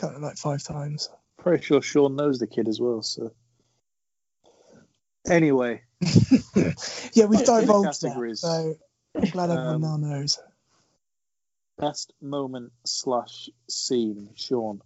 kind 0.00 0.14
of 0.16 0.22
like 0.22 0.36
five 0.36 0.62
times. 0.62 1.10
Pretty 1.38 1.62
sure 1.64 1.82
Sean 1.82 2.16
knows 2.16 2.38
the 2.38 2.46
kid 2.46 2.68
as 2.68 2.80
well. 2.80 3.02
So 3.02 3.32
anyway, 5.28 5.82
yeah, 7.12 7.26
we've 7.26 7.44
divulged 7.44 8.02
that, 8.02 8.36
so 8.38 8.74
I'm 9.14 9.30
glad 9.30 9.50
everyone 9.50 9.74
Um, 9.76 9.80
now 9.80 9.96
knows. 9.96 10.38
best 11.78 12.12
moment 12.20 12.72
slash 12.84 13.50
scene, 13.68 14.30
Sean. 14.36 14.80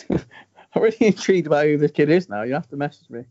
I'm 0.10 0.82
really 0.82 0.96
intrigued 1.00 1.46
about 1.46 1.66
who 1.66 1.78
this 1.78 1.92
kid 1.92 2.10
is 2.10 2.28
now. 2.28 2.42
You 2.42 2.54
have 2.54 2.68
to 2.68 2.76
message 2.76 3.08
me. 3.08 3.24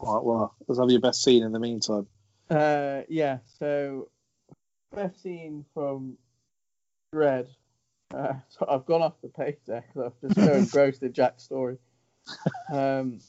Right, 0.00 0.22
well, 0.22 0.54
let's 0.66 0.80
have 0.80 0.90
your 0.90 1.00
best 1.00 1.22
scene 1.22 1.42
in 1.42 1.52
the 1.52 1.58
meantime. 1.58 2.06
Uh, 2.48 3.02
yeah. 3.08 3.38
So, 3.58 4.08
best 4.94 5.22
scene 5.22 5.64
from 5.74 6.16
Dredd. 7.14 7.48
Uh, 8.14 8.34
so 8.48 8.66
I've 8.68 8.86
gone 8.86 9.02
off 9.02 9.20
the 9.22 9.28
page 9.28 9.58
there 9.66 9.84
because 9.86 10.12
I've 10.12 10.34
just 10.34 10.46
so 10.46 10.52
engrossed 10.58 11.02
in 11.02 11.12
Jack's 11.12 11.42
story. 11.42 11.78
Um, 12.72 13.20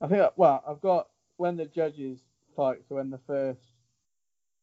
I 0.00 0.06
think. 0.06 0.32
Well, 0.36 0.62
I've 0.66 0.80
got 0.80 1.08
when 1.36 1.56
the 1.56 1.66
judges 1.66 2.20
fight. 2.56 2.78
So 2.88 2.96
when 2.96 3.10
the 3.10 3.20
first, 3.26 3.60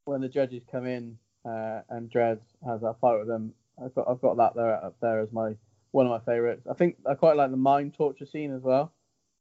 when 0.05 0.21
the 0.21 0.29
judges 0.29 0.63
come 0.71 0.85
in 0.85 1.17
uh, 1.45 1.81
and 1.89 2.09
Dredd 2.09 2.39
has 2.65 2.81
that 2.81 2.99
fight 2.99 3.19
with 3.19 3.27
them, 3.27 3.53
I've 3.83 3.93
got 3.93 4.07
I've 4.09 4.21
got 4.21 4.37
that 4.37 4.55
there 4.55 4.73
up 4.73 4.95
there 5.01 5.19
as 5.19 5.31
my 5.31 5.55
one 5.91 6.05
of 6.05 6.11
my 6.11 6.19
favourites. 6.19 6.67
I 6.69 6.73
think 6.73 6.97
I 7.05 7.13
quite 7.13 7.37
like 7.37 7.51
the 7.51 7.57
mind 7.57 7.93
torture 7.93 8.25
scene 8.25 8.53
as 8.53 8.61
well. 8.61 8.93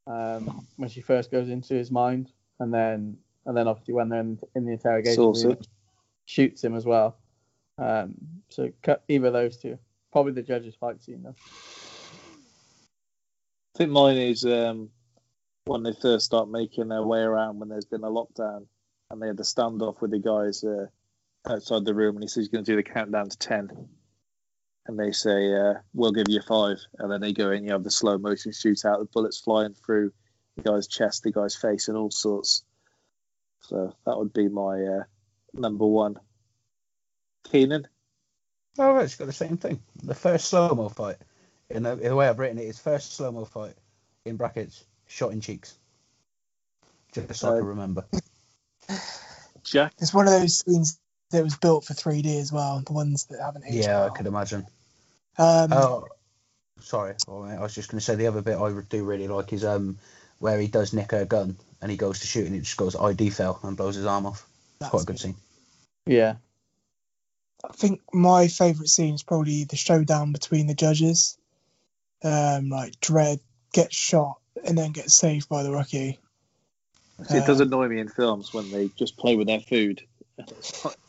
Um, 0.05 0.65
when 0.77 0.89
she 0.89 1.01
first 1.01 1.31
goes 1.31 1.49
into 1.49 1.73
his 1.73 1.91
mind, 1.91 2.31
and 2.59 2.73
then 2.73 3.17
and 3.45 3.55
then 3.55 3.67
obviously 3.67 3.93
when 3.93 4.09
they're 4.09 4.21
in, 4.21 4.39
in 4.55 4.65
the 4.65 4.73
interrogation, 4.73 5.15
Saucy. 5.15 5.47
room, 5.47 5.57
shoots 6.25 6.63
him 6.63 6.75
as 6.75 6.85
well. 6.85 7.17
Um, 7.77 8.15
so 8.49 8.71
cut 8.81 9.03
either 9.07 9.27
of 9.27 9.33
those 9.33 9.57
two. 9.57 9.77
Probably 10.11 10.33
the 10.33 10.41
judges 10.41 10.75
fight 10.75 11.01
scene 11.01 11.23
though. 11.23 11.35
I 13.75 13.77
think 13.77 13.91
mine 13.91 14.17
is 14.17 14.45
um, 14.45 14.89
when 15.65 15.83
they 15.83 15.93
first 15.93 16.25
start 16.25 16.49
making 16.49 16.87
their 16.87 17.03
way 17.03 17.19
around 17.19 17.59
when 17.59 17.69
there's 17.69 17.85
been 17.85 18.03
a 18.03 18.09
lockdown 18.09 18.65
and 19.11 19.21
they 19.21 19.27
had 19.27 19.37
the 19.37 19.43
standoff 19.43 20.01
with 20.01 20.11
the 20.11 20.19
guys 20.19 20.63
uh, 20.63 20.87
outside 21.47 21.85
the 21.85 21.93
room 21.93 22.15
and 22.15 22.23
he 22.23 22.27
says 22.27 22.45
he's 22.45 22.47
going 22.47 22.63
to 22.63 22.71
do 22.71 22.75
the 22.75 22.83
countdown 22.83 23.29
to 23.29 23.37
10. 23.37 23.87
And 24.87 24.97
they 24.97 25.11
say, 25.11 25.53
uh, 25.53 25.73
we'll 25.93 26.13
give 26.13 26.29
you 26.29 26.41
five. 26.41 26.77
And 26.97 27.11
then 27.11 27.21
they 27.21 27.33
go 27.33 27.51
in, 27.51 27.65
you 27.65 27.71
have 27.73 27.83
the 27.83 27.91
slow 27.91 28.17
motion 28.17 28.51
shootout, 28.51 28.99
the 28.99 29.09
bullets 29.11 29.39
flying 29.39 29.73
through 29.73 30.13
the 30.55 30.63
guy's 30.63 30.87
chest, 30.87 31.23
the 31.23 31.31
guy's 31.31 31.55
face, 31.55 31.89
and 31.89 31.97
all 31.97 32.09
sorts. 32.09 32.63
So 33.61 33.93
that 34.05 34.17
would 34.17 34.31
be 34.31 34.47
my 34.47 34.81
uh, 34.81 35.03
number 35.53 35.85
one. 35.85 36.15
Keenan? 37.51 37.87
Oh, 38.79 38.93
right, 38.93 39.05
it's 39.05 39.15
got 39.15 39.25
the 39.25 39.33
same 39.33 39.57
thing. 39.57 39.81
The 40.03 40.15
first 40.15 40.47
slow 40.47 40.73
mo 40.73 40.87
fight. 40.89 41.17
In 41.69 41.83
the, 41.83 41.93
in 41.93 42.09
the 42.09 42.15
way 42.15 42.29
I've 42.29 42.39
written 42.39 42.59
it, 42.59 42.63
it 42.63 42.67
is 42.69 42.79
first 42.79 43.13
slow 43.13 43.31
mo 43.31 43.43
fight 43.43 43.73
in 44.23 44.37
brackets, 44.37 44.85
shot 45.07 45.33
in 45.33 45.41
cheeks. 45.41 45.77
Just 47.11 47.41
so 47.41 47.49
I 47.49 47.51
Uh, 47.51 47.57
can 47.57 47.65
remember. 47.67 48.05
Jack? 49.63 49.93
It's 49.99 50.13
one 50.13 50.27
of 50.27 50.33
those 50.33 50.59
scenes 50.59 50.99
that 51.31 51.43
was 51.43 51.57
built 51.57 51.83
for 51.85 51.93
3D 51.93 52.39
as 52.39 52.53
well. 52.53 52.81
The 52.85 52.93
ones 52.93 53.25
that 53.25 53.41
haven't 53.41 53.65
aged 53.65 53.85
Yeah, 53.85 54.05
I 54.05 54.09
could 54.09 54.27
imagine. 54.27 54.65
Um, 55.37 55.73
Oh, 55.73 56.07
sorry. 56.79 57.15
Well, 57.27 57.43
I 57.43 57.59
was 57.59 57.75
just 57.75 57.89
going 57.89 57.99
to 57.99 58.05
say 58.05 58.15
the 58.15 58.27
other 58.27 58.41
bit 58.41 58.57
I 58.57 58.73
do 58.89 59.03
really 59.03 59.27
like 59.27 59.53
is 59.53 59.63
um 59.65 59.97
where 60.39 60.59
he 60.59 60.67
does 60.67 60.93
nick 60.93 61.13
a 61.13 61.25
gun 61.25 61.57
and 61.81 61.91
he 61.91 61.97
goes 61.97 62.19
to 62.19 62.27
shoot 62.27 62.45
and 62.45 62.55
he 62.55 62.61
just 62.61 62.77
goes 62.77 62.95
ID 62.95 63.29
fell 63.29 63.59
and 63.63 63.77
blows 63.77 63.95
his 63.95 64.05
arm 64.05 64.25
off. 64.25 64.47
That's 64.79 64.91
quite 64.91 65.03
a 65.03 65.05
good 65.05 65.19
scene. 65.19 65.35
Yeah. 66.05 66.35
I 67.67 67.73
think 67.73 68.01
my 68.13 68.47
favourite 68.47 68.89
scene 68.89 69.15
is 69.15 69.23
probably 69.23 69.63
the 69.63 69.75
showdown 69.75 70.31
between 70.31 70.67
the 70.67 70.75
judges. 70.75 71.37
Um, 72.23 72.69
like 72.69 72.99
Dredd 72.99 73.39
gets 73.73 73.95
shot 73.95 74.39
and 74.63 74.77
then 74.77 74.91
gets 74.91 75.13
saved 75.13 75.49
by 75.49 75.63
the 75.63 75.71
rookie. 75.71 76.19
it 77.29 77.45
does 77.45 77.59
annoy 77.59 77.87
me 77.87 77.99
in 77.99 78.09
films 78.09 78.53
when 78.53 78.71
they 78.71 78.89
just 78.89 79.17
play 79.17 79.35
with 79.35 79.47
their 79.47 79.59
food. 79.59 80.03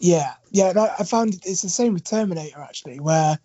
Yeah, 0.00 0.34
yeah. 0.50 0.72
I, 0.76 1.02
I 1.02 1.04
found 1.04 1.34
it's 1.44 1.62
the 1.62 1.68
same 1.68 1.92
with 1.92 2.04
Terminator 2.04 2.60
actually, 2.60 2.98
where 3.00 3.38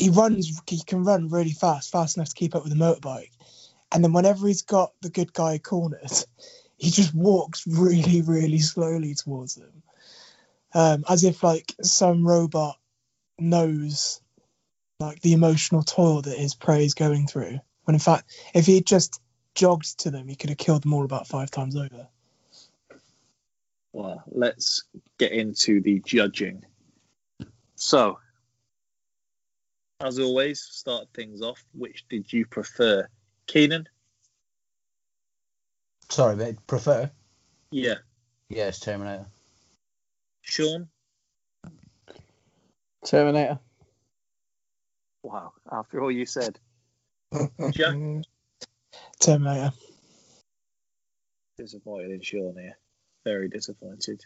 he 0.00 0.08
runs, 0.08 0.60
he 0.66 0.82
can 0.82 1.04
run 1.04 1.28
really 1.28 1.52
fast, 1.52 1.92
fast 1.92 2.16
enough 2.16 2.30
to 2.30 2.34
keep 2.34 2.54
up 2.54 2.64
with 2.64 2.72
the 2.72 2.84
motorbike, 2.84 3.30
and 3.92 4.02
then 4.02 4.12
whenever 4.12 4.46
he's 4.46 4.62
got 4.62 4.92
the 5.02 5.10
good 5.10 5.32
guy 5.32 5.58
cornered, 5.58 6.10
he 6.78 6.90
just 6.90 7.14
walks 7.14 7.66
really, 7.66 8.22
really 8.22 8.58
slowly 8.58 9.14
towards 9.14 9.56
them, 9.56 9.82
um, 10.74 11.04
as 11.08 11.24
if 11.24 11.42
like 11.42 11.74
some 11.82 12.26
robot 12.26 12.78
knows 13.38 14.20
like 15.00 15.20
the 15.20 15.34
emotional 15.34 15.82
toil 15.82 16.22
that 16.22 16.38
his 16.38 16.54
prey 16.54 16.84
is 16.84 16.94
going 16.94 17.26
through. 17.26 17.58
When 17.84 17.94
in 17.94 18.00
fact, 18.00 18.30
if 18.54 18.66
he 18.66 18.80
just 18.80 19.20
jogged 19.54 20.00
to 20.00 20.10
them, 20.10 20.28
he 20.28 20.36
could 20.36 20.50
have 20.50 20.58
killed 20.58 20.82
them 20.82 20.94
all 20.94 21.04
about 21.04 21.26
five 21.26 21.50
times 21.50 21.76
over. 21.76 22.08
Well, 23.92 24.22
let's 24.30 24.84
get 25.18 25.32
into 25.32 25.80
the 25.80 26.00
judging. 26.06 26.64
So, 27.74 28.18
as 30.00 30.18
always, 30.18 30.60
start 30.60 31.06
things 31.14 31.42
off. 31.42 31.64
Which 31.72 32.04
did 32.08 32.32
you 32.32 32.46
prefer? 32.46 33.06
Keenan? 33.46 33.86
Sorry, 36.08 36.36
mate. 36.36 36.56
Prefer? 36.66 37.10
Yeah. 37.70 37.96
Yes, 38.48 38.80
Terminator. 38.80 39.26
Sean? 40.42 40.88
Terminator. 43.04 43.58
Wow. 45.22 45.52
After 45.70 46.02
all 46.02 46.10
you 46.10 46.26
said. 46.26 46.58
Jack? 47.70 47.94
Terminator. 49.20 49.72
Disappointed 51.58 52.10
in 52.10 52.20
Sean 52.22 52.56
here. 52.58 52.76
Very 53.24 53.48
disappointed. 53.48 54.24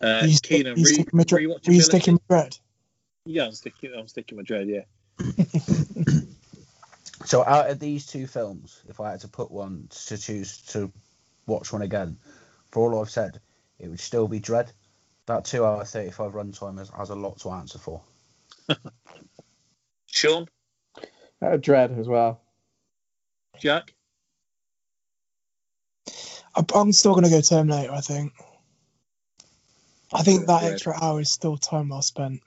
Uh, 0.00 0.18
Were 0.22 0.26
you, 0.26 0.34
sti- 0.34 0.48
Keenan, 0.56 0.72
were 0.72 0.78
you 0.78 0.84
re- 0.84 0.92
sticking 0.94 1.18
with, 1.18 1.26
Dre- 1.28 1.44
rewatchability? 1.44 1.66
were 1.68 1.72
you 1.74 1.80
sticking 1.82 2.14
with 2.14 2.28
Dredd? 2.28 2.60
Yeah, 3.24 3.44
I'm 3.46 3.52
sticking, 3.52 3.92
I'm 3.96 4.08
sticking 4.08 4.36
with 4.36 4.46
Dredd, 4.46 4.68
yeah. 4.68 4.84
So 7.24 7.44
out 7.44 7.70
of 7.70 7.78
these 7.78 8.06
two 8.06 8.26
films, 8.26 8.82
if 8.88 9.00
I 9.00 9.12
had 9.12 9.20
to 9.20 9.28
put 9.28 9.50
one 9.50 9.88
to 10.06 10.18
choose 10.18 10.58
to 10.68 10.90
watch 11.46 11.72
one 11.72 11.82
again, 11.82 12.16
for 12.70 12.82
all 12.92 13.00
I've 13.00 13.10
said, 13.10 13.40
it 13.78 13.88
would 13.88 14.00
still 14.00 14.28
be 14.28 14.40
Dredd. 14.40 14.72
That 15.26 15.44
two 15.44 15.64
hour 15.64 15.84
thirty 15.84 16.10
five 16.10 16.32
runtime 16.32 16.78
has, 16.78 16.90
has 16.90 17.10
a 17.10 17.14
lot 17.14 17.38
to 17.40 17.50
answer 17.50 17.78
for. 17.78 18.02
Sean? 20.06 20.46
Uh, 21.40 21.56
Dredd 21.56 21.98
as 21.98 22.08
well. 22.08 22.40
Jack? 23.58 23.94
I- 26.54 26.64
I'm 26.74 26.92
still 26.92 27.12
going 27.12 27.24
to 27.24 27.30
go 27.30 27.40
Terminator, 27.40 27.92
I 27.92 28.00
think. 28.00 28.32
I 30.12 30.22
think 30.22 30.46
that 30.46 30.64
extra 30.64 31.00
hour 31.00 31.20
is 31.20 31.32
still 31.32 31.56
time 31.56 31.88
well 31.88 32.02
spent. 32.02 32.40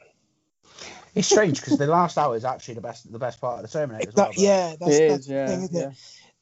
It's 1.15 1.29
strange 1.29 1.61
because 1.61 1.77
the 1.77 1.87
last 1.87 2.17
hour 2.17 2.35
is 2.35 2.43
actually 2.45 2.75
the 2.75 2.81
best 2.81 3.11
the 3.11 3.19
best 3.19 3.39
part 3.39 3.63
of 3.63 3.71
the 3.71 3.77
Terminator. 3.77 4.09
As 4.09 4.15
well, 4.15 4.25
That, 4.25 4.35
but- 4.35 4.43
yeah, 4.43 4.75
that's, 4.79 4.99
that's 4.99 5.19
is, 5.21 5.27
the 5.27 5.33
yeah. 5.33 5.47
thing, 5.47 5.63
isn't 5.63 5.75
yeah. 5.75 5.87
it? 5.87 5.93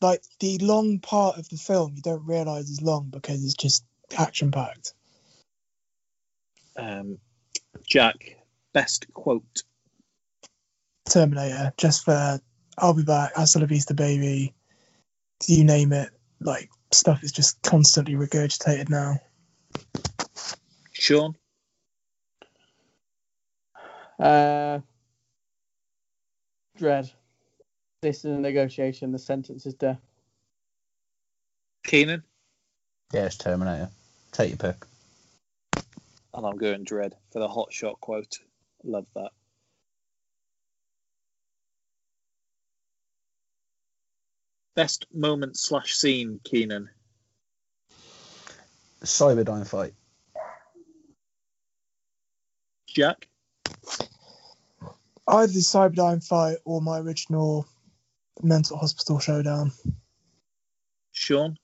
Like 0.01 0.23
the 0.39 0.57
long 0.57 0.99
part 0.99 1.37
of 1.37 1.47
the 1.47 1.57
film, 1.57 1.93
you 1.95 2.01
don't 2.01 2.25
realise 2.25 2.69
is 2.69 2.81
long 2.81 3.09
because 3.09 3.43
it's 3.45 3.53
just 3.53 3.85
action 4.17 4.51
packed. 4.51 4.93
Um, 6.75 7.19
Jack, 7.85 8.37
best 8.73 9.05
quote. 9.13 9.63
Terminator, 11.09 11.73
just 11.77 12.05
for 12.05 12.39
I'll 12.77 12.93
be 12.93 13.03
back, 13.03 13.35
hasta 13.35 13.59
la 13.59 13.65
vista, 13.65 13.93
baby. 13.93 14.53
You 15.45 15.63
name 15.63 15.93
it, 15.93 16.09
like 16.39 16.69
stuff 16.91 17.23
is 17.23 17.31
just 17.31 17.61
constantly 17.61 18.15
regurgitated 18.15 18.89
now. 18.89 19.19
Sean? 20.93 21.35
Uh, 24.19 24.79
Dredd. 26.79 27.11
This 28.01 28.19
is 28.19 28.25
a 28.25 28.39
negotiation. 28.39 29.11
The 29.11 29.19
sentence 29.19 29.65
is 29.65 29.73
death. 29.75 30.01
Keenan, 31.85 32.23
Yeah, 33.13 33.25
it's 33.25 33.37
Terminator. 33.37 33.89
Take 34.31 34.49
your 34.49 34.57
pick. 34.57 34.85
and 36.33 36.45
I'm 36.45 36.57
going 36.57 36.85
Dredd 36.85 37.13
for 37.31 37.39
the 37.39 37.47
hot 37.47 37.71
shot 37.71 37.99
quote. 38.01 38.39
Love 38.83 39.05
that. 39.15 39.31
Best 44.75 45.05
moment 45.13 45.57
slash 45.57 45.93
scene, 45.93 46.39
Keenan. 46.43 46.89
Cyberdyne 49.03 49.67
fight. 49.67 49.93
Jack, 52.87 53.27
Either 55.27 55.53
the 55.53 55.59
Cyberdyne 55.59 56.25
fight 56.25 56.57
or 56.65 56.81
my 56.81 56.99
original 56.99 57.65
mental 58.41 58.77
hospital 58.77 59.19
showdown. 59.19 59.71
Sean. 61.11 61.57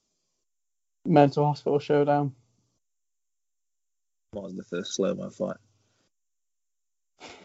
Mental 1.06 1.46
hospital 1.46 1.80
showdown. 1.80 2.36
What 4.32 4.46
was 4.46 4.56
the 4.56 4.64
first 4.64 4.96
slow 4.96 5.16
mo 5.16 5.30
fight? 5.30 5.58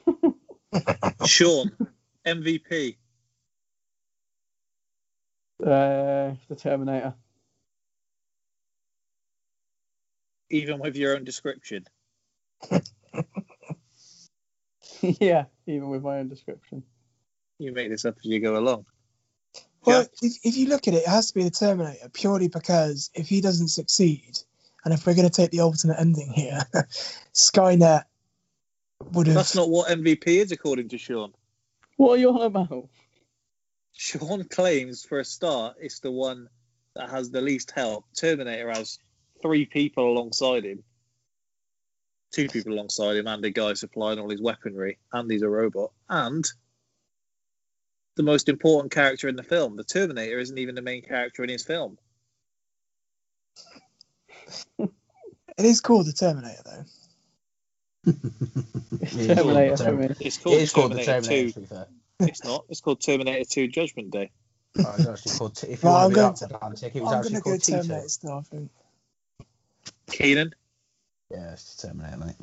Sean, 1.26 1.72
MVP. 2.26 2.97
Uh, 5.62 6.35
the 6.48 6.56
Terminator. 6.56 7.14
Even 10.51 10.78
with 10.78 10.94
your 10.97 11.16
own 11.16 11.24
description. 11.24 11.86
yeah, 15.21 15.45
even 15.66 15.89
with 15.89 16.03
my 16.03 16.19
own 16.19 16.29
description. 16.29 16.83
You 17.59 17.73
make 17.73 17.91
this 17.91 18.05
up 18.05 18.16
as 18.19 18.25
you 18.25 18.41
go 18.41 18.59
along. 18.59 18.87
Well, 19.85 20.07
if, 20.23 20.39
if 20.43 20.57
you 20.57 20.69
look 20.69 20.89
at 20.89 20.95
it, 20.95 21.03
it 21.03 21.09
has 21.09 21.29
to 21.29 21.35
be 21.35 21.45
the 21.45 21.51
Terminator 21.51 22.09
purely 22.09 22.49
because 22.49 23.11
if 23.15 23.29
he 23.29 23.41
doesn't 23.41 23.69
succeed, 23.69 24.39
and 24.85 24.95
if 24.95 25.07
we're 25.07 25.15
going 25.15 25.29
to 25.29 25.35
take 25.35 25.51
the 25.51 25.61
alternate 25.61 25.99
ending 25.99 26.33
here, 26.33 26.61
Skynet 27.35 28.05
would 29.12 29.27
have. 29.27 29.37
That's 29.37 29.55
not 29.55 29.69
what 29.69 29.89
MVP 29.89 30.27
is, 30.27 30.53
according 30.53 30.89
to 30.91 30.99
Sean. 30.99 31.33
What 31.97 32.12
are 32.12 32.16
you 32.16 32.31
on 32.31 32.43
about? 32.43 32.89
Sean 33.93 34.45
claims 34.45 35.05
for 35.05 35.21
a 35.21 35.25
start 35.25 35.77
it's 35.81 36.01
the 36.01 36.11
one 36.11 36.49
that 36.97 37.11
has 37.11 37.31
the 37.31 37.41
least 37.41 37.71
help. 37.71 38.05
Terminator 38.15 38.71
has 38.71 38.99
three 39.41 39.66
people 39.66 40.11
alongside 40.11 40.65
him. 40.65 40.83
Two 42.35 42.48
people 42.48 42.73
alongside 42.73 43.16
him 43.16 43.28
and 43.28 43.44
a 43.44 43.51
guy 43.51 43.74
supplying 43.74 44.19
all 44.19 44.28
his 44.28 44.40
weaponry, 44.43 44.98
and 45.12 45.31
he's 45.31 45.43
a 45.43 45.48
robot. 45.48 45.93
And 46.09 46.44
the 48.16 48.24
most 48.24 48.48
important 48.48 48.93
character 48.93 49.28
in 49.28 49.36
the 49.36 49.43
film. 49.44 49.77
The 49.77 49.85
Terminator 49.85 50.39
isn't 50.40 50.59
even 50.59 50.74
the 50.74 50.82
main 50.82 51.02
character 51.02 51.44
in 51.44 51.48
his 51.48 51.65
film. 51.65 51.97
It 55.56 55.65
is 55.66 55.81
called 55.81 56.06
the 56.06 56.12
Terminator, 56.12 56.62
though. 56.65 58.12
It's 59.01 59.15
Yeah, 59.15 59.35
Terminator 59.36 59.73
it's 59.73 59.82
for. 59.82 60.16
It's 60.20 60.39
called, 60.39 60.56
It 60.56 60.62
is 60.62 60.73
called 60.73 60.93
the 60.93 61.05
Terminator, 61.05 61.23
Terminator, 61.23 61.47
2. 61.47 61.52
to 61.52 61.61
be 61.61 61.66
fair. 61.66 61.86
It's 62.20 62.44
not. 62.44 62.65
It's 62.69 62.81
called 62.81 63.01
Terminator 63.01 63.44
2 63.48 63.69
Judgment 63.69 64.11
Day. 64.11 64.32
Oh, 64.81 64.94
it's 64.98 65.06
actually 65.06 65.39
called 65.39 65.55
T- 65.56 65.69
if 65.69 65.82
you 65.85 65.89
Well, 65.89 65.94
want 65.94 66.05
I'm 66.05 66.11
to 66.11 66.15
be 66.15 66.20
going 66.20 66.32
that 66.35 66.39
to- 66.39 66.48
pedantic, 66.48 66.97
it 66.97 67.02
was 67.02 67.12
I'm 67.12 67.19
actually 67.19 67.31
going 67.31 67.43
go 67.43 67.51
called 67.51 67.61
T2. 67.61 67.70
Terminator 67.86 68.09
still, 68.09 68.32
I 68.32 68.43
think. 68.43 68.70
Keenan, 70.11 70.55
Yeah, 71.35 71.52
it's 71.52 71.77
Terminator, 71.77 72.16
mate. 72.19 72.36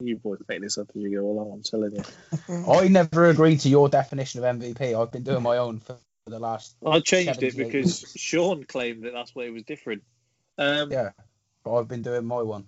you 0.00 0.16
boys 0.16 0.38
make 0.48 0.60
this 0.60 0.78
up 0.78 0.88
as 0.94 1.02
you 1.02 1.18
go 1.20 1.26
along, 1.26 1.50
I'm 1.52 1.62
telling 1.62 1.96
you. 1.96 2.64
I 2.72 2.88
never 2.88 3.26
agreed 3.26 3.60
to 3.60 3.68
your 3.68 3.88
definition 3.88 4.44
of 4.44 4.56
MVP. 4.56 5.00
I've 5.00 5.10
been 5.10 5.24
doing 5.24 5.42
my 5.42 5.58
own 5.58 5.80
for 5.80 5.96
the 6.26 6.38
last. 6.38 6.76
I 6.86 7.00
changed 7.00 7.42
it 7.42 7.56
because 7.56 8.02
weeks. 8.02 8.16
Sean 8.16 8.62
claimed 8.64 9.02
that 9.04 9.12
that's 9.12 9.34
why 9.34 9.44
it 9.44 9.52
was 9.52 9.64
different. 9.64 10.02
Um, 10.56 10.92
Yeah, 10.92 11.10
but 11.64 11.76
I've 11.76 11.88
been 11.88 12.02
doing 12.02 12.24
my 12.24 12.42
one. 12.42 12.66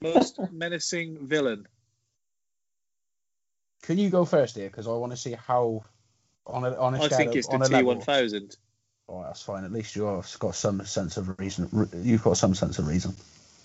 Most 0.00 0.38
menacing 0.52 1.26
villain. 1.26 1.66
Can 3.82 3.98
you 3.98 4.10
go 4.10 4.24
first 4.24 4.56
here? 4.56 4.68
Because 4.68 4.86
I 4.86 4.92
want 4.92 5.12
to 5.12 5.16
see 5.16 5.32
how. 5.32 5.82
On 6.46 6.64
a, 6.64 6.74
on 6.76 6.94
a 6.94 7.02
I 7.02 7.06
scale 7.06 7.18
think 7.18 7.30
of- 7.30 7.36
it's 7.36 7.48
the 7.48 7.54
on 7.54 7.62
a 7.62 7.68
level- 7.68 7.96
T1000. 7.96 8.56
Oh, 9.08 9.22
that's 9.22 9.42
fine. 9.42 9.64
At 9.64 9.72
least 9.72 9.94
you've 9.96 10.36
got 10.38 10.54
some 10.54 10.84
sense 10.86 11.16
of 11.18 11.38
reason. 11.38 11.88
You've 12.02 12.22
got 12.22 12.36
some 12.36 12.54
sense 12.54 12.78
of 12.78 12.86
reason. 12.86 13.14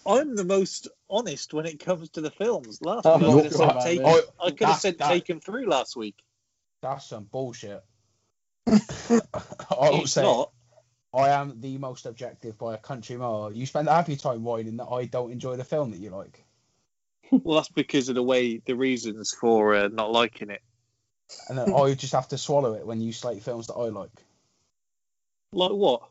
I'm 0.08 0.36
the 0.36 0.46
most 0.46 0.88
honest 1.10 1.54
when 1.54 1.66
it 1.66 1.80
comes 1.80 2.10
to 2.12 2.22
the 2.22 2.32
films. 2.32 2.82
Last 2.82 3.06
Oh, 3.06 3.18
week 3.18 3.28
I 3.28 3.34
could 3.34 3.44
have 3.44 3.54
said, 3.54 3.76
right, 3.76 3.84
taken, 3.84 4.04
man. 4.04 4.22
I 4.40 4.52
could 4.52 4.68
have 4.68 4.78
said 4.78 4.98
that- 5.00 5.10
taken 5.10 5.40
through 5.42 5.68
last 5.68 5.96
week. 5.96 6.16
That's 6.82 7.06
some 7.08 7.26
bullshit. 7.26 7.84
I 8.68 9.20
will 9.70 10.04
It's 10.04 10.14
say 10.14 10.22
not. 10.24 10.52
I 11.14 11.30
am 11.30 11.60
the 11.60 11.78
most 11.78 12.06
objective 12.06 12.58
by 12.58 12.76
a 12.76 12.78
country 12.78 13.18
mile. 13.18 13.52
You 13.52 13.66
spend 13.66 13.88
half 13.88 14.08
your 14.08 14.18
time 14.18 14.44
whining 14.44 14.78
that 14.78 14.86
I 14.88 15.06
don't 15.06 15.32
enjoy 15.32 15.56
the 15.56 15.64
film 15.64 15.92
that 15.92 16.00
you 16.00 16.10
like. 16.12 16.44
Well, 17.32 17.58
that's 17.58 17.70
because 17.70 18.08
of 18.10 18.16
the 18.16 18.24
way 18.24 18.58
the 18.58 18.76
reasons 18.76 19.32
for 19.32 19.76
uh, 19.76 19.88
not 19.90 20.12
liking 20.12 20.50
it. 20.50 20.62
And 21.50 21.58
then 21.58 21.74
I 21.74 21.94
just 21.94 22.14
have 22.14 22.28
to 22.30 22.38
swallow 22.38 22.74
it 22.76 22.86
when 22.86 23.02
you 23.02 23.12
slate 23.12 23.44
films 23.44 23.68
that 23.68 23.74
I 23.74 23.90
like. 23.90 24.12
Like 25.52 25.72
what? 25.72 26.04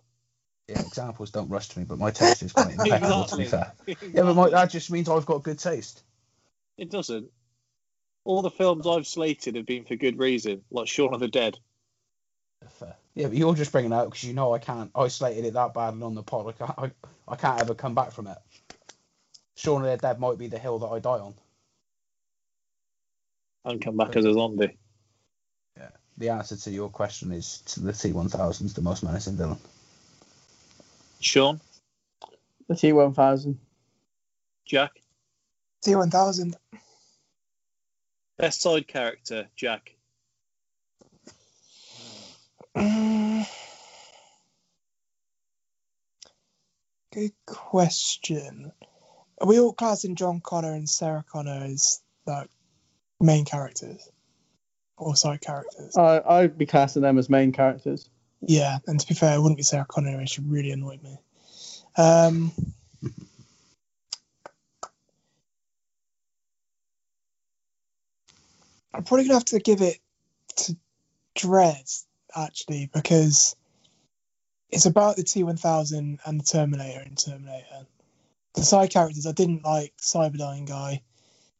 Yeah, 0.68 0.80
examples 0.80 1.30
don't 1.30 1.48
rush 1.48 1.68
to 1.68 1.78
me, 1.78 1.84
but 1.84 1.98
my 1.98 2.10
taste 2.10 2.42
is 2.42 2.52
quite 2.52 2.72
impeccable, 2.78 3.24
to 3.24 3.36
be 3.36 3.42
Exactly. 3.44 3.94
fair. 3.94 4.10
Yeah, 4.12 4.22
but 4.22 4.34
my, 4.34 4.50
that 4.50 4.70
just 4.70 4.90
means 4.90 5.08
I've 5.08 5.26
got 5.26 5.44
good 5.44 5.58
taste. 5.58 6.02
It 6.76 6.90
doesn't. 6.90 7.30
All 8.24 8.42
the 8.42 8.50
films 8.50 8.86
I've 8.86 9.06
slated 9.06 9.54
have 9.54 9.66
been 9.66 9.84
for 9.84 9.94
good 9.94 10.18
reason, 10.18 10.62
like 10.70 10.88
Shaun 10.88 11.14
of 11.14 11.20
the 11.20 11.28
Dead. 11.28 11.56
Fair. 12.68 12.96
Yeah, 13.14 13.28
but 13.28 13.36
you're 13.36 13.54
just 13.54 13.70
bringing 13.70 13.92
it 13.92 13.94
out 13.94 14.06
because 14.10 14.24
you 14.24 14.34
know 14.34 14.52
I 14.52 14.58
can't. 14.58 14.90
I 14.94 15.06
slated 15.08 15.44
it 15.44 15.54
that 15.54 15.72
bad 15.72 15.94
and 15.94 16.02
on 16.02 16.14
the 16.16 16.24
pod. 16.24 16.48
I 16.48 16.52
can't. 16.52 16.78
I, 16.78 16.90
I 17.28 17.36
can't 17.36 17.60
ever 17.60 17.74
come 17.74 17.94
back 17.94 18.10
from 18.10 18.26
it. 18.26 18.38
Shaun 19.56 19.84
of 19.84 19.90
the 19.90 19.96
Dead 19.96 20.18
might 20.18 20.38
be 20.38 20.48
the 20.48 20.58
hill 20.58 20.80
that 20.80 20.88
I 20.88 20.98
die 20.98 21.18
on. 21.20 21.34
And 23.64 23.80
come 23.82 23.96
back 23.96 24.16
as 24.16 24.24
a 24.24 24.32
zombie. 24.32 24.76
Yeah. 25.76 25.88
The 26.18 26.28
answer 26.30 26.56
to 26.56 26.70
your 26.70 26.88
question 26.88 27.32
is 27.32 27.58
to 27.68 27.80
the 27.80 27.92
T1000 27.92 28.64
is 28.64 28.74
the 28.74 28.82
most 28.82 29.02
menacing 29.02 29.36
villain. 29.36 29.58
Sean, 31.20 31.60
The 32.68 32.74
T1000. 32.74 33.56
Jack, 34.64 34.92
T1000. 35.84 36.54
best 38.38 38.60
side 38.60 38.86
character, 38.88 39.46
Jack. 39.56 39.92
Good 47.12 47.32
question. 47.46 48.72
Are 49.40 49.46
we 49.46 49.58
all 49.60 49.72
classing 49.72 50.16
John 50.16 50.40
Connor 50.40 50.74
and 50.74 50.88
Sarah 50.88 51.24
Connor 51.30 51.64
as 51.64 52.02
like 52.26 52.50
main 53.20 53.44
characters 53.44 54.08
or 54.98 55.16
side 55.16 55.40
characters? 55.40 55.96
I, 55.96 56.20
I'd 56.26 56.58
be 56.58 56.66
classing 56.66 57.02
them 57.02 57.18
as 57.18 57.30
main 57.30 57.52
characters. 57.52 58.10
Yeah, 58.42 58.78
and 58.86 59.00
to 59.00 59.06
be 59.06 59.14
fair, 59.14 59.36
it 59.36 59.40
wouldn't 59.40 59.58
be 59.58 59.62
Sarah 59.64 59.86
Connor. 59.88 60.26
She 60.26 60.42
really 60.42 60.70
annoyed 60.72 61.02
me. 61.02 61.18
Um, 61.96 62.52
I'm 68.94 69.04
probably 69.04 69.24
gonna 69.24 69.34
have 69.34 69.44
to 69.46 69.60
give 69.60 69.82
it 69.82 69.98
to 70.56 70.76
Dredd 71.36 72.04
actually 72.36 72.90
because 72.92 73.56
it's 74.70 74.86
about 74.86 75.16
the 75.16 75.22
T1000 75.24 76.18
and 76.26 76.40
the 76.40 76.44
Terminator 76.44 77.02
in 77.02 77.16
Terminator. 77.16 77.86
The 78.54 78.62
side 78.64 78.90
characters 78.90 79.26
I 79.26 79.32
didn't 79.32 79.64
like 79.64 79.94
Cyberdyne 79.98 80.66
guy, 80.68 81.02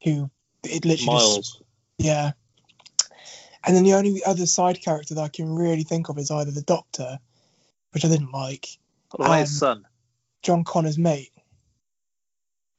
who 0.03 0.29
it 0.63 0.85
literally 0.85 1.17
just- 1.17 1.61
yeah. 1.97 2.33
And 3.65 3.75
then 3.75 3.83
the 3.83 3.93
only 3.93 4.23
other 4.23 4.45
side 4.45 4.81
character 4.81 5.15
that 5.15 5.21
I 5.23 5.27
can 5.27 5.53
really 5.53 5.83
think 5.83 6.09
of 6.09 6.17
is 6.17 6.31
either 6.31 6.51
the 6.51 6.61
Doctor, 6.61 7.19
which 7.91 8.05
I 8.05 8.07
didn't 8.07 8.31
like, 8.31 8.67
What 9.11 9.25
about 9.25 9.39
his 9.39 9.51
Um, 9.51 9.57
son? 9.57 9.87
John 10.43 10.63
Connor's 10.63 10.97
mate 10.97 11.31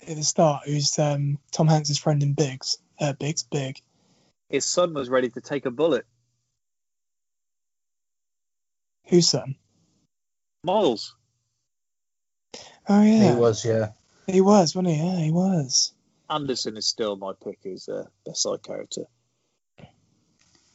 at 0.07 0.17
the 0.17 0.23
start, 0.23 0.63
who's 0.67 0.99
um, 0.99 1.39
Tom 1.51 1.67
Hanks' 1.69 1.99
friend 1.99 2.23
in 2.23 2.35
Biggs. 2.35 2.79
Uh, 3.01 3.13
Biggs, 3.13 3.43
Big. 3.43 3.81
His 4.49 4.65
son 4.65 4.95
was 4.95 5.09
ready 5.11 5.29
to 5.31 5.41
take 5.41 5.67
a 5.67 5.71
bullet. 5.71 6.07
Whose 9.07 9.29
son? 9.29 9.57
Miles. 10.65 11.15
Oh 12.89 13.03
yeah, 13.03 13.33
He 13.35 13.39
was, 13.39 13.65
yeah. 13.65 13.89
He 14.27 14.41
was, 14.41 14.75
wasn't 14.75 14.95
he? 14.95 15.03
Yeah, 15.03 15.21
he 15.21 15.31
was. 15.31 15.93
Anderson 16.31 16.77
is 16.77 16.87
still 16.87 17.17
my 17.17 17.33
pick 17.43 17.59
as 17.67 17.89
uh, 17.89 18.05
best 18.27 18.43
side 18.43 18.63
character. 18.63 19.03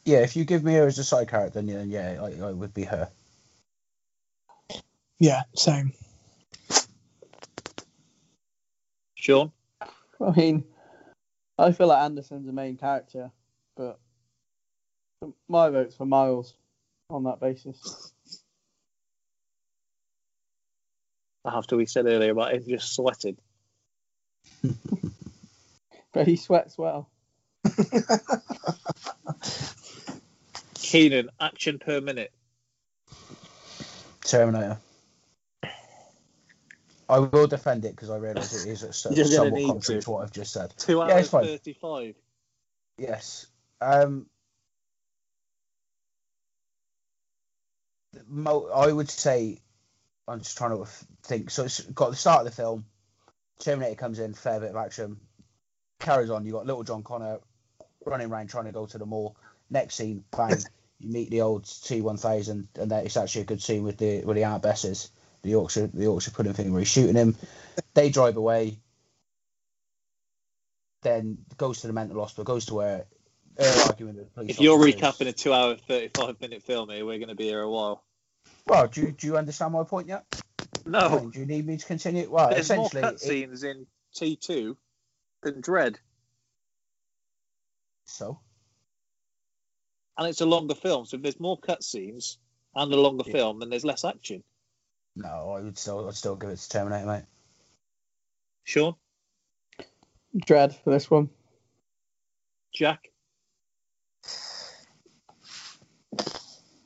Yeah, 0.04 0.18
if 0.18 0.36
you 0.36 0.44
give 0.44 0.62
me 0.62 0.74
her 0.74 0.86
as 0.86 0.98
a 0.98 1.04
side 1.04 1.28
character, 1.28 1.62
then 1.62 1.68
yeah, 1.68 1.82
yeah 1.82 2.22
I, 2.22 2.48
I 2.48 2.52
would 2.52 2.74
be 2.74 2.84
her. 2.84 3.10
Yeah, 5.18 5.42
same. 5.54 5.92
Sean, 9.14 9.52
I 10.20 10.30
mean, 10.36 10.64
I 11.58 11.72
feel 11.72 11.86
like 11.86 12.02
Anderson's 12.02 12.46
the 12.46 12.52
main 12.52 12.76
character, 12.76 13.30
but 13.76 13.98
My 15.48 15.70
vote's 15.70 15.96
for 15.96 16.04
Miles 16.06 16.54
on 17.08 17.24
that 17.24 17.40
basis. 17.40 18.12
After 21.46 21.76
we 21.76 21.86
said 21.86 22.06
earlier 22.06 22.32
about 22.32 22.54
him 22.54 22.64
just 22.66 22.94
sweating. 22.94 23.36
But 26.12 26.28
he 26.28 26.36
sweats 26.36 26.78
well. 26.78 27.10
Keenan, 30.94 31.28
action 31.40 31.80
per 31.80 32.00
minute. 32.00 32.30
Terminator. 34.24 34.78
I 37.08 37.18
will 37.18 37.48
defend 37.48 37.84
it 37.84 37.96
because 37.96 38.10
I 38.10 38.16
realise 38.16 38.64
it 38.64 38.70
is 38.70 38.86
so, 38.92 39.10
You're 39.10 39.24
gonna 39.24 39.34
somewhat 39.34 39.64
contrary 39.64 39.98
to. 39.98 40.04
to 40.04 40.10
what 40.12 40.22
I've 40.22 40.30
just 40.30 40.52
said. 40.52 40.72
Two 40.78 41.00
Yeah, 41.00 41.14
hours 41.14 41.22
it's 41.22 41.30
fine. 41.30 41.44
35. 41.46 42.14
Yes. 42.96 43.48
Um, 43.80 44.26
I 48.72 48.92
would 48.92 49.10
say, 49.10 49.58
I'm 50.28 50.38
just 50.38 50.56
trying 50.56 50.78
to 50.78 50.88
think. 51.24 51.50
So 51.50 51.64
it's 51.64 51.80
got 51.80 52.10
the 52.10 52.16
start 52.16 52.42
of 52.42 52.44
the 52.44 52.52
film. 52.52 52.84
Terminator 53.58 53.96
comes 53.96 54.20
in, 54.20 54.32
fair 54.32 54.60
bit 54.60 54.70
of 54.70 54.76
action. 54.76 55.16
Carries 55.98 56.30
on. 56.30 56.46
You 56.46 56.52
got 56.52 56.66
Little 56.66 56.84
John 56.84 57.02
Connor 57.02 57.40
running 58.06 58.30
around 58.30 58.48
trying 58.48 58.66
to 58.66 58.72
go 58.72 58.86
to 58.86 58.96
the 58.98 59.06
mall. 59.06 59.36
Next 59.70 59.96
scene, 59.96 60.22
bang, 60.30 60.62
you 61.04 61.12
meet 61.12 61.30
the 61.30 61.42
old 61.42 61.64
T1000, 61.64 62.66
and 62.78 62.90
that 62.90 63.04
it's 63.04 63.16
actually 63.16 63.42
a 63.42 63.46
good 63.46 63.62
scene 63.62 63.84
with 63.84 63.98
the 63.98 64.24
with 64.24 64.36
the 64.36 64.44
Aunt 64.44 64.62
Bessie's, 64.62 65.10
the 65.42 65.50
Yorkshire 65.50 65.88
the 65.88 66.04
Yorkshire 66.04 66.30
pudding 66.30 66.52
thing 66.54 66.72
where 66.72 66.80
he's 66.80 66.88
shooting 66.88 67.14
him. 67.16 67.36
They 67.94 68.10
drive 68.10 68.36
away. 68.36 68.78
Then 71.02 71.38
goes 71.58 71.82
to 71.82 71.86
the 71.86 71.92
mental 71.92 72.20
hospital, 72.20 72.44
goes 72.44 72.66
to 72.66 72.74
where 72.74 73.04
uh, 73.58 73.84
arguing 73.86 74.16
with 74.16 74.26
the 74.26 74.30
police. 74.32 74.50
If 74.52 74.60
you're 74.60 74.78
recapping 74.78 75.28
a 75.28 75.32
two 75.32 75.52
hour, 75.52 75.76
35 75.76 76.40
minute 76.40 76.62
film 76.62 76.88
here, 76.88 77.04
we're 77.04 77.18
going 77.18 77.28
to 77.28 77.34
be 77.34 77.44
here 77.44 77.60
a 77.60 77.70
while. 77.70 78.02
Well, 78.66 78.86
do 78.88 79.02
you, 79.02 79.12
do 79.12 79.26
you 79.26 79.36
understand 79.36 79.74
my 79.74 79.84
point 79.84 80.08
yet? 80.08 80.24
No. 80.86 81.30
Do 81.32 81.38
you 81.38 81.44
need 81.44 81.66
me 81.66 81.76
to 81.76 81.84
continue? 81.86 82.30
Well, 82.30 82.48
There's 82.48 82.70
more 82.70 82.86
essentially, 82.86 83.02
it- 83.02 83.50
cutscenes 83.50 83.64
in 83.64 83.86
T2 84.16 84.76
than 85.42 85.60
Dredd. 85.60 85.96
so 88.06 88.38
And 90.18 90.28
it's 90.28 90.40
a 90.40 90.46
longer 90.46 90.74
film. 90.74 91.06
So 91.06 91.16
if 91.16 91.22
there's 91.22 91.40
more 91.40 91.58
cutscenes 91.58 92.36
and 92.74 92.92
a 92.92 93.00
longer 93.00 93.24
Yeah. 93.26 93.32
film, 93.32 93.58
then 93.60 93.70
there's 93.70 93.84
less 93.84 94.04
action. 94.04 94.42
no, 95.16 95.52
I 95.52 95.60
would 95.60 95.78
still, 95.78 96.08
I'd 96.08 96.14
still 96.14 96.36
give 96.36 96.50
it 96.50 96.58
to 96.58 96.68
Terminator, 96.68 97.06
mate. 97.06 97.24
Sean? 98.64 98.94
Dredd 100.36 100.74
for 100.82 100.90
this 100.90 101.10
one. 101.10 101.30
Jack? 102.74 103.10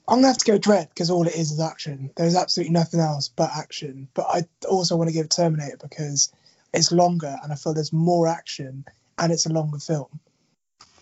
I'm 0.06 0.18
gonna 0.18 0.28
have 0.28 0.38
to 0.38 0.44
go 0.44 0.58
Dredd 0.58 0.88
because 0.88 1.10
all 1.10 1.26
it 1.26 1.34
is 1.34 1.52
is 1.52 1.60
action. 1.60 2.10
There's 2.16 2.36
absolutely 2.36 2.72
nothing 2.72 3.00
else 3.00 3.28
but 3.28 3.50
action. 3.54 4.08
But 4.14 4.26
I 4.28 4.42
also 4.66 4.96
want 4.96 5.08
to 5.08 5.14
give 5.14 5.28
Terminator 5.28 5.76
because 5.82 6.32
it's 6.74 6.92
longer 6.92 7.38
and 7.42 7.52
I 7.52 7.56
feel 7.56 7.74
there's 7.74 7.92
more 7.92 8.26
action 8.26 8.84
and 9.18 9.32
it's 9.32 9.46
a 9.46 9.52
longer 9.52 9.78
film. 9.78 10.20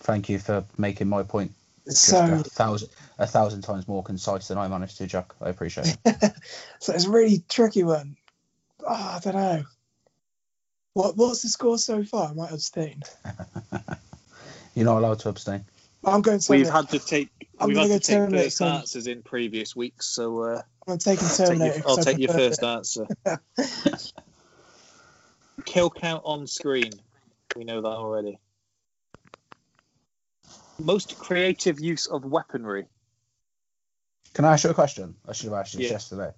Thank 0.00 0.28
you 0.28 0.38
for 0.38 0.64
making 0.76 1.08
my 1.08 1.22
point 1.22 1.52
just 1.56 1.65
So, 1.88 2.18
a 2.18 2.42
thousand, 2.42 2.88
a 3.18 3.26
thousand 3.26 3.62
times 3.62 3.86
more 3.86 4.02
concise 4.02 4.48
than 4.48 4.58
I 4.58 4.66
managed 4.68 4.98
to, 4.98 5.06
Jack. 5.06 5.32
I 5.40 5.50
appreciate 5.50 5.96
it. 6.04 6.32
so 6.80 6.92
it's 6.92 7.06
a 7.06 7.10
really 7.10 7.44
tricky 7.48 7.84
one. 7.84 8.16
Oh, 8.84 8.92
I 8.92 9.20
don't 9.22 9.34
know. 9.34 9.62
What 10.94 11.16
what's 11.16 11.42
the 11.42 11.48
score 11.48 11.78
so 11.78 12.02
far? 12.04 12.30
I 12.30 12.32
might 12.32 12.52
abstain. 12.52 13.02
You're 14.74 14.86
not 14.86 14.98
allowed 14.98 15.20
to 15.20 15.28
abstain. 15.28 15.64
I'm 16.04 16.22
going 16.22 16.40
to. 16.40 16.52
We've 16.52 16.68
had 16.68 16.88
to 16.90 16.98
take 16.98 17.30
I'm 17.58 17.68
we've 17.68 17.76
gonna 17.76 17.88
had 17.88 18.02
to 18.02 18.06
take 18.06 18.16
Terminator 18.16 18.44
first 18.44 18.56
some- 18.58 18.68
answers 18.68 19.06
in 19.06 19.22
previous 19.22 19.76
weeks, 19.76 20.06
so 20.06 20.40
uh, 20.42 20.62
I'm 20.88 20.98
taking 20.98 21.28
I'll 21.28 21.36
take 21.36 21.46
Terminator. 21.48 21.74
your, 21.74 21.82
'cause 21.82 21.98
I'll 21.98 22.04
take 22.04 22.18
your 22.18 22.34
first 22.34 22.62
it. 22.62 22.66
answer. 22.66 23.06
Kill 25.64 25.90
count 25.90 26.22
on 26.24 26.46
screen. 26.46 26.92
We 27.56 27.64
know 27.64 27.80
that 27.80 27.88
already. 27.88 28.38
Most 30.78 31.18
creative 31.18 31.80
use 31.80 32.06
of 32.06 32.24
weaponry. 32.24 32.86
Can 34.34 34.44
I 34.44 34.52
ask 34.52 34.64
you 34.64 34.70
a 34.70 34.74
question? 34.74 35.16
I 35.26 35.32
should 35.32 35.50
have 35.50 35.58
asked 35.58 35.74
you 35.74 35.80
this 35.80 35.90
yesterday. 35.90 36.32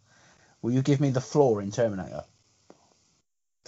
Will 0.63 0.73
you 0.73 0.83
give 0.83 1.01
me 1.01 1.11
the 1.11 1.21
floor 1.21 1.61
in 1.61 1.71
Terminator? 1.71 2.25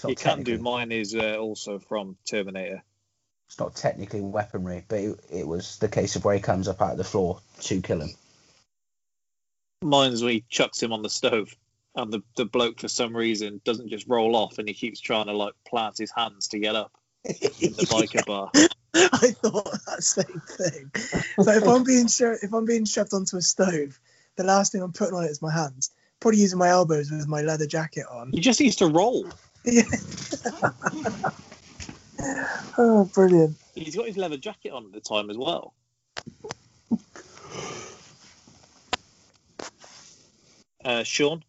You 0.07 0.15
can 0.15 0.43
do. 0.43 0.59
Mine 0.59 0.93
is 0.93 1.15
uh, 1.15 1.37
also 1.39 1.79
from 1.79 2.17
Terminator. 2.29 2.83
It's 3.49 3.59
not 3.59 3.75
technically 3.75 4.21
weaponry, 4.21 4.85
but 4.87 5.01
it, 5.01 5.21
it 5.31 5.47
was 5.47 5.79
the 5.79 5.89
case 5.89 6.17
of 6.17 6.25
where 6.25 6.35
he 6.35 6.41
comes 6.41 6.69
up 6.69 6.81
out 6.81 6.93
of 6.93 6.99
the 6.99 7.05
floor 7.05 7.41
to 7.63 7.83
kill 7.83 8.01
him. 8.01 8.11
Mine's 9.83 10.23
where 10.23 10.33
he 10.33 10.45
chucks 10.49 10.83
him 10.83 10.93
on 10.93 11.03
the 11.03 11.11
stove, 11.11 11.55
and 11.97 12.13
the, 12.13 12.23
the 12.37 12.45
bloke 12.45 12.81
for 12.81 12.89
some 12.89 13.17
reason 13.17 13.61
doesn't 13.65 13.89
just 13.89 14.07
roll 14.09 14.37
off, 14.37 14.59
and 14.59 14.69
he 14.69 14.75
keeps 14.75 15.01
trying 15.01 15.27
to 15.27 15.33
like 15.33 15.55
plant 15.67 15.99
his 15.99 16.13
hands 16.13 16.49
to 16.49 16.59
get 16.61 16.77
up 16.77 16.93
in 17.25 17.73
the 17.73 17.87
biker 17.91 18.25
bar. 18.25 18.51
I 18.95 19.31
thought 19.43 19.71
that 19.87 20.03
same 20.03 20.43
thing. 20.47 20.91
So 21.43 21.53
if 21.53 21.67
I'm 21.67 21.85
being 21.85 22.09
sho- 22.09 22.37
if 22.43 22.53
I'm 22.53 22.65
being 22.65 22.85
shoved 22.85 23.15
onto 23.15 23.37
a 23.37 23.43
stove, 23.43 24.01
the 24.37 24.45
last 24.45 24.73
thing 24.73 24.83
I'm 24.83 24.93
putting 24.93 25.15
on 25.15 25.25
it 25.25 25.31
is 25.31 25.43
my 25.43 25.53
hands. 25.53 25.91
Probably 26.19 26.41
using 26.41 26.59
my 26.59 26.69
elbows 26.69 27.11
with 27.11 27.27
my 27.29 27.43
leather 27.43 27.67
jacket 27.67 28.07
on. 28.11 28.33
He 28.33 28.41
just 28.41 28.61
needs 28.61 28.77
to 28.77 28.87
roll. 28.87 29.27
Yeah. 29.65 29.83
oh, 32.79 33.11
brilliant. 33.15 33.57
He's 33.75 33.97
got 33.97 34.07
his 34.07 34.17
leather 34.17 34.37
jacket 34.37 34.71
on 34.71 34.87
at 34.87 34.93
the 34.93 35.01
time 35.01 35.31
as 35.31 35.39
well. 35.39 35.75
Uh, 40.85 41.03
Sean, 41.05 41.45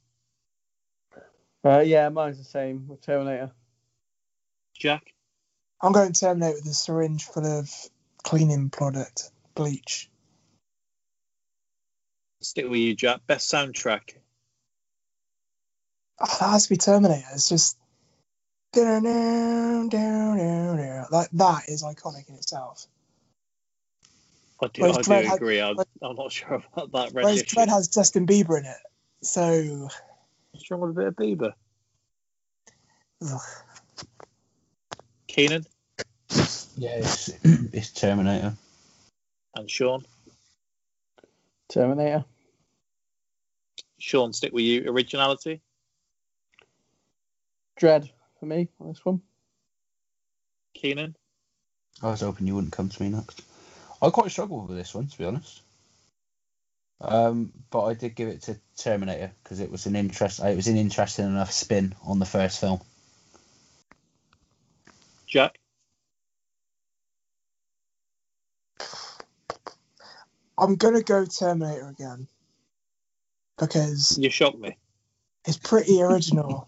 Uh, 1.63 1.79
yeah, 1.79 2.09
mine's 2.09 2.37
the 2.37 2.43
same 2.43 2.87
with 2.87 3.01
Terminator. 3.01 3.51
Jack, 4.73 5.13
I'm 5.81 5.91
going 5.91 6.13
to 6.13 6.19
terminate 6.19 6.55
with 6.55 6.65
a 6.65 6.73
syringe 6.73 7.25
full 7.25 7.45
of 7.45 7.69
cleaning 8.23 8.69
product, 8.69 9.31
bleach. 9.55 10.09
stick 12.41 12.69
with 12.69 12.79
you, 12.79 12.95
Jack. 12.95 13.21
Best 13.27 13.51
soundtrack. 13.51 14.15
Oh, 16.19 16.37
that 16.39 16.49
has 16.51 16.63
to 16.63 16.69
be 16.69 16.77
Terminator. 16.77 17.25
It's 17.33 17.49
just 17.49 17.77
like 18.75 19.01
that 21.31 21.63
is 21.67 21.83
iconic 21.83 22.29
in 22.29 22.35
itself. 22.35 22.87
I 24.61 24.67
do, 24.67 24.81
Whereas 24.83 24.97
I 24.97 25.01
Dredd 25.01 25.29
do 25.29 25.35
agree. 25.35 25.59
I'm, 25.61 25.77
I'm 26.01 26.15
not 26.15 26.31
sure 26.31 26.63
about 26.73 26.91
that 26.91 27.13
Whereas 27.13 27.37
rendition. 27.37 27.57
Dredd 27.57 27.69
has 27.69 27.87
Justin 27.87 28.27
Bieber 28.27 28.59
in 28.59 28.65
it, 28.65 28.77
so 29.23 29.89
What's 30.51 30.69
wrong 30.69 30.81
with 30.81 30.91
a 30.91 30.93
bit 30.93 31.07
of 31.07 31.15
Bieber? 31.15 31.53
ugh. 33.23 33.41
Keenan 35.31 35.65
Yeah, 36.77 36.97
it's, 36.97 37.29
it's 37.43 37.91
Terminator. 37.93 38.53
and 39.55 39.71
Sean. 39.71 40.03
Terminator. 41.69 42.25
Sean, 43.97 44.33
stick 44.33 44.51
with 44.51 44.65
you. 44.65 44.91
Originality. 44.91 45.61
Dredd 47.79 48.09
for 48.41 48.45
me 48.45 48.67
on 48.81 48.89
this 48.89 49.05
one. 49.05 49.21
Keenan. 50.73 51.15
I 52.03 52.07
was 52.07 52.19
hoping 52.19 52.45
you 52.45 52.55
wouldn't 52.55 52.73
come 52.73 52.89
to 52.89 53.01
me 53.01 53.07
next. 53.07 53.41
I 54.01 54.09
quite 54.09 54.31
struggled 54.31 54.67
with 54.67 54.77
this 54.77 54.93
one, 54.93 55.07
to 55.07 55.17
be 55.17 55.23
honest. 55.23 55.61
Um, 56.99 57.53
but 57.69 57.85
I 57.85 57.93
did 57.93 58.15
give 58.15 58.27
it 58.27 58.41
to 58.43 58.59
Terminator 58.75 59.31
because 59.41 59.61
it 59.61 59.71
was 59.71 59.85
an 59.85 59.95
interest. 59.95 60.41
It 60.41 60.57
was 60.57 60.67
an 60.67 60.75
interesting 60.75 61.25
enough 61.25 61.53
spin 61.53 61.95
on 62.03 62.19
the 62.19 62.25
first 62.25 62.59
film. 62.59 62.81
Jack. 65.31 65.57
I'm 70.57 70.75
gonna 70.75 71.01
go 71.01 71.25
Terminator 71.25 71.87
again 71.87 72.27
because 73.57 74.17
You 74.21 74.29
shocked 74.29 74.59
me. 74.59 74.77
it's 75.47 75.57
pretty 75.57 76.01
original 76.01 76.67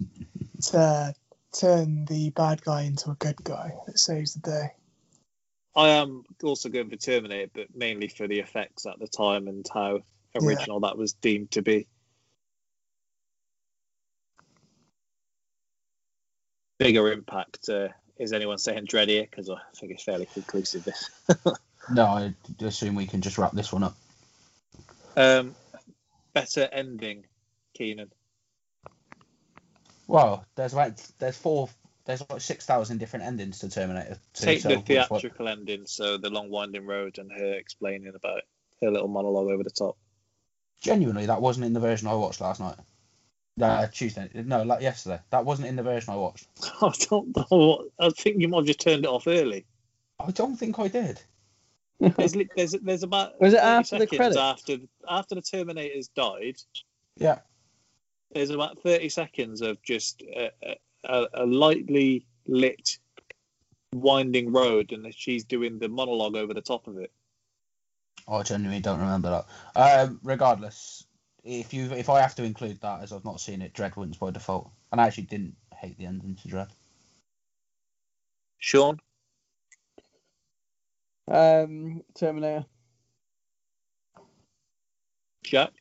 to 0.61 1.13
turn 1.51 2.05
the 2.05 2.29
bad 2.31 2.63
guy 2.63 2.83
into 2.83 3.11
a 3.11 3.15
good 3.15 3.35
guy 3.43 3.73
that 3.85 3.99
saves 3.99 4.33
the 4.33 4.39
day. 4.39 4.67
I 5.75 5.89
am 5.89 6.23
also 6.41 6.69
going 6.69 6.89
for 6.89 6.95
Terminator, 6.95 7.51
but 7.53 7.75
mainly 7.75 8.07
for 8.07 8.27
the 8.27 8.39
effects 8.39 8.85
at 8.85 8.97
the 8.99 9.07
time 9.07 9.47
and 9.47 9.65
how 9.71 9.99
original 10.35 10.79
that 10.81 10.97
was 10.97 11.13
deemed 11.13 11.51
to 11.51 11.61
be. 11.61 11.87
Bigger 16.79 17.11
impact. 17.11 17.67
Uh, 17.69 17.89
is 18.17 18.33
anyone 18.33 18.57
saying 18.57 18.85
Dredd 18.85 19.07
here? 19.07 19.27
Because 19.29 19.49
I 19.49 19.57
think 19.75 19.93
it's 19.93 20.03
fairly 20.03 20.27
conclusive. 20.27 20.83
This. 20.83 21.09
No, 21.91 22.05
I 22.05 22.33
assume 22.61 22.95
we 22.95 23.07
can 23.07 23.21
just 23.21 23.37
wrap 23.37 23.51
this 23.51 23.73
one 23.73 23.83
up. 23.83 23.97
Um, 25.17 25.55
better 26.33 26.67
ending, 26.71 27.25
Keenan. 27.73 28.11
Well, 30.07 30.45
there's 30.55 30.73
like 30.73 30.95
there's 31.19 31.37
four 31.37 31.69
there's 32.05 32.23
like 32.29 32.41
six 32.41 32.65
thousand 32.65 32.99
different 32.99 33.25
endings 33.25 33.59
to 33.59 33.69
Terminator. 33.69 34.17
2, 34.33 34.45
Take 34.45 34.61
so 34.61 34.69
the 34.69 34.77
theatrical 34.77 35.47
ending, 35.47 35.85
so 35.85 36.17
the 36.17 36.29
long 36.29 36.49
winding 36.49 36.85
road 36.85 37.17
and 37.17 37.31
her 37.31 37.53
explaining 37.53 38.13
about 38.15 38.43
her 38.81 38.91
little 38.91 39.07
monologue 39.07 39.47
over 39.47 39.63
the 39.63 39.69
top. 39.69 39.97
Genuinely, 40.81 41.27
that 41.27 41.41
wasn't 41.41 41.65
in 41.65 41.73
the 41.73 41.79
version 41.79 42.07
I 42.07 42.13
watched 42.13 42.41
last 42.41 42.59
night. 42.59 42.75
Uh, 43.61 43.87
Tuesday. 43.87 44.29
No, 44.33 44.63
like 44.63 44.81
yesterday. 44.81 45.19
That 45.29 45.45
wasn't 45.45 45.67
in 45.67 45.75
the 45.75 45.83
version 45.83 46.13
I 46.13 46.17
watched. 46.17 46.47
I 46.81 46.91
don't 47.09 47.35
know. 47.35 47.45
What, 47.49 47.87
I 47.99 48.09
think 48.09 48.41
you 48.41 48.47
might 48.47 48.59
have 48.59 48.65
just 48.65 48.79
turned 48.79 49.05
it 49.05 49.09
off 49.09 49.27
early. 49.27 49.65
I 50.19 50.31
don't 50.31 50.55
think 50.55 50.79
I 50.79 50.87
did. 50.87 51.21
There's 51.99 52.33
there's, 52.55 52.71
there's 52.81 53.03
about 53.03 53.39
Was 53.39 53.53
it 53.53 53.59
after 53.59 53.99
the 53.99 54.07
credits? 54.07 54.37
after 54.37 54.77
after 55.07 55.35
the 55.35 55.41
Terminators 55.41 56.09
died. 56.15 56.57
Yeah. 57.17 57.39
There's 58.33 58.49
about 58.49 58.81
thirty 58.81 59.09
seconds 59.09 59.61
of 59.61 59.81
just 59.83 60.23
a, 60.23 60.51
a, 61.05 61.27
a 61.33 61.45
lightly 61.45 62.25
lit 62.47 62.97
winding 63.93 64.51
road, 64.51 64.91
and 64.91 65.13
she's 65.15 65.43
doing 65.43 65.79
the 65.79 65.87
monologue 65.87 66.35
over 66.35 66.53
the 66.53 66.61
top 66.61 66.87
of 66.87 66.97
it. 66.97 67.11
I 68.27 68.41
genuinely 68.43 68.81
don't 68.81 68.99
remember 68.99 69.43
that. 69.75 70.09
Um, 70.09 70.19
regardless, 70.23 71.05
if 71.43 71.73
you 71.73 71.91
if 71.91 72.09
I 72.09 72.21
have 72.21 72.35
to 72.35 72.43
include 72.43 72.81
that 72.81 73.01
as 73.01 73.11
I've 73.13 73.25
not 73.25 73.41
seen 73.41 73.61
it, 73.61 73.73
Dredd 73.73 73.95
wins 73.97 74.17
by 74.17 74.31
default. 74.31 74.71
And 74.91 75.01
I 75.01 75.07
actually 75.07 75.25
didn't 75.25 75.55
hate 75.75 75.97
the 75.97 76.05
ending 76.05 76.35
to 76.37 76.47
Dredd. 76.47 76.69
Sean, 78.59 78.99
Um, 81.27 82.03
Terminator. 82.15 82.65
Jack, 85.43 85.71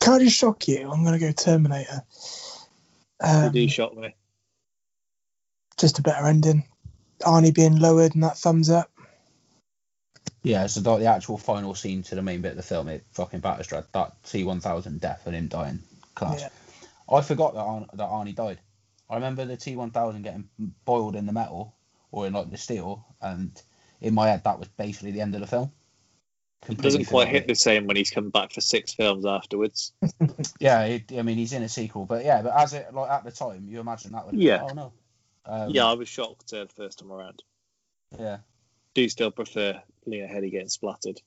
Can 0.00 0.14
I 0.14 0.18
just 0.20 0.36
shock 0.36 0.68
you? 0.68 0.90
I'm 0.90 1.04
going 1.04 1.18
to 1.18 1.26
go 1.26 1.32
Terminator. 1.32 2.02
you 3.40 3.48
Um, 3.48 3.50
do 3.50 3.68
shock 3.68 3.96
me. 3.96 4.14
just 5.78 5.98
a 5.98 6.02
better 6.02 6.26
ending. 6.26 6.64
Arnie 7.22 7.54
being 7.54 7.78
lowered 7.78 8.14
and 8.14 8.24
that 8.24 8.38
thumbs 8.38 8.70
up. 8.70 8.90
Yeah, 10.44 10.66
so 10.66 10.80
the, 10.80 10.98
the 10.98 11.06
actual 11.06 11.38
final 11.38 11.74
scene 11.74 12.02
to 12.04 12.14
the 12.14 12.22
main 12.22 12.42
bit 12.42 12.50
of 12.50 12.58
the 12.58 12.62
film, 12.62 12.88
it 12.88 13.04
fucking 13.12 13.40
batters 13.40 13.66
Dredd. 13.66 13.86
That 13.92 14.22
T1000 14.24 15.00
death 15.00 15.22
and 15.26 15.34
him 15.34 15.48
dying, 15.48 15.80
class. 16.14 16.42
Yeah. 16.42 16.48
I 17.10 17.22
forgot 17.22 17.54
that, 17.54 17.60
Ar- 17.60 17.86
that 17.94 18.10
Arnie 18.10 18.34
died. 18.34 18.60
I 19.08 19.14
remember 19.14 19.46
the 19.46 19.56
T1000 19.56 20.22
getting 20.22 20.48
boiled 20.84 21.16
in 21.16 21.24
the 21.24 21.32
metal 21.32 21.74
or 22.12 22.26
in 22.26 22.34
like 22.34 22.50
the 22.50 22.58
steel, 22.58 23.06
and 23.22 23.50
in 24.02 24.14
my 24.14 24.28
head 24.28 24.44
that 24.44 24.58
was 24.58 24.68
basically 24.68 25.12
the 25.12 25.22
end 25.22 25.34
of 25.34 25.40
the 25.40 25.46
film. 25.46 25.72
It 26.62 26.66
Completely 26.66 26.98
doesn't 26.98 27.10
quite 27.10 27.28
hit 27.28 27.44
it. 27.44 27.48
the 27.48 27.54
same 27.54 27.86
when 27.86 27.96
he's 27.96 28.10
come 28.10 28.28
back 28.30 28.52
for 28.52 28.60
six 28.60 28.92
films 28.94 29.26
afterwards. 29.26 29.92
Yeah, 30.60 30.84
it, 30.84 31.12
I 31.16 31.22
mean 31.22 31.38
he's 31.38 31.52
in 31.54 31.62
a 31.62 31.68
sequel, 31.68 32.04
but 32.04 32.24
yeah, 32.24 32.42
but 32.42 32.54
as 32.54 32.74
it 32.74 32.92
like 32.92 33.10
at 33.10 33.24
the 33.24 33.30
time, 33.30 33.64
you 33.66 33.80
imagine 33.80 34.12
that 34.12 34.26
would 34.26 34.34
Yeah. 34.34 34.62
Oh 34.62 34.74
no. 34.74 34.92
Um, 35.46 35.70
yeah, 35.70 35.86
I 35.86 35.94
was 35.94 36.08
shocked 36.08 36.52
uh, 36.52 36.64
the 36.64 36.72
first 36.74 36.98
time 36.98 37.12
around. 37.12 37.42
Yeah. 38.18 38.38
Do 38.94 39.08
still 39.08 39.30
prefer 39.30 39.82
Lena 40.06 40.26
Headey 40.26 40.50
getting 40.50 40.68
splattered. 40.68 41.20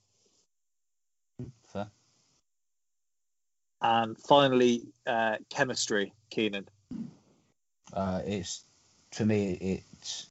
Fair. 1.71 1.87
And 3.81 4.17
finally, 4.17 4.83
uh, 5.05 5.37
chemistry, 5.49 6.13
Keenan. 6.29 6.67
Uh, 7.93 8.21
it's 8.25 8.63
for 9.11 9.25
me, 9.25 9.51
it's 10.01 10.27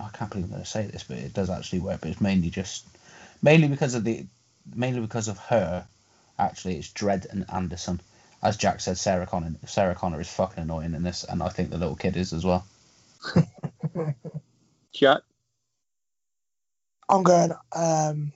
I 0.00 0.08
can't 0.12 0.30
believe 0.30 0.44
I'm 0.46 0.50
going 0.50 0.62
to 0.62 0.68
say 0.68 0.86
this, 0.86 1.04
but 1.04 1.18
it 1.18 1.32
does 1.32 1.50
actually 1.50 1.80
work. 1.80 2.00
But 2.00 2.10
it's 2.10 2.20
mainly 2.20 2.50
just 2.50 2.86
mainly 3.42 3.68
because 3.68 3.94
of 3.94 4.04
the 4.04 4.26
mainly 4.74 5.00
because 5.00 5.28
of 5.28 5.38
her. 5.38 5.86
Actually, 6.38 6.78
it's 6.78 6.88
Dredd 6.88 7.26
and 7.30 7.44
Anderson. 7.52 8.00
As 8.42 8.56
Jack 8.56 8.80
said, 8.80 8.98
Sarah 8.98 9.26
Connor. 9.26 9.54
Sarah 9.66 9.94
Connor 9.94 10.20
is 10.20 10.32
fucking 10.32 10.62
annoying 10.62 10.94
in 10.94 11.02
this, 11.02 11.24
and 11.24 11.42
I 11.42 11.48
think 11.48 11.70
the 11.70 11.78
little 11.78 11.94
kid 11.94 12.16
is 12.16 12.32
as 12.32 12.44
well. 12.44 12.66
Jack, 14.92 15.20
I'm 17.12 17.22
going 17.22 17.52
um, 17.76 18.32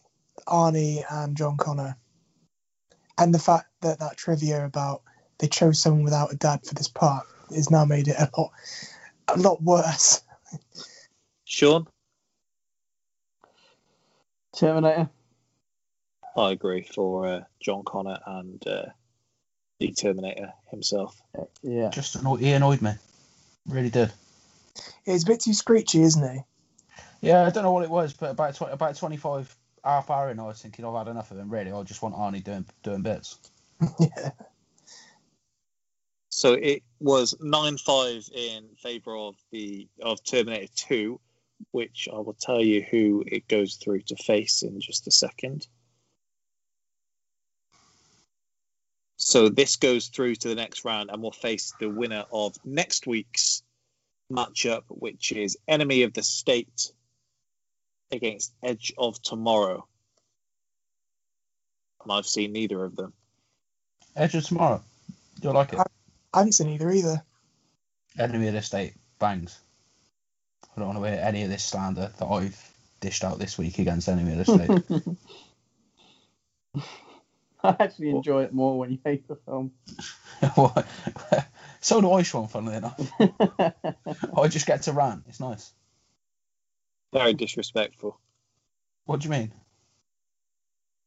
Arnie 0.46 1.02
and 1.10 1.34
John 1.34 1.56
Connor. 1.56 1.96
And 3.16 3.32
the 3.32 3.38
fact 3.38 3.68
that 3.80 3.98
that 4.00 4.18
trivia 4.18 4.66
about 4.66 5.02
they 5.38 5.48
chose 5.48 5.80
someone 5.80 6.04
without 6.04 6.32
a 6.32 6.36
dad 6.36 6.64
for 6.64 6.74
this 6.74 6.88
part 6.88 7.26
has 7.54 7.70
now 7.70 7.86
made 7.86 8.08
it 8.08 8.16
a 8.18 8.28
lot, 8.38 8.52
a 9.28 9.38
lot 9.38 9.62
worse. 9.62 10.22
Sean, 11.44 11.86
Terminator. 14.54 15.08
I 16.36 16.52
agree 16.52 16.82
for 16.82 17.26
uh, 17.26 17.40
John 17.60 17.82
Connor 17.82 18.18
and 18.26 18.66
uh, 18.66 18.86
the 19.80 19.92
Terminator 19.92 20.52
himself. 20.70 21.20
Yeah. 21.62 21.88
Just 21.90 22.16
annoyed, 22.16 22.40
he 22.40 22.50
annoyed 22.52 22.82
me, 22.82 22.92
really 23.66 23.90
did. 23.90 24.12
He's 25.04 25.22
a 25.22 25.26
bit 25.26 25.40
too 25.40 25.54
screechy, 25.54 26.02
isn't 26.02 26.30
he? 26.34 26.40
Yeah, 27.20 27.44
I 27.44 27.50
don't 27.50 27.64
know 27.64 27.72
what 27.72 27.84
it 27.84 27.90
was, 27.90 28.12
but 28.12 28.30
about 28.30 28.54
tw- 28.54 28.72
about 28.72 28.96
25 28.96 29.56
half 29.84 30.10
hour 30.10 30.30
in, 30.30 30.40
I 30.40 30.44
was 30.44 30.60
thinking 30.60 30.84
I've 30.84 30.94
had 30.94 31.08
enough 31.08 31.30
of 31.30 31.38
him. 31.38 31.48
Really, 31.48 31.72
I 31.72 31.82
just 31.82 32.02
want 32.02 32.14
Arnie 32.14 32.42
doing 32.42 32.66
doing 32.82 33.02
bits. 33.02 33.38
yeah. 34.00 34.30
So 36.28 36.52
it 36.52 36.82
was 37.00 37.34
nine 37.40 37.78
five 37.78 38.28
in 38.34 38.68
favour 38.78 39.16
of 39.16 39.36
the 39.52 39.88
of 40.02 40.22
Terminator 40.22 40.72
Two, 40.76 41.20
which 41.70 42.08
I 42.12 42.18
will 42.18 42.36
tell 42.38 42.60
you 42.60 42.82
who 42.82 43.24
it 43.26 43.48
goes 43.48 43.76
through 43.76 44.02
to 44.02 44.16
face 44.16 44.62
in 44.62 44.80
just 44.80 45.06
a 45.06 45.10
second. 45.10 45.66
So 49.18 49.48
this 49.48 49.76
goes 49.76 50.08
through 50.08 50.34
to 50.36 50.48
the 50.48 50.54
next 50.54 50.84
round, 50.84 51.10
and 51.10 51.22
we'll 51.22 51.32
face 51.32 51.72
the 51.80 51.88
winner 51.88 52.24
of 52.30 52.54
next 52.64 53.06
week's 53.06 53.62
matchup, 54.30 54.82
which 54.88 55.32
is 55.32 55.56
Enemy 55.66 56.02
of 56.02 56.12
the 56.12 56.22
State 56.22 56.92
against 58.12 58.52
Edge 58.62 58.92
of 58.96 59.20
Tomorrow. 59.22 59.86
And 62.02 62.12
I've 62.12 62.26
seen 62.26 62.52
neither 62.52 62.84
of 62.84 62.96
them. 62.96 63.12
Edge 64.14 64.34
of 64.34 64.44
Tomorrow, 64.44 64.82
Do 65.40 65.48
you'll 65.48 65.54
like 65.54 65.72
it. 65.72 65.80
I 66.32 66.38
haven't 66.38 66.52
seen 66.52 66.70
either 66.70 66.90
either. 66.90 67.22
Enemy 68.18 68.48
of 68.48 68.54
the 68.54 68.62
State 68.62 68.94
bangs. 69.18 69.58
I 70.76 70.80
don't 70.80 70.88
want 70.88 71.02
to 71.02 71.10
hear 71.10 71.20
any 71.20 71.42
of 71.42 71.50
this 71.50 71.64
slander 71.64 72.12
that 72.18 72.26
I've 72.26 72.72
dished 73.00 73.24
out 73.24 73.38
this 73.38 73.58
week 73.58 73.78
against 73.78 74.08
Enemy 74.08 74.32
of 74.32 74.38
the 74.38 74.44
State. 74.44 75.16
I 77.64 77.76
actually 77.80 78.10
enjoy 78.10 78.44
it 78.44 78.52
more 78.52 78.78
when 78.78 78.90
you 78.90 78.98
hate 79.04 79.26
the 79.26 79.36
film. 79.36 79.72
so 81.80 82.00
do 82.00 82.12
I, 82.12 82.22
Sean, 82.22 82.48
funnily 82.48 82.76
enough. 82.76 83.00
I 84.36 84.48
just 84.48 84.66
get 84.66 84.82
to 84.82 84.92
rant. 84.92 85.24
It's 85.28 85.40
nice. 85.40 85.72
Very 87.12 87.34
disrespectful. 87.34 88.20
What 89.04 89.20
do 89.20 89.24
you 89.26 89.30
mean? 89.30 89.52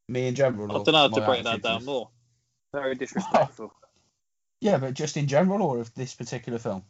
Me 0.08 0.26
in 0.26 0.34
general? 0.34 0.70
I 0.70 0.74
don't 0.82 0.86
know 0.88 0.98
how 0.98 1.08
to 1.08 1.20
break 1.20 1.44
that 1.44 1.62
down 1.62 1.84
more. 1.84 2.10
Very 2.72 2.94
disrespectful. 2.94 3.72
Yeah, 4.60 4.78
but 4.78 4.94
just 4.94 5.16
in 5.16 5.26
general 5.26 5.62
or 5.62 5.78
of 5.80 5.94
this 5.94 6.14
particular 6.14 6.58
film? 6.58 6.84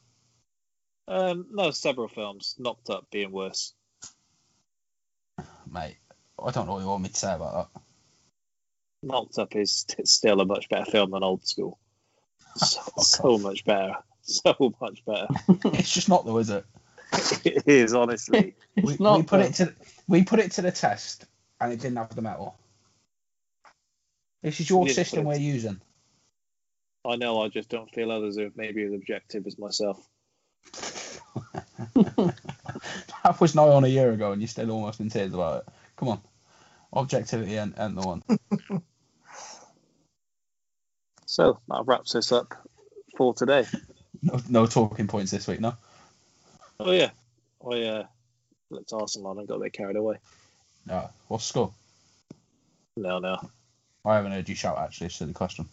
um, 1.08 1.46
no, 1.50 1.70
several 1.70 2.08
films. 2.08 2.54
Knocked 2.58 2.90
Up 2.90 3.10
being 3.10 3.32
worse. 3.32 3.74
Mate, 5.70 5.96
I 6.42 6.50
don't 6.50 6.66
know 6.66 6.74
what 6.74 6.80
you 6.80 6.86
want 6.86 7.02
me 7.02 7.08
to 7.10 7.16
say 7.16 7.34
about 7.34 7.72
that. 7.74 7.80
Knocked 9.02 9.38
Up 9.38 9.54
is 9.56 9.84
st- 9.88 10.08
still 10.08 10.40
a 10.40 10.44
much 10.44 10.68
better 10.68 10.90
film 10.90 11.10
than 11.10 11.22
Old 11.22 11.46
School. 11.46 11.78
So, 12.56 12.80
so 12.98 13.38
much 13.38 13.64
better. 13.64 13.94
So 14.22 14.74
much 14.80 15.04
better. 15.04 15.28
It's 15.78 15.92
just 15.92 16.08
not 16.08 16.24
though, 16.26 16.38
is 16.38 16.50
it? 16.50 16.64
it 17.44 17.66
is, 17.66 17.94
honestly. 17.94 18.54
We, 18.76 18.96
not, 18.98 19.18
we 19.18 19.22
put 19.24 19.40
it 19.40 19.54
to 19.54 19.74
we 20.08 20.24
put 20.24 20.38
it 20.38 20.52
to 20.52 20.62
the 20.62 20.72
test 20.72 21.26
and 21.60 21.72
it 21.72 21.80
didn't 21.80 21.96
have 21.96 22.14
the 22.14 22.22
mettle. 22.22 22.56
This 24.42 24.60
is 24.60 24.70
your 24.70 24.82
We 24.82 24.88
didn't 24.88 24.96
put 24.96 25.04
system 25.06 25.24
we're 25.24 25.36
using. 25.36 25.80
I 27.04 27.16
know, 27.16 27.42
I 27.42 27.48
just 27.48 27.68
don't 27.68 27.90
feel 27.92 28.10
others 28.10 28.38
are 28.38 28.50
maybe 28.56 28.84
as 28.84 28.92
objective 28.92 29.46
as 29.46 29.58
myself. 29.58 30.06
That 33.22 33.38
was 33.38 33.54
nigh 33.54 33.68
on 33.68 33.84
a 33.84 33.88
year 33.88 34.10
ago 34.12 34.32
and 34.32 34.40
you're 34.40 34.48
still 34.48 34.70
almost 34.70 34.98
in 35.00 35.10
tears 35.10 35.34
about 35.34 35.62
it. 35.62 35.72
Come 35.96 36.08
on. 36.08 36.20
Objectivity 36.92 37.56
and, 37.56 37.74
and 37.76 37.96
the 37.96 38.02
one. 38.02 38.22
So 41.30 41.60
that 41.68 41.84
wraps 41.86 42.16
us 42.16 42.32
up 42.32 42.56
for 43.16 43.32
today. 43.34 43.64
No, 44.20 44.40
no 44.48 44.66
talking 44.66 45.06
points 45.06 45.30
this 45.30 45.46
week, 45.46 45.60
no? 45.60 45.74
Oh, 46.80 46.92
yeah. 46.92 47.10
I 47.70 47.82
uh, 47.82 48.06
looked 48.70 48.92
Arsenal 48.92 49.28
on 49.28 49.38
and 49.38 49.48
got 49.48 49.56
a 49.56 49.60
bit 49.60 49.72
carried 49.72 49.96
away. 49.96 50.16
No. 50.86 51.10
What's 51.28 51.44
score? 51.44 51.72
No, 52.96 53.18
no. 53.18 53.38
I 54.04 54.16
haven't 54.16 54.32
heard 54.32 54.48
you 54.48 54.54
shout 54.54 54.78
actually, 54.78 55.10
silly 55.10 55.34
question. 55.34 55.68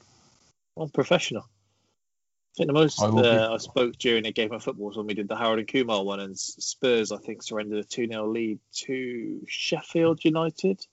I'm 0.78 0.90
professional. 0.90 1.44
I 1.44 2.54
think 2.58 2.68
the 2.68 2.74
most 2.74 3.02
I 3.02 3.10
be- 3.10 3.20
uh, 3.20 3.54
I 3.54 3.58
spoke 3.58 3.98
during 3.98 4.26
a 4.26 4.32
game 4.32 4.52
of 4.52 4.64
football 4.64 4.88
was 4.88 4.98
when 4.98 5.08
we 5.08 5.14
did 5.14 5.28
the 5.28 5.36
Harold 5.36 5.60
and 5.60 5.68
Kumar 5.68 6.04
one, 6.04 6.20
and 6.20 6.38
Spurs, 6.38 7.12
I 7.12 7.18
think, 7.18 7.44
surrendered 7.44 7.80
a 7.80 7.84
2 7.84 8.08
0 8.08 8.28
lead 8.28 8.60
to 8.86 9.42
Sheffield 9.48 10.26
United. 10.26 10.86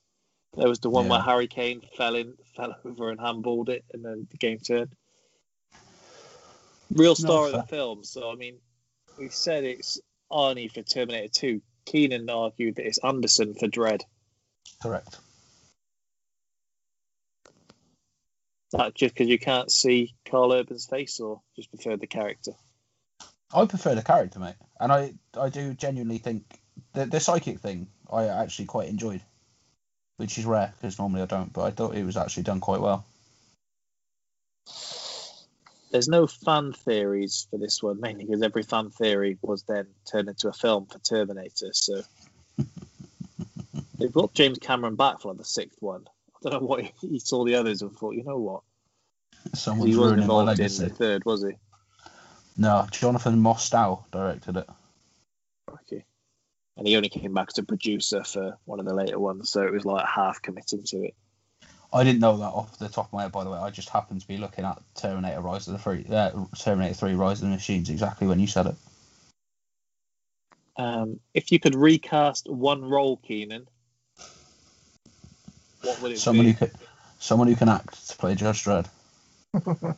There 0.56 0.68
was 0.68 0.78
the 0.78 0.90
one 0.90 1.06
Yeah. 1.06 1.12
where 1.12 1.20
Harry 1.22 1.48
Kane 1.48 1.82
fell 1.96 2.14
in, 2.14 2.34
fell 2.54 2.76
over 2.84 3.10
and 3.10 3.18
handballed 3.18 3.68
it, 3.70 3.84
and 3.92 4.04
then 4.04 4.28
the 4.30 4.36
game 4.36 4.58
turned. 4.58 4.94
Real 6.92 7.16
star 7.16 7.46
of 7.46 7.52
the 7.52 7.62
film. 7.64 8.04
So, 8.04 8.30
I 8.30 8.36
mean, 8.36 8.58
we 9.18 9.28
said 9.28 9.64
it's 9.64 10.00
Arnie 10.30 10.72
for 10.72 10.82
Terminator 10.82 11.28
2. 11.28 11.62
Keenan 11.84 12.30
argued 12.30 12.76
that 12.76 12.86
it's 12.86 12.98
Anderson 12.98 13.54
for 13.54 13.68
Dredd. 13.68 14.02
Correct. 14.82 15.18
Is 18.72 18.78
that 18.78 18.94
just 18.94 19.14
because 19.14 19.28
you 19.28 19.38
can't 19.38 19.70
see 19.70 20.14
Karl 20.28 20.52
Urban's 20.52 20.86
face, 20.86 21.20
or 21.20 21.42
just 21.54 21.70
prefer 21.70 21.96
the 21.96 22.06
character? 22.06 22.52
I 23.52 23.66
prefer 23.66 23.94
the 23.94 24.02
character, 24.02 24.40
mate, 24.40 24.56
and 24.80 24.90
I 24.90 25.12
I 25.38 25.48
do 25.48 25.74
genuinely 25.74 26.18
think 26.18 26.44
the 26.92 27.06
the 27.06 27.20
psychic 27.20 27.60
thing 27.60 27.86
I 28.10 28.26
actually 28.26 28.66
quite 28.66 28.88
enjoyed, 28.88 29.20
which 30.16 30.38
is 30.38 30.44
rare 30.44 30.72
because 30.76 30.98
normally 30.98 31.22
I 31.22 31.26
don't. 31.26 31.52
But 31.52 31.64
I 31.64 31.70
thought 31.70 31.94
it 31.94 32.04
was 32.04 32.16
actually 32.16 32.42
done 32.44 32.60
quite 32.60 32.80
well. 32.80 33.04
There's 35.94 36.08
no 36.08 36.26
fan 36.26 36.72
theories 36.72 37.46
for 37.48 37.56
this 37.56 37.80
one, 37.80 38.00
mainly 38.00 38.24
because 38.24 38.42
every 38.42 38.64
fan 38.64 38.90
theory 38.90 39.38
was 39.42 39.62
then 39.62 39.86
turned 40.10 40.28
into 40.28 40.48
a 40.48 40.52
film 40.52 40.86
for 40.86 40.98
Terminator. 40.98 41.68
So 41.72 42.02
they 44.00 44.08
brought 44.08 44.34
James 44.34 44.58
Cameron 44.58 44.96
back 44.96 45.20
for 45.20 45.28
like 45.28 45.38
the 45.38 45.44
sixth 45.44 45.80
one. 45.80 46.08
I 46.44 46.50
don't 46.50 46.62
know 46.62 46.66
what 46.66 46.82
he, 46.82 46.92
he 47.00 47.20
saw 47.20 47.44
the 47.44 47.54
others 47.54 47.82
and 47.82 47.92
thought, 47.92 48.16
you 48.16 48.24
know 48.24 48.38
what? 48.38 48.62
Someone's 49.54 49.92
he 49.92 49.96
wasn't 49.96 50.22
involved 50.22 50.58
in 50.58 50.66
the 50.66 50.88
third, 50.88 51.24
was 51.24 51.44
he? 51.44 51.52
No, 52.56 52.88
Jonathan 52.90 53.40
Mostow 53.40 54.02
directed 54.10 54.56
it. 54.56 54.68
Okay. 55.70 56.04
And 56.76 56.88
he 56.88 56.96
only 56.96 57.08
came 57.08 57.34
back 57.34 57.50
as 57.52 57.58
a 57.58 57.62
producer 57.62 58.24
for 58.24 58.58
one 58.64 58.80
of 58.80 58.86
the 58.86 58.94
later 58.94 59.20
ones, 59.20 59.48
so 59.48 59.62
it 59.62 59.72
was 59.72 59.84
like 59.84 60.04
half 60.08 60.42
committing 60.42 60.82
to 60.86 61.04
it. 61.04 61.14
I 61.94 62.02
didn't 62.02 62.20
know 62.20 62.36
that 62.38 62.46
off 62.46 62.76
the 62.78 62.88
top 62.88 63.06
of 63.06 63.12
my 63.12 63.22
head, 63.22 63.32
by 63.32 63.44
the 63.44 63.50
way. 63.50 63.58
I 63.58 63.70
just 63.70 63.88
happened 63.88 64.20
to 64.20 64.26
be 64.28 64.36
looking 64.36 64.64
at 64.64 64.82
Terminator 64.96 65.40
Rise 65.40 65.68
of 65.68 65.74
the 65.74 65.78
Three, 65.78 66.04
uh, 66.10 66.32
Terminator 66.58 66.94
Three: 66.94 67.14
Rise 67.14 67.40
of 67.40 67.48
the 67.48 67.54
Machines 67.54 67.88
exactly 67.88 68.26
when 68.26 68.40
you 68.40 68.48
said 68.48 68.66
it. 68.66 68.74
Um, 70.76 71.20
if 71.34 71.52
you 71.52 71.60
could 71.60 71.76
recast 71.76 72.50
one 72.50 72.82
role, 72.84 73.16
Keenan, 73.18 73.68
what 75.82 76.00
would 76.00 76.12
it 76.12 76.16
Someone 76.18 76.46
be? 76.46 76.52
who 76.52 76.54
can, 76.54 76.70
someone 77.20 77.48
who 77.48 77.54
can 77.56 77.68
act 77.68 78.08
to 78.10 78.16
play 78.16 78.34
Judge 78.34 78.64
Dredd. 78.64 78.88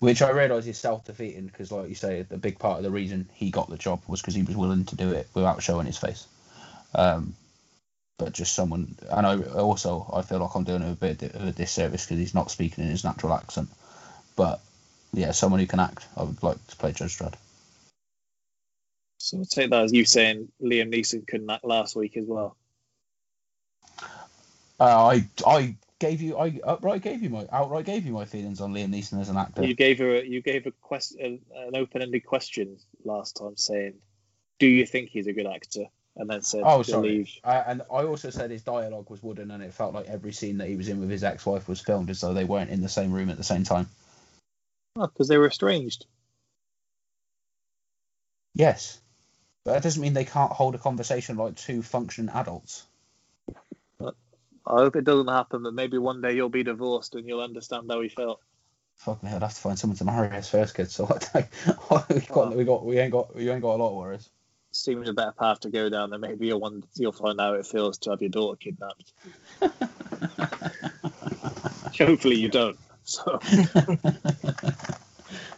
Which 0.00 0.22
I 0.22 0.30
realise 0.30 0.66
is 0.66 0.78
self-defeating 0.78 1.46
because, 1.46 1.72
like 1.72 1.88
you 1.88 1.94
say, 1.94 2.22
the 2.22 2.36
big 2.36 2.58
part 2.58 2.78
of 2.78 2.84
the 2.84 2.90
reason 2.90 3.28
he 3.34 3.50
got 3.50 3.68
the 3.68 3.76
job 3.76 4.00
was 4.08 4.20
because 4.20 4.34
he 4.34 4.42
was 4.42 4.56
willing 4.56 4.84
to 4.86 4.96
do 4.96 5.10
it 5.10 5.28
without 5.34 5.62
showing 5.62 5.86
his 5.86 5.98
face. 5.98 6.26
Um, 6.94 7.34
but 8.18 8.32
just 8.32 8.54
someone, 8.54 8.96
and 9.10 9.26
I 9.26 9.40
also 9.42 10.10
I 10.12 10.22
feel 10.22 10.40
like 10.40 10.54
I'm 10.54 10.64
doing 10.64 10.82
him 10.82 10.90
a 10.90 10.94
bit 10.94 11.22
of 11.22 11.46
a 11.46 11.52
disservice 11.52 12.04
because 12.04 12.18
he's 12.18 12.34
not 12.34 12.50
speaking 12.50 12.84
in 12.84 12.90
his 12.90 13.04
natural 13.04 13.32
accent. 13.32 13.68
But 14.36 14.60
yeah, 15.12 15.30
someone 15.30 15.60
who 15.60 15.66
can 15.66 15.80
act, 15.80 16.06
I 16.16 16.24
would 16.24 16.42
like 16.42 16.64
to 16.66 16.76
play 16.76 16.92
Judge 16.92 17.16
Dredd. 17.18 17.34
So 19.18 19.36
we'll 19.38 19.46
take 19.46 19.70
that 19.70 19.84
as 19.84 19.92
you 19.92 20.04
saying 20.04 20.48
Liam 20.62 20.92
Neeson 20.92 21.26
couldn't 21.26 21.50
act 21.50 21.64
last 21.64 21.96
week 21.96 22.16
as 22.16 22.26
well. 22.26 22.56
Uh, 24.80 24.84
I 25.06 25.28
I 25.46 25.76
gave 26.00 26.20
you 26.20 26.38
I 26.38 26.60
outright 26.66 27.02
gave 27.02 27.22
you 27.22 27.30
my 27.30 27.46
outright 27.52 27.84
gave 27.84 28.04
you 28.04 28.12
my 28.12 28.24
feelings 28.24 28.60
on 28.60 28.72
Liam 28.72 28.90
Neeson 28.90 29.20
as 29.20 29.28
an 29.28 29.36
actor. 29.36 29.64
You 29.64 29.74
gave 29.74 29.98
her 29.98 30.22
you 30.22 30.42
gave 30.42 30.66
a 30.66 30.72
question 30.72 31.40
an 31.54 31.76
open-ended 31.76 32.26
question 32.26 32.78
last 33.04 33.36
time 33.36 33.56
saying, 33.56 33.94
"Do 34.58 34.66
you 34.66 34.86
think 34.86 35.10
he's 35.10 35.28
a 35.28 35.32
good 35.32 35.46
actor?" 35.46 35.84
And 36.18 36.28
then 36.28 36.42
said, 36.42 36.62
Oh, 36.64 36.82
sorry. 36.82 37.02
"Believe." 37.02 37.30
Uh, 37.44 37.62
and 37.66 37.82
I 37.82 38.02
also 38.02 38.30
said 38.30 38.50
his 38.50 38.62
dialogue 38.62 39.08
was 39.08 39.22
wooden, 39.22 39.52
and 39.52 39.62
it 39.62 39.72
felt 39.72 39.94
like 39.94 40.06
every 40.06 40.32
scene 40.32 40.58
that 40.58 40.68
he 40.68 40.76
was 40.76 40.88
in 40.88 40.98
with 40.98 41.10
his 41.10 41.22
ex-wife 41.22 41.68
was 41.68 41.80
filmed 41.80 42.10
as 42.10 42.20
though 42.20 42.34
they 42.34 42.44
weren't 42.44 42.70
in 42.70 42.82
the 42.82 42.88
same 42.88 43.12
room 43.12 43.30
at 43.30 43.36
the 43.36 43.44
same 43.44 43.62
time. 43.62 43.88
because 44.94 45.28
they 45.28 45.38
were 45.38 45.46
estranged. 45.46 46.06
Yes, 48.54 49.00
but 49.64 49.74
that 49.74 49.82
doesn't 49.84 50.02
mean 50.02 50.14
they 50.14 50.24
can't 50.24 50.50
hold 50.50 50.74
a 50.74 50.78
conversation 50.78 51.36
like 51.36 51.54
two 51.54 51.82
functioning 51.82 52.34
adults. 52.34 52.86
I 54.00 54.10
hope 54.66 54.96
it 54.96 55.04
doesn't 55.04 55.28
happen, 55.28 55.62
but 55.62 55.72
maybe 55.72 55.96
one 55.96 56.20
day 56.20 56.34
you'll 56.34 56.50
be 56.50 56.62
divorced 56.62 57.14
and 57.14 57.26
you'll 57.26 57.40
understand 57.40 57.90
how 57.90 58.02
he 58.02 58.08
felt. 58.08 58.40
Fuck 58.96 59.22
me, 59.22 59.30
I'd 59.30 59.42
have 59.42 59.54
to 59.54 59.60
find 59.60 59.78
someone 59.78 59.96
to 59.96 60.04
marry 60.04 60.36
us 60.36 60.50
first, 60.50 60.74
kid. 60.74 60.90
So 60.90 61.06
I 61.34 61.46
don't, 61.88 62.08
we, 62.10 62.20
got, 62.20 62.56
we 62.56 62.64
got 62.64 62.84
we 62.84 62.98
ain't 62.98 63.12
got 63.12 63.34
we 63.34 63.48
ain't 63.48 63.62
got 63.62 63.76
a 63.76 63.82
lot 63.82 63.90
of 63.90 63.96
worries. 63.96 64.28
Seems 64.84 65.08
a 65.08 65.12
better 65.12 65.32
path 65.32 65.60
to 65.60 65.70
go 65.70 65.88
down. 65.88 66.10
Then 66.10 66.20
maybe 66.20 66.46
you'll 66.46 66.60
one 66.60 66.84
you'll 66.94 67.12
find 67.12 67.40
out 67.40 67.54
how 67.54 67.54
it 67.54 67.66
feels 67.66 67.98
to 67.98 68.10
have 68.10 68.20
your 68.20 68.30
daughter 68.30 68.56
kidnapped. 68.56 69.12
Hopefully 71.98 72.36
you 72.36 72.48
don't. 72.48 72.78
So 73.02 73.40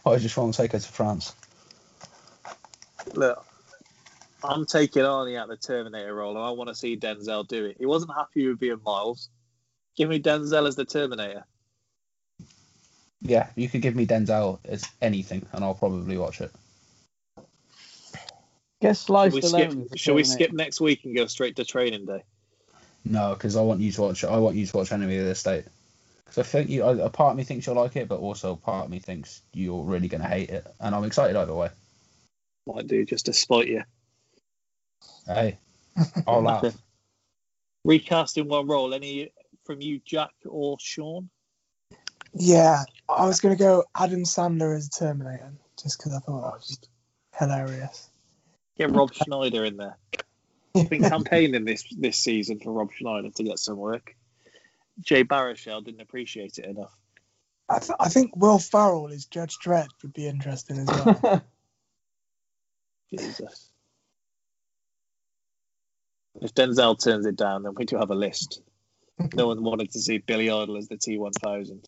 I 0.05 0.17
just 0.17 0.37
want 0.37 0.53
to 0.53 0.61
take 0.61 0.71
her 0.71 0.79
to 0.79 0.87
France. 0.87 1.35
look, 3.13 3.45
I'm 4.43 4.65
taking 4.65 5.03
Arnie 5.03 5.37
out 5.37 5.49
the 5.49 5.57
Terminator 5.57 6.15
role, 6.15 6.35
and 6.35 6.43
I 6.43 6.49
want 6.51 6.69
to 6.69 6.75
see 6.75 6.97
Denzel 6.97 7.47
do 7.47 7.65
it. 7.65 7.77
He 7.77 7.85
wasn't 7.85 8.13
happy 8.15 8.47
with 8.47 8.59
being 8.59 8.81
Miles. 8.83 9.29
Give 9.95 10.09
me 10.09 10.19
Denzel 10.19 10.67
as 10.67 10.75
the 10.75 10.85
Terminator. 10.85 11.45
Yeah, 13.21 13.49
you 13.55 13.69
could 13.69 13.81
give 13.81 13.95
me 13.95 14.07
Denzel 14.07 14.59
as 14.65 14.83
anything, 15.01 15.45
and 15.51 15.63
I'll 15.63 15.75
probably 15.75 16.17
watch 16.17 16.41
it. 16.41 16.51
Get 18.81 18.97
Shall 18.97 19.29
we 19.29 19.41
alone. 19.41 19.87
skip? 19.87 19.99
Shall 19.99 20.15
we 20.15 20.23
Terminator. 20.23 20.45
skip 20.45 20.53
next 20.53 20.81
week 20.81 21.05
and 21.05 21.15
go 21.15 21.27
straight 21.27 21.55
to 21.57 21.65
Training 21.65 22.05
Day? 22.07 22.23
No, 23.05 23.33
because 23.33 23.55
I 23.55 23.61
want 23.61 23.79
you 23.79 23.91
to 23.91 24.01
watch. 24.01 24.23
I 24.23 24.37
want 24.37 24.55
you 24.55 24.65
to 24.65 24.77
watch 24.77 24.91
Enemy 24.91 25.17
of 25.19 25.25
the 25.25 25.35
State. 25.35 25.65
Because 26.17 26.39
I 26.39 26.43
think 26.43 26.69
you. 26.69 26.83
A 26.83 27.09
part 27.09 27.31
of 27.31 27.37
me 27.37 27.43
thinks 27.43 27.67
you'll 27.67 27.75
like 27.75 27.95
it, 27.95 28.07
but 28.07 28.19
also 28.19 28.55
part 28.55 28.85
of 28.85 28.91
me 28.91 28.99
thinks 28.99 29.41
you're 29.53 29.83
really 29.83 30.07
going 30.07 30.21
to 30.21 30.27
hate 30.27 30.49
it, 30.49 30.65
and 30.79 30.95
I'm 30.95 31.03
excited 31.03 31.35
either 31.35 31.53
way. 31.53 31.69
Might 32.65 32.87
do 32.87 33.05
just 33.05 33.27
to 33.27 33.33
spite 33.33 33.67
you. 33.67 33.83
Hey, 35.27 35.57
I'll 36.27 36.41
laugh. 36.41 36.75
Recasting 37.83 38.47
one 38.47 38.67
role. 38.67 38.93
Any 38.93 39.31
from 39.63 39.81
you, 39.81 39.99
Jack 40.05 40.31
or 40.45 40.77
Sean? 40.79 41.29
Yeah, 42.33 42.83
I 43.09 43.25
was 43.25 43.39
gonna 43.39 43.55
go 43.55 43.83
Adam 43.95 44.23
Sandler 44.23 44.75
as 44.75 44.89
Terminator 44.89 45.53
just 45.81 45.97
because 45.97 46.13
I 46.13 46.19
thought 46.19 46.41
that 46.41 46.53
was 46.53 46.79
hilarious. 47.37 48.10
Get 48.77 48.91
Rob 48.91 49.13
Schneider 49.13 49.65
in 49.65 49.77
there. 49.77 49.97
I've 50.75 50.89
been 50.89 51.03
campaigning 51.03 51.65
this 51.65 51.83
this 51.97 52.17
season 52.17 52.59
for 52.59 52.71
Rob 52.71 52.91
Schneider 52.93 53.29
to 53.29 53.43
get 53.43 53.59
some 53.59 53.77
work. 53.77 54.15
Jay 54.99 55.23
Baruchel 55.23 55.83
didn't 55.83 56.01
appreciate 56.01 56.57
it 56.57 56.65
enough. 56.65 56.95
I, 57.69 57.79
th- 57.79 57.97
I 57.99 58.09
think 58.09 58.35
Will 58.35 58.59
Ferrell 58.59 59.09
as 59.11 59.25
Judge 59.25 59.57
Dredd 59.63 59.87
would 60.03 60.13
be 60.13 60.27
interesting 60.27 60.79
as 60.79 60.87
well. 60.87 61.41
Jesus. 63.09 63.69
If 66.41 66.53
Denzel 66.53 67.01
turns 67.01 67.25
it 67.25 67.35
down, 67.35 67.63
then 67.63 67.73
we 67.75 67.85
do 67.85 67.97
have 67.97 68.09
a 68.09 68.15
list. 68.15 68.61
No 69.33 69.47
one 69.47 69.63
wanted 69.63 69.91
to 69.91 69.99
see 69.99 70.17
Billy 70.17 70.49
Idol 70.49 70.77
as 70.77 70.87
the 70.87 70.97
T1000. 70.97 71.85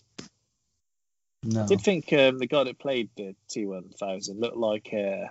No. 1.44 1.64
I 1.64 1.66
did 1.66 1.82
think 1.82 2.14
um, 2.14 2.38
the 2.38 2.48
guy 2.48 2.64
that 2.64 2.80
played 2.80 3.10
the 3.18 3.36
T1000 3.50 4.40
looked 4.40 4.58
like 4.58 4.90
uh, 4.94 5.28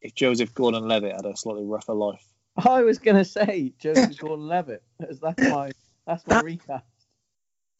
if 0.00 0.14
Joseph 0.14 0.54
Gordon-Levitt 0.54 1.12
had 1.14 1.24
a 1.26 1.36
slightly 1.36 1.64
rougher 1.64 1.94
life. 1.94 2.24
I 2.56 2.82
was 2.82 2.98
gonna 2.98 3.24
say 3.24 3.72
Joseph 3.78 4.18
Gordon-Levitt. 4.18 4.82
That's 4.98 5.18
that's 5.20 5.42
my 5.42 5.72
that's 6.06 6.26
my 6.26 6.40
recast. 6.40 6.84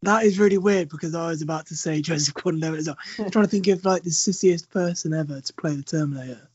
that 0.02 0.24
is 0.24 0.38
really 0.38 0.58
weird 0.58 0.88
because 0.88 1.14
I 1.14 1.28
was 1.28 1.40
about 1.42 1.66
to 1.68 1.76
say 1.76 2.02
Joseph 2.02 2.34
Gordon-Levitt 2.34 2.80
as 2.80 2.86
well. 2.88 2.98
I'm 3.18 3.30
trying 3.30 3.44
to 3.46 3.50
think 3.50 3.68
of 3.68 3.84
like 3.84 4.02
the 4.02 4.10
sissiest 4.10 4.68
person 4.70 5.14
ever 5.14 5.40
to 5.40 5.52
play 5.54 5.74
the 5.76 5.82
Terminator. 5.82 6.48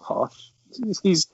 Harsh. 0.00 0.50
He's 1.02 1.26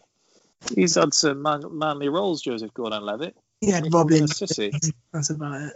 he's 0.74 0.94
had 0.96 1.14
some 1.14 1.42
man, 1.42 1.62
manly 1.70 2.08
roles, 2.08 2.42
Joseph 2.42 2.74
Gordon-Levitt. 2.74 3.36
He 3.60 3.70
had 3.70 3.84
He 3.84 3.90
called 3.90 4.10
him 4.12 4.20
Robin. 4.20 4.30
a 4.30 4.34
sissy. 4.34 4.92
That's 5.12 5.30
about 5.30 5.62
it. 5.62 5.72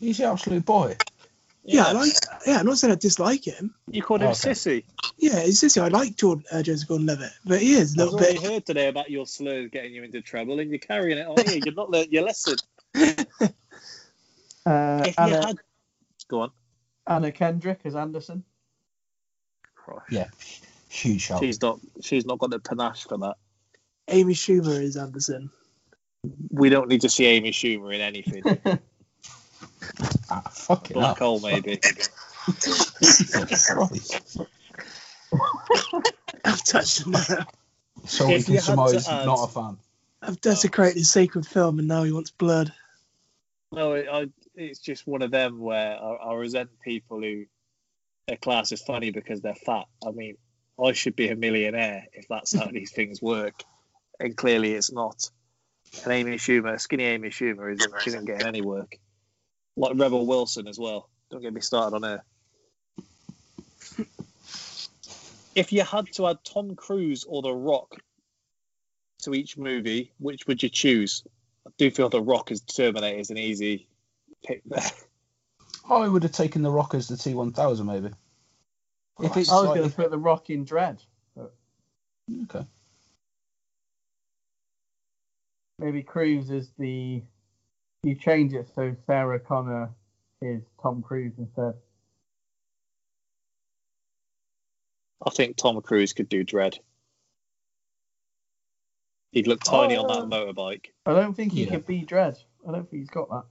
He's 0.00 0.18
the 0.18 0.24
absolute 0.24 0.64
boy. 0.64 0.96
Yeah, 1.68 1.86
I 1.86 1.92
like. 1.92 2.12
Yeah, 2.46 2.58
I'm 2.60 2.66
not 2.66 2.78
saying 2.78 2.92
I 2.92 2.96
dislike 2.96 3.44
him. 3.44 3.74
you 3.90 4.00
called 4.02 4.20
him 4.22 4.28
Okay. 4.28 4.50
sissy. 4.50 4.84
Yeah, 5.18 5.40
he's 5.40 5.60
sissy. 5.60 5.82
I 5.82 5.88
like 5.88 6.16
Jordan, 6.16 6.44
uh, 6.52 6.62
Joseph 6.62 6.88
Gordon-Levitt, 6.88 7.32
but 7.44 7.60
he 7.60 7.72
is 7.74 7.90
a 7.96 8.02
I've 8.02 8.04
little 8.04 8.20
already 8.20 8.38
bit. 8.38 8.50
heard 8.52 8.66
today 8.66 8.88
about 8.88 9.10
your 9.10 9.26
slurs 9.26 9.70
getting 9.70 9.92
you 9.92 10.04
into 10.04 10.20
trouble, 10.20 10.60
and 10.60 10.70
you're 10.70 10.78
carrying 10.78 11.18
it 11.18 11.26
on 11.26 11.36
here. 11.44 11.60
You've 11.64 11.76
not 11.76 11.90
learnt 11.90 12.12
your 12.12 12.22
lesson. 12.24 12.56
Uh, 14.64 15.12
Anna, 15.16 15.46
had... 15.46 15.56
Go 16.26 16.40
on. 16.40 16.50
Anna 17.06 17.30
Kendrick 17.30 17.82
as 17.84 17.94
Anderson. 17.94 18.42
Yeah, 20.10 20.26
huge 20.88 21.20
shout. 21.20 21.40
She's 21.40 21.62
not. 21.62 21.78
She's 22.02 22.26
not 22.26 22.40
got 22.40 22.50
the 22.50 22.58
panache 22.58 23.04
for 23.04 23.16
that. 23.18 23.36
Amy 24.08 24.34
Schumer 24.34 24.82
is 24.82 24.96
Anderson. 24.96 25.50
We 26.50 26.68
don't 26.68 26.88
need 26.88 27.02
to 27.02 27.08
see 27.08 27.26
Amy 27.26 27.52
Schumer 27.52 27.94
in 27.94 28.00
anything. 28.00 28.42
Ah, 30.30 30.42
fucking 30.50 30.94
Black 30.94 31.18
hole, 31.18 31.40
maybe. 31.40 31.78
Jesus 32.60 33.70
Christ. 33.70 34.38
I've 36.44 36.64
touched 36.64 37.06
a 37.06 37.10
nerve. 37.10 37.46
So 38.04 38.28
we 38.28 38.34
If 38.34 38.44
can 38.46 38.54
you 38.54 38.60
had 38.60 38.64
to 38.64 38.70
surmise 38.72 39.08
add- 39.08 39.26
not 39.26 39.44
a 39.44 39.48
fan. 39.48 39.76
I've 40.22 40.40
desecrated 40.40 41.02
a 41.02 41.04
sacred 41.04 41.46
film, 41.46 41.78
and 41.78 41.86
now 41.88 42.02
he 42.02 42.12
wants 42.12 42.30
blood. 42.30 42.72
No, 43.72 43.92
it, 43.94 44.06
I, 44.10 44.28
it's 44.54 44.78
just 44.80 45.06
one 45.06 45.22
of 45.22 45.30
them 45.30 45.60
where 45.60 45.96
I, 46.02 46.14
I 46.14 46.34
resent 46.34 46.70
people 46.82 47.20
who 47.20 47.44
their 48.26 48.36
class 48.36 48.72
is 48.72 48.82
funny 48.82 49.10
because 49.10 49.40
they're 49.40 49.54
fat. 49.54 49.84
I 50.06 50.10
mean, 50.10 50.36
I 50.82 50.92
should 50.92 51.16
be 51.16 51.28
a 51.28 51.36
millionaire 51.36 52.06
if 52.12 52.26
that's 52.28 52.54
how 52.56 52.66
these 52.72 52.92
things 52.92 53.20
work, 53.20 53.62
and 54.18 54.36
clearly 54.36 54.72
it's 54.74 54.90
not. 54.92 55.30
And 56.04 56.12
Amy 56.12 56.36
Schumer, 56.36 56.80
skinny 56.80 57.04
Amy 57.04 57.28
Schumer, 57.30 57.72
isn't, 57.72 57.92
she 58.02 58.10
isn't 58.10 58.24
getting 58.24 58.46
any 58.46 58.60
work. 58.62 58.98
Like 59.76 59.92
Rebel 59.96 60.26
Wilson 60.26 60.66
as 60.68 60.78
well. 60.78 61.08
Don't 61.30 61.42
get 61.42 61.52
me 61.52 61.60
started 61.60 61.96
on 61.96 62.02
her. 62.02 62.22
if 65.54 65.72
you 65.72 65.82
had 65.82 66.06
to 66.14 66.28
add 66.28 66.38
Tom 66.44 66.74
Cruise 66.74 67.24
or 67.24 67.42
The 67.42 67.52
Rock 67.52 67.96
to 69.22 69.34
each 69.34 69.56
movie, 69.58 70.12
which 70.18 70.46
would 70.46 70.62
you 70.62 70.68
choose? 70.68 71.24
I 71.66 71.70
do 71.78 71.90
feel 71.90 72.08
The 72.08 72.22
Rock 72.22 72.50
as 72.50 72.60
Terminator 72.60 73.18
is 73.18 73.30
an 73.30 73.38
easy 73.38 73.88
pick 74.44 74.62
there. 74.64 74.90
I 75.90 76.08
would 76.08 76.22
have 76.22 76.32
taken 76.32 76.62
the 76.62 76.70
Rock 76.70 76.94
as 76.94 77.08
the 77.08 77.14
T1000 77.14 77.84
maybe. 77.84 78.10
If 79.20 79.36
it's 79.36 79.50
I 79.50 79.56
was 79.56 79.64
like, 79.68 79.78
going 79.78 79.90
to 79.90 79.96
put 79.96 80.10
the 80.10 80.18
Rock 80.18 80.50
in 80.50 80.64
Dredd. 80.64 81.00
okay. 81.38 82.66
Maybe 85.78 86.02
Cruise 86.02 86.50
is 86.50 86.70
the. 86.78 87.22
You 88.06 88.14
change 88.14 88.54
it 88.54 88.68
so 88.72 88.94
Sarah 89.04 89.40
Connor 89.40 89.90
is 90.40 90.62
Tom 90.80 91.02
Cruise 91.02 91.32
instead. 91.38 91.74
I 95.26 95.30
think 95.30 95.56
Tom 95.56 95.82
Cruise 95.82 96.12
could 96.12 96.28
do 96.28 96.44
Dredd. 96.44 96.78
He'd 99.32 99.48
look 99.48 99.64
tiny 99.64 99.96
on 99.96 100.04
Oh. 100.08 100.20
that 100.20 100.28
motorbike. 100.28 100.92
I 101.04 101.14
don't 101.14 101.34
think 101.34 101.50
he 101.52 101.64
Yeah. 101.64 101.70
could 101.72 101.84
be 101.86 102.06
Dredd. 102.06 102.40
I 102.68 102.70
don't 102.70 102.88
think 102.88 103.00
he's 103.02 103.10
got 103.10 103.28
that. 103.28 103.44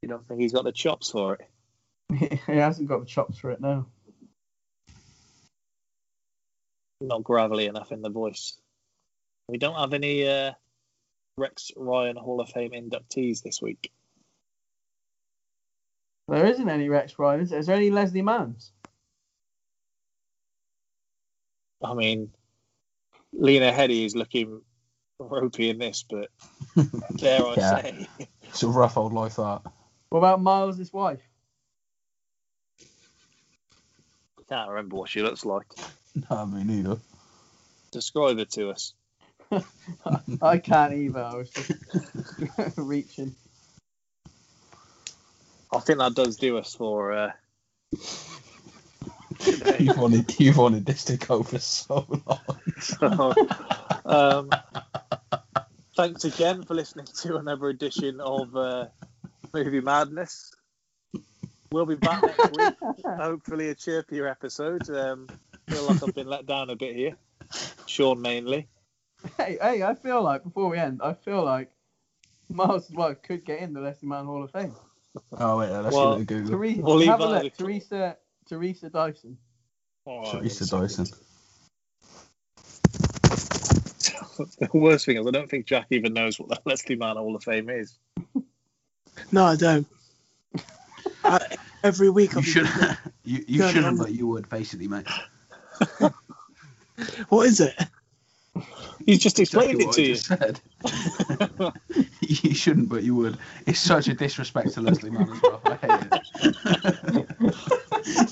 You 0.00 0.08
don't 0.08 0.26
think 0.26 0.40
he's 0.40 0.54
got 0.54 0.64
the 0.64 0.72
chops 0.72 1.10
for 1.10 1.34
it? 1.34 1.50
he 2.46 2.56
hasn't 2.56 2.88
got 2.88 3.00
the 3.00 3.06
chops 3.06 3.36
for 3.36 3.50
it 3.50 3.60
now. 3.60 3.86
Not 7.02 7.22
gravelly 7.22 7.66
enough 7.66 7.92
in 7.92 8.00
the 8.00 8.08
voice. 8.08 8.58
We 9.46 9.58
don't 9.58 9.74
have 9.76 9.92
any 9.92 10.26
uh, 10.26 10.54
Rex 11.40 11.72
Ryan 11.76 12.16
Hall 12.16 12.40
of 12.40 12.50
Fame 12.50 12.72
inductees 12.72 13.42
this 13.42 13.60
week. 13.60 13.90
There 16.28 16.46
isn't 16.46 16.68
any 16.68 16.88
Rex 16.88 17.18
Ryan. 17.18 17.40
Is 17.40 17.50
there, 17.50 17.58
is 17.58 17.66
there 17.66 17.76
any 17.76 17.90
Leslie 17.90 18.22
Manns? 18.22 18.70
I 21.82 21.94
mean, 21.94 22.30
Lena 23.32 23.72
Headey 23.72 24.04
is 24.04 24.14
looking 24.14 24.60
ropey 25.18 25.70
in 25.70 25.78
this, 25.78 26.04
but 26.08 26.28
dare 27.16 27.46
I 27.46 27.56
Yeah. 27.56 27.82
say, 27.82 28.08
It's 28.44 28.62
a 28.62 28.68
rough 28.68 28.96
old 28.96 29.12
life 29.12 29.36
that. 29.36 29.62
What 30.10 30.18
about 30.18 30.42
Miles' 30.42 30.92
wife? 30.92 31.20
can't 34.50 34.68
remember 34.68 34.96
what 34.96 35.08
she 35.08 35.22
looks 35.22 35.44
like. 35.44 35.66
No, 36.28 36.44
me 36.44 36.64
neither. 36.64 36.98
Describe 37.92 38.36
her 38.38 38.44
to 38.46 38.70
us. 38.70 38.94
I 40.42 40.58
can't 40.58 40.94
either. 40.94 41.22
I 41.22 41.34
was 41.34 41.50
just 41.50 41.72
reaching. 42.76 43.34
I 45.72 45.78
think 45.80 45.98
that 45.98 46.14
does 46.14 46.36
do 46.36 46.58
us 46.58 46.74
for 46.74 47.12
uh. 47.12 47.32
You've 49.78 49.96
wanted, 49.96 50.38
you've 50.38 50.58
wanted 50.58 50.84
this 50.84 51.04
to 51.04 51.16
go 51.16 51.42
for 51.42 51.58
so 51.58 52.06
long. 52.26 52.60
So, 52.80 53.34
um, 54.04 54.50
thanks 55.96 56.24
again 56.24 56.62
for 56.62 56.74
listening 56.74 57.06
to 57.22 57.36
another 57.36 57.68
edition 57.68 58.20
of 58.20 58.54
uh, 58.54 58.86
Movie 59.54 59.80
Madness. 59.80 60.52
We'll 61.72 61.86
be 61.86 61.94
back 61.94 62.22
next 62.22 62.56
week. 62.56 62.74
Hopefully, 63.06 63.70
a 63.70 63.74
chirpier 63.74 64.30
episode. 64.30 64.90
Um, 64.90 65.28
feel 65.68 65.84
like 65.84 66.02
I've 66.02 66.14
been 66.14 66.26
let 66.26 66.44
down 66.46 66.68
a 66.68 66.76
bit 66.76 66.94
here. 66.94 67.16
Sean 67.86 68.20
mainly. 68.20 68.68
Hey, 69.36 69.58
hey, 69.60 69.82
I 69.82 69.94
feel 69.94 70.22
like 70.22 70.44
before 70.44 70.68
we 70.70 70.78
end, 70.78 71.00
I 71.02 71.12
feel 71.14 71.44
like 71.44 71.70
Miles' 72.48 72.90
wife 72.90 73.22
could 73.22 73.44
get 73.44 73.60
in 73.60 73.72
the 73.74 73.80
Leslie 73.80 74.08
Mann 74.08 74.24
Hall 74.26 74.42
of 74.42 74.50
Fame. 74.50 74.74
Oh 75.38 75.58
wait, 75.58 75.70
let's 75.70 75.94
Well, 75.94 76.18
give 76.18 76.20
it 76.20 76.22
a 76.22 76.24
Google. 76.34 76.58
Teresa, 76.58 76.82
We'll 76.82 77.06
have 77.06 77.20
a 77.20 77.28
look. 77.28 77.44
as 77.44 77.52
a- 77.52 77.56
Teresa, 77.62 78.16
Teresa 78.48 78.90
Dyson. 78.90 79.36
Oh, 80.06 80.38
Teresa 80.38 80.66
Dyson. 80.66 81.04
the 84.58 84.68
worst 84.72 85.04
thing 85.06 85.18
is, 85.18 85.26
I 85.26 85.30
don't 85.30 85.50
think 85.50 85.66
Jack 85.66 85.86
even 85.90 86.12
knows 86.14 86.38
what 86.38 86.48
the 86.48 86.58
Leslie 86.64 86.96
Mann 86.96 87.16
Hall 87.16 87.34
of 87.36 87.44
Fame 87.44 87.68
is. 87.70 87.98
No, 89.32 89.44
I 89.44 89.56
don't. 89.56 89.86
I, 91.24 91.56
every 91.82 92.10
week 92.10 92.32
You 92.32 92.38
I'll 92.38 92.42
be 92.42 92.48
should, 92.50 92.68
you, 93.24 93.44
you 93.46 93.68
shouldn't, 93.68 93.98
but 93.98 94.12
you 94.12 94.26
would, 94.28 94.48
basically, 94.48 94.88
mate. 94.88 95.06
What 97.28 97.46
is 97.46 97.60
it? 97.60 97.74
He's 99.06 99.18
just 99.18 99.38
explained 99.40 99.80
Exactly 99.80 99.86
it 99.86 99.92
to 99.94 100.02
you. 100.02 100.14
just 100.14 100.26
said. 100.26 100.60
you 102.20 102.54
shouldn't, 102.54 102.88
but 102.88 103.02
you 103.02 103.14
would. 103.14 103.38
It's 103.66 103.80
such 103.80 104.08
a 104.08 104.14
disrespect 104.14 104.74
to 104.74 104.80
Leslie 104.80 105.10
Mann 105.10 105.30
as 105.30 105.42
well. 105.42 105.60
I 105.64 105.74
hate 105.74 106.06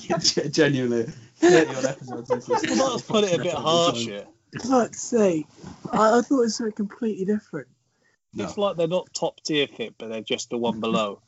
it. 0.09 0.51
Genuinely, 0.53 1.03
30 1.37 1.75
odd 1.75 1.85
episodes 1.85 2.29
into 2.31 2.47
this. 2.47 2.77
Well, 2.77 2.91
let's 2.91 3.03
put 3.03 3.23
it 3.23 3.39
a 3.39 3.43
bit 3.43 3.53
harsher. 3.53 4.25
Fuck's 4.67 5.01
sake. 5.01 5.45
I, 5.91 6.17
I 6.17 6.21
thought 6.21 6.39
it 6.39 6.45
was 6.45 6.55
something 6.57 6.73
completely 6.73 7.25
different. 7.25 7.67
No. 8.33 8.45
It's 8.45 8.57
like 8.57 8.77
they're 8.77 8.87
not 8.87 9.13
top 9.13 9.41
tier 9.43 9.67
fit, 9.67 9.95
but 9.97 10.09
they're 10.09 10.21
just 10.21 10.49
the 10.49 10.57
one 10.57 10.79
below. 10.79 11.21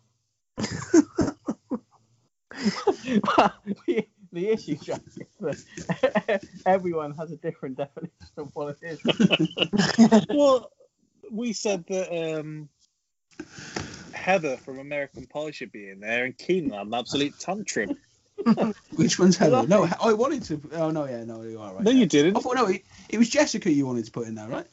The, 4.31 4.41
the 4.41 4.49
issue, 4.49 4.75
Jack, 4.75 5.01
is 5.07 5.65
that 6.19 6.43
everyone 6.65 7.13
has 7.15 7.31
a 7.31 7.37
different 7.37 7.77
definition 7.77 8.11
of 8.37 8.49
what 8.53 8.77
it 8.81 8.99
is. 9.03 10.25
well, 10.29 10.71
we 11.31 11.53
said 11.53 11.85
that 11.87 12.37
um, 12.37 12.69
Heather 14.13 14.57
from 14.57 14.79
American 14.79 15.25
Pie 15.25 15.51
should 15.51 15.71
be 15.71 15.89
in 15.89 15.99
there, 15.99 16.25
and 16.25 16.37
Keenan 16.37 16.71
had 16.71 16.87
an 16.87 16.93
absolute 16.93 17.39
tantrum. 17.39 17.97
Which 18.95 19.19
one's 19.19 19.37
Heather? 19.37 19.67
No, 19.67 19.87
I 20.01 20.13
wanted 20.13 20.43
to. 20.45 20.61
Oh, 20.73 20.91
no, 20.91 21.05
yeah, 21.05 21.23
no, 21.23 21.43
you 21.43 21.59
are 21.59 21.73
right. 21.73 21.83
No, 21.83 21.91
yeah. 21.91 21.99
you 21.99 22.05
didn't. 22.05 22.37
I 22.37 22.39
thought, 22.39 22.55
no, 22.55 22.67
it, 22.67 22.83
it 23.09 23.17
was 23.17 23.29
Jessica 23.29 23.71
you 23.71 23.85
wanted 23.85 24.05
to 24.05 24.11
put 24.11 24.27
in 24.27 24.35
there, 24.35 24.47
right? 24.47 24.65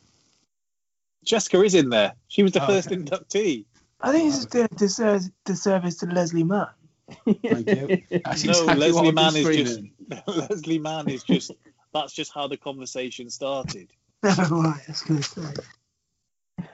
Jessica 1.25 1.63
is 1.63 1.75
in 1.75 1.91
there. 1.91 2.15
She 2.29 2.43
was 2.43 2.53
the 2.53 2.63
Oh, 2.63 2.67
first 2.67 2.89
okay. 2.91 2.97
inductee. 2.97 3.65
I 4.01 4.13
think 4.13 4.31
this 4.31 4.39
is 4.39 4.47
doing 4.47 4.69
a 4.71 4.75
disservice, 4.75 5.31
disservice 5.45 5.97
to 5.99 6.07
Leslie 6.07 6.45
Mann. 6.45 6.69
Thank 7.09 7.69
you. 7.69 8.03
That's 8.25 8.45
No, 8.45 8.51
exactly 8.51 8.75
Leslie 8.75 9.09
I've 9.09 9.15
Mann 9.15 9.37
is 9.37 9.57
just 9.57 9.81
Leslie 10.27 10.79
Mann 10.79 11.09
is 11.09 11.23
just 11.23 11.53
that's 11.93 12.13
just 12.13 12.33
how 12.33 12.49
the 12.49 12.57
conversation 12.57 13.31
started. 13.31 13.89
Oh, 14.25 14.35
Never 14.37 14.57
mind, 14.57 14.81
I 14.89 14.91
was 14.91 15.03
going 15.03 15.21
to 15.21 15.29
say. 15.29 16.67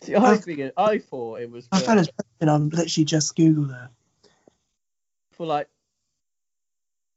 See, 0.00 0.16
I 0.16 0.38
figured, 0.38 0.72
I 0.78 0.96
thought 0.96 1.42
it 1.42 1.50
was 1.50 1.68
I 1.70 1.80
found 1.80 1.98
his 1.98 2.08
and 2.40 2.48
I'm 2.48 2.70
literally 2.70 3.04
just 3.04 3.36
Google 3.36 3.64
there. 3.64 3.90
for 5.32 5.44
like, 5.46 5.68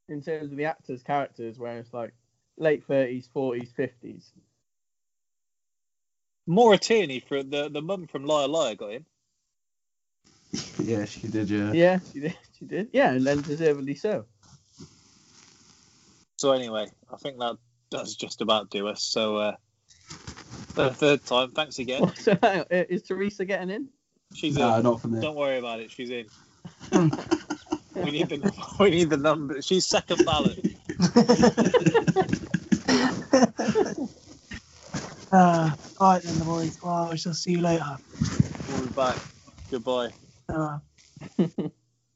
in 0.09 0.21
terms 0.21 0.51
of 0.51 0.57
the 0.57 0.65
actors' 0.65 1.01
characters, 1.01 1.57
where 1.57 1.77
it's 1.77 1.93
like 1.93 2.13
late 2.57 2.85
30s, 2.87 3.29
40s, 3.33 3.73
50s. 3.73 4.31
Maura 6.45 6.77
Tierney 6.77 7.19
for 7.21 7.41
the 7.43 7.69
the 7.69 7.81
mum 7.81 8.07
from 8.07 8.25
Liar 8.25 8.47
Liar 8.47 8.75
got 8.75 8.91
in. 8.91 9.05
Yeah, 10.79 11.05
she 11.05 11.27
did, 11.27 11.49
yeah. 11.49 11.71
Yeah, 11.73 11.99
she 12.13 12.19
did. 12.21 12.37
She 12.57 12.65
did. 12.65 12.89
Yeah, 12.93 13.11
and 13.11 13.25
then 13.25 13.41
deservedly 13.41 13.95
so. 13.95 14.25
So 16.37 16.51
anyway, 16.53 16.87
I 17.11 17.17
think 17.17 17.39
that 17.39 17.57
does 17.89 18.15
just 18.15 18.41
about 18.41 18.69
do 18.69 18.87
us. 18.87 19.03
So 19.03 19.37
uh, 19.37 19.55
the 20.75 20.93
third 20.93 21.25
time, 21.25 21.51
thanks 21.51 21.79
again. 21.79 22.11
So, 22.15 22.37
hang 22.41 22.59
on, 22.61 22.65
is 22.69 23.03
Teresa 23.03 23.45
getting 23.45 23.69
in? 23.69 23.87
She's 24.33 24.55
No, 24.55 24.75
in. 24.75 24.83
not 24.83 25.01
from 25.01 25.11
there. 25.13 25.21
Don't 25.21 25.35
worry 25.35 25.57
about 25.57 25.79
it. 25.79 25.91
She's 25.91 26.09
in. 26.09 26.25
we 27.95 28.11
need 28.11 28.29
the 28.29 28.51
we 28.79 28.89
need 28.91 29.09
the 29.09 29.17
number. 29.17 29.61
She's 29.61 29.85
second 29.85 30.23
ballot. 30.25 30.59
uh, 35.31 35.71
all 35.99 36.13
right 36.13 36.21
then, 36.21 36.39
the 36.39 36.45
boys. 36.45 36.77
Well, 36.83 37.09
I 37.11 37.15
shall 37.15 37.33
see 37.33 37.51
you 37.53 37.61
later. 37.61 37.97
We'll 38.69 38.81
be 38.81 38.93
back. 38.93 39.17
Goodbye. 39.71 40.11
Uh, 40.49 40.79